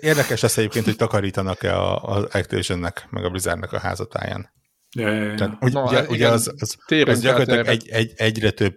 Érdekes 0.00 0.40
lesz 0.40 0.56
egyébként, 0.56 0.84
hogy 0.84 0.96
takarítanak-e 0.96 1.80
az 1.80 2.24
Activisionnek, 2.24 3.06
meg 3.10 3.24
a 3.24 3.30
Blizzardnak 3.30 3.72
a 3.72 3.78
házatáján. 3.78 4.50
Ja, 4.96 5.08
ja, 5.08 5.22
ja. 5.22 5.34
Tehát, 5.34 5.56
ugye, 5.60 5.80
no, 5.80 6.06
ugye 6.08 6.28
az, 6.28 6.52
az, 6.58 6.76
az 7.06 7.20
gyakorlatilag 7.20 7.66
egy, 7.66 7.88
egy, 7.88 8.12
egyre 8.16 8.50
több 8.50 8.76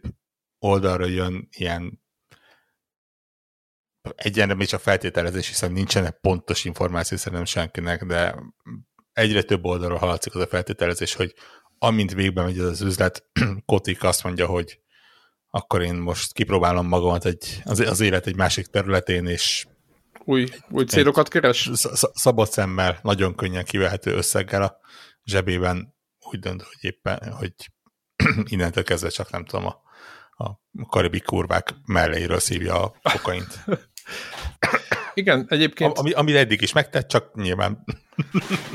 oldalra 0.59 1.05
jön 1.05 1.47
ilyen 1.51 1.99
egyenre 4.15 4.53
még 4.53 4.67
csak 4.67 4.79
feltételezés, 4.79 5.47
hiszen 5.47 5.71
nincsenek 5.71 6.19
pontos 6.19 6.65
információ 6.65 7.17
szerintem 7.17 7.45
senkinek, 7.45 8.05
de 8.05 8.35
egyre 9.13 9.41
több 9.41 9.65
oldalról 9.65 9.97
hallatszik 9.97 10.35
az 10.35 10.41
a 10.41 10.47
feltételezés, 10.47 11.13
hogy 11.13 11.33
amint 11.79 12.13
végbe 12.13 12.43
megy 12.43 12.59
az 12.59 12.81
üzlet, 12.81 13.23
Kotik 13.65 14.03
azt 14.03 14.23
mondja, 14.23 14.45
hogy 14.45 14.79
akkor 15.49 15.81
én 15.81 15.95
most 15.95 16.33
kipróbálom 16.33 16.87
magamat 16.87 17.25
egy, 17.25 17.61
az, 17.63 17.79
az 17.79 17.99
élet 17.99 18.27
egy 18.27 18.35
másik 18.35 18.65
területén, 18.65 19.25
és 19.25 19.67
új, 20.25 20.47
új 20.69 20.85
célokat 20.85 21.27
keres? 21.27 21.69
Szabad 22.13 22.51
szemmel, 22.51 22.99
nagyon 23.01 23.35
könnyen 23.35 23.65
kivehető 23.65 24.13
összeggel 24.13 24.61
a 24.61 24.79
zsebében 25.23 25.95
úgy 26.19 26.39
dönt, 26.39 26.61
hogy 26.61 26.77
éppen, 26.79 27.31
hogy 27.31 27.53
innentől 28.53 28.83
kezdve 28.83 29.09
csak 29.09 29.31
nem 29.31 29.45
tudom, 29.45 29.65
a, 29.65 29.81
a 30.43 30.59
karibik 30.89 31.23
kurvák 31.23 31.73
melleiről 31.85 32.39
szívja 32.39 32.83
a 32.83 33.11
kokaint. 33.11 33.63
Igen, 35.13 35.45
egyébként... 35.49 35.97
Ami, 35.97 36.11
ami 36.11 36.37
eddig 36.37 36.61
is 36.61 36.73
megtett, 36.73 37.07
csak 37.07 37.35
nyilván... 37.35 37.83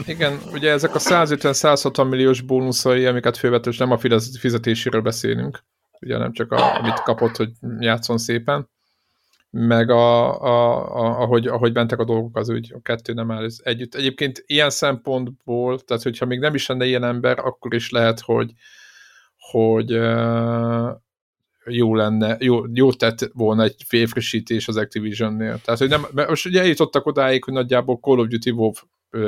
Igen, 0.07 0.39
ugye 0.53 0.71
ezek 0.71 0.95
a 0.95 0.99
150-160 0.99 2.09
milliós 2.09 2.41
bónuszai, 2.41 3.07
amiket 3.07 3.37
fővetős 3.37 3.77
nem 3.77 3.91
a 3.91 3.99
fizetéséről 4.39 5.01
beszélünk, 5.01 5.65
ugye 6.01 6.19
nem 6.19 6.33
csak 6.33 6.53
a, 6.53 6.79
amit 6.79 7.03
kapott, 7.03 7.37
hogy 7.37 7.51
játszon 7.79 8.19
szépen, 8.19 8.69
meg 9.51 9.91
a, 9.91 10.41
a, 10.43 10.95
a, 10.95 11.21
ahogy, 11.21 11.47
ahogy 11.47 11.73
mentek 11.73 11.99
a 11.99 12.05
dolgok, 12.05 12.37
az 12.37 12.49
úgy 12.49 12.73
a 12.75 12.81
kettő 12.83 13.13
nem 13.13 13.31
áll 13.31 13.49
együtt. 13.63 13.95
Egyébként 13.95 14.43
ilyen 14.47 14.71
szempontból, 14.71 15.81
tehát 15.81 16.03
hogyha 16.03 16.27
még 16.27 16.39
nem 16.39 16.55
is 16.55 16.67
lenne 16.67 16.85
ilyen 16.85 17.05
ember, 17.05 17.39
akkor 17.39 17.75
is 17.75 17.91
lehet, 17.91 18.21
hogy, 18.21 18.53
hogy 19.37 19.91
jó 21.65 21.95
lenne, 21.95 22.37
jó, 22.41 22.65
jó 22.73 22.93
tett 22.93 23.31
volna 23.33 23.63
egy 23.63 23.83
félfrissítés 23.87 24.69
az 24.69 24.77
Activision-nél. 24.77 25.61
Tehát, 25.61 25.81
hogy 25.81 25.89
nem, 25.89 26.07
mert 26.13 26.29
most 26.29 26.47
ugye 26.47 26.61
eljutottak 26.61 27.07
odáig, 27.07 27.45
hogy 27.45 27.55
nagyjából 27.55 27.99
Call 28.01 28.19
of 28.19 28.27
Duty 28.27 28.51
WoW 28.51 28.73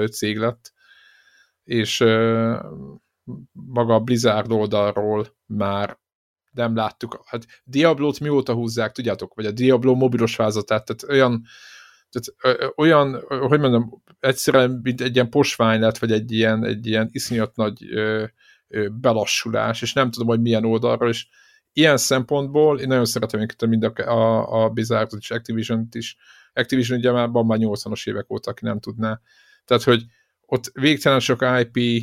cég 0.06 0.38
lett, 0.38 0.72
és 1.64 1.98
maga 3.52 3.94
a 3.94 4.00
Blizzard 4.00 4.52
oldalról 4.52 5.36
már 5.46 5.98
nem 6.50 6.74
láttuk. 6.74 7.22
Hát 7.24 7.46
Diablo-t 7.64 8.20
mióta 8.20 8.52
húzzák, 8.52 8.92
tudjátok, 8.92 9.34
vagy 9.34 9.46
a 9.46 9.50
Diablo 9.50 9.94
mobilos 9.94 10.36
vázatát, 10.36 10.84
tehát 10.84 11.02
olyan, 11.02 11.44
tehát 12.10 12.72
olyan, 12.76 13.24
hogy 13.28 13.60
mondom, 13.60 14.02
egyszerűen 14.20 14.80
mint 14.82 15.00
egy 15.00 15.14
ilyen 15.14 15.30
posvány 15.30 15.80
lett, 15.80 15.98
vagy 15.98 16.12
egy 16.12 16.32
ilyen, 16.32 16.64
egy 16.64 16.86
ilyen 16.86 17.08
iszonyat 17.12 17.56
nagy 17.56 17.92
ö, 17.92 18.24
ö, 18.68 18.88
belassulás, 18.88 19.82
és 19.82 19.92
nem 19.92 20.10
tudom, 20.10 20.28
hogy 20.28 20.40
milyen 20.40 20.64
oldalról, 20.64 21.08
és 21.08 21.26
ilyen 21.76 21.96
szempontból 21.96 22.80
én 22.80 22.86
nagyon 22.86 23.04
szeretem 23.04 23.40
őket 23.40 23.66
mind 23.66 23.84
a, 23.84 23.92
a, 23.96 24.64
a 24.64 24.68
Blizzardot 24.68 25.20
és 25.20 25.30
Activision-t 25.30 25.94
is. 25.94 26.16
Activision 26.52 26.98
ugye 26.98 27.12
már 27.12 27.28
van 27.28 27.46
már 27.46 27.58
80-as 27.60 28.08
évek 28.08 28.30
óta, 28.30 28.50
aki 28.50 28.64
nem 28.64 28.80
tudná. 28.80 29.20
Tehát, 29.64 29.82
hogy 29.82 30.04
ott 30.46 30.70
végtelen 30.72 31.20
sok 31.20 31.44
IP, 31.60 32.02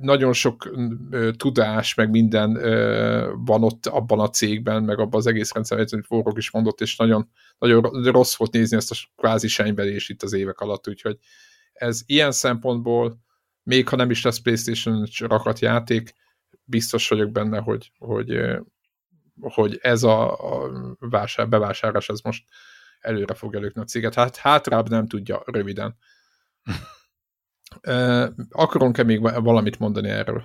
nagyon 0.00 0.32
sok 0.32 0.70
ö, 1.10 1.30
tudás, 1.32 1.94
meg 1.94 2.10
minden 2.10 2.56
ö, 2.56 3.32
van 3.36 3.64
ott 3.64 3.86
abban 3.86 4.20
a 4.20 4.30
cégben, 4.30 4.82
meg 4.82 4.98
abban 4.98 5.20
az 5.20 5.26
egész 5.26 5.52
rendszerben, 5.52 5.86
amit 5.92 6.06
Vorog 6.06 6.38
is 6.38 6.50
mondott, 6.50 6.80
és 6.80 6.96
nagyon, 6.96 7.30
nagyon 7.58 8.02
rossz 8.04 8.36
volt 8.36 8.52
nézni 8.52 8.76
ezt 8.76 8.90
a 8.90 8.94
kvázi 9.16 9.48
sejnvelést 9.48 10.10
itt 10.10 10.22
az 10.22 10.32
évek 10.32 10.60
alatt, 10.60 10.88
úgyhogy 10.88 11.18
ez 11.72 12.02
ilyen 12.06 12.32
szempontból, 12.32 13.18
még 13.62 13.88
ha 13.88 13.96
nem 13.96 14.10
is 14.10 14.24
lesz 14.24 14.40
PlayStation 14.40 15.08
rakat 15.18 15.58
játék, 15.58 16.14
biztos 16.68 17.08
vagyok 17.08 17.30
benne, 17.30 17.58
hogy, 17.58 17.92
hogy, 17.98 18.58
hogy 19.40 19.78
ez 19.82 20.02
a, 20.02 20.32
a 20.62 20.70
vásár, 20.98 21.48
bevásárlás 21.48 22.08
ez 22.08 22.20
most 22.20 22.44
előre 23.00 23.34
fog 23.34 23.54
előkni 23.54 23.80
a 23.80 23.84
céget. 23.84 24.14
Hát 24.14 24.36
hátrább 24.36 24.88
nem 24.88 25.06
tudja 25.06 25.42
röviden. 25.46 25.96
Akarunk-e 28.50 29.02
még 29.02 29.20
valamit 29.20 29.78
mondani 29.78 30.08
erről? 30.08 30.44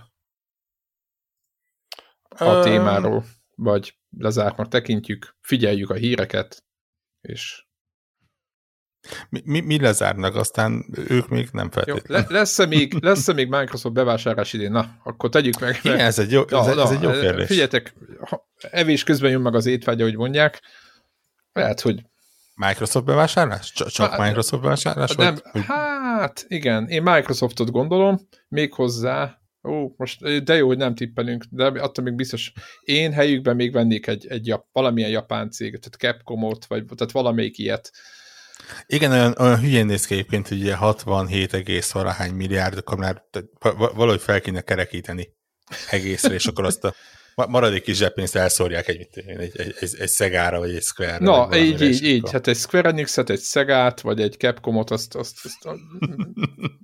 A 2.30 2.60
témáról? 2.60 3.26
Vagy 3.56 3.98
lezártnak 4.18 4.68
tekintjük, 4.68 5.36
figyeljük 5.41 5.90
a 5.90 5.94
híreket, 5.94 6.64
és 7.22 7.66
mi, 9.30 9.41
mi, 9.45 9.59
mi 9.59 9.80
lezárnak, 9.80 10.35
aztán 10.35 10.85
ők 11.07 11.27
még 11.27 11.49
nem 11.51 11.71
feltétlenül. 11.71 12.27
Le, 12.30 12.39
lesz-e 12.39 12.65
még, 12.65 12.93
lesz 13.01 13.27
-e 13.27 13.34
még 13.34 13.47
Microsoft 13.47 13.93
bevásárlás 13.93 14.53
idén? 14.53 14.71
Na, 14.71 14.95
akkor 15.03 15.30
tegyük 15.30 15.59
meg. 15.59 15.80
Igen, 15.84 15.99
ez 15.99 16.19
egy 16.19 16.31
jó, 16.31 16.41
ez, 16.41 16.75
na, 16.75 16.81
ez 16.84 16.89
egy 16.89 17.01
jó 17.01 17.11
kérdés. 17.11 17.47
Figyeljetek, 17.47 17.93
evés 18.71 19.03
közben 19.03 19.31
jön 19.31 19.41
meg 19.41 19.55
az 19.55 19.65
étvágy, 19.65 20.01
ahogy 20.01 20.15
mondják. 20.15 20.61
Lehet, 21.53 21.81
hogy 21.81 22.03
Microsoft 22.55 23.05
bevásárlás? 23.05 23.71
Csak, 23.71 23.88
csak 23.88 24.09
hát, 24.09 24.19
Microsoft 24.19 24.63
bevásárlás? 24.63 25.15
Nem, 25.15 25.35
vagy? 25.51 25.63
hát 25.63 26.45
igen, 26.47 26.88
én 26.88 27.03
Microsoftot 27.03 27.71
gondolom, 27.71 28.27
még 28.47 28.73
hozzá, 28.73 29.41
ó, 29.63 29.93
most, 29.97 30.43
de 30.43 30.55
jó, 30.55 30.67
hogy 30.67 30.77
nem 30.77 30.95
tippelünk, 30.95 31.45
de 31.49 31.65
attól 31.65 32.03
még 32.03 32.13
biztos, 32.13 32.53
én 32.81 33.11
helyükben 33.11 33.55
még 33.55 33.71
vennék 33.71 34.07
egy, 34.07 34.27
egy 34.27 34.47
jap, 34.47 34.65
valamilyen 34.71 35.09
japán 35.09 35.51
céget, 35.51 35.89
tehát 35.91 36.17
Capcomot, 36.17 36.65
vagy 36.65 36.85
tehát 36.85 37.11
valamelyik 37.11 37.57
ilyet, 37.57 37.91
igen, 38.85 39.11
olyan, 39.11 39.35
olyan 39.40 39.60
hülyén 39.60 39.85
néz 39.85 40.06
ki 40.06 40.14
egyébként, 40.14 40.48
hogy 40.48 40.61
ugye 40.61 40.76
67, 40.76 41.53
valahány 41.91 42.34
milliárd, 42.34 42.77
akkor 42.77 42.98
már 42.98 43.23
valahogy 43.76 44.22
fel 44.22 44.41
kéne 44.41 44.61
kerekíteni 44.61 45.34
egészre, 45.90 46.34
és 46.34 46.45
akkor 46.45 46.65
azt 46.65 46.84
a 46.84 46.94
maradék 47.35 47.84
kis 47.84 47.97
zseppénzt 47.97 48.35
elszórják 48.35 48.88
egy, 48.88 49.07
egy, 49.14 49.27
egy, 49.27 49.76
egy, 49.80 49.95
egy 49.99 50.07
Szegára, 50.07 50.60
vagy 50.60 50.76
egy 50.76 50.81
Square-re. 50.81 51.26
Na, 51.26 51.57
így, 51.57 51.81
így, 51.81 52.03
így. 52.03 52.31
Hát 52.31 52.47
egy 52.47 52.55
Square 52.55 52.89
Enix-et, 52.89 53.30
egy 53.30 53.39
Szegát, 53.39 54.01
vagy 54.01 54.22
egy 54.22 54.35
Capcomot, 54.38 54.91
azt, 54.91 55.15
azt, 55.15 55.38
azt 55.43 55.65
a, 55.65 55.76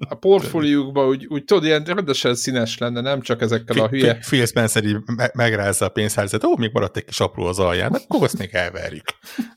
a 0.09 0.15
portfóliókban 0.15 1.07
úgy, 1.07 1.25
úgy 1.25 1.43
tudod, 1.43 1.63
ilyen 1.63 1.83
rendesen 1.83 2.35
színes 2.35 2.77
lenne, 2.77 3.01
nem 3.01 3.21
csak 3.21 3.41
ezekkel 3.41 3.79
a 3.79 3.87
hülye... 3.87 4.13
Phil 4.13 4.45
Spencer 4.45 4.83
így 4.83 4.97
megrázza 5.33 5.85
a 5.85 5.89
pénzházat, 5.89 6.43
ó, 6.43 6.57
még 6.57 6.69
maradt 6.73 6.97
egy 6.97 7.05
kis 7.05 7.19
apró 7.19 7.45
az 7.45 7.59
alján, 7.59 7.91
hát 7.91 8.37
még 8.37 8.49
elverjük. 8.51 9.05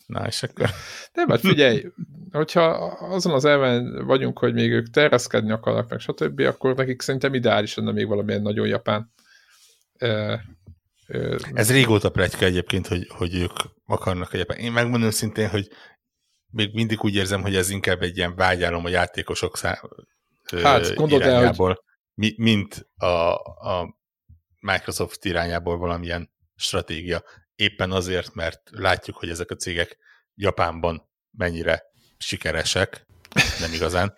Na, 0.06 0.26
és 0.26 0.42
akkor... 0.42 0.70
Nem, 1.12 1.28
hát 1.28 1.40
figyelj, 1.40 1.84
hogyha 2.32 2.62
azon 3.10 3.32
az 3.32 3.44
elven 3.44 4.06
vagyunk, 4.06 4.38
hogy 4.38 4.52
még 4.52 4.70
ők 4.70 4.90
terjeszkedni 4.90 5.50
akarnak, 5.50 5.88
meg 5.88 6.00
stb., 6.00 6.40
akkor 6.40 6.74
nekik 6.74 7.02
szerintem 7.02 7.34
ideális 7.34 7.74
lenne 7.74 7.92
még 7.92 8.06
valamilyen 8.06 8.42
nagyon 8.42 8.66
japán 8.66 9.12
ez 11.52 11.70
régóta 11.70 12.10
pletyka 12.10 12.44
egyébként, 12.44 12.86
hogy, 12.86 13.06
hogy 13.08 13.34
ők 13.34 13.52
akarnak 13.86 14.34
egyébként. 14.34 14.60
Én 14.60 14.72
megmondom 14.72 15.10
szintén, 15.10 15.48
hogy 15.48 15.68
még 16.50 16.74
mindig 16.74 17.04
úgy 17.04 17.14
érzem, 17.14 17.42
hogy 17.42 17.56
ez 17.56 17.70
inkább 17.70 18.02
egy 18.02 18.16
ilyen 18.16 18.34
vágyálom 18.34 18.84
a 18.84 18.88
játékosok 18.88 19.56
szá, 19.56 19.80
hát, 20.62 20.94
irányából, 20.96 21.70
el, 21.70 21.82
hogy... 22.14 22.34
mint 22.36 22.86
a, 22.96 23.34
a 23.70 23.96
Microsoft 24.60 25.24
irányából 25.24 25.78
valamilyen 25.78 26.32
stratégia. 26.56 27.22
Éppen 27.54 27.90
azért, 27.92 28.34
mert 28.34 28.60
látjuk, 28.70 29.16
hogy 29.16 29.28
ezek 29.28 29.50
a 29.50 29.56
cégek 29.56 29.96
Japánban 30.34 31.10
mennyire 31.30 31.82
sikeresek, 32.18 33.06
nem 33.60 33.72
igazán. 33.72 34.14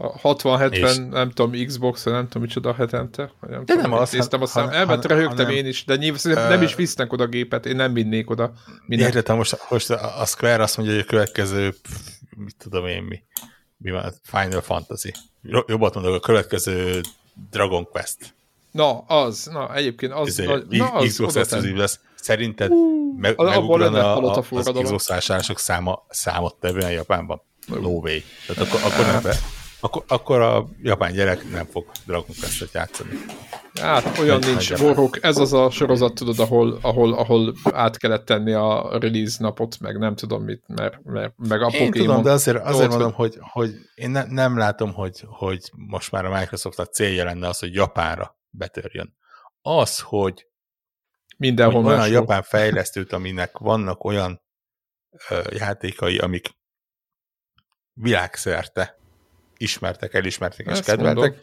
60-70, 0.00 1.08
nem 1.08 1.30
tudom, 1.30 1.66
Xbox, 1.66 2.04
nem 2.04 2.28
tudom, 2.28 2.42
micsoda 2.42 2.74
hetente. 2.74 3.32
Nem 3.40 3.64
de 3.64 3.74
tudom, 3.74 3.90
nem 3.90 4.00
azt 4.00 4.12
néztem, 4.12 4.42
aztán 4.42 4.68
ha, 4.68 4.74
elment 4.74 5.04
röhögtem 5.04 5.48
én 5.48 5.66
is, 5.66 5.84
de 5.84 5.96
nyilván 5.96 6.20
uh, 6.24 6.48
nem 6.48 6.62
is 6.62 6.74
visznek 6.74 7.12
oda 7.12 7.26
gépet, 7.26 7.66
én 7.66 7.76
nem 7.76 7.92
vinnék 7.92 8.30
oda. 8.30 8.52
Érted, 8.88 9.36
most, 9.36 9.56
most 9.68 9.90
a 9.90 10.24
Square 10.26 10.62
azt 10.62 10.76
mondja, 10.76 10.94
hogy 10.94 11.04
a 11.04 11.08
következő, 11.08 11.74
mit 12.36 12.56
tudom 12.58 12.86
én 12.86 13.02
mi, 13.02 13.22
mi 13.76 13.90
van, 13.90 14.12
Final 14.22 14.60
Fantasy. 14.60 15.12
Jobbat 15.66 15.94
mondok, 15.94 16.14
a 16.14 16.20
következő 16.20 17.00
Dragon 17.50 17.84
Quest. 17.84 18.34
Na, 18.70 18.98
az, 18.98 19.48
na, 19.52 19.74
egyébként 19.74 20.12
az, 20.12 20.28
Ezért, 20.28 20.68
na, 20.68 20.76
na, 20.76 20.92
az 20.92 21.06
Xbox 21.06 21.36
exkluzív 21.36 21.74
lesz. 21.74 22.00
Szerinted 22.14 22.70
uh, 22.70 22.78
meg, 23.16 23.38
megugran 23.38 23.94
a, 23.94 24.34
a, 24.34 24.44
az 24.50 24.70
Xbox 24.82 25.10
száma, 25.54 26.06
számot 26.08 26.54
tevően 26.60 26.90
Japánban? 26.90 27.42
No 27.66 27.88
way. 27.88 28.18
Tehát 28.46 28.62
akkor, 28.62 28.80
akkor 28.84 29.06
nem 29.06 29.22
be 29.22 29.36
akkor, 29.80 30.04
akkor 30.08 30.40
a 30.40 30.68
japán 30.82 31.12
gyerek 31.12 31.50
nem 31.50 31.66
fog 31.66 31.86
Dragon 32.06 32.36
Quest-et 32.40 32.72
játszani. 32.72 33.10
Hát 33.80 34.18
olyan 34.18 34.42
Egy 34.42 34.46
nincs. 34.48 34.70
Warhawk, 34.70 35.22
ez 35.22 35.36
az 35.36 35.52
a 35.52 35.70
sorozat, 35.70 36.14
tudod, 36.14 36.38
ahol, 36.38 36.78
ahol, 36.82 37.12
ahol 37.14 37.54
át 37.72 37.96
kellett 37.96 38.24
tenni 38.24 38.52
a 38.52 38.98
release 38.98 39.36
napot, 39.40 39.80
meg 39.80 39.98
nem 39.98 40.14
tudom 40.14 40.44
mit, 40.44 40.62
mert, 40.66 41.02
mert 41.02 41.34
meg 41.36 41.62
a 41.62 41.68
én 41.70 41.86
Pokémon. 41.86 42.06
tudom, 42.06 42.22
de 42.22 42.30
azért, 42.30 42.64
azért 42.64 42.90
mondom, 42.90 43.12
hogy, 43.12 43.38
hogy 43.40 43.74
én 43.94 44.10
ne, 44.10 44.24
nem 44.24 44.58
látom, 44.58 44.92
hogy, 44.92 45.24
hogy 45.26 45.70
most 45.72 46.10
már 46.10 46.24
a 46.24 46.38
Microsoftnak 46.38 46.92
célja 46.92 47.24
lenne 47.24 47.48
az, 47.48 47.58
hogy 47.58 47.74
Japánra 47.74 48.38
betörjön. 48.50 49.16
Az, 49.62 50.00
hogy 50.00 50.46
mindenhol 51.36 51.82
hogy 51.82 51.92
olyan 51.92 52.08
japán 52.08 52.42
fejlesztőt, 52.42 53.12
aminek 53.12 53.58
vannak 53.58 54.04
olyan 54.04 54.42
ö, 55.28 55.40
játékai, 55.50 56.18
amik 56.18 56.58
világszerte 57.92 58.99
ismertek, 59.60 60.14
elismertek 60.14 60.66
és 60.66 60.80
kedveltek, 60.80 61.38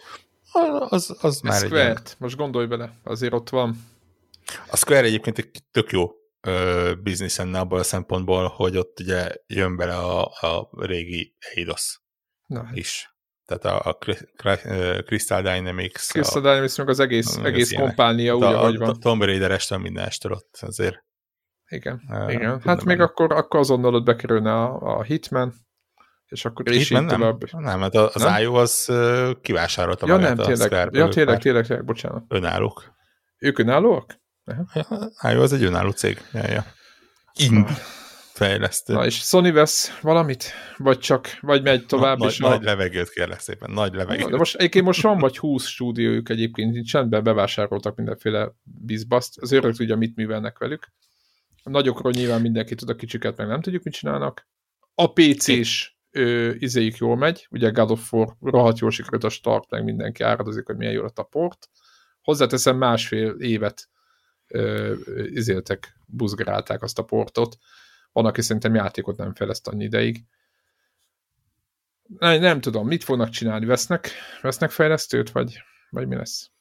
az, 0.89 1.18
az 1.22 1.41
már 1.41 1.64
egy... 1.64 1.72
Ilyen... 1.72 1.98
most 2.18 2.38
gondolj 2.38 2.65
bele, 2.65 2.91
azért 3.03 3.34
ott 3.34 3.49
van. 3.49 3.76
A 4.72 4.77
Square 4.77 5.06
egyébként 5.06 5.38
egy 5.38 5.64
tök 5.72 5.91
jó 5.91 6.11
biznisz 7.03 7.39
enne 7.39 7.60
abból 7.60 7.80
a 7.80 7.84
szempontból, 7.84 8.48
hogy 8.48 8.77
ott 8.77 8.99
ugye 8.99 9.34
jön 9.48 9.76
bele 9.76 9.95
a, 9.95 10.26
a 10.26 10.69
régi 10.72 11.35
Eidos 11.56 12.02
Na. 12.45 12.69
is. 12.73 13.15
Tehát 13.45 13.65
a, 13.65 13.89
a 13.89 13.98
Crystal 15.06 15.41
Dynamics. 15.41 16.07
Crystal 16.07 16.41
a, 16.41 16.49
Dynamics 16.49 16.77
meg 16.77 16.89
az 16.89 16.99
egész, 16.99 17.38
az 17.38 17.44
egész 17.44 17.72
kompánia 17.72 18.35
úgy, 18.35 18.44
ahogy 18.44 18.77
van. 18.77 18.89
A 18.89 18.98
Tomb 18.98 19.23
Raider-estől 19.23 19.77
minden 19.77 20.06
estől 20.06 20.31
ott 20.31 20.57
azért. 20.61 21.06
Igen, 21.69 22.02
uh, 22.10 22.34
igen. 22.34 22.61
Hát 22.61 22.84
még 22.84 22.99
akkor, 22.99 23.34
akkor 23.34 23.60
azonnal 23.60 23.95
ott 23.95 24.03
bekerülne 24.03 24.53
a, 24.53 24.98
a 24.98 25.03
Hitman, 25.03 25.53
és 26.27 26.45
akkor 26.45 26.69
is 26.71 26.89
így 26.89 26.91
nem, 26.91 27.07
tovább. 27.07 27.51
Nem, 27.51 27.79
mert 27.79 27.95
az 27.95 28.21
nem? 28.21 28.41
IO 28.41 28.53
az 28.53 28.91
kivásárolta 29.41 30.07
ja, 30.07 30.15
magát 30.15 30.35
nem, 30.35 30.45
tényleg, 30.45 30.73
a 30.73 30.75
Ja, 30.75 31.07
tényleg, 31.07 31.39
tényleg, 31.39 31.65
tényleg, 31.67 31.85
bocsánat. 31.85 32.23
Önállók. 32.27 32.95
Ők 33.37 33.59
önállóak? 33.59 34.19
IO 35.31 35.41
az 35.41 35.53
egy 35.53 35.63
önálló 35.63 35.91
cég. 35.91 36.21
Ja, 36.33 36.47
ja. 36.47 36.65
Ind 37.33 37.69
fejlesztő. 38.37 38.93
Na 38.93 39.05
és 39.05 39.15
Sony 39.15 39.53
vesz 39.53 39.99
valamit? 40.01 40.51
Vagy 40.77 40.99
csak, 40.99 41.37
vagy 41.41 41.63
megy 41.63 41.85
tovább? 41.85 42.17
Na, 42.17 42.25
és 42.25 42.37
nagy, 42.37 42.51
a... 42.51 42.53
nagy 42.55 42.63
levegőt 42.63 43.09
kérlek 43.09 43.39
szépen, 43.39 43.71
nagy 43.71 43.93
levegőt. 43.93 44.23
Na, 44.23 44.31
de 44.31 44.37
most 44.37 44.55
egyébként 44.55 44.85
most 44.85 45.01
van 45.01 45.17
vagy 45.17 45.37
20 45.37 45.65
stúdiójuk 45.65 46.29
egyébként, 46.29 46.85
csendben 46.85 47.23
bevásároltak 47.23 47.95
mindenféle 47.95 48.51
bizbaszt, 48.63 49.37
az 49.39 49.51
örök 49.51 49.75
tudja, 49.75 49.95
mit 49.95 50.15
művelnek 50.15 50.57
velük. 50.57 50.91
A 51.63 51.69
nagyokról 51.69 52.11
nyilván 52.11 52.41
mindenki 52.41 52.75
tud, 52.75 52.89
a 52.89 52.95
kicsiket 52.95 53.37
meg 53.37 53.47
nem 53.47 53.61
tudjuk, 53.61 53.83
mit 53.83 53.93
csinálnak. 53.93 54.47
A 54.93 55.13
PC-s 55.13 55.97
izéik 56.59 56.97
jól 56.97 57.17
megy, 57.17 57.47
ugye 57.51 57.69
God 57.69 57.91
of 57.91 58.13
War 58.13 58.35
rohadt 58.41 58.79
jól 58.79 58.91
sikerült 58.91 59.23
a 59.23 59.29
start, 59.29 59.69
meg 59.69 59.84
mindenki 59.84 60.23
áradozik, 60.23 60.65
hogy 60.65 60.77
milyen 60.77 60.93
jó 60.93 61.01
lett 61.01 61.19
a 61.19 61.23
port. 61.23 61.69
Hozzáteszem 62.21 62.77
másfél 62.77 63.29
évet 63.29 63.89
ö, 64.47 64.93
izéltek, 65.25 65.97
buzgárálták 66.05 66.81
azt 66.81 66.99
a 66.99 67.03
portot. 67.03 67.57
Van, 68.11 68.25
aki 68.25 68.41
szerintem 68.41 68.75
játékot 68.75 69.17
nem 69.17 69.34
fejleszt 69.34 69.67
annyi 69.67 69.84
ideig. 69.84 70.23
Nem, 72.17 72.39
nem 72.39 72.61
tudom, 72.61 72.88
mit 72.88 73.03
fognak 73.03 73.29
csinálni? 73.29 73.65
Vesznek, 73.65 74.11
vesznek 74.41 74.71
fejlesztőt, 74.71 75.31
vagy, 75.31 75.61
vagy 75.89 76.07
mi 76.07 76.15
lesz? 76.15 76.51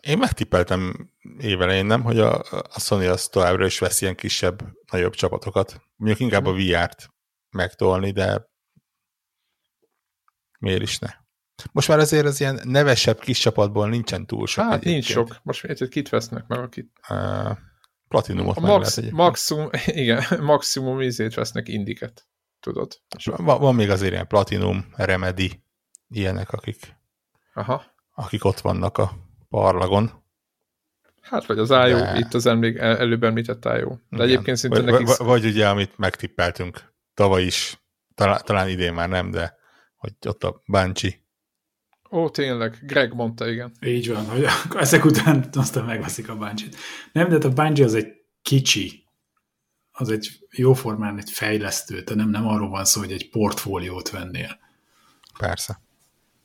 Én 0.00 0.18
megtippeltem 0.18 1.10
évelején, 1.38 1.86
nem, 1.86 2.02
hogy 2.02 2.18
a, 2.18 2.40
a 2.50 2.80
Sony 2.80 3.06
az 3.06 3.28
továbbra 3.28 3.66
is 3.66 3.78
vesz 3.78 4.00
ilyen 4.00 4.14
kisebb, 4.14 4.62
nagyobb 4.90 5.14
csapatokat. 5.14 5.82
Mondjuk 5.96 6.20
inkább 6.20 6.46
a 6.46 6.52
mhm. 6.52 6.60
VR-t 6.60 7.08
megtolni, 7.50 8.10
de 8.10 8.48
miért 10.66 10.82
is 10.82 10.98
ne? 10.98 11.08
Most 11.72 11.88
már 11.88 11.98
azért 11.98 12.26
az 12.26 12.40
ilyen 12.40 12.60
nevesebb 12.64 13.18
kis 13.18 13.38
csapatból 13.38 13.88
nincsen 13.88 14.26
túl 14.26 14.46
sok. 14.46 14.64
Hát 14.64 14.72
egyébként. 14.72 14.94
nincs 14.94 15.10
sok. 15.10 15.40
Most 15.42 15.64
érted, 15.64 15.88
kit 15.88 16.08
vesznek 16.08 16.46
meg, 16.46 16.58
akit? 16.58 16.90
Uh, 17.08 17.56
Platinumot 18.08 18.56
a 18.56 18.60
max, 18.60 18.96
lehet 18.96 19.12
maximum, 19.12 19.68
igen, 19.86 20.22
maximum 20.40 21.02
ízét 21.02 21.34
vesznek 21.34 21.68
indiket, 21.68 22.26
tudod? 22.60 23.00
Van, 23.24 23.60
van 23.60 23.74
még 23.74 23.90
azért 23.90 24.12
ilyen 24.12 24.26
Platinum, 24.26 24.86
Remedy, 24.96 25.62
ilyenek, 26.08 26.52
akik, 26.52 26.96
Aha. 27.54 27.84
akik 28.14 28.44
ott 28.44 28.60
vannak 28.60 28.98
a 28.98 29.12
parlagon. 29.48 30.24
Hát 31.20 31.46
vagy 31.46 31.58
az 31.58 31.70
IO, 31.70 31.98
De... 31.98 32.18
itt 32.18 32.34
az 32.34 32.46
emlék, 32.46 32.78
előbb 32.78 33.24
említett 33.24 33.64
IO. 33.64 33.70
De 33.70 33.96
igen. 34.10 34.26
egyébként 34.26 34.56
szinte 34.56 34.82
vagy, 34.82 34.92
nekik... 34.92 35.16
Vagy 35.16 35.44
ugye, 35.44 35.68
amit 35.68 35.98
megtippeltünk 35.98 36.94
tavaly 37.14 37.42
is, 37.42 37.80
talán, 38.14 38.40
talán 38.44 38.68
idén 38.68 38.92
már 38.92 39.08
nem, 39.08 39.30
de 39.30 39.55
hogy 40.06 40.28
ott 40.30 40.44
a 40.44 40.62
Banshee. 40.66 41.24
Ó, 42.10 42.30
tényleg, 42.30 42.78
Greg 42.82 43.14
mondta, 43.14 43.48
igen. 43.48 43.72
Így 43.80 44.12
van, 44.12 44.24
hogy 44.24 44.44
ezek 44.76 45.04
után 45.04 45.48
aztán 45.52 45.84
megveszik 45.84 46.28
a 46.28 46.36
Banshee-t. 46.36 46.76
Nem, 47.12 47.28
de 47.28 47.34
hát 47.34 47.44
a 47.44 47.52
Banshee 47.52 47.84
az 47.84 47.94
egy 47.94 48.06
kicsi, 48.42 49.04
az 49.90 50.10
egy 50.10 50.38
jóformán 50.50 51.18
egy 51.18 51.30
fejlesztő, 51.30 52.02
tehát 52.02 52.22
nem, 52.22 52.30
nem 52.30 52.46
arról 52.46 52.68
van 52.68 52.84
szó, 52.84 53.00
hogy 53.00 53.12
egy 53.12 53.30
portfóliót 53.30 54.10
vennél. 54.10 54.58
Persze. 55.38 55.80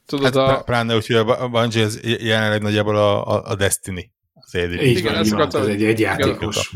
Tudod, 0.05 0.35
hát, 0.35 0.59
a... 0.59 0.63
Pláne 0.63 0.95
úgy, 0.95 1.05
hogy 1.05 1.15
a 1.15 1.49
Bungie 1.49 1.83
ez 1.83 1.99
jelenleg 2.03 2.61
nagyjából 2.61 2.95
a, 2.95 3.27
a, 3.27 3.43
a 3.43 3.55
Destiny. 3.55 4.11
Az 4.33 4.55
Így 4.55 4.97
igen, 4.97 5.13
van, 5.29 5.49
van, 5.49 5.61
ez 5.61 5.67
egy 5.67 5.83
egyjátékos. 5.83 6.73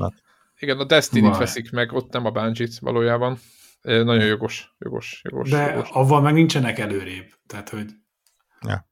Igen, 0.59 0.79
a 0.79 0.83
Destiny-t 0.83 1.37
veszik 1.37 1.71
meg, 1.71 1.93
ott 1.93 2.11
nem 2.11 2.25
a 2.25 2.31
Bungie-t 2.31 2.79
valójában. 2.79 3.39
Nagyon 3.85 4.25
jogos, 4.25 4.75
jogos, 4.79 5.21
jogos. 5.23 5.49
De 5.49 5.71
jogos. 5.71 5.89
avval 5.91 6.21
meg 6.21 6.33
nincsenek 6.33 6.79
előrébb. 6.79 7.27
Tehát, 7.47 7.69
hogy... 7.69 7.89
Ja. 8.61 8.87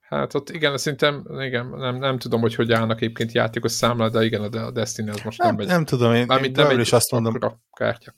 Hát 0.00 0.34
ott 0.34 0.50
igen, 0.50 0.78
szerintem 0.78 1.24
igen, 1.40 1.66
nem, 1.66 1.96
nem 1.96 2.18
tudom, 2.18 2.40
hogy 2.40 2.54
hogy 2.54 2.72
állnak 2.72 3.00
egyébként 3.00 3.32
játékos 3.32 3.72
számla, 3.72 4.08
de 4.08 4.24
igen, 4.24 4.42
a 4.42 4.70
Destiny 4.70 5.08
az 5.08 5.20
most 5.24 5.38
nem, 5.38 5.46
nem 5.46 5.56
megy. 5.56 5.66
Nem 5.66 5.84
tudom, 5.84 6.14
én, 6.14 6.26
én 6.42 6.50
nem 6.54 6.80
is 6.80 6.92
azt 6.92 7.10
mondom, 7.10 7.38
kártya. 7.72 8.14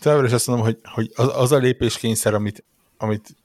Továbbra 0.00 0.26
is 0.26 0.32
azt 0.32 0.46
mondom, 0.46 0.64
hogy, 0.64 0.78
hogy 0.82 1.10
az, 1.14 1.30
az 1.34 1.52
a 1.52 1.56
lépéskényszer, 1.56 2.34
amit, 2.34 2.64
amit 2.96 3.36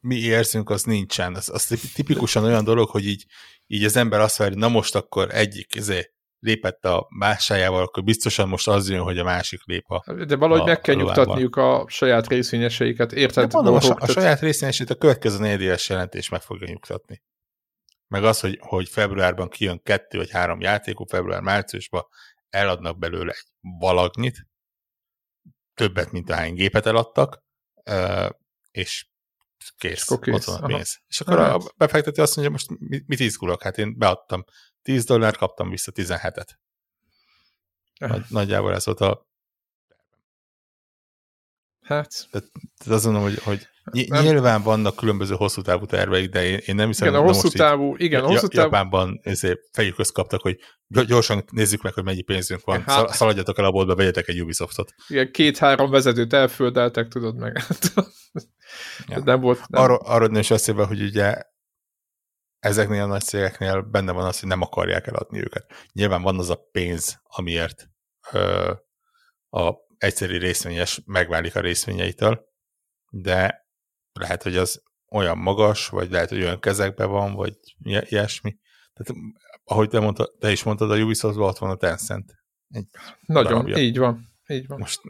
mi 0.00 0.16
érzünk, 0.16 0.70
az 0.70 0.82
nincsen. 0.82 1.34
Az, 1.34 1.48
az 1.48 1.90
tipikusan 1.94 2.44
olyan 2.44 2.64
dolog, 2.64 2.88
hogy 2.88 3.06
így, 3.06 3.26
így 3.66 3.84
az 3.84 3.96
ember 3.96 4.20
azt 4.20 4.36
várja, 4.36 4.58
na 4.58 4.68
most 4.68 4.94
akkor 4.94 5.34
egyik 5.34 5.76
ezért 5.76 6.12
lépett 6.40 6.84
a 6.84 7.06
másájával, 7.08 7.82
akkor 7.82 8.04
biztosan 8.04 8.48
most 8.48 8.68
az 8.68 8.90
jön, 8.90 9.02
hogy 9.02 9.18
a 9.18 9.24
másik 9.24 9.64
lép 9.64 9.90
a 9.90 10.14
De 10.24 10.36
valahogy 10.36 10.60
a, 10.60 10.64
meg 10.64 10.80
kell 10.80 10.94
nyugtatniuk 10.94 11.56
a 11.56 11.84
saját 11.88 12.28
részvényeseiket, 12.28 13.12
érted? 13.12 13.52
mondom, 13.52 13.74
a, 13.74 13.96
a 13.98 14.06
saját 14.06 14.40
részvényeseit 14.40 14.90
a 14.90 14.94
következő 14.94 15.38
négyes 15.38 15.88
jelentés 15.88 16.28
meg 16.28 16.40
fogja 16.40 16.66
nyugtatni. 16.68 17.22
Meg 18.06 18.24
az, 18.24 18.40
hogy, 18.40 18.58
hogy 18.60 18.88
februárban 18.88 19.48
kijön 19.48 19.82
kettő 19.82 20.18
vagy 20.18 20.30
három 20.30 20.60
játékú, 20.60 21.04
február-márciusban 21.04 22.06
eladnak 22.48 22.98
belőle 22.98 23.32
egy 23.32 23.46
valagnyit, 23.78 24.46
többet, 25.74 26.10
mint 26.10 26.30
ahány 26.30 26.54
gépet 26.54 26.86
eladtak, 26.86 27.44
és 28.70 29.08
kész, 29.76 30.04
kész. 30.04 30.34
ott 30.34 30.44
van 30.44 30.62
a 30.62 30.66
pénz. 30.66 30.96
Aha. 30.96 31.04
És 31.08 31.20
akkor 31.20 31.38
a 31.38 31.58
befektető 31.76 32.22
azt 32.22 32.36
mondja, 32.36 32.52
most 32.52 32.68
mit 33.06 33.20
izgulok? 33.20 33.62
Hát 33.62 33.78
én 33.78 33.98
beadtam 33.98 34.44
10 34.82 35.04
dollár, 35.04 35.36
kaptam 35.36 35.70
vissza 35.70 35.92
17-et. 35.94 36.48
Nagy, 37.98 38.24
nagyjából 38.28 38.74
ez 38.74 38.84
volt 38.84 39.00
a 39.00 39.28
Hát. 41.90 42.26
Tehát, 42.30 42.48
tehát 42.78 42.94
azt 42.94 43.04
mondom, 43.04 43.22
hogy, 43.22 43.38
hogy 43.38 43.68
nem. 44.08 44.22
nyilván 44.22 44.62
vannak 44.62 44.96
különböző 44.96 45.34
hosszú 45.34 45.62
távú 45.62 45.86
terveik, 45.86 46.30
de 46.30 46.44
én, 46.44 46.60
én 46.66 46.74
nem 46.74 46.86
hiszem, 46.86 47.08
igen, 47.08 47.20
a 47.20 47.24
hosszú 47.24 47.48
távú, 47.48 47.94
igen, 47.96 48.24
a 48.24 48.26
hosszú 48.26 48.46
távú... 48.46 48.64
Japánban 48.64 49.20
fejük 49.72 49.94
közt 49.94 50.12
kaptak, 50.12 50.40
hogy 50.40 50.58
gyorsan 51.06 51.44
nézzük 51.50 51.82
meg, 51.82 51.92
hogy 51.92 52.04
mennyi 52.04 52.22
pénzünk 52.22 52.64
van, 52.64 52.82
hát, 52.82 53.08
szaladjatok 53.08 53.58
el 53.58 53.64
a 53.64 53.70
boltba, 53.70 53.94
vegyetek 53.94 54.28
egy 54.28 54.40
Ubisoftot. 54.40 54.94
Igen, 55.08 55.30
két-három 55.32 55.90
vezetőt 55.90 56.32
elföldeltek, 56.32 57.08
tudod 57.08 57.36
meg. 57.36 57.62
ja. 59.08 59.20
Nem 59.24 59.40
volt... 59.40 59.68
Nem. 59.68 59.82
Arról, 59.82 60.00
arról 60.04 60.28
nem 60.28 60.40
is 60.40 60.50
eszébe, 60.50 60.84
hogy 60.84 61.02
ugye 61.02 61.42
ezeknél 62.60 63.02
a 63.02 63.06
nagy 63.06 63.22
cégeknél 63.22 63.82
benne 63.82 64.12
van 64.12 64.24
az, 64.24 64.40
hogy 64.40 64.48
nem 64.48 64.62
akarják 64.62 65.06
eladni 65.06 65.40
őket. 65.40 65.72
Nyilván 65.92 66.22
van 66.22 66.38
az 66.38 66.50
a 66.50 66.68
pénz, 66.72 67.20
amiért 67.22 67.90
ö, 68.32 68.72
a 69.50 69.72
egyszerű 69.98 70.38
részvényes 70.38 71.02
megválik 71.04 71.56
a 71.56 71.60
részvényeitől, 71.60 72.44
de 73.10 73.66
lehet, 74.12 74.42
hogy 74.42 74.56
az 74.56 74.82
olyan 75.10 75.38
magas, 75.38 75.88
vagy 75.88 76.10
lehet, 76.10 76.28
hogy 76.28 76.42
olyan 76.42 76.60
kezekben 76.60 77.10
van, 77.10 77.34
vagy 77.34 77.54
ilyesmi. 77.82 78.58
Tehát, 78.92 79.22
ahogy 79.64 79.88
te, 79.88 80.00
mondta, 80.00 80.30
te 80.38 80.50
is 80.50 80.62
mondtad, 80.62 80.90
a 80.90 80.96
ubisoft 80.96 81.36
ott 81.36 81.58
van 81.58 81.70
a 81.70 81.76
Tencent. 81.76 82.34
Egy 82.68 82.86
Nagyon, 83.26 83.52
darabja. 83.52 83.76
így 83.76 83.98
van. 83.98 84.28
Így 84.48 84.66
van. 84.66 84.78
Most... 84.78 85.00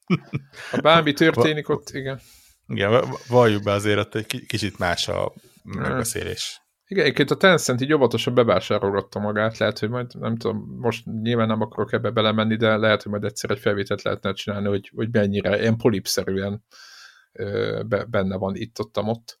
ha 0.70 0.80
bármi 0.80 1.12
történik 1.12 1.68
ott, 1.68 1.90
igen. 1.90 2.20
Igen, 2.66 3.14
valljuk 3.28 3.62
be 3.62 3.72
azért, 3.72 4.12
hogy 4.12 4.26
egy 4.28 4.46
kicsit 4.46 4.78
más 4.78 5.08
a 5.08 5.32
megbeszélés. 5.62 6.61
Igen, 6.92 7.04
egyébként 7.04 7.30
a 7.30 7.36
Tencent 7.36 7.80
így 7.80 7.92
óvatosan 7.92 8.34
bevásárolgatta 8.34 9.18
magát, 9.18 9.58
lehet, 9.58 9.78
hogy 9.78 9.88
majd, 9.88 10.18
nem 10.18 10.36
tudom, 10.36 10.76
most 10.78 11.06
nyilván 11.06 11.46
nem 11.46 11.60
akarok 11.60 11.92
ebbe 11.92 12.10
belemenni, 12.10 12.56
de 12.56 12.76
lehet, 12.76 13.02
hogy 13.02 13.12
majd 13.12 13.24
egyszer 13.24 13.50
egy 13.50 13.58
felvételt 13.58 14.02
lehetne 14.02 14.32
csinálni, 14.32 14.68
hogy, 14.68 14.90
hogy 14.94 15.08
mennyire 15.12 15.60
ilyen 15.60 15.76
polipszerűen 15.76 16.64
be, 17.86 18.04
benne 18.04 18.36
van 18.36 18.54
itt-ottam 18.54 19.08
ott 19.08 19.38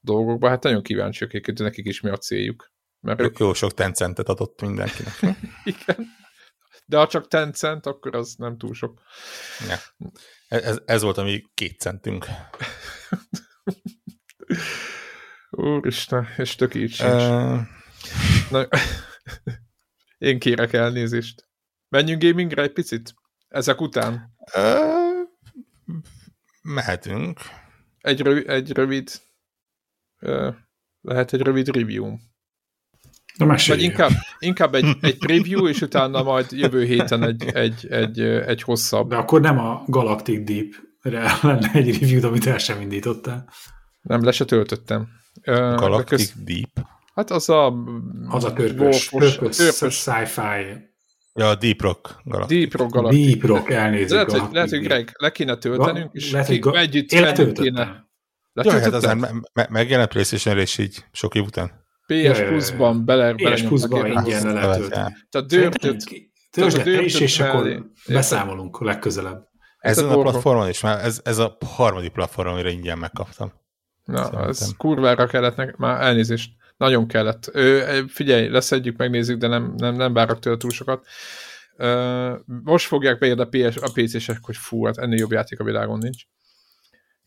dolgokban. 0.00 0.50
Hát 0.50 0.62
nagyon 0.62 0.82
kíváncsiak 0.82 1.30
egyébként, 1.30 1.58
nekik 1.58 1.86
is 1.86 2.00
mi 2.00 2.10
a 2.10 2.16
céljuk. 2.16 2.72
Mert 3.00 3.20
ők... 3.20 3.38
Jó 3.38 3.52
sok 3.52 3.74
Tencentet 3.74 4.28
adott 4.28 4.60
mindenkinek. 4.60 5.14
Igen. 5.64 6.06
De 6.86 6.96
ha 6.96 7.06
csak 7.06 7.28
Tencent, 7.28 7.86
akkor 7.86 8.14
az 8.14 8.34
nem 8.38 8.58
túl 8.58 8.74
sok. 8.74 9.02
Ja. 9.68 9.76
Ez, 10.48 10.78
ez 10.84 11.02
volt 11.02 11.18
a 11.18 11.22
mi 11.22 11.44
két 11.54 11.80
centünk. 11.80 12.26
Úristen, 15.60 16.26
és 16.36 16.54
tök 16.54 16.74
így 16.74 16.92
sincs. 16.92 17.12
Uh... 17.12 17.60
Na, 18.50 18.68
én 20.28 20.38
kérek 20.38 20.72
elnézést. 20.72 21.48
Menjünk 21.88 22.22
gamingre 22.22 22.62
egy 22.62 22.72
picit? 22.72 23.14
Ezek 23.48 23.80
után? 23.80 24.34
Uh, 24.56 25.28
Mehetünk. 26.62 27.40
Egy, 28.00 28.20
rövid, 28.20 28.48
egy 28.48 28.72
rövid 28.72 29.10
lehet 31.00 31.32
egy 31.32 31.40
rövid 31.40 31.68
review. 31.68 32.16
Na, 33.36 33.46
Vagy 33.66 33.82
inkább, 33.82 34.10
inkább 34.38 34.74
egy, 34.74 34.96
egy 35.00 35.18
preview, 35.18 35.68
és 35.68 35.80
utána 35.80 36.22
majd 36.22 36.46
jövő 36.50 36.84
héten 36.84 37.22
egy, 37.22 37.44
egy, 37.52 37.86
egy, 37.90 38.20
egy 38.20 38.62
hosszabb. 38.62 39.08
De 39.08 39.16
akkor 39.16 39.40
nem 39.40 39.58
a 39.58 39.82
Galactic 39.86 40.44
Deep-re 40.44 41.32
lenne 41.48 41.70
egy 41.72 42.00
review 42.00 42.26
amit 42.26 42.46
el 42.46 42.58
sem 42.58 42.80
indítottál. 42.80 43.48
Nem, 44.00 44.24
le 44.24 44.32
se 44.32 44.44
töltöttem. 44.44 45.08
Galactic 45.76 46.18
köz... 46.18 46.32
Deep? 46.44 46.86
Hát 47.14 47.30
az 47.30 47.48
a... 47.48 47.74
Az 48.28 48.44
a 48.44 48.52
törpös, 48.52 49.08
törpös, 49.08 49.56
törpös 49.56 49.94
sci-fi. 49.94 50.88
Ja, 51.34 51.48
a 51.48 51.54
Deep 51.54 51.80
Rock 51.80 52.20
Galactic. 52.24 52.58
Deep 52.58 52.72
Rock 52.80 52.90
Galactic. 52.92 53.26
Deep 53.26 53.42
Rock, 53.42 53.70
elnézést. 53.70 54.10
Lehet, 54.10 54.30
hogy, 54.30 54.52
lehet, 54.52 54.70
hogy 54.70 54.80
Greg, 54.80 55.10
le 55.18 55.30
kéne 55.30 55.56
töltenünk, 55.56 56.12
és 56.12 56.30
lehet, 56.30 56.46
hogy 56.46 56.74
együtt 56.74 57.52
kéne. 57.52 58.08
Jaj, 58.52 58.80
hát 58.80 58.92
azért 58.92 59.18
me 59.18 59.28
me 59.52 59.66
megjelent 59.70 60.10
playstation 60.10 60.58
és 60.58 60.78
így 60.78 61.04
sok 61.12 61.34
év 61.34 61.44
után. 61.44 61.70
PS 62.06 62.40
Plus-ban 62.40 63.04
bele, 63.04 63.34
PS 63.34 63.62
Plus-ban 63.62 64.06
ingyen 64.06 64.52
le. 64.52 64.78
Tehát 65.30 65.46
döntött. 65.46 66.28
Töltsd 66.50 66.86
le 66.86 67.02
is, 67.02 67.20
és 67.20 67.40
akkor 67.40 67.90
beszámolunk 68.08 68.80
legközelebb. 68.80 69.48
Ezen 69.78 70.08
a 70.08 70.20
platformon 70.20 70.68
is, 70.68 70.80
már 70.80 71.04
ez, 71.04 71.20
ez 71.24 71.38
a 71.38 71.56
harmadik 71.66 72.12
platform, 72.12 72.48
amire 72.48 72.70
ingyen 72.70 72.98
megkaptam. 72.98 73.52
Na, 74.10 74.22
Szerintem. 74.22 74.48
ez 74.48 74.70
kurvára 74.76 75.26
kellett 75.26 75.56
nekem, 75.56 75.74
már 75.78 76.02
elnézést, 76.02 76.52
nagyon 76.76 77.06
kellett. 77.06 77.50
Ö, 77.52 78.00
figyelj, 78.08 78.48
leszedjük, 78.48 78.96
megnézzük, 78.96 79.38
de 79.38 79.46
nem, 79.46 79.74
nem, 79.76 79.94
nem 79.94 80.12
várok 80.12 80.38
tőle 80.38 80.56
túl 80.56 80.70
sokat. 80.70 81.06
Ö, 81.76 82.34
most 82.46 82.86
fogják 82.86 83.18
beírni 83.18 83.42
a, 83.42 83.48
PS, 83.48 83.76
a 83.76 83.90
PC-sek, 83.94 84.38
hogy 84.42 84.56
fú, 84.56 84.84
hát 84.84 84.98
ennél 84.98 85.18
jobb 85.18 85.32
játék 85.32 85.60
a 85.60 85.64
világon 85.64 85.98
nincs 85.98 86.22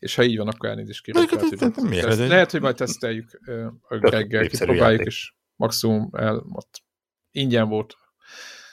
és 0.04 0.14
ha 0.14 0.22
így 0.22 0.36
van, 0.36 0.48
akkor 0.48 0.68
elnézést 0.68 1.02
kérek. 1.02 1.30
Lehet, 1.30 1.48
hogy, 1.48 1.58
teszt, 1.58 2.18
lehet, 2.18 2.50
hogy 2.50 2.60
majd 2.60 2.76
teszteljük 2.76 3.40
a 3.88 4.10
reggel, 4.10 4.46
kipróbáljuk, 4.46 5.04
és 5.04 5.32
maximum 5.56 6.10
el, 6.12 6.46
ott 6.52 6.82
ingyen 7.30 7.68
volt. 7.68 7.96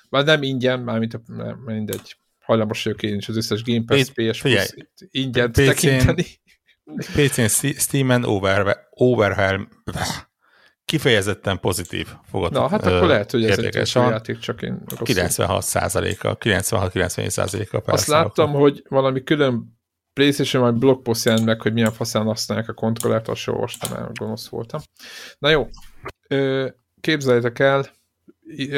Vagy 0.10 0.26
nem 0.26 0.44
ingyen, 0.44 0.80
mármint 0.80 1.28
nem, 1.28 1.58
mindegy. 1.66 2.18
Hajlamos 2.40 2.84
vagyok 2.84 3.04
én 3.04 3.16
is 3.16 3.30
az 3.30 3.36
összes 3.36 3.64
Game 3.64 3.84
Pass, 3.86 4.10
PS 4.10 4.42
Plus 4.42 4.74
ingyen 4.98 5.52
tekinteni. 5.52 6.26
PC-n, 6.96 7.70
Steam-en 7.78 8.24
Overhelm 8.90 9.70
kifejezetten 10.86 11.60
pozitív 11.60 12.08
fogadott. 12.24 12.62
Na, 12.62 12.70
hát 12.70 12.86
akkor 12.86 13.08
lehet, 13.08 13.32
hogy 13.32 13.46
ez 13.46 13.58
egy 13.58 13.92
játék, 13.94 14.38
csak 14.38 14.62
én 14.62 14.84
96 15.04 15.64
százaléka, 15.64 16.38
96-97 16.40 17.28
százaléka. 17.28 17.82
Azt 17.86 18.08
láttam, 18.08 18.52
hogy 18.52 18.84
valami 18.90 19.24
külön 19.24 19.80
PlayStation 20.14 20.64
majd 20.64 20.76
blogpost 20.76 21.26
jelent 21.26 21.46
meg, 21.46 21.62
hogy 21.62 21.74
milyen 21.74 21.92
faszán 21.92 22.24
használják 22.24 22.70
a 22.70 22.74
kontrollert, 22.74 23.28
azt 23.28 23.42
sem 23.42 23.54
olvastam 23.54 23.94
el, 23.94 24.12
gonosz 24.14 24.48
voltam. 24.48 24.82
Na 25.40 25.50
jó, 25.50 25.68
képzeljétek 27.02 27.60
el, 27.60 27.86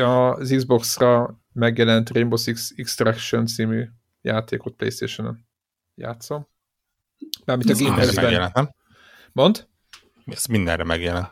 az 0.02 0.54
Xbox-ra 0.56 1.42
megjelent 1.54 2.10
Rainbow 2.10 2.38
Six 2.38 2.74
Extraction 2.76 3.46
című 3.46 3.86
játékot 4.22 4.74
PlayStation-on 4.74 5.48
játszom. 5.96 6.48
Mármint 7.46 7.70
a 7.70 7.84
Game 7.84 7.96
Pass-ben. 7.96 8.76
Mond? 9.32 9.68
Ez 10.26 10.46
mindenre 10.46 10.84
megjelent. 10.84 11.30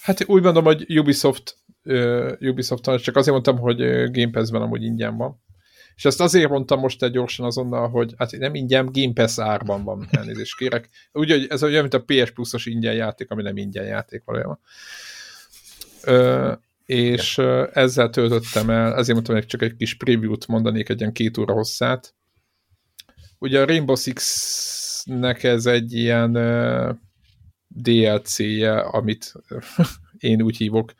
Hát 0.00 0.24
úgy 0.28 0.42
mondom, 0.42 0.64
hogy 0.64 0.98
Ubisoft 0.98 1.58
Ubisoft 2.40 2.82
csak 2.82 3.16
azért 3.16 3.32
mondtam, 3.32 3.58
hogy 3.58 3.76
Game 4.10 4.30
Pass-ben 4.30 4.62
amúgy 4.62 4.82
ingyen 4.82 5.16
van. 5.16 5.44
És 5.96 6.04
ezt 6.04 6.20
azért 6.20 6.50
mondtam 6.50 6.80
most 6.80 7.02
egy 7.02 7.10
gyorsan 7.10 7.46
azonnal, 7.46 7.88
hogy 7.88 8.14
hát 8.16 8.38
nem 8.38 8.54
ingyen, 8.54 8.88
Game 8.92 9.12
Pass 9.12 9.38
árban 9.38 9.84
van, 9.84 10.08
elnézést 10.10 10.56
kérek. 10.56 10.88
Úgy, 11.12 11.30
hogy 11.30 11.46
ez 11.48 11.62
olyan, 11.62 11.80
mint 11.80 11.94
a 11.94 12.02
PS 12.02 12.30
Plus-os 12.30 12.66
ingyen 12.66 12.94
játék, 12.94 13.30
ami 13.30 13.42
nem 13.42 13.56
ingyen 13.56 13.84
játék 13.84 14.22
valójában. 14.24 14.60
Ö, 16.02 16.52
és 16.84 17.38
ö, 17.38 17.66
ezzel 17.72 18.10
töltöttem 18.10 18.70
el, 18.70 18.94
ezért 18.94 19.12
mondtam, 19.12 19.34
hogy 19.34 19.46
csak 19.46 19.62
egy 19.62 19.76
kis 19.76 19.96
preview-t 19.96 20.46
mondanék, 20.46 20.88
egy 20.88 21.00
ilyen 21.00 21.12
két 21.12 21.38
óra 21.38 21.52
hosszát. 21.52 22.14
Ugye 23.38 23.60
a 23.60 23.66
Rainbow 23.66 23.96
Six-nek 25.06 25.42
ez 25.42 25.66
egy 25.66 25.92
ilyen 25.92 26.32
DLC-je, 27.68 28.78
amit 28.78 29.32
én 30.18 30.42
úgy 30.42 30.56
hívok, 30.56 30.92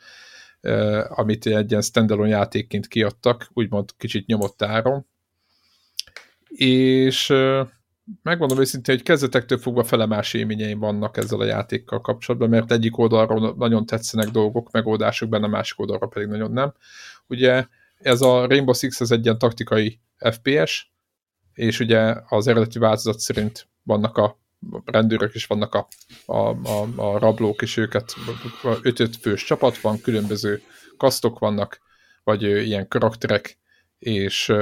amit 1.08 1.46
egy 1.46 1.70
ilyen 1.70 1.82
standalone 1.82 2.28
játékként 2.28 2.86
kiadtak, 2.86 3.50
úgymond 3.52 3.90
kicsit 3.96 4.26
nyomott 4.26 4.62
áron. 4.62 5.06
És 6.48 7.26
megmondom 8.22 8.58
őszintén, 8.58 8.94
hogy 8.94 9.04
kezdetektől 9.04 9.58
fogva 9.58 9.84
felemás 9.84 10.34
élményeim 10.34 10.78
vannak 10.78 11.16
ezzel 11.16 11.40
a 11.40 11.44
játékkal 11.44 12.00
kapcsolatban, 12.00 12.48
mert 12.48 12.72
egyik 12.72 12.98
oldalról 12.98 13.54
nagyon 13.56 13.86
tetszenek 13.86 14.28
dolgok, 14.28 14.70
megoldások 14.70 15.28
benne, 15.28 15.44
a 15.44 15.48
másik 15.48 15.80
oldalra 15.80 16.06
pedig 16.06 16.28
nagyon 16.28 16.52
nem. 16.52 16.74
Ugye 17.26 17.66
ez 17.98 18.20
a 18.20 18.46
Rainbow 18.46 18.74
Six 18.74 19.00
ez 19.00 19.10
egy 19.10 19.24
ilyen 19.24 19.38
taktikai 19.38 20.00
FPS, 20.16 20.90
és 21.54 21.80
ugye 21.80 22.14
az 22.28 22.46
eredeti 22.46 22.78
változat 22.78 23.18
szerint 23.18 23.68
vannak 23.86 24.16
a 24.16 24.38
rendőrök 24.84 25.34
is 25.34 25.46
vannak 25.46 25.74
a, 25.74 25.88
a, 26.26 26.36
a, 26.48 26.88
a 26.96 27.18
rablók, 27.18 27.62
és 27.62 27.76
őket 27.76 28.14
ötöt 28.82 29.16
fős 29.16 29.44
csapat 29.44 29.78
van, 29.78 30.00
különböző 30.00 30.62
kasztok 30.96 31.38
vannak, 31.38 31.80
vagy 32.24 32.42
ilyen 32.42 32.88
karakterek, 32.88 33.58
és, 33.98 34.52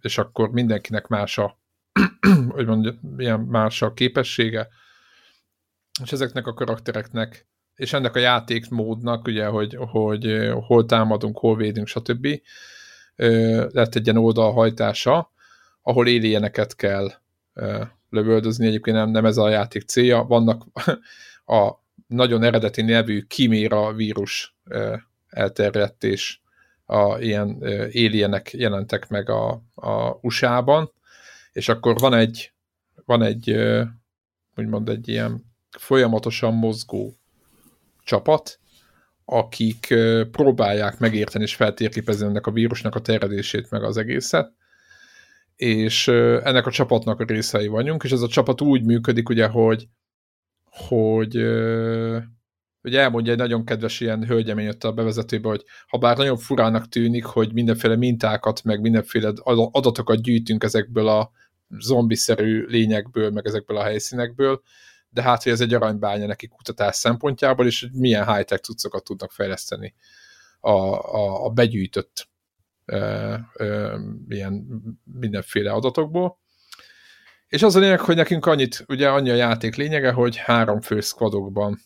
és 0.00 0.18
akkor 0.18 0.50
mindenkinek 0.50 1.06
más 1.06 1.38
a, 1.38 1.58
hogy 2.48 2.66
mondja, 2.66 2.94
ilyen 3.16 3.40
más 3.40 3.82
a 3.82 3.92
képessége, 3.92 4.68
és 6.02 6.12
ezeknek 6.12 6.46
a 6.46 6.54
karaktereknek, 6.54 7.46
és 7.74 7.92
ennek 7.92 8.14
a 8.16 8.18
játékmódnak, 8.18 9.26
ugye, 9.26 9.46
hogy, 9.46 9.76
hogy 9.78 10.50
hol 10.66 10.86
támadunk, 10.86 11.38
hol 11.38 11.56
védünk, 11.56 11.86
stb. 11.86 12.26
lett 13.16 13.94
egy 13.94 14.06
ilyen 14.06 14.18
oldalhajtása, 14.18 15.32
ahol 15.82 16.06
éljeneket 16.06 16.76
kell 16.76 17.12
lövöldözni, 18.14 18.66
egyébként 18.66 18.96
nem, 18.96 19.10
nem 19.10 19.24
ez 19.24 19.36
a 19.36 19.48
játék 19.48 19.82
célja. 19.82 20.22
Vannak 20.22 20.66
a 21.60 21.82
nagyon 22.06 22.42
eredeti 22.42 22.82
nevű 22.82 23.20
kiméra 23.22 23.92
vírus 23.92 24.56
elterjedt, 25.28 26.04
és 26.04 26.38
a 26.86 27.18
ilyen 27.18 27.62
éljenek 27.90 28.52
jelentek 28.52 29.08
meg 29.08 29.28
a, 29.28 29.62
a 29.74 30.18
USA-ban, 30.20 30.92
és 31.52 31.68
akkor 31.68 31.98
van 31.98 32.14
egy, 32.14 32.52
van 33.04 33.22
egy, 33.22 33.56
úgymond 34.56 34.88
egy 34.88 35.08
ilyen 35.08 35.44
folyamatosan 35.70 36.54
mozgó 36.54 37.16
csapat, 38.04 38.58
akik 39.24 39.94
próbálják 40.30 40.98
megérteni 40.98 41.44
és 41.44 41.54
feltérképezni 41.54 42.26
ennek 42.26 42.46
a 42.46 42.50
vírusnak 42.50 42.94
a 42.94 43.00
terjedését, 43.00 43.70
meg 43.70 43.82
az 43.82 43.96
egészet, 43.96 44.52
és 45.56 46.08
ennek 46.08 46.66
a 46.66 46.70
csapatnak 46.70 47.20
a 47.20 47.24
részei 47.24 47.66
vagyunk, 47.66 48.04
és 48.04 48.12
ez 48.12 48.20
a 48.20 48.28
csapat 48.28 48.60
úgy 48.60 48.84
működik, 48.84 49.28
ugye, 49.28 49.46
hogy, 49.46 49.88
hogy 50.64 51.36
hogy 52.84 52.96
elmondja 52.96 53.32
egy 53.32 53.38
nagyon 53.38 53.64
kedves 53.64 54.00
ilyen 54.00 54.26
hölgyemény 54.26 54.68
ott 54.68 54.84
a 54.84 54.92
bevezetőbe, 54.92 55.48
hogy 55.48 55.64
ha 55.88 55.98
bár 55.98 56.16
nagyon 56.16 56.36
furának 56.36 56.88
tűnik, 56.88 57.24
hogy 57.24 57.52
mindenféle 57.52 57.96
mintákat, 57.96 58.64
meg 58.64 58.80
mindenféle 58.80 59.32
adatokat 59.44 60.22
gyűjtünk 60.22 60.64
ezekből 60.64 61.08
a 61.08 61.30
zombiszerű 61.78 62.64
lényekből, 62.64 63.30
meg 63.30 63.46
ezekből 63.46 63.76
a 63.76 63.82
helyszínekből, 63.82 64.62
de 65.08 65.22
hát, 65.22 65.42
hogy 65.42 65.52
ez 65.52 65.60
egy 65.60 65.74
aranybánya 65.74 66.26
neki 66.26 66.48
kutatás 66.48 66.96
szempontjából, 66.96 67.66
és 67.66 67.80
hogy 67.80 67.92
milyen 67.92 68.34
high-tech 68.34 68.62
cuccokat 68.62 69.04
tudnak 69.04 69.32
fejleszteni 69.32 69.94
a, 70.60 70.70
a, 70.70 71.44
a 71.44 71.50
begyűjtött 71.50 72.28
ö, 72.84 73.34
ö, 73.52 73.98
ilyen 74.28 74.66
mindenféle 75.04 75.72
adatokból. 75.72 76.38
És 77.48 77.62
az 77.62 77.76
a 77.76 77.78
lényeg, 77.78 78.00
hogy 78.00 78.16
nekünk 78.16 78.46
annyit, 78.46 78.84
ugye 78.88 79.08
annyi 79.08 79.30
a 79.30 79.34
játék 79.34 79.76
lényege, 79.76 80.12
hogy 80.12 80.36
három 80.36 80.80
fő 80.80 81.00
squadokban 81.00 81.78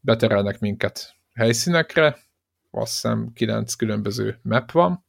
beterelnek 0.00 0.58
minket 0.58 1.14
helyszínekre, 1.34 2.18
azt 2.70 2.92
hiszem 2.92 3.32
kilenc 3.34 3.74
különböző 3.74 4.38
map 4.42 4.70
van, 4.70 5.04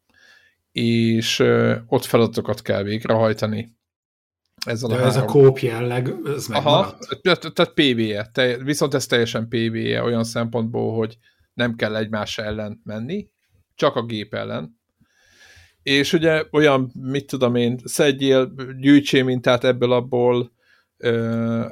és 0.72 1.40
ö, 1.40 1.76
ott 1.88 2.06
feladatokat 2.06 2.62
kell 2.62 2.84
végrehajtani. 2.84 3.78
Ezzel 4.66 4.90
De 4.90 4.96
a 4.96 5.06
ez 5.06 5.14
három... 5.14 5.30
a 5.30 5.32
kóp 5.32 5.58
jelleg, 5.58 6.14
ez 6.26 6.50
Aha, 6.50 6.98
tehát 7.22 7.74
PvE, 7.74 8.30
te, 8.32 8.58
viszont 8.58 8.94
ez 8.94 9.06
teljesen 9.06 9.48
PvE 9.48 10.04
olyan 10.04 10.24
szempontból, 10.24 10.96
hogy 10.96 11.18
nem 11.54 11.76
kell 11.76 11.96
egymás 11.96 12.38
ellen 12.38 12.82
menni, 12.84 13.30
csak 13.76 13.96
a 13.96 14.06
gép 14.06 14.34
ellen, 14.34 14.82
és 15.84 16.14
ugye 16.14 16.44
olyan, 16.52 16.92
mit 16.94 17.28
tudom 17.28 17.56
én, 17.56 17.80
szedjél, 17.84 18.54
gyűjtsél 18.80 19.24
mintát 19.24 19.64
ebből 19.64 19.92
abból, 19.92 20.52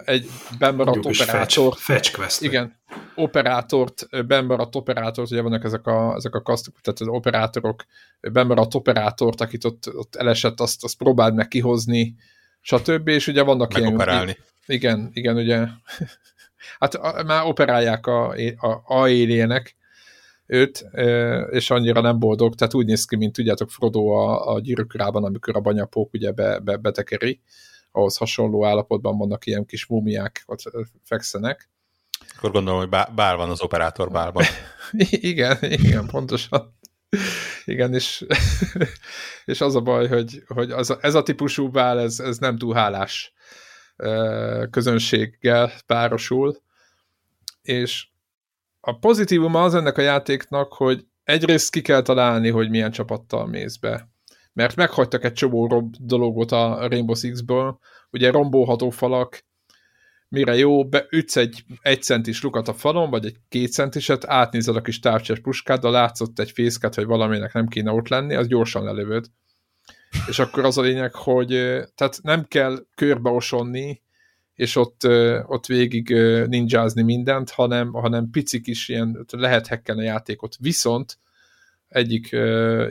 egy 0.06 0.30
bemaradt 0.60 1.06
operátor. 1.06 1.76
Fetch, 1.78 2.20
fetch 2.20 2.44
Igen, 2.44 2.80
operátort, 3.16 4.26
bemaradt 4.28 4.76
operátort, 4.76 5.32
ugye 5.32 5.42
vannak 5.42 5.64
ezek 5.64 5.88
a, 5.88 6.14
ezek 6.16 6.36
a 6.36 6.42
kasztok, 6.42 6.80
tehát 6.82 7.00
az 7.00 7.08
operátorok, 7.08 7.86
bemaradt 8.20 8.76
operátort, 8.76 9.42
akit 9.42 9.66
ott, 9.66 9.96
ott 9.96 10.16
elesett, 10.16 10.60
azt, 10.60 10.84
azt 10.84 10.98
próbáld 10.98 11.34
meg 11.36 11.48
kihozni, 11.48 12.16
stb. 12.62 13.08
És 13.08 13.28
ugye 13.28 13.44
vannak 13.44 13.74
Megoperálni. 13.74 14.32
ilyen... 14.32 14.46
Igen, 14.66 15.10
igen, 15.14 15.36
ugye. 15.36 15.58
hát 16.80 16.96
a, 16.96 17.24
már 17.24 17.46
operálják 17.46 18.08
a, 18.08 18.34
a, 18.58 18.84
a 18.86 19.08
éljenek 19.08 19.76
őt, 20.52 20.86
és 21.50 21.70
annyira 21.70 22.02
nem 22.02 22.20
boldog, 22.20 22.56
tehát 22.56 22.74
úgy 22.74 22.86
néz 22.86 23.06
ki, 23.06 23.16
mint 23.16 23.34
tudjátok 23.34 23.70
Frodo 23.70 24.08
a, 24.08 24.54
a 24.54 24.60
gyűrűkrában, 24.60 25.24
amikor 25.24 25.56
a 25.56 25.60
banyapók 25.60 26.14
ugye 26.14 26.32
be, 26.32 26.60
be, 26.60 26.78
betekeri, 26.78 27.42
ahhoz 27.92 28.18
hasonló 28.18 28.66
állapotban 28.66 29.18
vannak 29.18 29.46
ilyen 29.46 29.66
kis 29.66 29.86
múmiák, 29.86 30.44
ott 30.46 30.62
fekszenek. 31.04 31.70
Akkor 32.38 32.52
gondolom, 32.52 32.80
hogy 32.80 32.90
bár, 32.90 33.14
bár 33.16 33.36
van 33.36 33.50
az 33.50 33.62
operátor 33.62 34.12
bárban. 34.12 34.44
igen, 35.32 35.58
igen, 35.62 36.08
pontosan. 36.08 36.78
Igen, 37.66 37.94
és, 37.94 38.26
és 39.46 39.62
az 39.62 39.76
a 39.76 39.82
baj, 39.82 40.08
hogy, 40.08 40.44
hogy 40.48 40.72
az 40.72 40.90
a, 40.90 40.98
ez 41.02 41.16
a 41.16 41.24
típusú 41.24 41.70
bál, 41.70 42.00
ez, 42.00 42.20
ez 42.20 42.38
nem 42.38 42.58
túl 42.58 42.74
hálás 42.74 43.34
közönséggel 44.70 45.72
párosul, 45.86 46.62
és 47.62 48.11
a 48.82 48.98
pozitívum 48.98 49.56
az 49.56 49.76
ennek 49.76 49.98
a 49.98 50.02
játéknak, 50.02 50.74
hogy 50.74 51.06
egyrészt 51.24 51.72
ki 51.72 51.82
kell 51.82 52.02
találni, 52.02 52.50
hogy 52.50 52.70
milyen 52.70 52.92
csapattal 52.92 53.48
mész 53.48 53.76
be. 53.76 54.10
Mert 54.54 54.76
meghagytak 54.76 55.24
egy 55.24 55.34
csomó 55.34 55.90
dologot 56.00 56.52
a 56.52 56.88
Rainbow 56.88 57.16
Six-ből, 57.16 57.80
ugye 58.12 58.32
rombolható 58.32 58.90
falak, 58.90 59.46
mire 60.28 60.56
jó, 60.56 60.86
beütsz 60.86 61.36
egy 61.36 61.64
egy 61.82 62.04
centis 62.04 62.42
lukat 62.44 62.68
a 62.68 62.74
falon, 62.74 63.10
vagy 63.10 63.26
egy 63.26 63.36
két 63.50 63.72
centiset, 63.72 64.26
átnézed 64.26 64.76
a 64.76 64.82
kis 64.82 65.00
távcsás 65.00 65.40
puskáddal, 65.40 65.92
látszott 65.92 66.40
egy 66.40 66.52
fészket, 66.52 66.96
hogy 66.96 67.06
valaminek 67.06 67.54
nem 67.54 67.68
kéne 67.68 67.92
ott 67.92 68.08
lenni, 68.08 68.36
az 68.36 68.48
gyorsan 68.48 68.84
lelövöd. 68.84 69.26
És 70.28 70.40
akkor 70.40 70.66
az 70.66 70.78
a 70.78 70.82
lényeg, 70.82 71.14
hogy 71.16 71.48
tehát 71.96 72.20
nem 72.22 72.46
kell 72.48 72.86
körbeosonni, 72.96 74.02
és 74.62 74.76
ott, 74.76 75.08
ott 75.46 75.66
végig 75.66 76.10
ninjázni 76.48 77.02
mindent, 77.02 77.50
hanem, 77.50 77.92
hanem 77.92 78.30
picik 78.30 78.68
is 78.68 78.90
ilyen, 78.90 79.26
lehet 79.32 79.68
hekken 79.68 79.98
a 79.98 80.02
játékot. 80.02 80.56
Viszont 80.60 81.18
egyik 81.88 82.32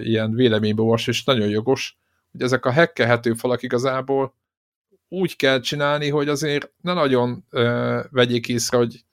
ilyen 0.01 0.35
véleménybe 0.35 0.83
vas, 0.83 1.07
és 1.07 1.25
nagyon 1.25 1.49
jogos, 1.49 1.99
hogy 2.33 2.43
ezek 2.43 2.65
a 2.65 2.71
hekkelhető 2.71 3.35
falak 3.35 3.63
igazából 3.63 4.35
úgy 5.09 5.37
kell 5.37 5.61
csinálni, 5.61 6.09
hogy 6.09 6.29
azért 6.29 6.71
ne 6.81 6.93
nagyon 6.93 7.45
vegyék 8.11 8.49
észre, 8.49 8.77
hogy, 8.77 9.05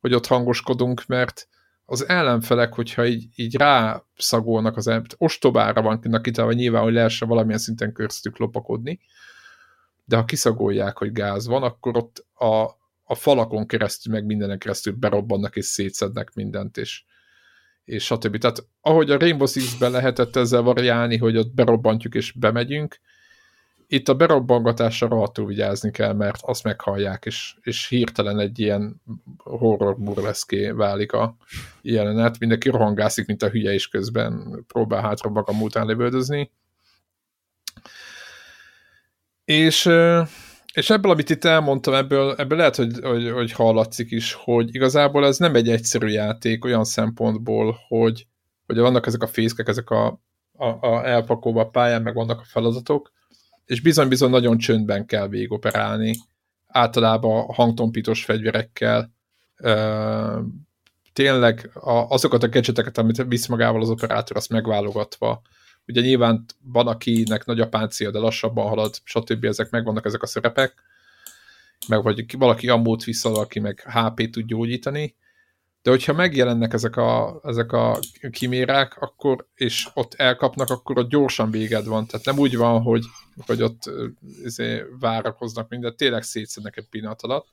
hogy 0.00 0.14
ott 0.14 0.26
hangoskodunk, 0.26 1.06
mert 1.06 1.48
az 1.84 2.08
ellenfelek, 2.08 2.74
hogyha 2.74 3.06
így, 3.06 3.26
így 3.34 3.56
rászagolnak 3.56 4.76
az 4.76 4.86
ember, 4.86 5.10
ostobára 5.16 5.82
van 5.82 6.22
kitalálva 6.22 6.56
nyilván, 6.56 6.82
hogy 6.82 6.92
lehessen 6.92 7.28
valamilyen 7.28 7.58
szinten 7.58 7.92
köztük 7.92 8.38
lopakodni, 8.38 9.00
de 10.06 10.16
ha 10.16 10.24
kiszagolják, 10.24 10.98
hogy 10.98 11.12
gáz 11.12 11.46
van, 11.46 11.62
akkor 11.62 11.96
ott 11.96 12.26
a, 12.34 12.62
a 13.04 13.14
falakon 13.14 13.66
keresztül, 13.66 14.12
meg 14.12 14.24
mindenen 14.24 14.58
keresztül 14.58 14.92
berobbannak 14.92 15.56
és 15.56 15.64
szétszednek 15.64 16.34
mindent, 16.34 16.76
és, 16.76 17.04
és 17.84 18.04
stb. 18.04 18.38
Tehát 18.38 18.66
ahogy 18.80 19.10
a 19.10 19.18
Rainbow 19.18 19.46
Six-ben 19.46 19.90
lehetett 19.90 20.36
ezzel 20.36 20.62
variálni, 20.62 21.16
hogy 21.16 21.36
ott 21.36 21.54
berobbantjuk 21.54 22.14
és 22.14 22.32
bemegyünk, 22.32 23.00
itt 23.88 24.08
a 24.08 24.14
berobbangatásra 24.14 25.08
rohadtul 25.08 25.46
vigyázni 25.46 25.90
kell, 25.90 26.12
mert 26.12 26.38
azt 26.42 26.64
meghallják, 26.64 27.24
és, 27.24 27.56
és 27.60 27.88
hirtelen 27.88 28.38
egy 28.38 28.58
ilyen 28.58 29.02
horror 29.36 29.98
burleszké 29.98 30.70
válik 30.70 31.12
a 31.12 31.36
jelenet. 31.82 32.38
Mindenki 32.38 32.68
rohangászik, 32.68 33.26
mint 33.26 33.42
a 33.42 33.48
hülye, 33.48 33.74
is 33.74 33.88
közben 33.88 34.64
próbál 34.66 35.02
hátra 35.02 35.30
magam 35.30 35.62
után 35.62 35.86
lövöldözni. 35.86 36.50
És, 39.46 39.90
és 40.74 40.90
ebből, 40.90 41.10
amit 41.10 41.30
itt 41.30 41.44
elmondtam, 41.44 41.94
ebből, 41.94 42.34
ebből 42.38 42.58
lehet, 42.58 42.76
hogy, 42.76 42.98
hogy, 43.02 43.30
hogy 43.30 43.52
hallatszik 43.52 44.10
is, 44.10 44.32
hogy 44.32 44.74
igazából 44.74 45.26
ez 45.26 45.38
nem 45.38 45.54
egy 45.54 45.68
egyszerű 45.68 46.06
játék 46.06 46.64
olyan 46.64 46.84
szempontból, 46.84 47.76
hogy, 47.88 48.26
hogy 48.66 48.78
vannak 48.78 49.06
ezek 49.06 49.22
a 49.22 49.26
fészkek, 49.26 49.68
ezek 49.68 49.90
a, 49.90 50.20
a, 50.52 50.66
a 50.66 51.06
elpakolva 51.06 51.60
a 51.60 51.68
pályán, 51.68 52.02
meg 52.02 52.14
vannak 52.14 52.40
a 52.40 52.44
feladatok, 52.44 53.12
és 53.64 53.80
bizony-bizony 53.80 54.30
nagyon 54.30 54.58
csöndben 54.58 55.06
kell 55.06 55.28
végoperálni, 55.28 56.16
általában 56.66 57.44
hangtompítós 57.54 58.24
fegyverekkel, 58.24 59.14
tényleg 61.12 61.70
azokat 62.08 62.42
a 62.42 62.48
gadgeteket, 62.48 62.98
amit 62.98 63.24
visz 63.28 63.46
magával 63.46 63.80
az 63.80 63.90
operátor, 63.90 64.36
azt 64.36 64.48
megválogatva, 64.50 65.42
Ugye 65.86 66.00
nyilván 66.00 66.44
van, 66.62 66.86
akinek 66.86 67.44
nagy 67.44 67.60
a 67.60 67.68
páncél, 67.68 68.10
de 68.10 68.18
lassabban 68.18 68.68
halad, 68.68 68.94
stb. 69.04 69.44
ezek 69.44 69.70
megvannak 69.70 70.04
ezek 70.04 70.22
a 70.22 70.26
szerepek, 70.26 70.74
meg 71.88 72.02
vagy 72.02 72.36
valaki 72.36 72.68
ammót 72.68 73.04
vissza, 73.04 73.32
aki 73.32 73.58
meg 73.58 73.84
HP 73.86 74.30
tud 74.30 74.46
gyógyítani, 74.46 75.14
de 75.86 75.92
hogyha 75.92 76.12
megjelennek 76.12 76.72
ezek 76.72 76.96
a, 76.96 77.40
ezek 77.42 77.72
a 77.72 77.98
kimérák, 78.30 78.96
akkor, 79.00 79.46
és 79.54 79.88
ott 79.94 80.14
elkapnak, 80.14 80.70
akkor 80.70 80.98
ott 80.98 81.08
gyorsan 81.08 81.50
véged 81.50 81.86
van. 81.86 82.06
Tehát 82.06 82.26
nem 82.26 82.38
úgy 82.38 82.56
van, 82.56 82.82
hogy, 82.82 83.04
hogy 83.46 83.62
ott 83.62 83.90
izé, 84.44 84.82
várakoznak 85.00 85.68
mindent, 85.68 85.96
tényleg 85.96 86.22
szétszednek 86.22 86.76
egy 86.76 86.86
pillanat 86.90 87.22
alatt. 87.22 87.46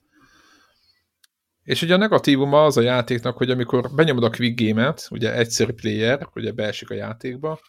És 1.63 1.81
ugye 1.81 1.93
a 1.93 1.97
negatívuma 1.97 2.65
az 2.65 2.77
a 2.77 2.81
játéknak, 2.81 3.37
hogy 3.37 3.51
amikor 3.51 3.89
benyomod 3.95 4.23
a 4.23 4.29
quick 4.29 4.61
game-et, 4.61 5.07
ugye 5.11 5.33
egyszerű 5.33 5.71
player, 5.71 6.27
ugye 6.35 6.51
beesik 6.51 6.89
a 6.89 6.93
játékba, 6.93 7.59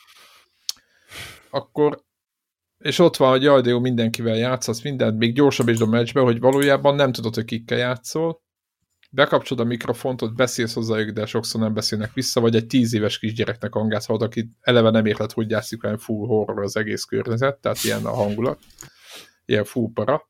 akkor 1.55 2.03
és 2.79 2.99
ott 2.99 3.17
van, 3.17 3.31
hogy 3.31 3.43
jaj, 3.43 3.61
de 3.61 3.71
jó, 3.71 3.81
mindenkivel 3.81 4.37
játszasz, 4.37 4.83
mindent 4.83 5.19
még 5.19 5.35
gyorsabb 5.35 5.69
is 5.69 5.81
a 5.81 5.87
meccsbe, 5.87 6.21
hogy 6.21 6.41
valójában 6.41 6.95
nem 6.95 7.13
tudod, 7.13 7.35
hogy 7.35 7.45
kikkel 7.45 7.79
játszol, 7.79 8.43
bekapcsolod 9.11 9.65
a 9.65 9.69
mikrofont, 9.69 10.23
ott 10.23 10.35
beszélsz 10.35 10.75
hozzájuk, 10.75 11.11
de 11.11 11.27
sokszor 11.27 11.61
nem 11.61 11.75
beszélnek 11.75 12.13
vissza, 12.13 12.41
vagy 12.41 12.57
egy 12.57 12.67
tíz 12.67 12.95
éves 12.95 13.19
kisgyereknek 13.19 13.73
hangázhat, 13.73 14.23
aki 14.23 14.51
eleve 14.61 14.91
nem 14.91 15.07
érted, 15.07 15.33
hogy 15.33 15.51
játszik, 15.51 15.85
olyan 15.85 15.99
full 15.99 16.27
horror 16.27 16.63
az 16.63 16.77
egész 16.77 17.05
környezet, 17.05 17.59
tehát 17.59 17.85
ilyen 17.85 18.05
a 18.05 18.15
hangulat, 18.15 18.59
ilyen 19.45 19.65
full 19.65 19.91
para. 19.95 20.29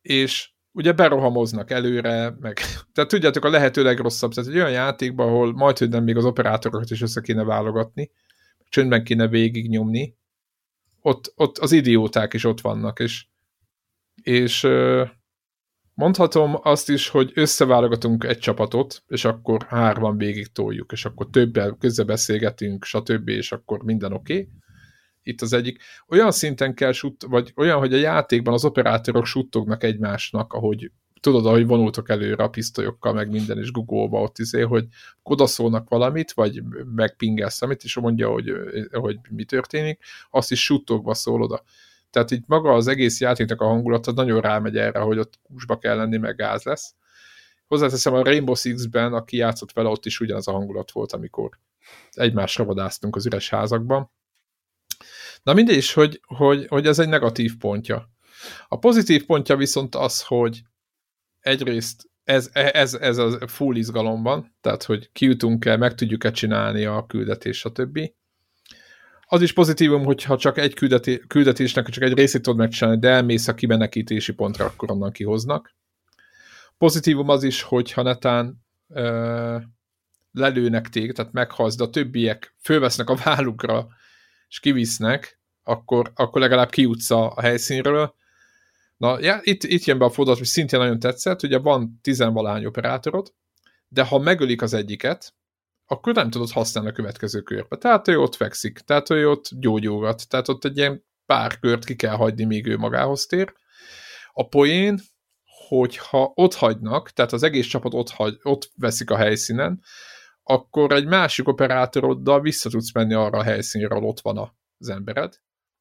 És 0.00 0.50
ugye 0.72 0.92
berohamoznak 0.92 1.70
előre, 1.70 2.34
meg, 2.40 2.58
tehát 2.94 3.10
tudjátok 3.10 3.44
a 3.44 3.50
lehető 3.50 3.82
legrosszabb, 3.82 4.32
tehát 4.32 4.50
egy 4.50 4.56
olyan 4.56 4.70
játékban, 4.70 5.28
ahol 5.28 5.52
majd, 5.52 5.78
hogy 5.78 5.88
nem 5.88 6.04
még 6.04 6.16
az 6.16 6.24
operátorokat 6.24 6.90
is 6.90 7.02
össze 7.02 7.20
kéne 7.20 7.44
válogatni, 7.44 8.10
csöndben 8.68 9.04
kéne 9.04 9.28
végignyomni, 9.28 10.16
ott, 11.00 11.32
ott 11.36 11.58
az 11.58 11.72
idióták 11.72 12.34
is 12.34 12.44
ott 12.44 12.60
vannak, 12.60 12.98
és, 12.98 13.26
és 14.22 14.66
mondhatom 15.94 16.58
azt 16.62 16.90
is, 16.90 17.08
hogy 17.08 17.30
összeválogatunk 17.34 18.24
egy 18.24 18.38
csapatot, 18.38 19.02
és 19.06 19.24
akkor 19.24 19.62
hárman 19.62 20.16
végig 20.16 20.52
toljuk, 20.52 20.92
és 20.92 21.04
akkor 21.04 21.30
többel 21.30 21.76
közbeszélgetünk, 21.80 22.84
stb., 22.84 23.28
és 23.28 23.52
akkor 23.52 23.82
minden 23.82 24.12
oké. 24.12 24.32
Okay. 24.32 24.48
Itt 25.22 25.40
az 25.40 25.52
egyik. 25.52 25.82
Olyan 26.08 26.30
szinten 26.30 26.74
kell, 26.74 26.92
sut, 26.92 27.22
vagy 27.28 27.52
olyan, 27.56 27.78
hogy 27.78 27.94
a 27.94 27.96
játékban 27.96 28.54
az 28.54 28.64
operátorok 28.64 29.26
suttognak 29.26 29.82
egymásnak, 29.84 30.52
ahogy 30.52 30.90
tudod, 31.20 31.46
ahogy 31.46 31.66
vonultok 31.66 32.08
előre 32.08 32.44
a 32.44 32.48
pisztolyokkal, 32.48 33.12
meg 33.12 33.30
minden, 33.30 33.58
és 33.58 33.70
Google-ba 33.70 34.20
ott 34.20 34.38
izé, 34.38 34.60
hogy 34.60 34.86
odaszólnak 35.22 35.88
valamit, 35.88 36.32
vagy 36.32 36.62
megpingelsz 36.94 37.62
amit, 37.62 37.84
és 37.84 37.94
mondja, 37.94 38.28
hogy, 38.30 38.52
hogy 38.92 39.18
mi 39.30 39.44
történik, 39.44 40.00
azt 40.30 40.50
is 40.50 40.64
suttogva 40.64 41.14
szól 41.14 41.42
oda. 41.42 41.62
Tehát 42.10 42.30
itt 42.30 42.46
maga 42.46 42.72
az 42.72 42.86
egész 42.86 43.20
játéknak 43.20 43.60
a 43.60 43.66
hangulata 43.66 44.12
nagyon 44.12 44.40
rámegy 44.40 44.76
erre, 44.76 44.98
hogy 44.98 45.18
ott 45.18 45.38
kusba 45.42 45.78
kell 45.78 45.96
lenni, 45.96 46.16
meg 46.16 46.36
gáz 46.36 46.62
lesz. 46.62 46.94
Hozzáteszem, 47.66 48.14
a 48.14 48.22
Rainbow 48.22 48.54
Six-ben, 48.54 49.12
aki 49.12 49.36
játszott 49.36 49.72
vele, 49.72 49.88
ott 49.88 50.06
is 50.06 50.20
ugyanaz 50.20 50.48
a 50.48 50.52
hangulat 50.52 50.90
volt, 50.90 51.12
amikor 51.12 51.50
egymásra 52.10 52.64
vadáztunk 52.64 53.16
az 53.16 53.26
üres 53.26 53.50
házakban. 53.50 54.10
Na 55.42 55.52
mindegy 55.54 55.76
is, 55.76 55.92
hogy, 55.92 56.20
hogy, 56.26 56.66
hogy 56.68 56.86
ez 56.86 56.98
egy 56.98 57.08
negatív 57.08 57.56
pontja. 57.56 58.10
A 58.68 58.78
pozitív 58.78 59.26
pontja 59.26 59.56
viszont 59.56 59.94
az, 59.94 60.22
hogy 60.22 60.62
egyrészt 61.48 62.08
ez, 62.24 62.50
ez, 62.52 62.94
ez 62.94 63.18
a 63.18 63.46
full 63.46 63.76
izgalomban, 63.76 64.54
tehát 64.60 64.82
hogy 64.82 65.12
kijutunk-e, 65.12 65.76
meg 65.76 65.94
tudjuk-e 65.94 66.30
csinálni 66.30 66.84
a 66.84 67.06
küldetés, 67.06 67.58
stb. 67.58 68.00
Az 69.26 69.42
is 69.42 69.52
pozitívum, 69.52 70.04
hogyha 70.04 70.36
csak 70.36 70.58
egy 70.58 70.74
küldeté, 70.74 71.22
küldetésnek 71.26 71.88
csak 71.88 72.02
egy 72.02 72.12
részét 72.12 72.42
tudod 72.42 72.58
megcsinálni, 72.58 73.00
de 73.00 73.08
elmész 73.08 73.48
a 73.48 73.54
kimenekítési 73.54 74.32
pontra, 74.32 74.64
akkor 74.64 74.90
onnan 74.90 75.12
kihoznak. 75.12 75.76
Pozitívum 76.78 77.28
az 77.28 77.42
is, 77.42 77.62
hogyha 77.62 78.02
netán 78.02 78.64
ö, 78.88 79.56
lelőnek 80.32 80.88
téged, 80.88 81.14
tehát 81.14 81.32
meghalsz, 81.32 81.76
de 81.76 81.84
a 81.84 81.90
többiek 81.90 82.54
fölvesznek 82.62 83.10
a 83.10 83.16
vállukra, 83.24 83.88
és 84.48 84.60
kivisznek, 84.60 85.40
akkor, 85.62 86.12
akkor 86.14 86.40
legalább 86.40 86.70
kijutsz 86.70 87.10
a 87.10 87.40
helyszínről, 87.40 88.14
Na, 88.98 89.20
ja, 89.20 89.40
itt, 89.42 89.62
itt 89.62 89.84
jön 89.84 89.98
be 89.98 90.04
a 90.04 90.10
fordulat, 90.10 90.38
hogy 90.38 90.46
szintén 90.46 90.78
nagyon 90.78 90.98
tetszett, 90.98 91.42
ugye 91.42 91.58
van 91.58 91.98
tizenvalány 92.02 92.64
operátorod, 92.64 93.34
de 93.88 94.02
ha 94.02 94.18
megölik 94.18 94.62
az 94.62 94.72
egyiket, 94.72 95.34
akkor 95.86 96.14
nem 96.14 96.30
tudod 96.30 96.50
használni 96.50 96.90
a 96.90 96.92
következő 96.92 97.40
körbe. 97.40 97.76
Tehát 97.76 98.08
ő 98.08 98.18
ott 98.18 98.34
fekszik, 98.34 98.78
tehát 98.78 99.10
ő 99.10 99.30
ott 99.30 99.48
gyógyulgat, 99.50 100.28
tehát 100.28 100.48
ott 100.48 100.64
egy 100.64 100.76
ilyen 100.76 101.04
pár 101.26 101.58
kört 101.58 101.84
ki 101.84 101.96
kell 101.96 102.14
hagyni, 102.14 102.44
míg 102.44 102.66
ő 102.66 102.76
magához 102.76 103.26
tér. 103.26 103.52
A 104.32 104.48
poén, 104.48 105.00
hogyha 105.68 106.32
ott 106.34 106.54
hagynak, 106.54 107.10
tehát 107.10 107.32
az 107.32 107.42
egész 107.42 107.66
csapat 107.66 107.94
ott, 107.94 108.10
hagy, 108.10 108.38
ott 108.42 108.70
veszik 108.74 109.10
a 109.10 109.16
helyszínen, 109.16 109.82
akkor 110.42 110.92
egy 110.92 111.06
másik 111.06 111.48
operátoroddal 111.48 112.40
vissza 112.40 112.70
tudsz 112.70 112.94
menni 112.94 113.14
arra 113.14 113.38
a 113.38 113.42
helyszínre, 113.42 113.94
ahol 113.94 114.08
ott 114.08 114.20
van 114.20 114.56
az 114.78 114.88
embered, 114.88 115.34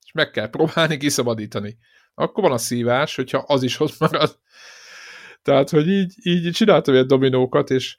és 0.05 0.11
meg 0.11 0.31
kell 0.31 0.49
próbálni 0.49 0.97
kiszabadítani. 0.97 1.77
Akkor 2.19 2.43
van 2.43 2.51
a 2.51 2.57
szívás, 2.57 3.15
hogyha 3.15 3.37
az 3.37 3.63
is 3.63 3.79
ott 3.79 3.99
marad. 3.99 4.39
Tehát, 5.41 5.69
hogy 5.69 5.87
így, 5.87 6.13
így 6.23 6.51
csináltam 6.51 6.93
ilyen 6.93 7.07
dominókat, 7.07 7.69
és, 7.69 7.97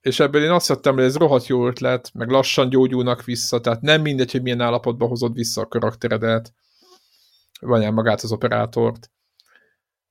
és 0.00 0.20
ebből 0.20 0.42
én 0.42 0.50
azt 0.50 0.68
vettem, 0.68 0.94
hogy 0.94 1.02
ez 1.02 1.16
rohadt 1.16 1.46
jó 1.46 1.66
ötlet, 1.66 2.10
meg 2.14 2.30
lassan 2.30 2.68
gyógyulnak 2.68 3.24
vissza, 3.24 3.60
tehát 3.60 3.80
nem 3.80 4.00
mindegy, 4.02 4.32
hogy 4.32 4.42
milyen 4.42 4.60
állapotban 4.60 5.08
hozod 5.08 5.34
vissza 5.34 5.60
a 5.60 5.66
karakteredet, 5.66 6.52
vagy 7.60 7.92
magát 7.92 8.20
az 8.20 8.32
operátort. 8.32 9.10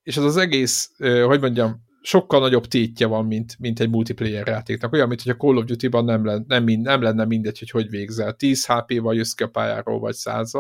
És 0.04 0.18
az 0.18 0.24
az 0.24 0.38
egész, 0.38 0.92
hogy 1.26 1.42
mondjam, 1.42 1.84
sokkal 2.02 2.40
nagyobb 2.40 2.66
tétje 2.66 3.08
van, 3.08 3.26
mint, 3.26 3.60
mint 3.60 3.80
egy 3.80 3.90
multiplayer 3.90 4.48
játéknak. 4.48 4.94
Olyan, 4.94 5.08
mint 5.08 5.22
hogy 5.22 5.32
a 5.32 5.38
Call 5.38 5.58
of 5.58 5.66
Duty-ban 5.66 6.06
nem, 6.06 6.26
lenne, 6.26 6.44
nem, 6.48 6.64
nem 6.64 7.02
lenne 7.02 7.26
mindegy, 7.26 7.60
hogy 7.60 7.70
hogy 7.70 7.90
végzel. 7.90 8.34
10 8.34 8.66
HP-val 8.66 9.16
jössz 9.16 9.34
ki 9.34 9.44
a 9.44 9.48
pályáról, 9.48 10.00
vagy 10.00 10.14
100 10.14 10.54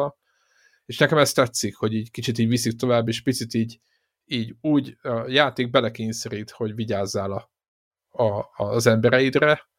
És 0.86 0.98
nekem 0.98 1.18
ez 1.18 1.32
tetszik, 1.32 1.76
hogy 1.76 1.94
így 1.94 2.12
kicsit 2.12 2.38
így 2.38 2.48
viszik 2.48 2.76
tovább, 2.76 3.08
és 3.08 3.22
picit 3.22 3.54
így, 3.54 3.80
így 4.26 4.56
úgy 4.62 4.98
a 5.02 5.28
játék 5.28 5.70
belekényszerít, 5.70 6.50
hogy 6.50 6.76
vigyázzál 6.76 7.32
a, 7.32 7.52
a, 8.24 8.50
az 8.56 8.88
embereidre, 8.88 9.70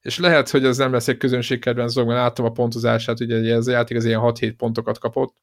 és 0.00 0.18
lehet, 0.18 0.50
hogy 0.50 0.64
ez 0.64 0.76
nem 0.76 0.92
lesz 0.92 1.08
egy 1.08 1.16
közönségkedvenc 1.16 1.94
dolog, 1.94 2.08
mert 2.08 2.22
láttam 2.22 2.44
a 2.44 2.50
pontozását, 2.50 3.20
ugye 3.20 3.54
ez 3.54 3.66
a 3.66 3.70
játék 3.70 3.96
az 3.96 4.04
ilyen 4.04 4.20
6-7 4.22 4.54
pontokat 4.56 4.98
kapott, 4.98 5.36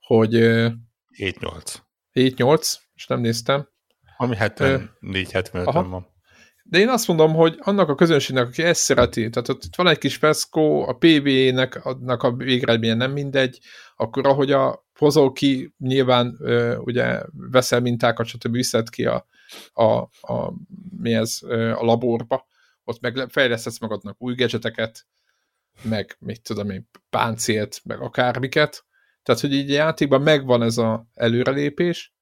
hogy 0.00 0.32
7-8. 0.34 1.76
7-8, 2.12 2.74
és 2.94 3.06
nem 3.06 3.20
néztem, 3.20 3.68
ami 4.16 4.36
74-75 4.38 5.60
van. 5.64 6.14
De 6.68 6.78
én 6.78 6.88
azt 6.88 7.08
mondom, 7.08 7.34
hogy 7.34 7.56
annak 7.58 7.88
a 7.88 7.94
közönségnek, 7.94 8.46
aki 8.46 8.62
ezt 8.62 8.80
szereti, 8.80 9.30
tehát 9.30 9.48
ott 9.48 9.76
van 9.76 9.86
egy 9.86 9.98
kis 9.98 10.16
feszkó, 10.16 10.88
a 10.88 10.92
PvE-nek 10.92 11.84
annak 11.84 12.22
a 12.22 12.32
végeredménye 12.32 12.94
nem 12.94 13.12
mindegy, 13.12 13.58
akkor 13.96 14.26
ahogy 14.26 14.52
a 14.52 14.86
hozol 14.98 15.32
ki, 15.32 15.74
nyilván 15.78 16.36
ö, 16.40 16.76
ugye 16.76 17.22
veszel 17.32 17.80
mintákat, 17.80 18.26
stb. 18.26 18.52
viszed 18.52 18.90
ki 18.90 19.04
a, 19.04 19.26
a, 19.72 19.84
a, 20.20 20.52
mi 20.98 21.14
ez, 21.14 21.38
a 21.50 21.84
laborba, 21.84 22.46
ott 22.84 23.00
meg 23.00 23.26
fejlesztesz 23.28 23.80
magadnak 23.80 24.16
új 24.18 24.34
gadgeteket, 24.34 25.06
meg 25.82 26.16
mit 26.18 26.42
tudom 26.42 26.70
én, 26.70 26.88
páncélt, 27.10 27.80
meg 27.84 28.00
akármiket. 28.00 28.84
Tehát, 29.22 29.40
hogy 29.40 29.52
így 29.52 29.70
a 29.70 29.74
játékban 29.74 30.22
megvan 30.22 30.62
ez 30.62 30.78
az 30.78 31.00
előrelépés, 31.14 32.14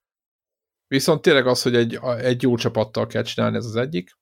Viszont 0.86 1.22
tényleg 1.22 1.46
az, 1.46 1.62
hogy 1.62 1.76
egy, 1.76 1.98
egy 2.18 2.42
jó 2.42 2.56
csapattal 2.56 3.06
kell 3.06 3.22
csinálni, 3.22 3.56
ez 3.56 3.64
az 3.64 3.76
egyik. 3.76 4.18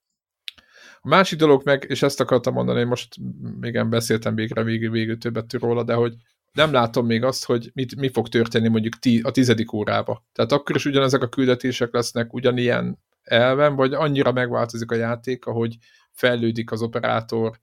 A 1.04 1.08
másik 1.08 1.38
dolog 1.38 1.62
meg, 1.64 1.84
és 1.88 2.02
ezt 2.02 2.20
akartam 2.20 2.54
mondani, 2.54 2.84
most 2.84 3.16
még 3.60 3.84
beszéltem 3.84 4.34
végre 4.34 4.62
végül, 4.62 4.90
végül 4.90 5.18
többet 5.18 5.52
róla, 5.52 5.82
de 5.82 5.94
hogy 5.94 6.14
nem 6.52 6.72
látom 6.72 7.06
még 7.06 7.22
azt, 7.22 7.44
hogy 7.44 7.70
mit, 7.74 7.96
mi 7.96 8.08
fog 8.08 8.28
történni 8.28 8.68
mondjuk 8.68 8.98
tí, 8.98 9.20
a 9.20 9.30
tizedik 9.30 9.72
órába. 9.72 10.24
Tehát 10.32 10.52
akkor 10.52 10.76
is 10.76 10.84
ugyanezek 10.84 11.22
a 11.22 11.28
küldetések 11.28 11.92
lesznek 11.92 12.32
ugyanilyen 12.32 12.98
elven, 13.22 13.74
vagy 13.74 13.92
annyira 13.92 14.32
megváltozik 14.32 14.90
a 14.90 14.94
játék, 14.94 15.46
ahogy 15.46 15.76
fejlődik 16.10 16.72
az 16.72 16.82
operátor, 16.82 17.58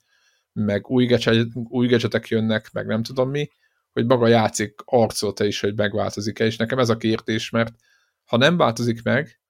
meg 0.53 0.90
új, 0.90 1.06
gadget, 1.06 1.48
új 1.53 1.88
gadgetek 1.88 2.28
jönnek, 2.28 2.72
meg 2.72 2.86
nem 2.86 3.03
tudom 3.03 3.30
mi, 3.30 3.49
hogy 3.91 4.06
maga 4.06 4.26
a 4.26 4.28
játék 4.28 4.74
arcolta 4.86 5.45
is, 5.45 5.60
hogy 5.60 5.76
megváltozik-e, 5.76 6.45
és 6.45 6.57
nekem 6.57 6.80
ez 6.80 6.90
a 6.90 6.98
kérdés, 6.98 7.49
mert 7.49 7.74
ha 8.26 8.38
nem 8.38 8.57
változik 8.57 9.03
meg, 9.03 9.41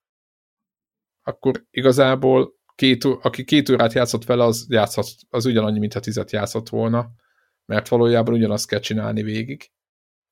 akkor 1.24 1.66
igazából 1.72 2.59
két, 2.80 3.04
aki 3.04 3.44
két 3.44 3.70
órát 3.70 3.94
játszott 3.94 4.26
vele, 4.26 4.44
az, 4.44 4.66
játszhat, 4.70 5.08
az 5.30 5.46
ugyanannyi, 5.46 5.80
mintha 5.80 6.00
tizet 6.00 6.32
játszott 6.32 6.70
volna, 6.70 7.10
mert 7.66 7.88
valójában 7.88 8.34
ugyanazt 8.34 8.68
kell 8.68 8.80
csinálni 8.80 9.22
végig. 9.22 9.72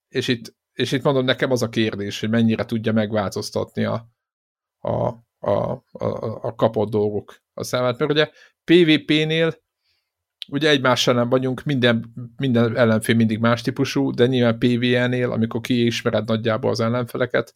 És 0.08 0.28
itt, 0.28 0.56
és 0.74 0.92
itt 0.92 1.04
mondom, 1.04 1.26
nekem 1.26 1.52
az 1.52 1.62
a 1.62 1.70
kérdés, 1.70 2.20
hogy 2.20 2.30
mennyire 2.30 2.66
tudja 2.66 2.92
megváltoztatni 2.94 3.84
a, 3.84 4.10
a, 4.80 5.08
a, 5.40 5.72
a, 5.92 6.06
a 6.42 6.56
kapott 6.56 6.90
dolgok 6.90 7.42
a 7.54 7.64
számát. 7.64 8.00
Mert 8.00 8.12
ugye 8.12 8.30
PvP-nél 8.64 9.56
ugye 10.50 10.70
egymással 10.70 11.14
nem 11.14 11.30
vagyunk, 11.30 11.64
minden, 11.64 12.14
minden 12.38 12.78
ellenfél 12.78 13.16
mindig 13.16 13.40
más 13.40 13.62
típusú, 13.62 14.12
de 14.12 14.26
nyilván 14.26 14.58
PvE-nél, 14.58 15.32
amikor 15.32 15.62
kiismered 15.62 16.28
nagyjából 16.28 16.70
az 16.70 16.80
ellenfeleket, 16.80 17.56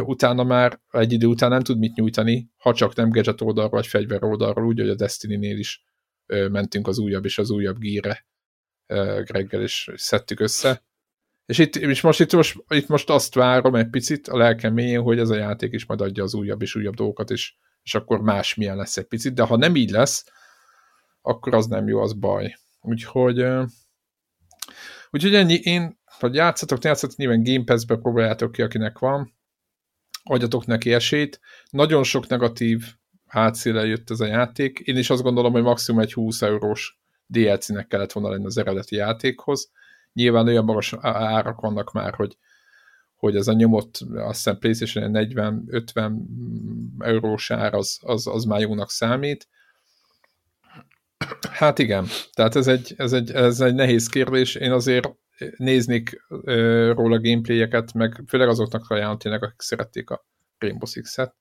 utána 0.00 0.44
már 0.44 0.80
egy 0.90 1.12
idő 1.12 1.26
után 1.26 1.50
nem 1.50 1.60
tud 1.60 1.78
mit 1.78 1.94
nyújtani, 1.94 2.50
ha 2.56 2.74
csak 2.74 2.94
nem 2.94 3.08
gadget 3.08 3.40
oldalról 3.40 3.70
vagy 3.70 3.86
fegyver 3.86 4.24
oldalról, 4.24 4.66
úgy, 4.66 4.80
hogy 4.80 4.88
a 4.88 4.94
Destiny-nél 4.94 5.58
is 5.58 5.84
mentünk 6.26 6.86
az 6.86 6.98
újabb 6.98 7.24
és 7.24 7.38
az 7.38 7.50
újabb 7.50 7.78
gíre 7.78 8.26
Greggel, 9.24 9.62
és 9.62 9.90
szedtük 9.94 10.40
össze. 10.40 10.84
És 11.46 11.58
itt, 11.58 11.76
és 11.76 12.00
most, 12.00 12.20
itt, 12.20 12.32
most, 12.32 12.56
itt 12.68 12.88
most 12.88 13.10
azt 13.10 13.34
várom 13.34 13.74
egy 13.74 13.90
picit 13.90 14.28
a 14.28 14.36
lelkem 14.36 14.72
mélyén, 14.72 15.02
hogy 15.02 15.18
ez 15.18 15.30
a 15.30 15.36
játék 15.36 15.72
is 15.72 15.86
majd 15.86 16.00
adja 16.00 16.22
az 16.22 16.34
újabb 16.34 16.62
és 16.62 16.74
újabb 16.74 16.94
dolgokat, 16.94 17.30
és, 17.30 17.54
és 17.82 17.94
akkor 17.94 18.20
más 18.20 18.54
milyen 18.54 18.76
lesz 18.76 18.96
egy 18.96 19.06
picit, 19.06 19.34
de 19.34 19.42
ha 19.42 19.56
nem 19.56 19.76
így 19.76 19.90
lesz, 19.90 20.24
akkor 21.20 21.54
az 21.54 21.66
nem 21.66 21.88
jó, 21.88 22.00
az 22.00 22.12
baj. 22.12 22.56
Úgyhogy 22.80 23.46
úgyhogy 25.10 25.34
ennyi, 25.34 25.54
én, 25.54 25.98
hogy 26.04 26.34
játszatok, 26.34 26.84
játszatok, 26.84 27.16
nyilván 27.16 27.42
Game 27.42 27.64
Pass-be 27.64 27.96
próbáljátok 27.96 28.52
ki, 28.52 28.62
akinek 28.62 28.98
van, 28.98 29.35
adjatok 30.28 30.66
neki 30.66 30.92
esélyt. 30.92 31.40
Nagyon 31.70 32.02
sok 32.02 32.26
negatív 32.28 32.84
hátszéle 33.26 33.86
jött 33.86 34.10
ez 34.10 34.20
a 34.20 34.26
játék. 34.26 34.78
Én 34.78 34.96
is 34.96 35.10
azt 35.10 35.22
gondolom, 35.22 35.52
hogy 35.52 35.62
maximum 35.62 36.00
egy 36.00 36.12
20 36.12 36.42
eurós 36.42 36.98
DLC-nek 37.26 37.86
kellett 37.86 38.12
volna 38.12 38.30
lenni 38.30 38.44
az 38.44 38.58
eredeti 38.58 38.96
játékhoz. 38.96 39.70
Nyilván 40.12 40.46
olyan 40.46 40.64
magas 40.64 40.94
árak 41.00 41.60
vannak 41.60 41.92
már, 41.92 42.14
hogy, 42.14 42.36
hogy 43.16 43.36
ez 43.36 43.48
a 43.48 43.52
nyomott, 43.52 43.98
azt 44.14 44.34
hiszem 44.36 44.58
PlayStation 44.58 45.10
40-50 45.14 46.12
eurós 46.98 47.50
ár 47.50 47.74
az, 47.74 47.98
az, 48.02 48.26
az 48.26 48.44
már 48.44 48.60
jónak 48.60 48.90
számít. 48.90 49.48
Hát 51.50 51.78
igen, 51.78 52.06
tehát 52.32 52.56
ez 52.56 52.66
egy, 52.66 52.94
ez, 52.96 53.12
egy, 53.12 53.30
ez 53.30 53.60
egy 53.60 53.74
nehéz 53.74 54.08
kérdés. 54.08 54.54
Én 54.54 54.72
azért 54.72 55.08
néznék 55.56 56.24
róla 56.92 57.20
gameplayeket, 57.20 57.92
meg 57.92 58.22
főleg 58.26 58.48
azoknak 58.48 58.90
ajánlom 58.90 59.18
tényleg, 59.18 59.42
akik 59.42 59.60
szerették 59.60 60.10
a 60.10 60.26
Rainbow 60.58 60.86
Six-et. 60.88 61.36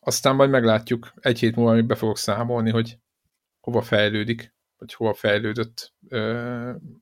Aztán 0.00 0.34
majd 0.34 0.50
meglátjuk 0.50 1.12
egy 1.14 1.38
hét 1.38 1.56
múlva, 1.56 1.70
amit 1.72 1.86
be 1.86 1.94
fogok 1.94 2.18
számolni, 2.18 2.70
hogy 2.70 2.98
hova 3.60 3.82
fejlődik, 3.82 4.54
vagy 4.76 4.94
hova 4.94 5.14
fejlődött, 5.14 5.94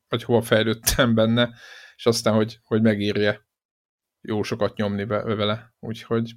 vagy 0.09 0.23
hova 0.25 0.43
fejlődtem 0.43 1.15
benne, 1.15 1.55
és 1.97 2.07
aztán, 2.07 2.35
hogy, 2.35 2.59
hogy 2.63 2.83
megírja 2.83 3.47
jó 4.21 4.43
sokat 4.43 4.77
nyomni 4.77 5.05
vele. 5.05 5.75
Úgyhogy 5.79 6.35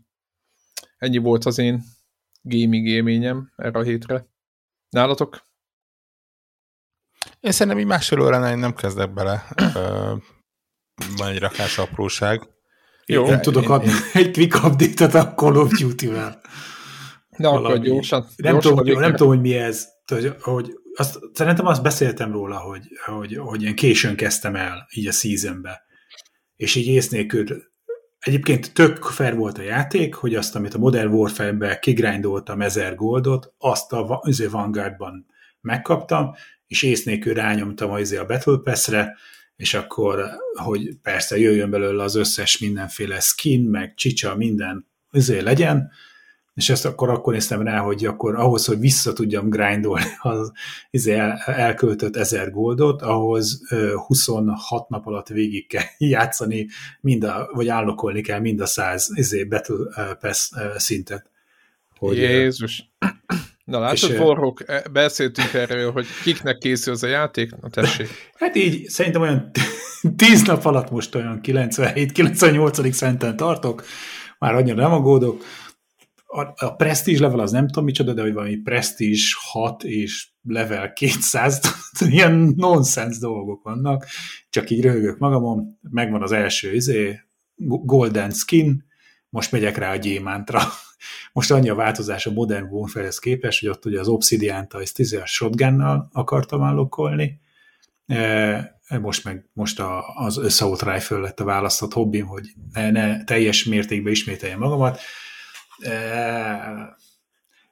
ennyi 0.98 1.18
volt 1.18 1.46
az 1.46 1.58
én 1.58 1.82
gaming 2.42 2.88
élményem 2.88 3.54
erre 3.56 3.80
a 3.80 3.84
hétre. 3.84 4.28
Nálatok? 4.90 5.48
Én 7.46 7.52
szerintem 7.52 7.82
így 7.82 7.88
másfél 7.88 8.22
óránál 8.22 8.52
én 8.52 8.58
nem 8.58 8.74
kezdek 8.74 9.14
bele. 9.14 9.48
Van 11.18 11.28
egy 11.28 11.40
rakás 11.40 11.78
apróság. 11.78 12.48
Jó, 13.06 13.26
én 13.26 13.42
tudok 13.42 13.64
én, 13.64 13.70
adni 13.70 13.90
én... 13.90 13.96
egy 14.14 14.32
quick 14.32 14.64
update-et 14.64 15.14
a 15.14 15.34
Call 15.34 15.56
of 15.56 15.80
Duty-vel. 15.80 16.42
Na, 17.38 17.52
akkor 17.52 17.80
gyorsan. 17.80 18.28
Nem, 18.36 18.52
gyorsan 18.52 18.72
tudom, 18.72 18.86
hogy, 18.86 18.98
nem 18.98 19.12
tudom, 19.12 19.28
hogy 19.28 19.42
mi 19.42 19.54
ez. 19.54 19.88
Hogy, 20.06 20.36
hogy 20.42 20.74
azt, 20.96 21.20
szerintem 21.34 21.66
azt 21.66 21.82
beszéltem 21.82 22.32
róla, 22.32 22.58
hogy, 22.58 22.88
hogy, 23.06 23.38
hogy 23.38 23.64
én 23.64 23.76
későn 23.76 24.16
kezdtem 24.16 24.56
el 24.56 24.88
így 24.94 25.08
a 25.08 25.12
seasonbe. 25.12 25.84
És 26.56 26.76
így 26.76 26.88
ész 26.88 27.10
nélkül 27.10 27.44
Egyébként 28.20 28.74
tök 28.74 29.04
fair 29.04 29.36
volt 29.36 29.58
a 29.58 29.62
játék, 29.62 30.16
hogy 30.16 30.36
azt, 30.36 30.56
amit 30.56 30.74
a 30.74 30.78
Modern 30.78 31.14
Warfare-be 31.14 31.80
kigrindoltam 31.80 32.62
1000 32.62 32.96
goldot, 32.96 33.54
azt 33.58 33.94
a 33.94 34.22
Vanguardban 34.50 35.26
megkaptam, 35.62 36.36
és 36.68 36.84
ész 36.84 37.04
nélkül 37.04 37.34
rányomtam 37.34 37.92
a, 37.92 38.00
izé 38.00 38.18
a 38.18 38.26
Battle 38.26 38.60
Pass-re, 38.64 39.18
és 39.56 39.74
akkor, 39.74 40.26
hogy 40.54 40.96
persze 41.02 41.38
jöjjön 41.38 41.70
belőle 41.70 42.04
az 42.04 42.16
összes 42.16 42.58
mindenféle 42.58 43.20
skin, 43.20 43.62
meg 43.62 43.94
csicsa, 43.94 44.36
minden 44.36 44.88
izé 45.12 45.40
legyen, 45.40 45.92
és 46.56 46.70
ezt 46.70 46.86
akkor, 46.86 47.10
akkor 47.10 47.34
néztem 47.34 47.62
rá, 47.62 47.80
hogy 47.80 48.06
akkor 48.06 48.36
ahhoz, 48.36 48.66
hogy 48.66 48.80
vissza 48.80 49.14
tudjam 49.14 49.50
grindolni 49.50 50.06
az 50.20 50.52
izé 50.90 51.14
el, 51.14 51.38
elköltött 51.46 52.16
1000 52.16 52.52
goldot, 52.52 53.02
ahhoz 53.02 53.62
26 54.08 54.90
nap 54.90 55.08
alatt 55.08 55.28
végig 55.28 55.68
kell 55.68 55.84
játszani, 56.10 56.68
mind 57.02 57.24
a, 57.24 57.50
vagy 57.54 57.68
állokolni 57.68 58.22
kell 58.22 58.40
mind 58.40 58.60
a 58.60 58.66
100 58.66 59.10
izé 59.14 59.44
Battle 59.44 60.16
Pass 60.20 60.52
szintet. 60.76 61.30
Hogy, 61.98 62.18
Jézus! 62.18 62.90
Na 63.66 63.80
látod, 63.80 64.12
és, 64.12 64.20
Warhawk, 64.20 64.64
e, 64.68 64.84
beszéltünk 64.92 65.54
erről, 65.54 65.92
hogy 65.92 66.06
kiknek 66.24 66.58
készül 66.58 66.94
az 66.94 67.04
a 67.04 67.08
játék? 67.08 67.56
Na 67.62 67.70
tessék. 67.70 68.08
Hát 68.40 68.56
így, 68.56 68.88
szerintem 68.88 69.22
olyan 69.22 69.52
tíz 70.18 70.42
nap 70.44 70.66
alatt 70.66 70.90
most 70.90 71.16
olyan 71.16 71.40
97-98. 71.44 72.92
szenten 72.92 73.38
tartok, 73.38 73.84
már 74.40 74.56
annyira 74.56 74.76
nem 74.76 74.92
aggódok. 74.92 75.44
A, 76.26 76.66
a 76.66 76.76
Prestige 76.76 77.20
level 77.20 77.40
az 77.40 77.52
nem 77.52 77.68
tudom 77.68 77.84
micsoda, 77.84 78.14
de 78.14 78.22
hogy 78.22 78.34
valami 78.34 78.56
Prestige 78.56 79.22
6 79.52 79.84
és 79.84 80.28
level 80.44 80.94
200, 80.94 81.62
ilyen 82.10 82.54
nonsens 82.56 83.18
dolgok 83.18 83.64
vannak, 83.64 84.06
csak 84.50 84.70
így 84.70 84.82
röhögök 84.82 85.18
magamon, 85.18 85.80
megvan 85.90 86.22
az 86.22 86.32
első 86.32 86.74
izé, 86.74 87.20
Golden 87.66 88.32
Skin, 88.32 88.86
most 89.36 89.52
megyek 89.52 89.78
rá 89.78 89.92
a 89.92 89.96
gyémántra. 89.96 90.62
Most 91.34 91.52
annyi 91.52 91.70
a 91.70 91.76
változás 91.76 92.26
a 92.26 92.32
Modern 92.32 92.66
Warfare-hez 92.66 93.20
képest, 93.20 93.60
hogy 93.60 93.70
ott 93.70 93.86
ugye 93.86 94.00
az 94.00 94.08
Obsidian-t 94.08 94.74
a, 94.74 94.80
a 95.22 95.26
shotgunnal 95.26 96.10
akartam 96.14 96.64
állokolni, 96.64 97.40
e, 98.08 98.80
most 99.02 99.24
meg 99.24 99.50
most 99.54 99.80
a, 99.80 100.04
az 100.16 100.38
Assault 100.38 100.82
Rifle 100.82 101.18
lett 101.18 101.40
a 101.40 101.44
választott 101.44 101.94
hobbim, 101.94 102.26
hogy 102.26 102.48
ne, 102.74 102.92
ne 102.92 103.24
teljes 103.24 103.64
mértékben 103.64 104.12
ismételjem 104.12 104.60
magamat. 104.60 105.00
E, 105.80 106.98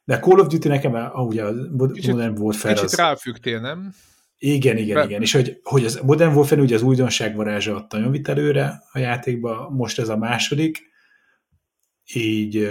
de 0.03 0.19
Call 0.19 0.39
of 0.39 0.47
Duty 0.47 0.67
nekem, 0.67 0.93
ahogy 0.93 1.37
a 1.37 1.51
Modern 1.77 2.37
Warfare 2.37 2.73
kicsit 2.73 2.89
az... 2.89 2.95
ráfügtél, 2.95 3.59
nem? 3.59 3.93
Igen, 4.37 4.77
igen, 4.77 4.95
Be... 4.95 5.03
igen. 5.03 5.21
És 5.21 5.33
hogy, 5.33 5.59
hogy 5.63 5.85
az 5.85 5.99
Modern 6.03 6.35
Warfare 6.35 6.61
ugye 6.61 6.75
az 6.75 6.81
újdonság 6.81 7.35
varázsa 7.35 7.75
adta 7.75 7.97
nagyon 7.97 8.21
előre 8.23 8.83
a 8.91 8.99
játékba, 8.99 9.69
most 9.69 9.99
ez 9.99 10.09
a 10.09 10.17
második, 10.17 10.91
így 12.13 12.69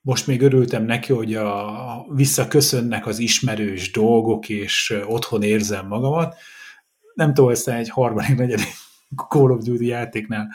most 0.00 0.26
még 0.26 0.42
örültem 0.42 0.84
neki, 0.84 1.12
hogy 1.12 1.34
a, 1.34 2.06
visszaköszönnek 2.14 3.06
az 3.06 3.18
ismerős 3.18 3.90
dolgok, 3.90 4.48
és 4.48 4.94
otthon 5.06 5.42
érzem 5.42 5.86
magamat. 5.86 6.36
Nem 7.14 7.34
tudom, 7.34 7.50
aztán 7.50 7.76
egy 7.76 7.88
harmadik, 7.88 8.36
negyedik 8.36 8.66
Call 9.28 9.50
of 9.50 9.64
Duty 9.64 9.86
játéknál 9.86 10.48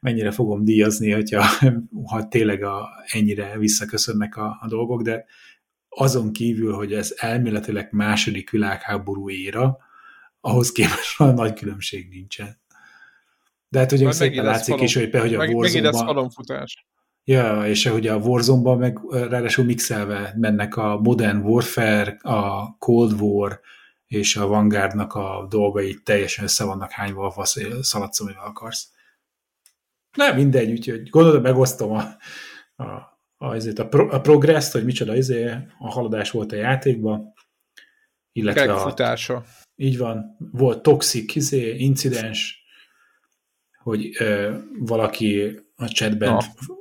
mennyire 0.00 0.30
fogom 0.30 0.64
díjazni, 0.64 1.10
hogyha 1.10 1.44
ha 2.10 2.28
tényleg 2.28 2.62
a, 2.62 2.88
ennyire 3.06 3.58
visszaköszönnek 3.58 4.36
a, 4.36 4.58
a 4.60 4.66
dolgok, 4.68 5.02
de 5.02 5.24
azon 5.88 6.32
kívül, 6.32 6.74
hogy 6.74 6.92
ez 6.92 7.14
elméletileg 7.16 7.88
második 7.92 8.50
világháború 8.50 9.30
éra, 9.30 9.78
ahhoz 10.40 10.72
képest 10.72 11.20
a 11.20 11.30
nagy 11.30 11.52
különbség 11.52 12.08
nincsen. 12.08 12.60
De 13.68 13.78
hát 13.78 13.92
ugye 13.92 14.12
szépen 14.12 14.44
látszik 14.44 14.66
falom, 14.72 14.84
is, 14.84 14.94
hogy, 14.94 15.10
hogy 15.10 15.34
a 15.34 15.38
meg, 15.38 15.54
Warzone-ban... 15.54 16.30
Ja, 17.28 17.66
és 17.66 17.86
hogy 17.86 18.06
a 18.06 18.16
warzone 18.16 18.74
meg 18.74 18.98
ráadásul 19.10 19.64
mixelve 19.64 20.34
mennek 20.36 20.76
a 20.76 20.98
Modern 21.00 21.38
Warfare, 21.38 22.18
a 22.22 22.76
Cold 22.78 23.20
War 23.20 23.60
és 24.06 24.36
a 24.36 24.46
Vanguardnak 24.46 25.14
a 25.14 25.46
dolgai 25.48 25.94
teljesen 25.94 26.44
össze 26.44 26.64
vannak 26.64 26.90
hányva 26.90 27.26
a 27.26 27.30
fasz, 27.30 27.56
szaladsz, 27.80 28.20
amivel 28.20 28.44
akarsz. 28.44 28.92
Nem, 30.16 30.36
mindegy, 30.36 30.70
úgyhogy 30.70 31.08
gondolom, 31.08 31.42
megosztom 31.42 31.92
a, 31.92 32.16
a, 32.76 32.84
a, 33.36 33.56
a, 33.76 33.86
pro, 33.88 34.08
a 34.10 34.20
progress 34.20 34.72
hogy 34.72 34.84
micsoda 34.84 35.16
izé, 35.16 35.50
a 35.78 35.90
haladás 35.90 36.30
volt 36.30 36.52
a 36.52 36.56
játékban, 36.56 37.32
illetve 38.32 38.74
a, 38.74 39.44
így 39.76 39.98
van, 39.98 40.36
volt 40.52 40.82
toxic 40.82 41.34
izé, 41.34 41.74
incidens, 41.76 42.62
hogy 43.82 44.10
ö, 44.18 44.56
valaki 44.78 45.60
a 45.76 45.88
chatben 45.88 46.32
no. 46.32 46.76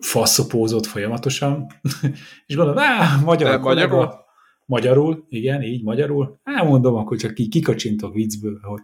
Faszopózott 0.00 0.86
folyamatosan, 0.86 1.66
és 2.46 2.54
gondolom, 2.56 2.78
á, 2.78 3.20
magyar 3.24 3.50
De, 3.50 3.58
kollega, 3.58 3.96
magyarul? 3.96 4.24
magyarul, 4.64 5.26
igen, 5.28 5.62
így 5.62 5.82
magyarul, 5.82 6.40
á, 6.42 6.62
mondom, 6.62 6.94
akkor 6.94 7.16
csak 7.16 7.38
így 7.38 7.48
kikacsintok 7.48 8.14
viccből, 8.14 8.58
hogy, 8.62 8.82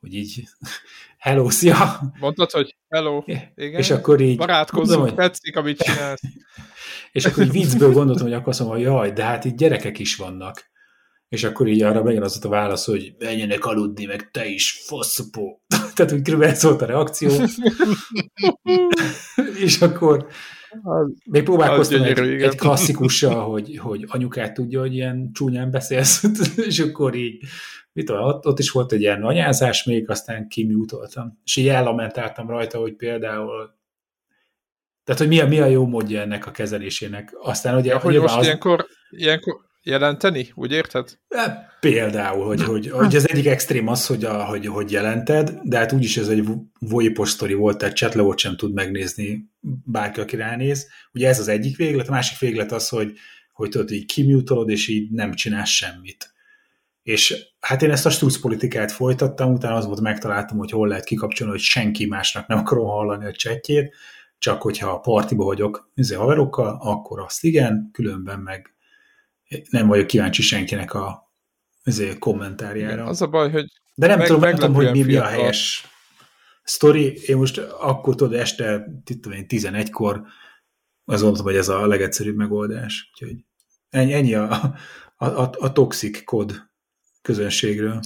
hogy 0.00 0.14
így 0.14 0.42
hello, 1.18 1.50
szia! 1.50 2.00
Mondtad, 2.20 2.50
hogy 2.50 2.76
hello, 2.88 3.22
igen, 3.54 3.80
és 3.80 3.90
akkor 3.90 4.20
így 4.20 4.36
barátkozzunk, 4.36 4.98
mondom, 4.98 5.16
hogy... 5.16 5.26
tetszik, 5.26 5.56
amit 5.56 5.82
csinálsz. 5.82 6.20
és 7.12 7.24
akkor 7.24 7.44
így 7.44 7.50
viccből 7.50 7.92
gondoltam, 7.92 8.24
hogy 8.26 8.34
akkor 8.34 8.48
azt 8.48 8.58
mondom, 8.60 8.76
hogy 8.76 8.86
jaj, 8.86 9.12
de 9.12 9.24
hát 9.24 9.44
itt 9.44 9.56
gyerekek 9.56 9.98
is 9.98 10.16
vannak. 10.16 10.70
És 11.28 11.44
akkor 11.44 11.66
így 11.66 11.82
arra 11.82 12.02
megint 12.02 12.24
az 12.24 12.44
a 12.44 12.48
válasz, 12.48 12.86
hogy 12.86 13.14
menjenek 13.18 13.64
aludni, 13.64 14.04
meg 14.04 14.30
te 14.30 14.46
is, 14.46 14.82
faszopó. 14.86 15.62
Tehát, 15.98 16.12
hogy 16.12 16.22
körülbelül 16.22 16.54
ez 16.54 16.62
volt 16.62 16.82
a 16.82 16.86
reakció. 16.86 17.30
és 19.64 19.80
akkor 19.80 20.26
még 21.30 21.42
próbálkoztam 21.42 22.02
egy, 22.02 22.14
gyönyörű, 22.14 22.42
egy 22.42 22.56
klasszikussal, 22.56 23.50
hogy, 23.50 23.78
hogy 23.78 24.04
anyukát 24.08 24.54
tudja, 24.54 24.80
hogy 24.80 24.94
ilyen 24.94 25.30
csúnyán 25.32 25.70
beszélsz, 25.70 26.24
és 26.68 26.78
akkor 26.78 27.14
így, 27.14 27.44
mit 27.92 28.06
tudom, 28.06 28.22
ott, 28.22 28.46
ott 28.46 28.58
is 28.58 28.70
volt 28.70 28.92
egy 28.92 29.00
ilyen 29.00 29.22
anyázás 29.22 29.84
még, 29.84 30.10
aztán 30.10 30.48
kimutoltam. 30.48 31.40
És 31.44 31.56
így 31.56 31.68
ellamentáltam 31.68 32.48
rajta, 32.48 32.78
hogy 32.78 32.96
például 32.96 33.76
tehát, 35.04 35.22
hogy 35.22 35.30
mi 35.30 35.40
a, 35.40 35.46
mi 35.46 35.60
a 35.60 35.66
jó 35.66 35.86
módja 35.86 36.20
ennek 36.20 36.46
a 36.46 36.50
kezelésének. 36.50 37.36
Aztán 37.40 37.76
ugye... 37.76 37.90
Ja, 37.90 37.98
hogy 37.98 38.20
most 38.20 38.36
az... 38.36 38.44
ilyenkor, 38.44 38.86
ilyenkor, 39.10 39.67
jelenteni, 39.88 40.52
úgy 40.54 40.72
érted? 40.72 41.18
E, 41.28 41.76
például, 41.80 42.46
hogy, 42.46 42.62
hogy, 42.62 42.90
hogy 42.90 43.16
az 43.16 43.28
egyik 43.28 43.46
extrém 43.46 43.88
az, 43.88 44.06
hogy, 44.06 44.24
a, 44.24 44.44
hogy, 44.44 44.66
hogy 44.66 44.90
jelented, 44.92 45.58
de 45.62 45.78
hát 45.78 45.92
úgyis 45.92 46.16
ez 46.16 46.28
egy 46.28 46.48
voipos 46.78 47.36
volt, 47.36 47.78
tehát 47.78 47.96
chatlogot 47.96 48.38
sem 48.38 48.56
tud 48.56 48.74
megnézni 48.74 49.50
bárki, 49.84 50.20
aki 50.20 50.36
ránéz. 50.36 50.88
Ugye 51.12 51.28
ez 51.28 51.38
az 51.38 51.48
egyik 51.48 51.76
véglet, 51.76 52.08
a 52.08 52.12
másik 52.12 52.38
véglet 52.38 52.72
az, 52.72 52.88
hogy, 52.88 53.12
hogy 53.52 53.68
tudod, 53.68 53.90
így 53.90 54.06
kimutolod, 54.06 54.68
és 54.68 54.88
így 54.88 55.10
nem 55.10 55.32
csinálsz 55.32 55.68
semmit. 55.68 56.32
És 57.02 57.44
hát 57.60 57.82
én 57.82 57.90
ezt 57.90 58.06
a 58.06 58.10
struc 58.10 58.40
politikát 58.40 58.92
folytattam, 58.92 59.52
utána 59.52 59.74
az 59.74 59.86
volt, 59.86 60.00
megtaláltam, 60.00 60.58
hogy 60.58 60.70
hol 60.70 60.88
lehet 60.88 61.04
kikapcsolni, 61.04 61.52
hogy 61.52 61.62
senki 61.62 62.06
másnak 62.06 62.46
nem 62.46 62.58
akarom 62.58 62.86
hallani 62.86 63.24
a 63.24 63.32
chatjét, 63.32 63.94
csak 64.38 64.62
hogyha 64.62 64.90
a 64.90 65.00
partiba 65.00 65.44
vagyok 65.44 65.90
izé, 65.94 66.14
haverokkal, 66.14 66.78
akkor 66.82 67.20
azt 67.20 67.44
igen, 67.44 67.88
különben 67.92 68.38
meg 68.38 68.72
nem 69.70 69.86
vagyok 69.86 70.06
kíváncsi 70.06 70.42
senkinek 70.42 70.94
a 70.94 71.32
ezért 71.82 72.18
kommentárjára. 72.18 73.04
Az 73.04 73.22
a 73.22 73.26
baj, 73.26 73.50
hogy 73.50 73.72
De 73.94 74.06
nem 74.06 74.18
meg, 74.18 74.26
tudom, 74.26 74.42
nem 74.42 74.54
tudom, 74.54 74.74
hogy 74.74 74.90
mi, 74.90 75.02
mi 75.02 75.16
a 75.16 75.24
helyes 75.24 75.86
sztori. 76.62 77.12
Én 77.26 77.36
most 77.36 77.58
akkor 77.58 78.14
tudod, 78.14 78.34
este 78.34 78.84
11-kor 79.04 80.22
az 81.04 81.22
mondtam, 81.22 81.44
hogy 81.44 81.56
ez 81.56 81.68
a 81.68 81.86
legegyszerűbb 81.86 82.36
megoldás. 82.36 83.10
Úgyhogy 83.12 83.44
ennyi, 83.88 84.12
ennyi 84.12 84.34
a, 84.34 84.76
a, 85.16 85.26
a, 85.26 85.50
a 85.58 85.72
toxic 85.72 86.24
kod 86.24 86.70
közönségről. 87.22 88.00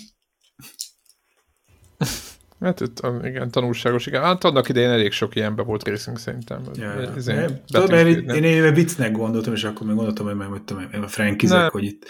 Hát 2.62 2.80
itt, 2.80 3.01
igen, 3.22 3.51
tanulságos, 3.51 4.06
igen. 4.06 4.22
Hát 4.22 4.44
annak 4.44 4.68
idején 4.68 4.90
elég 4.90 5.12
sok 5.12 5.36
ilyenben 5.36 5.66
volt 5.66 5.84
részünk 5.84 6.18
szerintem. 6.18 6.62
Ja, 6.74 7.01
ja. 7.01 7.14
Ez 7.16 7.28
én, 7.28 7.62
tudom, 7.66 7.90
mert 7.90 8.06
én, 8.06 8.28
én, 8.28 8.44
én 8.44 8.74
viccnek 8.74 9.12
gondoltam, 9.12 9.52
és 9.52 9.64
akkor 9.64 9.86
még 9.86 9.97
gondoltam, 9.97 10.26
hogy 10.26 10.34
majd 10.34 10.62
tudom, 10.62 10.89
a 11.02 11.09
frankizek, 11.09 11.70
hogy 11.70 11.84
itt, 11.84 12.06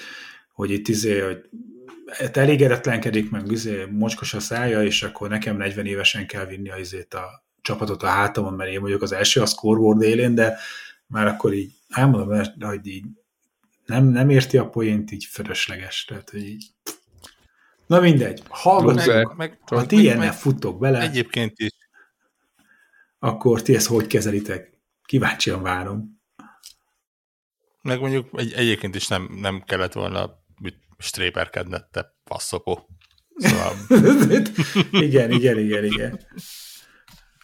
hogy 0.52 0.70
itt 0.70 0.88
izé, 0.88 1.20
hogy 1.20 1.48
hát 2.06 2.36
elégedetlenkedik, 2.36 3.30
meg 3.30 3.50
izé, 3.50 3.86
mocskos 3.90 4.34
a 4.34 4.40
szája, 4.40 4.82
és 4.82 5.02
akkor 5.02 5.28
nekem 5.28 5.56
40 5.56 5.86
évesen 5.86 6.26
kell 6.26 6.46
vinni 6.46 6.70
a, 6.70 6.76
izét 6.76 7.14
a 7.14 7.44
csapatot 7.62 8.02
a 8.02 8.06
hátamon, 8.06 8.54
mert 8.54 8.70
én 8.70 8.80
vagyok 8.80 9.02
az 9.02 9.12
első 9.12 9.40
a 9.40 9.46
scoreboard 9.46 10.02
élén, 10.02 10.34
de 10.34 10.58
már 11.06 11.26
akkor 11.26 11.52
így 11.52 11.72
elmondom, 11.88 12.42
hogy 12.60 12.86
így 12.86 13.04
nem, 13.86 14.04
nem 14.04 14.30
érti 14.30 14.58
a 14.58 14.68
poént, 14.68 15.12
így 15.12 15.24
fölösleges. 15.24 16.04
Tehát, 16.04 16.30
hogy 16.30 16.46
így 16.46 16.64
Na 17.93 18.01
mindegy, 18.01 18.43
hallgatok, 18.48 19.06
meg, 19.06 19.36
meg, 19.36 19.59
ha 19.66 19.86
ti 19.86 19.97
ilyennel 19.97 20.32
futtok 20.32 20.78
bele, 20.78 21.01
egyébként 21.01 21.59
is. 21.59 21.70
akkor 23.19 23.62
ti 23.62 23.74
ezt 23.74 23.86
hogy 23.86 24.06
kezelitek? 24.06 24.81
Kíváncsian 25.05 25.62
várom. 25.62 26.20
Meg 27.82 28.01
mondjuk 28.01 28.28
egy, 28.32 28.52
egyébként 28.52 28.94
is 28.94 29.09
nem, 29.09 29.28
nem 29.40 29.62
kellett 29.66 29.93
volna 29.93 30.31
stréperkedned, 30.98 31.85
te 31.85 32.16
passzopó. 32.24 32.89
Szóval... 33.36 33.73
igen, 35.06 35.31
igen, 35.31 35.59
igen, 35.59 35.85
igen. 35.85 36.20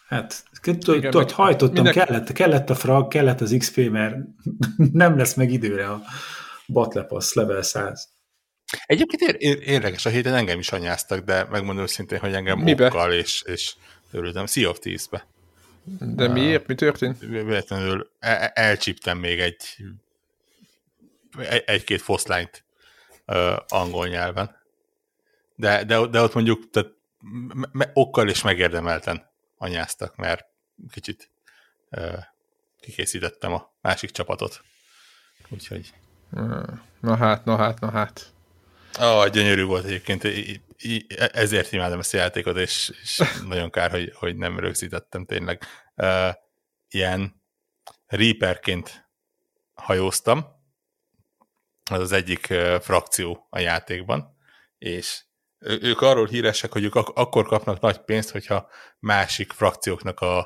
Hát, 0.07 0.45
tudod, 0.79 1.31
hajtottam, 1.31 1.85
mindenki... 1.85 1.99
kellett, 1.99 2.33
kellett 2.33 2.70
a 2.70 2.75
frag, 2.75 3.09
kellett 3.09 3.41
az 3.41 3.55
XP, 3.59 3.91
mert 3.91 4.16
nem 4.93 5.16
lesz 5.16 5.35
meg 5.35 5.53
időre 5.53 5.91
a 5.91 6.03
Batlepass 6.66 7.33
level 7.33 7.62
100. 7.62 8.18
Egyébként 8.86 9.23
ér- 9.32 9.61
érdekes, 9.62 10.07
a 10.07 10.11
héten 10.11 10.35
engem 10.35 10.59
is 10.59 10.73
anyáztak, 10.73 11.24
de 11.24 11.45
megmondom 11.45 11.82
őszintén, 11.85 12.19
hogy 12.19 12.35
engem 12.35 12.59
Mibe? 12.59 12.86
okkal 12.86 13.12
és, 13.12 13.43
és 13.43 13.74
örültem. 14.11 14.47
Sea 14.47 14.69
of 14.69 14.78
Thieves-be. 14.78 15.27
De 16.01 16.28
miért? 16.28 16.66
Mi 16.66 16.74
történt? 16.74 17.19
Véletlenül 17.19 18.11
el- 18.19 18.47
elcsíptem 18.49 19.19
még 19.19 19.40
egy 19.40 19.57
egy-két 21.66 22.03
foszlányt 22.03 22.65
uh, 23.27 23.57
angol 23.69 24.09
nyelven. 24.09 24.57
De, 25.55 25.85
de, 25.85 26.07
de 26.07 26.20
ott 26.20 26.35
mondjuk 26.35 26.70
tehát 26.70 26.90
me- 27.73 27.90
okkal 27.95 28.28
és 28.28 28.43
megérdemelten 28.43 29.31
anyáztak, 29.57 30.16
mert 30.16 30.47
kicsit 30.90 31.31
uh, 31.90 32.19
kikészítettem 32.81 33.53
a 33.53 33.73
másik 33.81 34.11
csapatot. 34.11 34.62
Úgyhogy 35.49 35.93
Na 37.01 37.16
hát, 37.16 37.45
na 37.45 37.57
hát, 37.57 37.81
na 37.81 37.90
hát. 37.90 38.32
Ah, 39.01 39.29
gyönyörű 39.29 39.65
volt 39.65 39.85
egyébként, 39.85 40.25
ezért 41.33 41.73
imádom 41.73 41.99
ezt 41.99 42.15
a 42.15 42.16
játékot, 42.16 42.57
és, 42.57 42.93
és 43.03 43.23
nagyon 43.47 43.70
kár, 43.70 43.91
hogy, 43.91 44.12
hogy 44.15 44.37
nem 44.37 44.59
rögzítettem 44.59 45.25
tényleg. 45.25 45.62
Uh, 45.97 46.35
ilyen 46.89 47.43
Reaperként 48.07 49.09
hajóztam, 49.75 50.47
az 51.91 52.01
az 52.01 52.12
egyik 52.12 52.47
uh, 52.51 52.81
frakció 52.81 53.47
a 53.51 53.59
játékban, 53.59 54.37
és 54.79 55.23
ők 55.59 56.01
arról 56.01 56.27
híresek, 56.27 56.73
hogy 56.73 56.85
ők 56.85 56.95
ak- 56.95 57.19
akkor 57.19 57.47
kapnak 57.47 57.81
nagy 57.81 57.99
pénzt, 57.99 58.31
hogyha 58.31 58.69
másik 58.99 59.53
frakcióknak 59.53 60.20
a, 60.20 60.39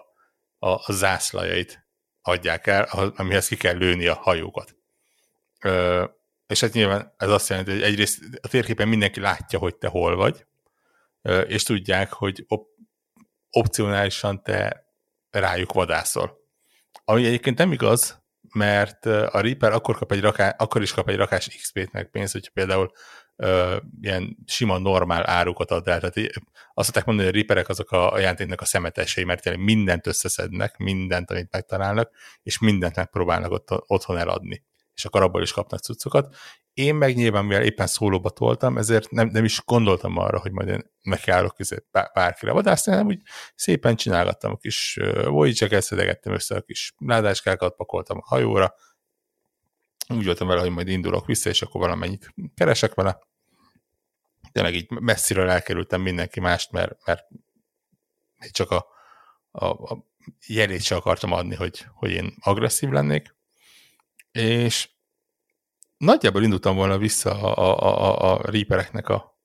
a, 0.59 0.69
a 0.69 0.93
zászlajait 0.93 1.87
adják 2.23 2.67
el, 2.67 2.83
amihez 3.17 3.49
ki 3.49 3.57
kell 3.57 3.77
lőni 3.77 4.07
a 4.07 4.15
hajókat. 4.15 4.77
Ö, 5.61 6.05
és 6.53 6.61
hát 6.61 6.73
nyilván 6.73 7.15
ez 7.17 7.29
azt 7.29 7.49
jelenti, 7.49 7.71
hogy 7.71 7.83
egyrészt 7.83 8.21
a 8.41 8.49
térképen 8.49 8.89
mindenki 8.89 9.21
látja, 9.21 9.59
hogy 9.59 9.77
te 9.77 9.89
hol 9.89 10.17
vagy, 10.17 10.47
és 11.47 11.63
tudják, 11.63 12.13
hogy 12.13 12.45
op- 12.49 12.77
opcionálisan 13.51 14.43
te 14.43 14.87
rájuk 15.31 15.73
vadászol. 15.73 16.39
Ami 17.05 17.27
egyébként 17.27 17.59
nem 17.59 17.73
igaz, 17.73 18.23
mert 18.55 19.07
a 19.07 19.41
Reaper 19.41 19.73
akkor, 19.73 19.97
kap 19.97 20.13
egy 20.13 20.21
raká, 20.21 20.55
akkor 20.59 20.83
is 20.83 20.93
kap 20.93 21.09
egy 21.09 21.17
rakás 21.17 21.49
XP-t 21.49 21.93
meg 21.93 22.11
pénzt, 22.11 22.33
hogyha 22.33 22.51
például 22.55 22.93
ö, 23.37 23.77
ilyen 24.01 24.37
sima, 24.47 24.79
normál 24.79 25.29
árukat 25.29 25.71
ad 25.71 25.89
el. 25.89 26.01
Tehát 26.01 26.31
azt 26.75 26.87
szokták 26.87 27.05
mondani, 27.05 27.29
hogy 27.29 27.37
a 27.37 27.41
riperek 27.41 27.69
azok 27.69 27.91
a 27.91 28.19
játéknak 28.19 28.61
a 28.61 28.65
szemetesei, 28.65 29.25
mert 29.25 29.43
tényleg 29.43 29.63
mindent 29.63 30.07
összeszednek, 30.07 30.77
mindent, 30.77 31.31
amit 31.31 31.53
megtalálnak, 31.53 32.11
és 32.43 32.59
mindent 32.59 32.97
megpróbálnak 32.97 33.51
ott, 33.51 33.69
otthon 33.87 34.17
eladni. 34.17 34.65
És 34.95 35.05
akkor 35.05 35.23
abból 35.23 35.43
is 35.43 35.53
kapnak 35.53 35.81
cuccokat. 35.81 36.35
Én 36.75 36.95
meg 36.95 37.15
nyilván, 37.15 37.45
mivel 37.45 37.63
éppen 37.63 37.87
szólóba 37.87 38.31
toltam, 38.31 38.79
ezért 38.79 39.11
nem, 39.11 39.29
nem 39.29 39.45
is 39.45 39.63
gondoltam 39.65 40.17
arra, 40.17 40.41
hogy 40.41 40.53
majd 40.53 40.69
én 40.69 40.91
nekiállok 41.03 41.57
bárkire 42.13 42.53
vadászni, 42.53 42.93
hanem 42.93 43.07
úgy 43.07 43.21
szépen 43.55 43.97
csinálgattam 43.97 44.53
a 44.53 44.57
kis 44.57 44.99
voyager 45.25 45.83
szedegettem 45.83 46.33
össze 46.33 46.55
a 46.55 46.61
kis 46.61 46.95
ládáskákat, 46.99 47.77
pakoltam 47.77 48.19
a 48.19 48.27
hajóra, 48.27 48.75
úgy 50.09 50.25
voltam 50.25 50.47
vele, 50.49 50.61
hogy 50.61 50.71
majd 50.71 50.89
indulok 50.89 51.27
vissza, 51.27 51.49
és 51.49 51.63
akkor 51.63 51.81
valamennyit 51.81 52.35
keresek 52.55 52.95
vele. 52.95 53.19
Tényleg 54.53 54.75
így 54.75 54.91
messziről 54.91 55.51
elkerültem 55.51 56.01
mindenki 56.01 56.41
mást, 56.41 56.71
mert, 56.71 57.07
mert 57.07 57.27
csak 58.51 58.71
a, 58.71 58.87
a, 59.51 59.67
a 59.67 60.07
jelét 60.47 60.83
sem 60.83 60.99
akartam 60.99 61.33
adni, 61.33 61.55
hogy, 61.55 61.87
hogy 61.95 62.11
én 62.11 62.35
agresszív 62.41 62.89
lennék. 62.89 63.35
És 64.33 64.91
nagyjából 65.97 66.43
indultam 66.43 66.77
volna 66.77 66.99
vissza 66.99 67.31
a, 67.31 67.77
a, 67.79 68.01
a, 68.01 68.33
a 68.33 68.51
Reapereknek 68.51 69.09
a 69.09 69.41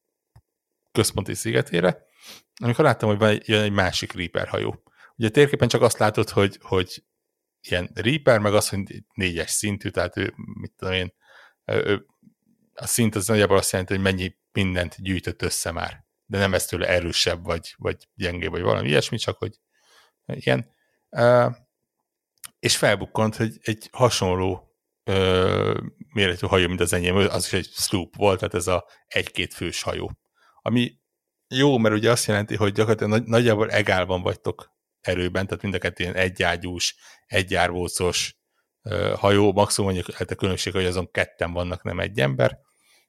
központi 0.92 1.34
szigetére, 1.34 2.06
amikor 2.62 2.84
láttam, 2.84 3.10
hogy 3.10 3.18
van 3.18 3.40
jön 3.46 3.64
egy 3.64 3.72
másik 3.72 4.12
Reaper 4.14 4.48
hajó. 4.48 4.84
Ugye 5.16 5.30
térképen 5.30 5.68
csak 5.68 5.82
azt 5.82 5.98
látod, 5.98 6.30
hogy, 6.30 6.58
hogy 6.62 7.04
ilyen 7.62 7.90
Reaper, 7.94 8.40
meg 8.40 8.54
az, 8.54 8.70
hogy 8.70 9.04
négyes 9.14 9.52
szintű, 9.52 9.90
tehát 9.90 10.18
ő, 10.18 10.34
mit 10.36 10.74
tudom 10.78 10.94
én, 10.94 11.14
ő, 11.66 12.06
a 12.74 12.88
szint 12.88 13.16
az 13.16 13.28
nagyjából 13.28 13.58
azt 13.58 13.72
jelenti, 13.72 13.94
hogy 13.94 14.04
mennyi 14.04 14.36
mindent 14.52 14.96
gyűjtött 15.02 15.42
össze 15.42 15.72
már. 15.72 16.06
De 16.26 16.38
nem 16.38 16.54
ez 16.54 16.66
tőle 16.66 16.88
erősebb, 16.88 17.44
vagy, 17.44 17.76
vagy 17.78 18.08
gyengébb, 18.14 18.52
vagy 18.52 18.62
valami 18.62 18.88
ilyesmi, 18.88 19.18
csak 19.18 19.38
hogy 19.38 19.60
ilyen. 20.26 20.76
Uh, 21.10 21.56
és 22.60 22.78
felbukkant, 22.78 23.36
hogy 23.36 23.58
egy 23.62 23.90
hasonló 23.92 24.67
uh, 25.08 25.78
méretű 26.14 26.48
hajó, 26.48 26.68
mint 26.68 26.80
az 26.80 26.94
enyém, 26.94 27.16
az 27.16 27.46
is 27.46 27.54
egy 27.54 27.70
sloop 27.72 28.16
volt, 28.16 28.40
tehát 28.40 28.54
ez 28.54 28.68
a 28.68 28.86
egy-két 29.08 29.54
fős 29.54 29.82
hajó. 29.82 30.12
Ami 30.62 31.00
jó, 31.48 31.78
mert 31.78 31.96
ugye 31.96 32.12
azt 32.12 32.26
jelenti, 32.26 32.56
hogy 32.56 32.72
gyakorlatilag 32.72 33.28
nagyjából 33.28 33.70
egálban 33.70 34.22
vagytok 34.22 34.76
erőben, 35.02 35.48
tehát 35.48 35.64
mind 35.64 35.76
a 35.76 35.78
kettő 35.78 36.04
ilyen 36.04 36.16
egyágyús, 36.16 36.96
egyárvócos 37.26 38.36
hajó, 39.16 39.52
maximum 39.52 39.92
mondjuk 39.92 40.16
hát 40.16 40.32
a 40.32 40.36
különbség, 40.36 40.74
hogy 40.74 40.86
azon 40.86 41.12
ketten 41.12 41.54
vannak, 41.54 41.84
nem 41.84 42.00
egy 42.00 42.20
ember, 42.20 42.60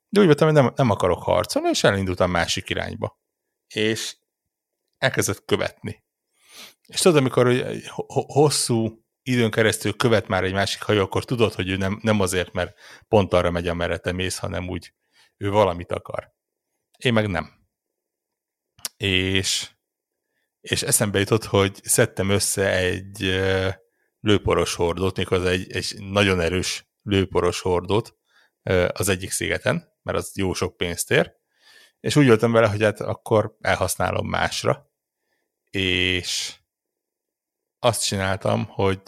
de 0.09 0.21
úgy 0.21 0.27
voltam, 0.27 0.47
hogy 0.47 0.63
nem, 0.63 0.73
nem 0.77 0.91
akarok 0.91 1.23
harcolni, 1.23 1.69
és 1.69 1.85
elindultam 1.85 2.31
másik 2.31 2.71
irányba. 2.71 3.21
És 3.67 4.17
elkezdett 4.99 5.45
követni. 5.45 6.05
És 6.87 7.01
tudod, 7.01 7.19
amikor 7.19 7.47
hogy 7.47 7.83
hosszú 8.27 9.05
időn 9.29 9.51
keresztül 9.51 9.97
követ 9.97 10.29
már 10.29 10.45
egy 10.45 10.53
másik 10.53 10.83
hajó, 10.83 11.03
akkor 11.03 11.25
tudod, 11.25 11.55
hogy 11.55 11.69
ő 11.69 11.77
nem, 11.77 11.99
nem 12.03 12.21
azért, 12.21 12.53
mert 12.53 12.79
pont 13.09 13.33
arra 13.33 13.51
megy, 13.51 13.69
amerre 13.69 13.99
te 13.99 14.13
mész, 14.13 14.39
hanem 14.39 14.69
úgy 14.69 14.93
ő 15.37 15.51
valamit 15.51 15.93
akar. 15.93 16.33
Én 16.99 17.13
meg 17.13 17.29
nem. 17.29 17.51
És 18.97 19.71
és 20.61 20.83
eszembe 20.83 21.19
jutott, 21.19 21.45
hogy 21.45 21.81
szedtem 21.83 22.31
össze 22.31 22.71
egy 22.71 23.41
lőporos 24.21 24.75
hordót, 24.75 25.17
mikor 25.17 25.47
egy, 25.47 25.73
egy 25.73 25.97
nagyon 25.99 26.41
erős 26.41 26.89
lőporos 27.03 27.61
hordót 27.61 28.17
az 28.93 29.09
egyik 29.09 29.31
szigeten, 29.31 29.93
mert 30.03 30.19
az 30.19 30.37
jó 30.37 30.53
sok 30.53 30.77
pénzt 30.77 31.11
ér, 31.11 31.37
és 32.01 32.17
úgy 32.17 32.27
voltam 32.27 32.53
vele, 32.53 32.69
hogy 32.69 32.83
hát 32.83 33.01
akkor 33.01 33.57
elhasználom 33.61 34.29
másra, 34.29 34.91
és 35.71 36.58
azt 37.79 38.07
csináltam, 38.07 38.67
hogy 38.67 39.01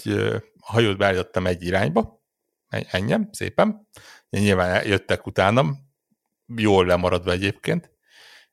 a 0.59 0.73
hajót 0.73 0.97
beállítottam 0.97 1.47
egy 1.47 1.63
irányba, 1.63 2.23
ennyem, 2.69 3.29
szépen, 3.33 3.89
nyilván 4.31 4.87
jöttek 4.87 5.27
utánam, 5.27 5.77
jól 6.57 6.87
lemaradva 6.87 7.31
egyébként, 7.31 7.91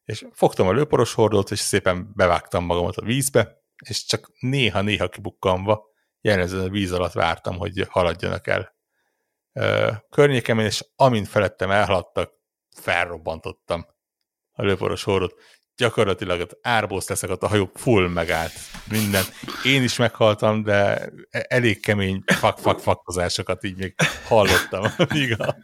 és 0.03 0.25
fogtam 0.31 0.67
a 0.67 0.71
lőporos 0.71 1.13
hordót, 1.13 1.51
és 1.51 1.59
szépen 1.59 2.11
bevágtam 2.15 2.65
magamat 2.65 2.95
a 2.95 3.05
vízbe, 3.05 3.61
és 3.85 4.05
csak 4.05 4.31
néha-néha 4.39 5.09
kibukkanva 5.09 5.85
jellemzően 6.21 6.65
a 6.65 6.69
víz 6.69 6.91
alatt 6.91 7.11
vártam, 7.11 7.57
hogy 7.57 7.85
haladjanak 7.89 8.47
el. 8.47 8.75
Környékemen, 10.09 10.65
és 10.65 10.85
amint 10.95 11.27
felettem 11.27 11.71
elhaladtak, 11.71 12.33
felrobbantottam 12.75 13.85
a 14.51 14.63
lőporos 14.63 15.03
hordót. 15.03 15.39
Gyakorlatilag 15.77 16.57
árbóz 16.61 17.09
leszek, 17.09 17.29
a 17.29 17.47
hajó 17.47 17.71
full 17.73 18.07
megállt 18.07 18.51
minden. 18.89 19.23
Én 19.63 19.83
is 19.83 19.97
meghaltam, 19.97 20.63
de 20.63 21.09
e-, 21.29 21.45
elég 21.47 21.79
kemény 21.79 22.23
fak-fak-fakkozásokat 22.25 23.63
így 23.63 23.77
még 23.77 23.95
hallottam, 24.27 24.83
amíg 25.09 25.41
a, 25.41 25.55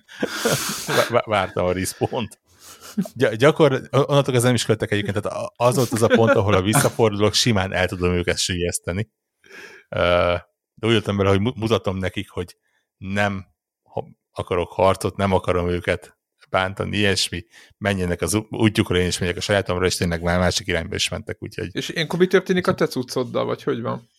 vártam 1.26 1.66
a 1.66 1.72
respawnt. 1.72 2.42
Gy- 3.14 3.36
gyakor, 3.36 3.82
onnantól 3.92 4.36
ez 4.36 4.44
nem 4.44 4.54
is 4.54 4.66
követek 4.66 4.92
egyébként, 4.92 5.22
tehát 5.22 5.52
az 5.56 5.76
volt 5.76 5.92
az 5.92 6.02
a 6.02 6.08
pont, 6.08 6.32
ahol 6.32 6.54
a 6.54 6.62
visszafordulok, 6.62 7.34
simán 7.34 7.74
el 7.74 7.88
tudom 7.88 8.14
őket 8.14 8.38
sülyezteni. 8.38 9.10
De 9.90 10.88
úgy 10.88 10.94
jöttem 10.94 11.18
bele, 11.18 11.30
hogy 11.30 11.42
mutatom 11.42 11.98
nekik, 11.98 12.30
hogy 12.30 12.58
nem 12.98 13.46
akarok 14.32 14.72
harcot, 14.72 15.16
nem 15.16 15.34
akarom 15.34 15.70
őket 15.70 16.18
bántani, 16.54 16.98
ilyesmi, 16.98 17.46
menjenek 17.78 18.22
az 18.22 18.38
útjukra, 18.50 18.98
én 18.98 19.08
is 19.08 19.18
megyek 19.18 19.38
a 19.38 19.42
sajátomra, 19.42 19.86
és 19.86 19.96
tényleg 19.96 20.22
már 20.22 20.40
másik 20.40 20.68
irányba 20.68 20.96
is 20.96 21.10
mentek, 21.10 21.38
úgyhogy... 21.40 21.70
És 21.72 21.90
ilyenkor 21.90 22.20
mi 22.20 22.28
történik 22.28 22.68
a 22.68 22.74
te 22.74 22.88
cuccoddal, 22.88 23.46
vagy 23.46 23.64
hogy 23.64 23.82
van? 23.82 24.10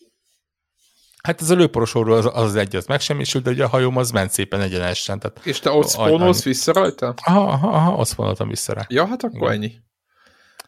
Hát 1.22 1.40
ez 1.40 1.50
a 1.50 1.54
lőporosóról 1.54 2.16
az, 2.16 2.30
az 2.32 2.54
egy, 2.56 2.76
az 2.76 2.86
megsemmisült, 2.86 3.44
de 3.44 3.50
ugye 3.50 3.64
a 3.64 3.68
hajóm 3.68 3.96
az 3.96 4.10
ment 4.10 4.30
szépen 4.30 4.60
egyenesen. 4.60 5.18
Tehát 5.18 5.40
És 5.44 5.58
te 5.58 5.70
ott 5.70 5.90
spawnolsz 5.90 6.42
vissza 6.42 6.72
rajta? 6.72 7.14
Aha, 7.24 7.42
aha, 7.42 7.68
aha 7.68 7.94
ott 7.94 8.08
spawnoltam 8.08 8.48
vissza 8.48 8.72
rá. 8.72 8.86
Ja, 8.88 9.06
hát 9.06 9.22
akkor 9.22 9.40
Igen. 9.40 9.52
ennyi. 9.52 9.72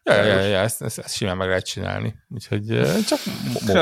Ja, 0.02 0.14
ja, 0.14 0.24
ja, 0.24 0.40
ja 0.40 0.58
ezt, 0.58 0.82
ezt, 0.82 0.98
ezt 0.98 1.16
simán 1.16 1.36
meg 1.36 1.48
lehet 1.48 1.66
csinálni. 1.66 2.14
Úgyhogy 2.28 2.64
csak 3.06 3.18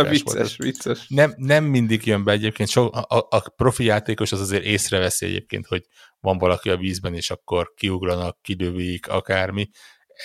vicces, 0.09 0.35
volt. 0.35 0.57
vicces. 0.57 1.07
Nem, 1.09 1.35
nem 1.37 1.65
mindig 1.65 2.07
jön 2.07 2.25
be 2.25 2.33
egyébként. 2.33 2.69
So, 2.69 2.89
a, 2.93 3.27
a 3.31 3.49
profi 3.57 3.85
játékos 3.85 4.33
az 4.33 4.41
azért 4.41 4.65
észreveszi 4.65 5.27
egyébként, 5.27 5.67
hogy 5.67 5.87
van 6.25 6.39
valaki 6.39 6.71
a 6.71 6.77
vízben, 6.77 7.15
és 7.15 7.31
akkor 7.31 7.73
kiugranak, 7.75 8.43
kidővik, 8.43 9.09
akármi. 9.09 9.71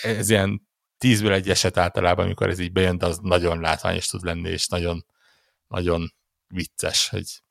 Ez 0.02 0.30
ilyen 0.30 0.68
tízből 0.98 1.32
egy 1.32 1.50
eset 1.50 1.76
általában, 1.76 2.24
amikor 2.24 2.48
ez 2.48 2.58
így 2.58 2.72
bejön, 2.72 2.98
de 2.98 3.06
az 3.06 3.18
nagyon 3.22 3.60
látványos 3.60 4.06
tud 4.06 4.24
lenni, 4.24 4.48
és 4.48 4.66
nagyon, 4.66 5.06
nagyon 5.66 6.14
vicces, 6.46 7.08
hogy, 7.08 7.42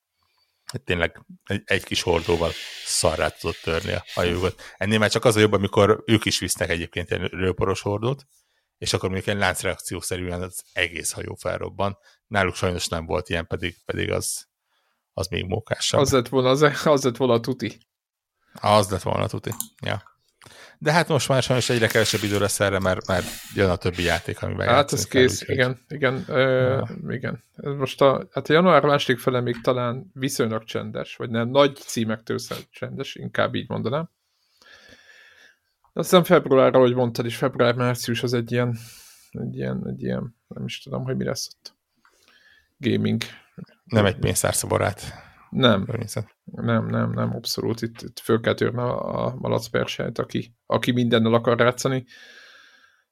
hogy 0.71 0.81
tényleg 0.81 1.25
egy, 1.43 1.61
egy 1.65 1.83
kis 1.83 2.01
hordóval 2.01 2.51
szarrá 2.85 3.29
tudott 3.29 3.59
törni 3.63 3.91
a 3.91 4.05
hajókat. 4.13 4.61
Ennél 4.77 4.99
már 4.99 5.09
csak 5.09 5.25
az 5.25 5.35
a 5.35 5.39
jobb, 5.39 5.53
amikor 5.53 6.03
ők 6.05 6.25
is 6.25 6.39
visznek 6.39 6.69
egyébként 6.69 7.09
ilyen 7.09 7.25
rőporos 7.25 7.81
hordót, 7.81 8.25
és 8.77 8.93
akkor 8.93 9.09
még 9.09 9.29
egy 9.29 9.37
láncreakciószerűen 9.37 10.41
az 10.41 10.63
egész 10.73 11.11
hajó 11.11 11.35
felrobban. 11.35 11.97
Náluk 12.27 12.55
sajnos 12.55 12.87
nem 12.87 13.05
volt 13.05 13.29
ilyen, 13.29 13.47
pedig, 13.47 13.75
pedig 13.85 14.11
az, 14.11 14.47
az 15.13 15.27
még 15.27 15.45
mókásabb. 15.45 15.99
Az 15.99 16.11
lett 16.11 16.27
volna, 16.27 16.49
az, 16.49 16.61
az 16.85 17.03
lett 17.03 17.17
volna 17.17 17.33
a 17.33 17.39
tuti. 17.39 17.88
Az 18.61 18.89
lett 18.89 19.01
volna 19.01 19.27
tuti, 19.27 19.51
ja. 19.81 20.09
De 20.81 20.91
hát 20.91 21.07
most 21.07 21.29
már 21.29 21.43
sajnos 21.43 21.69
egyre 21.69 21.87
kevesebb 21.87 22.23
idő 22.23 22.39
lesz 22.39 22.59
erre, 22.59 22.79
mert 22.79 23.07
már 23.07 23.23
jön 23.55 23.69
a 23.69 23.75
többi 23.75 24.03
játék, 24.03 24.41
amivel 24.41 24.73
Hát 24.73 24.93
ez 24.93 25.07
kész, 25.07 25.39
kell, 25.39 25.55
igen, 25.55 25.79
igen, 25.87 26.23
ö, 26.27 26.73
ja. 26.73 26.87
igen. 27.07 27.43
Most 27.55 28.01
a, 28.01 28.27
hát 28.31 28.49
a 28.49 28.53
január 28.53 28.83
második 28.83 29.19
fele 29.19 29.41
még 29.41 29.61
talán 29.61 30.11
viszonylag 30.13 30.63
csendes, 30.63 31.15
vagy 31.15 31.29
nem, 31.29 31.49
nagy 31.49 31.75
címektől 31.75 32.37
csendes, 32.71 33.15
inkább 33.15 33.55
így 33.55 33.69
mondanám. 33.69 34.09
De 35.93 35.99
aztán 35.99 36.23
februárra, 36.23 36.77
ahogy 36.77 36.95
mondtad 36.95 37.25
is, 37.25 37.35
február-március 37.35 38.23
az 38.23 38.33
egy 38.33 38.51
ilyen, 38.51 38.77
egy 39.31 39.55
ilyen, 39.55 39.83
egy 39.87 40.01
ilyen, 40.01 40.35
nem 40.47 40.65
is 40.65 40.81
tudom, 40.81 41.03
hogy 41.03 41.15
mi 41.15 41.23
lesz 41.23 41.49
ott. 41.51 41.73
Gaming. 42.77 43.21
Nem 43.83 44.05
egy 44.05 44.17
pénztárszabarát. 44.17 45.28
Nem, 45.49 45.85
nem, 46.43 46.85
nem, 46.85 47.11
nem, 47.11 47.35
abszolút. 47.35 47.81
Itt, 47.81 48.01
itt 48.01 48.19
föl 48.19 48.39
kell 48.39 48.53
törni 48.53 48.79
a, 48.79 49.25
a 49.25 49.35
malacpersejt, 49.35 50.17
aki, 50.17 50.55
aki 50.65 50.91
mindennel 50.91 51.33
akar 51.33 51.59
játszani. 51.59 52.05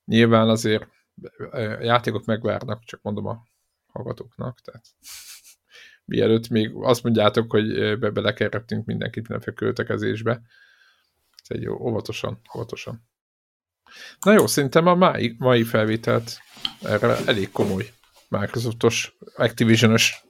Nyilván 0.06 0.50
azért 0.50 0.88
játékok 1.82 2.26
megvárnak, 2.26 2.84
csak 2.84 3.02
mondom 3.02 3.26
a 3.26 3.44
hallgatóknak, 3.88 4.60
tehát 4.60 4.86
mielőtt 6.06 6.50
még 6.50 6.72
azt 6.74 7.04
mondjátok, 7.04 7.52
hogy 7.52 8.00
be 8.00 8.10
belekerrettünk 8.10 8.86
mindenkit 8.86 9.28
mindenféle 9.28 9.56
költekezésbe. 9.56 10.42
Ez 11.44 11.56
egy 11.56 11.62
jó, 11.62 11.80
óvatosan, 11.80 12.42
óvatosan. 12.56 13.08
Na 14.20 14.34
jó, 14.34 14.48
szerintem 14.48 14.88
a 14.88 14.96
mai, 14.96 15.36
mai 15.38 15.64
felvételt 15.64 16.40
erre 16.82 17.18
elég 17.26 17.52
komoly 17.52 17.92
Microsoftos, 18.28 19.16
Activision-ös 19.36 20.26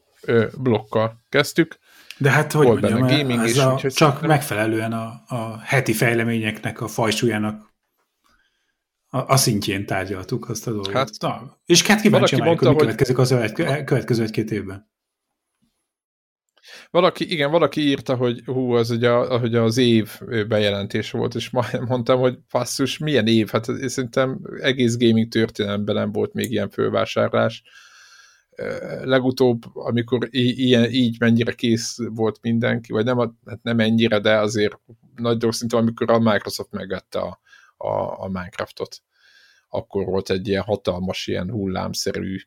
blokkal 0.58 1.26
kezdtük. 1.30 1.78
De 2.18 2.30
hát, 2.30 2.52
hogy 2.52 2.66
Volt 2.66 2.82
mondjam, 2.82 3.02
benne 3.02 3.18
gaming 3.18 3.40
ez 3.40 3.50
is, 3.50 3.58
a, 3.58 3.78
csak 3.78 3.92
szerintem... 3.92 4.28
megfelelően 4.28 4.94
a, 4.94 5.24
a 5.28 5.60
heti 5.60 5.94
fejleményeknek, 5.94 6.82
a 6.82 6.88
fajsúlyának 6.88 7.76
a, 9.10 9.18
a 9.34 9.38
szintjén 9.38 9.86
tárgyaltuk 9.86 10.50
azt 10.50 10.68
a 10.68 10.72
dolgot. 10.72 10.94
Hát, 10.94 11.10
Na, 11.20 11.58
és 11.66 11.86
hát 11.86 12.02
kíváncsi 12.02 12.36
vagyok, 12.36 12.60
hogy 12.60 12.76
következik 12.76 13.18
az 13.18 13.36
következő 13.86 14.24
egy-két 14.24 14.52
évben. 14.52 14.96
Valaki, 16.90 17.32
igen, 17.32 17.52
valaki 17.52 17.82
írta, 17.82 18.16
hogy 18.16 18.42
hú, 18.46 18.72
az 18.72 18.90
ugye, 18.90 19.10
hogy 19.12 19.56
az 19.56 19.78
év 19.78 20.20
bejelentés 20.48 21.12
volt, 21.12 21.36
és 21.36 21.50
majd 21.50 21.80
mondtam, 21.88 22.20
hogy 22.20 22.38
passzus, 22.50 22.98
milyen 22.98 23.28
év? 23.28 23.50
Hát 23.50 23.66
szerintem 23.66 24.40
egész 24.62 24.98
gaming 24.98 25.28
történelemben 25.28 25.96
nem 25.96 26.12
volt 26.12 26.34
még 26.34 26.52
ilyen 26.52 26.70
fővásárlás 26.70 27.64
legutóbb, 29.04 29.62
amikor 29.74 30.28
ilyen, 30.32 30.90
így 30.90 31.20
mennyire 31.20 31.52
kész 31.52 31.98
volt 32.10 32.42
mindenki, 32.42 32.92
vagy 32.92 33.06
nem, 33.06 33.18
hát 33.46 33.64
nem 33.64 33.80
ennyire, 33.80 34.20
de 34.20 34.38
azért 34.38 34.80
nagy 35.16 35.38
dolog 35.38 35.56
szintén, 35.56 35.80
amikor 35.80 36.12
a 36.12 36.20
Microsoft 36.20 36.72
megvette 36.72 37.20
a, 37.20 37.40
a, 37.78 38.24
a 38.24 38.28
Minecraftot, 38.28 39.02
akkor 39.70 40.06
volt 40.06 40.30
egy 40.30 40.48
ilyen 40.48 40.64
hatalmas, 40.64 41.28
ilyen 41.28 41.52
hullámszerű 41.52 42.38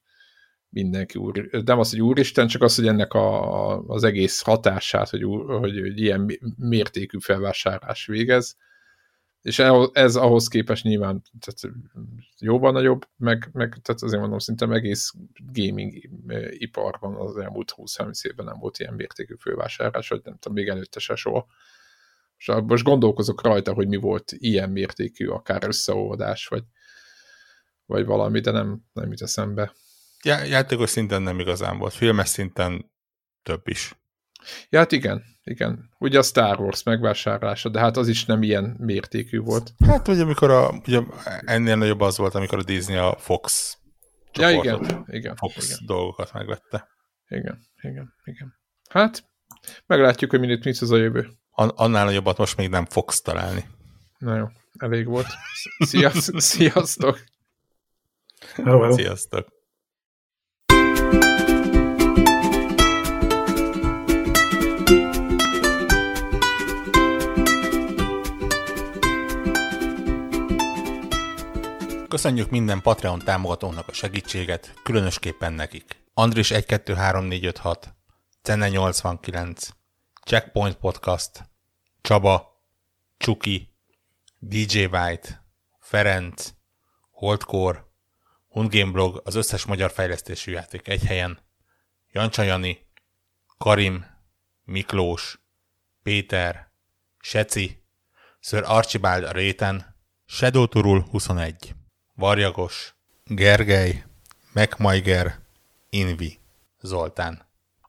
mindenki 0.68 1.18
úr, 1.18 1.48
nem 1.64 1.78
az, 1.78 1.90
hogy 1.90 2.02
úristen, 2.02 2.46
csak 2.46 2.62
az, 2.62 2.76
hogy 2.76 2.86
ennek 2.86 3.12
a, 3.12 3.78
az 3.86 4.04
egész 4.04 4.42
hatását, 4.42 5.08
hogy, 5.08 5.22
hogy, 5.46 5.80
hogy 5.80 6.00
ilyen 6.00 6.38
mértékű 6.56 7.18
felvásárlás 7.20 8.06
végez, 8.06 8.56
és 9.42 9.58
ez 9.92 10.16
ahhoz 10.16 10.48
képest 10.48 10.84
nyilván 10.84 11.22
tehát 11.40 11.76
jóban 12.38 12.72
nagyobb, 12.72 13.08
meg, 13.16 13.48
meg 13.52 13.78
tehát 13.82 14.02
azért 14.02 14.20
mondom, 14.20 14.38
szinte 14.38 14.66
egész 14.66 15.12
gaming 15.52 15.92
iparban 16.50 17.14
az 17.14 17.36
elmúlt 17.36 17.74
20-30 17.76 18.26
évben 18.26 18.46
nem 18.46 18.58
volt 18.58 18.78
ilyen 18.78 18.94
mértékű 18.94 19.34
fővásárlás, 19.40 20.08
vagy 20.08 20.20
nem 20.24 20.36
tudom, 20.38 20.56
még 20.56 20.68
előtte 20.68 21.00
se 21.00 21.14
soha. 21.14 21.46
És 22.36 22.52
most 22.66 22.84
gondolkozok 22.84 23.42
rajta, 23.42 23.72
hogy 23.72 23.88
mi 23.88 23.96
volt 23.96 24.32
ilyen 24.32 24.70
mértékű, 24.70 25.26
akár 25.26 25.64
összeolvadás, 25.64 26.46
vagy, 26.46 26.64
vagy 27.86 28.04
valami, 28.04 28.40
de 28.40 28.50
nem, 28.50 28.84
nem 28.92 29.10
jut 29.10 29.22
eszembe. 29.22 29.72
Já, 30.22 30.44
játékos 30.44 30.90
szinten 30.90 31.22
nem 31.22 31.38
igazán 31.38 31.78
volt, 31.78 31.92
filmes 31.92 32.28
szinten 32.28 32.90
több 33.42 33.68
is. 33.68 33.99
Ja, 34.68 34.78
hát 34.78 34.92
igen, 34.92 35.22
igen. 35.44 35.90
Ugye 35.98 36.18
a 36.18 36.22
Star 36.22 36.60
Wars 36.60 36.82
megvásárlása, 36.82 37.68
de 37.68 37.78
hát 37.78 37.96
az 37.96 38.08
is 38.08 38.24
nem 38.24 38.42
ilyen 38.42 38.76
mértékű 38.78 39.38
volt. 39.38 39.72
Hát 39.86 40.08
ugye 40.08 40.22
amikor 40.22 40.50
a, 40.50 40.70
ugye 40.86 41.00
ennél 41.44 41.76
nagyobb 41.76 42.00
az 42.00 42.16
volt, 42.16 42.34
amikor 42.34 42.58
a 42.58 42.62
Disney 42.62 42.96
a 42.96 43.16
Fox 43.18 43.78
ja, 44.32 44.50
igen, 44.50 45.06
igen, 45.06 45.36
Fox 45.36 45.66
igen. 45.66 45.78
dolgokat 45.86 46.32
megvette. 46.32 46.88
Igen, 47.28 47.58
igen, 47.82 48.14
igen. 48.24 48.54
Hát, 48.90 49.24
meglátjuk, 49.86 50.30
hogy 50.30 50.40
minit 50.40 50.64
mit 50.64 50.78
az 50.80 50.90
a 50.90 50.96
jövő. 50.96 51.28
An 51.50 51.68
annál 51.68 52.04
nagyobbat 52.04 52.38
most 52.38 52.56
még 52.56 52.68
nem 52.68 52.84
fogsz 52.84 53.20
találni. 53.20 53.64
Na 54.18 54.36
jó, 54.36 54.46
elég 54.78 55.06
volt. 55.06 55.26
Sziasztok! 55.78 56.40
Sziasztok! 56.40 57.18
Sziasztok! 58.90 59.59
Köszönjük 72.10 72.50
minden 72.50 72.82
Patreon 72.82 73.18
támogatónak 73.18 73.88
a 73.88 73.92
segítséget, 73.92 74.74
különösképpen 74.82 75.52
nekik. 75.52 76.02
Andris 76.14 76.50
123456, 76.50 77.94
Cenne 78.42 78.68
89, 78.68 79.68
Checkpoint 80.24 80.76
Podcast, 80.76 81.50
Csaba, 82.00 82.62
Csuki, 83.16 83.74
DJ 84.38 84.84
White, 84.84 85.44
Ferenc, 85.80 86.50
Holdcore, 87.10 87.84
Hundgame 88.48 88.92
Blog, 88.92 89.20
az 89.24 89.34
összes 89.34 89.64
magyar 89.64 89.90
fejlesztésű 89.90 90.52
játék 90.52 90.88
egy 90.88 91.04
helyen, 91.04 91.38
Jancsa 92.12 92.42
Karim, 93.58 94.06
Miklós, 94.64 95.40
Péter, 96.02 96.72
Seci, 97.18 97.84
Sir 98.40 98.62
Archibald 98.66 99.24
a 99.24 99.32
réten, 99.32 99.96
Shadow 100.24 100.66
Turul 100.66 101.06
21. 101.10 101.78
Varjagos, 102.20 102.94
Gergely, 103.24 104.04
Megmajger, 104.52 105.38
Invi, 105.90 106.38
Zoltán. 106.80 107.46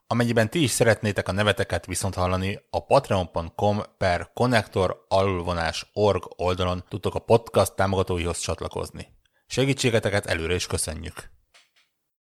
Amennyiben 0.08 0.50
ti 0.50 0.64
is 0.64 0.70
szeretnétek 0.70 1.28
a 1.28 1.32
neveteket 1.32 1.86
viszont 1.86 2.16
hallani, 2.16 2.60
a 2.70 2.86
patreon.com 2.86 3.82
per 3.98 4.32
connector 4.34 5.06
alulvonás 5.08 5.90
org 5.94 6.24
oldalon 6.36 6.84
tudtok 6.90 7.16
a 7.16 7.20
podcast 7.20 7.76
támogatóihoz 7.76 8.40
csatlakozni. 8.40 9.08
Segítségeteket 9.48 10.26
előre 10.26 10.54
is 10.54 10.68
köszönjük! 10.68 11.32